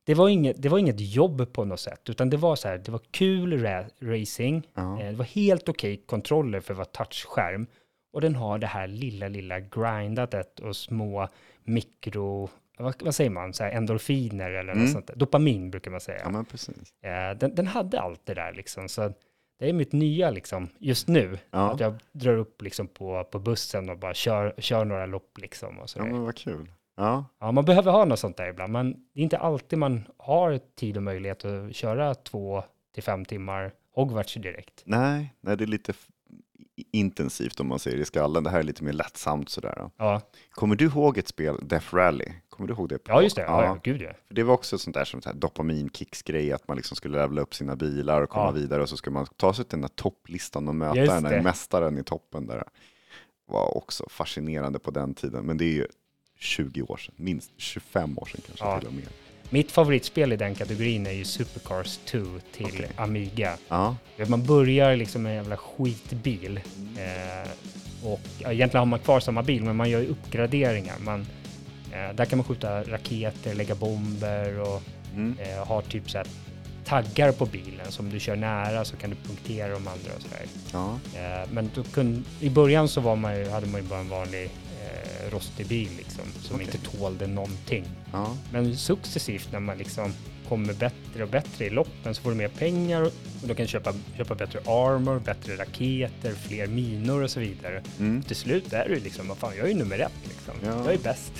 Det 0.06 0.14
var, 0.14 0.28
inget, 0.28 0.62
det 0.62 0.68
var 0.68 0.78
inget 0.78 1.00
jobb 1.00 1.52
på 1.52 1.64
något 1.64 1.80
sätt, 1.80 2.10
utan 2.10 2.30
det 2.30 2.36
var 2.36 2.56
så 2.56 2.68
här, 2.68 2.78
det 2.78 2.90
var 2.92 3.00
kul 3.10 3.52
ra- 3.66 3.90
racing, 4.00 4.66
Ja. 4.74 5.00
eh, 5.00 5.10
det 5.10 5.16
var 5.16 5.24
helt 5.24 5.68
okej 5.68 5.96
kontroller 6.06 6.60
för 6.60 6.72
att 6.74 6.78
vara 6.78 7.04
touchskärm. 7.04 7.66
Och 8.14 8.20
den 8.20 8.34
har 8.34 8.58
det 8.58 8.66
här 8.66 8.86
lilla, 8.86 9.28
lilla 9.28 9.60
grindandet 9.60 10.60
och 10.60 10.76
små 10.76 11.28
mikro, 11.64 12.50
vad, 12.78 12.94
vad 13.02 13.14
säger 13.14 13.30
man, 13.30 13.52
så 13.52 13.64
här 13.64 13.70
endorfiner 13.70 14.50
eller 14.50 14.72
Mm. 14.72 14.84
något 14.84 14.92
sånt. 14.92 15.10
Dopamin 15.14 15.70
brukar 15.70 15.90
man 15.90 16.00
säga. 16.00 16.20
ja, 16.24 16.30
men 16.30 16.44
precis. 16.44 16.94
Eh, 17.02 17.38
den, 17.38 17.54
den 17.54 17.66
hade 17.66 18.00
allt 18.00 18.26
det 18.26 18.34
där 18.34 18.52
liksom. 18.52 18.88
Så 18.88 19.12
det 19.58 19.68
är 19.68 19.72
mitt 19.72 19.92
nya 19.92 20.30
liksom, 20.30 20.68
just 20.78 21.08
nu. 21.08 21.38
Ja. 21.50 21.72
Att 21.72 21.80
jag 21.80 21.94
drar 22.12 22.36
upp 22.36 22.62
liksom 22.62 22.88
på, 22.88 23.24
på 23.24 23.38
bussen 23.38 23.90
och 23.90 23.98
bara 23.98 24.14
kör, 24.14 24.54
kör 24.58 24.84
några 24.84 25.06
lopp 25.06 25.38
liksom. 25.38 25.76
Och 25.78 25.82
Ja, 25.82 25.86
sådär. 25.86 26.06
men 26.06 26.22
vad 26.24 26.36
kul. 26.36 26.70
Ja, 26.96 27.24
Ja, 27.40 27.52
man 27.52 27.64
behöver 27.64 27.92
ha 27.92 28.04
något 28.04 28.18
sånt 28.18 28.36
där 28.36 28.48
ibland. 28.48 28.72
Men 28.72 28.92
det 29.14 29.20
är 29.20 29.24
inte 29.24 29.38
alltid 29.38 29.78
man 29.78 30.04
har 30.16 30.58
tid 30.76 30.96
och 30.96 31.02
möjlighet 31.02 31.44
att 31.44 31.74
köra 31.76 32.14
två 32.14 32.62
till 32.94 33.02
fem 33.02 33.24
timmar 33.24 33.72
Hogwarts 33.94 34.34
direkt. 34.34 34.82
nej, 34.84 35.34
nej, 35.40 35.56
det 35.56 35.64
är 35.64 35.66
lite 35.66 35.92
intensivt 36.92 37.60
om 37.60 37.66
man 37.66 37.78
säger 37.78 37.98
i 37.98 38.04
skallen. 38.04 38.44
Det 38.44 38.50
här 38.50 38.58
är 38.58 38.62
lite 38.62 38.84
mer 38.84 38.92
lättsamt 38.92 39.48
sådär. 39.48 39.90
Ja, 39.96 40.20
Kommer 40.50 40.76
du 40.76 40.84
ihåg 40.84 41.18
ett 41.18 41.28
spel, 41.28 41.58
Death 41.62 41.94
Rally? 41.94 42.32
Kommer 42.48 42.68
du 42.68 42.74
ihåg 42.74 42.88
det? 42.88 42.98
ja 43.06 43.22
just 43.22 43.36
det. 43.36 43.42
Ja, 43.42 43.64
ja. 43.64 43.78
gud 43.82 44.00
ja. 44.02 44.12
För 44.26 44.34
det 44.34 44.42
var 44.42 44.54
också 44.54 44.78
sånt 44.78 44.94
där 44.94 45.04
som 45.04 45.22
så 45.22 45.28
här 45.28 45.36
dopamin-kicks-grej, 45.36 46.52
att 46.52 46.68
man 46.68 46.76
liksom 46.76 46.96
skulle 46.96 47.18
levela 47.22 47.40
upp 47.42 47.54
sina 47.54 47.76
bilar 47.76 48.22
och 48.22 48.30
komma 48.30 48.44
Ja. 48.46 48.50
vidare 48.50 48.82
och 48.82 48.88
så 48.88 48.96
skulle 48.96 49.14
man 49.14 49.26
ta 49.36 49.54
sig 49.54 49.64
till 49.64 49.70
den 49.70 49.80
där 49.80 49.88
topplistan 49.88 50.68
och 50.68 50.74
möta 50.74 50.96
Just 50.96 51.12
den 51.12 51.22
där 51.22 51.42
mästaren 51.42 51.98
i 51.98 52.02
toppen 52.04 52.46
där. 52.46 52.64
var 53.46 53.76
också 53.76 54.06
fascinerande 54.10 54.78
på 54.78 54.90
den 54.90 55.14
tiden, 55.14 55.44
men 55.46 55.56
det 55.56 55.64
är 55.64 55.72
ju 55.72 55.86
20 56.38 56.82
år 56.82 56.96
sedan, 56.96 57.14
minst 57.18 57.50
25 57.56 58.18
år 58.18 58.26
sedan 58.26 58.40
kanske 58.46 58.78
till 58.78 58.88
och 58.88 58.94
med. 58.94 59.08
Mitt 59.54 59.72
favoritspel 59.72 60.32
i 60.32 60.36
den 60.36 60.54
kategorin 60.54 61.06
är 61.06 61.12
ju 61.12 61.24
Supercars 61.24 61.98
2 62.06 62.18
till 62.52 62.66
Okej. 62.66 62.88
Amiga. 62.96 63.56
Ja, 63.68 63.96
Man 64.26 64.44
börjar 64.44 64.96
liksom 64.96 65.22
med 65.22 65.30
en 65.30 65.36
jävla 65.36 65.56
skitbil. 65.56 66.60
Eh, 66.96 67.50
och 68.02 68.20
ja, 68.38 68.52
egentligen 68.52 68.78
har 68.78 68.86
man 68.86 68.98
kvar 68.98 69.20
samma 69.20 69.42
bil, 69.42 69.62
men 69.62 69.76
man 69.76 69.90
gör 69.90 70.00
ju 70.00 70.06
uppgraderingar. 70.06 70.94
Man, 70.98 71.26
eh, 71.92 72.14
där 72.14 72.24
kan 72.24 72.38
man 72.38 72.44
skjuta 72.44 72.82
raketer, 72.82 73.54
lägga 73.54 73.74
bomber 73.74 74.60
och 74.60 74.82
mm. 75.14 75.36
eh, 75.38 75.66
har 75.66 75.82
typ 75.82 76.10
så 76.10 76.18
här 76.18 76.26
taggar 76.84 77.32
på 77.32 77.46
bilen. 77.46 77.86
Så 77.88 78.02
om 78.02 78.10
du 78.10 78.20
kör 78.20 78.36
nära 78.36 78.84
så 78.84 78.96
kan 78.96 79.10
du 79.10 79.16
punktera 79.16 79.68
de 79.68 79.88
andra 79.88 80.10
och 80.16 80.22
sådär. 80.22 80.46
ja, 80.72 80.98
Eh, 81.14 81.48
men 81.50 81.70
då 81.74 81.82
kun, 81.82 82.24
i 82.40 82.50
början 82.50 82.88
så 82.88 83.00
var 83.00 83.16
man 83.16 83.38
ju, 83.38 83.48
hade 83.48 83.66
man 83.66 83.80
ju 83.80 83.86
bara 83.88 84.00
en 84.00 84.08
vanlig 84.08 84.50
rostig 85.30 85.66
bil 85.66 85.88
liksom, 85.96 86.24
som 86.42 86.56
Okej. 86.56 86.66
inte 86.74 86.98
tålde 86.98 87.26
någonting. 87.26 87.84
ja, 88.12 88.36
Men 88.52 88.76
successivt 88.76 89.48
när 89.52 89.60
man 89.60 89.78
liksom 89.78 90.12
kommer 90.48 90.72
bättre 90.74 91.22
och 91.22 91.28
bättre 91.28 91.64
i 91.66 91.70
loppen 91.70 92.14
så 92.14 92.22
får 92.22 92.30
du 92.30 92.36
mer 92.36 92.48
pengar 92.48 93.02
och 93.02 93.12
då 93.42 93.54
kan 93.54 93.64
du 93.64 93.68
köpa, 93.70 93.92
köpa 94.16 94.34
bättre 94.34 94.58
armor, 94.60 95.18
bättre 95.18 95.56
raketer, 95.56 96.32
fler 96.32 96.66
minor 96.66 97.22
och 97.22 97.30
så 97.30 97.40
vidare. 97.40 97.82
mm. 97.98 98.22
Till 98.22 98.36
slut 98.36 98.72
är 98.72 98.88
du 98.88 99.00
liksom, 99.00 99.28
vad 99.28 99.36
fan, 99.38 99.52
jag 99.56 99.64
är 99.64 99.68
ju 99.68 99.74
nummer 99.74 99.98
ett 99.98 100.12
liksom. 100.28 100.54
Ja. 100.64 100.84
Jag 100.84 100.94
är 100.94 100.98
bäst. 100.98 101.32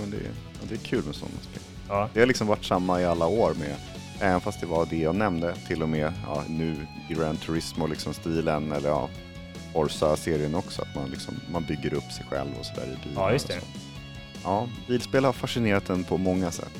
Men 0.00 0.10
det, 0.10 0.16
är, 0.16 0.20
ja, 0.22 0.66
det 0.68 0.74
är 0.74 0.78
kul 0.78 1.04
med 1.04 1.14
sådana 1.14 1.36
spel. 1.42 1.62
Ja, 1.88 2.08
Det 2.14 2.20
har 2.20 2.26
liksom 2.26 2.46
varit 2.46 2.64
samma 2.64 3.00
i 3.00 3.04
alla 3.04 3.26
år 3.26 3.54
med, 3.54 3.76
även 4.20 4.40
fast 4.40 4.60
det 4.60 4.66
var 4.66 4.86
det 4.90 4.98
jag 4.98 5.14
nämnde, 5.16 5.54
till 5.68 5.82
och 5.82 5.88
med 5.88 6.12
ja, 6.26 6.44
nu 6.48 6.76
Gran 7.08 7.36
Turismo 7.36 7.86
liksom 7.86 8.14
stilen, 8.14 8.72
eller 8.72 8.88
ja, 8.88 9.08
Orsa-serien 9.74 10.54
också, 10.54 10.82
att 10.82 10.94
man, 10.94 11.10
liksom, 11.10 11.34
man 11.52 11.64
bygger 11.64 11.94
upp 11.94 12.12
sig 12.12 12.26
själv 12.30 12.50
och 12.60 12.66
sådär 12.66 12.82
i 13.04 13.08
bilar. 13.08 13.22
Ja, 13.22 13.32
just 13.32 13.48
det. 13.48 13.58
Ja, 14.44 14.68
bilspel 14.88 15.24
har 15.24 15.32
fascinerat 15.32 15.90
en 15.90 16.04
på 16.04 16.16
många 16.18 16.50
sätt. 16.50 16.70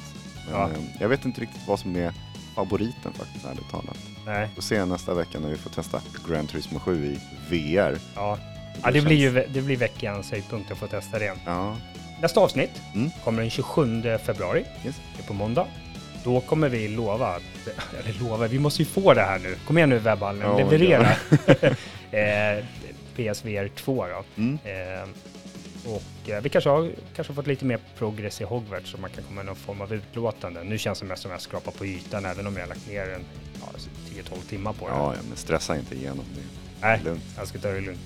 Men 0.50 0.54
Ja. 0.60 0.64
eh, 0.70 0.76
jag 1.00 1.08
vet 1.08 1.24
inte 1.24 1.40
riktigt 1.40 1.62
vad 1.68 1.80
som 1.80 1.96
är 1.96 2.12
favoriten 2.54 3.12
faktiskt, 3.12 3.44
ärligt 3.44 3.70
talat. 3.70 3.96
nej, 4.26 4.48
Får 4.54 4.62
se 4.62 4.84
nästa 4.84 5.14
vecka 5.14 5.40
när 5.40 5.48
vi 5.48 5.56
får 5.56 5.70
testa 5.70 6.00
Gran 6.28 6.46
Turismo 6.46 6.78
7 6.78 7.06
i 7.06 7.18
VR. 7.50 7.98
ja. 8.14 8.38
Ja, 8.82 8.90
det 8.90 9.00
blir 9.02 9.32
känns- 9.32 9.46
ju 9.46 9.52
det 9.52 9.62
blir 9.62 9.76
veckans 9.76 10.30
höjdpunkt 10.30 10.70
att 10.72 10.78
få 10.78 10.86
testa 10.86 11.18
det. 11.18 11.32
Ja, 11.46 11.76
Nästa 12.20 12.40
avsnitt 12.40 12.82
Mm. 12.94 13.10
kommer 13.24 13.40
den 13.42 13.50
27 13.50 14.18
februari, 14.18 14.64
Yes. 14.84 14.94
det 15.16 15.22
är 15.22 15.26
på 15.26 15.34
måndag. 15.34 15.66
Då 16.24 16.40
kommer 16.40 16.68
vi 16.68 16.88
lova, 16.88 17.26
att, 17.28 17.42
eller 18.04 18.18
lova, 18.20 18.46
vi 18.46 18.58
måste 18.58 18.82
ju 18.82 18.86
få 18.86 19.14
det 19.14 19.22
här 19.22 19.38
nu. 19.38 19.56
Kom 19.66 19.76
igen 19.78 19.90
nu 19.90 19.98
webbhallen, 19.98 20.42
Ja, 20.42 20.58
leverera. 20.58 21.08
PSVR 23.16 23.68
2 23.68 24.06
då. 24.06 24.24
mm. 24.42 24.58
Eh, 24.64 25.08
och 25.86 26.30
eh, 26.30 26.40
vi 26.42 26.48
kanske 26.48 26.70
har 26.70 26.90
kanske 27.16 27.34
fått 27.34 27.46
lite 27.46 27.64
mer 27.64 27.78
progress 27.98 28.40
i 28.40 28.44
Hogwarts 28.44 28.90
så 28.90 28.98
man 28.98 29.10
kan 29.10 29.24
komma 29.24 29.36
med 29.36 29.46
någon 29.46 29.56
form 29.56 29.80
av 29.80 29.94
utlåtande. 29.94 30.64
Nu 30.64 30.78
känns 30.78 31.00
det 31.00 31.06
mest 31.06 31.22
som 31.22 31.30
att 31.30 31.34
jag 31.34 31.40
skrapar 31.42 31.72
på 31.72 31.86
ytan 31.86 32.24
även 32.24 32.46
om 32.46 32.54
jag 32.56 32.62
har 32.62 32.68
lagt 32.68 32.88
ner 32.88 33.08
en 33.08 33.24
ja, 33.60 33.66
10-12 34.22 34.48
timmar 34.48 34.72
på 34.72 34.88
det. 34.88 34.94
ja, 34.94 35.14
ja, 35.14 35.20
men 35.28 35.36
stressa 35.36 35.76
inte 35.76 35.94
igenom 35.94 36.24
det. 36.34 36.40
Nej, 36.80 37.00
Lugnt. 37.04 37.22
jag 37.36 37.48
ska 37.48 37.58
ta 37.58 37.68
det 37.68 37.80
lugnt. 37.80 38.00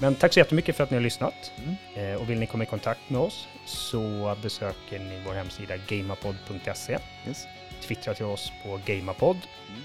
Men 0.00 0.14
tack 0.14 0.32
så 0.32 0.38
jättemycket 0.40 0.76
för 0.76 0.84
att 0.84 0.90
ni 0.90 0.96
har 0.96 1.02
lyssnat. 1.02 1.34
Mm. 1.56 1.74
Eh, 2.12 2.20
och 2.20 2.30
vill 2.30 2.38
ni 2.38 2.46
komma 2.46 2.64
i 2.64 2.66
kontakt 2.66 3.00
med 3.10 3.20
oss 3.20 3.46
så 3.66 4.36
besöker 4.42 4.98
ni 4.98 5.22
vår 5.26 5.34
hemsida 5.34 5.74
gamapod.se. 5.88 6.98
Yes. 7.26 7.44
twittrar 7.82 8.14
till 8.14 8.24
oss 8.24 8.52
på 8.64 8.80
Gamapod 8.86 9.36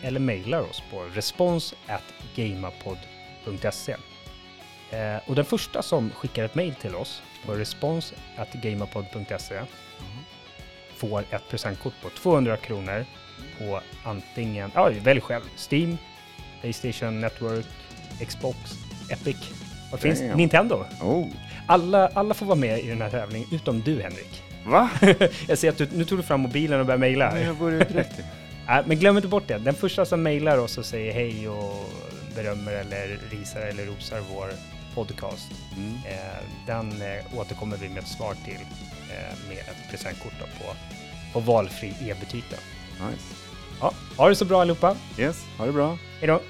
eller 0.02 0.20
mejlar 0.20 0.62
oss 0.62 0.84
på 0.92 1.06
respons@gamapod.se. 1.14 3.96
Eh, 4.94 5.18
och 5.30 5.36
den 5.36 5.46
första 5.46 5.82
som 5.82 6.10
skickar 6.12 6.44
ett 6.44 6.56
mejl 6.56 6.76
till 6.76 6.96
oss 6.96 7.22
på 7.46 7.54
respons@gamapod.se 7.54 9.60
får 10.98 11.24
ett 11.32 11.50
presentkort 11.50 11.94
på 12.02 12.10
200 12.10 12.58
kronor 12.58 13.06
på 13.60 13.80
antingen, 14.04 14.72
ja 14.76 14.92
välj 15.02 15.22
själv, 15.22 15.44
Steam, 15.72 15.98
Playstation 16.62 17.22
Network, 17.22 17.66
Xbox, 18.28 18.58
Epic, 19.10 19.38
vad 19.92 20.00
finns 20.00 20.20
Damn. 20.20 20.38
Nintendo. 20.38 20.86
Oh, 21.02 21.28
Alla, 21.68 22.08
alla 22.08 22.34
får 22.34 22.46
vara 22.46 22.56
med 22.56 22.80
i 22.80 22.88
den 22.90 23.02
här 23.02 23.10
tävlingen, 23.10 23.48
utom 23.52 23.82
du 23.82 24.02
Henrik. 24.02 24.44
va? 24.66 24.90
Jag 25.48 25.58
ser 25.58 25.70
att 25.70 25.78
du, 25.78 25.88
nu 25.94 26.06
tog 26.06 26.20
du 26.20 26.24
fram 26.24 26.40
mobilen 26.42 26.80
och 26.80 26.86
började 26.86 27.00
mejla. 27.00 27.30
Nej, 27.34 27.44
jag 27.44 27.56
började 27.58 27.86
direkt. 27.86 28.20
Äh, 28.70 28.80
men 28.86 29.00
glöm 29.00 29.16
inte 29.16 29.28
bort 29.28 29.48
det. 29.48 29.58
Den 29.58 29.74
första 29.74 30.06
som 30.06 30.24
mejlar 30.24 30.58
oss 30.58 30.78
och 30.78 30.86
säger 30.86 31.14
hej 31.14 31.50
och 31.50 31.90
berömmer 32.36 32.72
eller 32.72 33.20
risar 33.32 33.62
eller 33.62 33.86
rosar 33.86 34.20
vår 34.34 34.50
podcast, 34.96 35.52
Mm. 35.78 35.94
eh, 36.06 36.44
den 36.68 37.02
eh, 37.02 37.38
återkommer 37.40 37.78
vi 37.78 37.90
med 37.90 37.98
ett 38.04 38.08
svar 38.10 38.36
till 38.46 38.60
eh, 39.10 39.48
med 39.50 39.58
ett 39.58 39.90
presentkort 39.92 40.40
på, 40.40 40.76
på 41.34 41.40
valfri 41.40 41.88
e-butik. 42.02 42.46
Nice. 42.52 43.36
Ja, 43.82 43.94
ha 44.18 44.30
det 44.30 44.36
så 44.36 44.46
bra 44.46 44.62
allihopa. 44.62 44.96
Yes, 45.18 45.46
ha 45.58 45.66
det 45.66 45.72
bra. 45.72 45.98
Hej 46.20 46.28
då! 46.28 46.42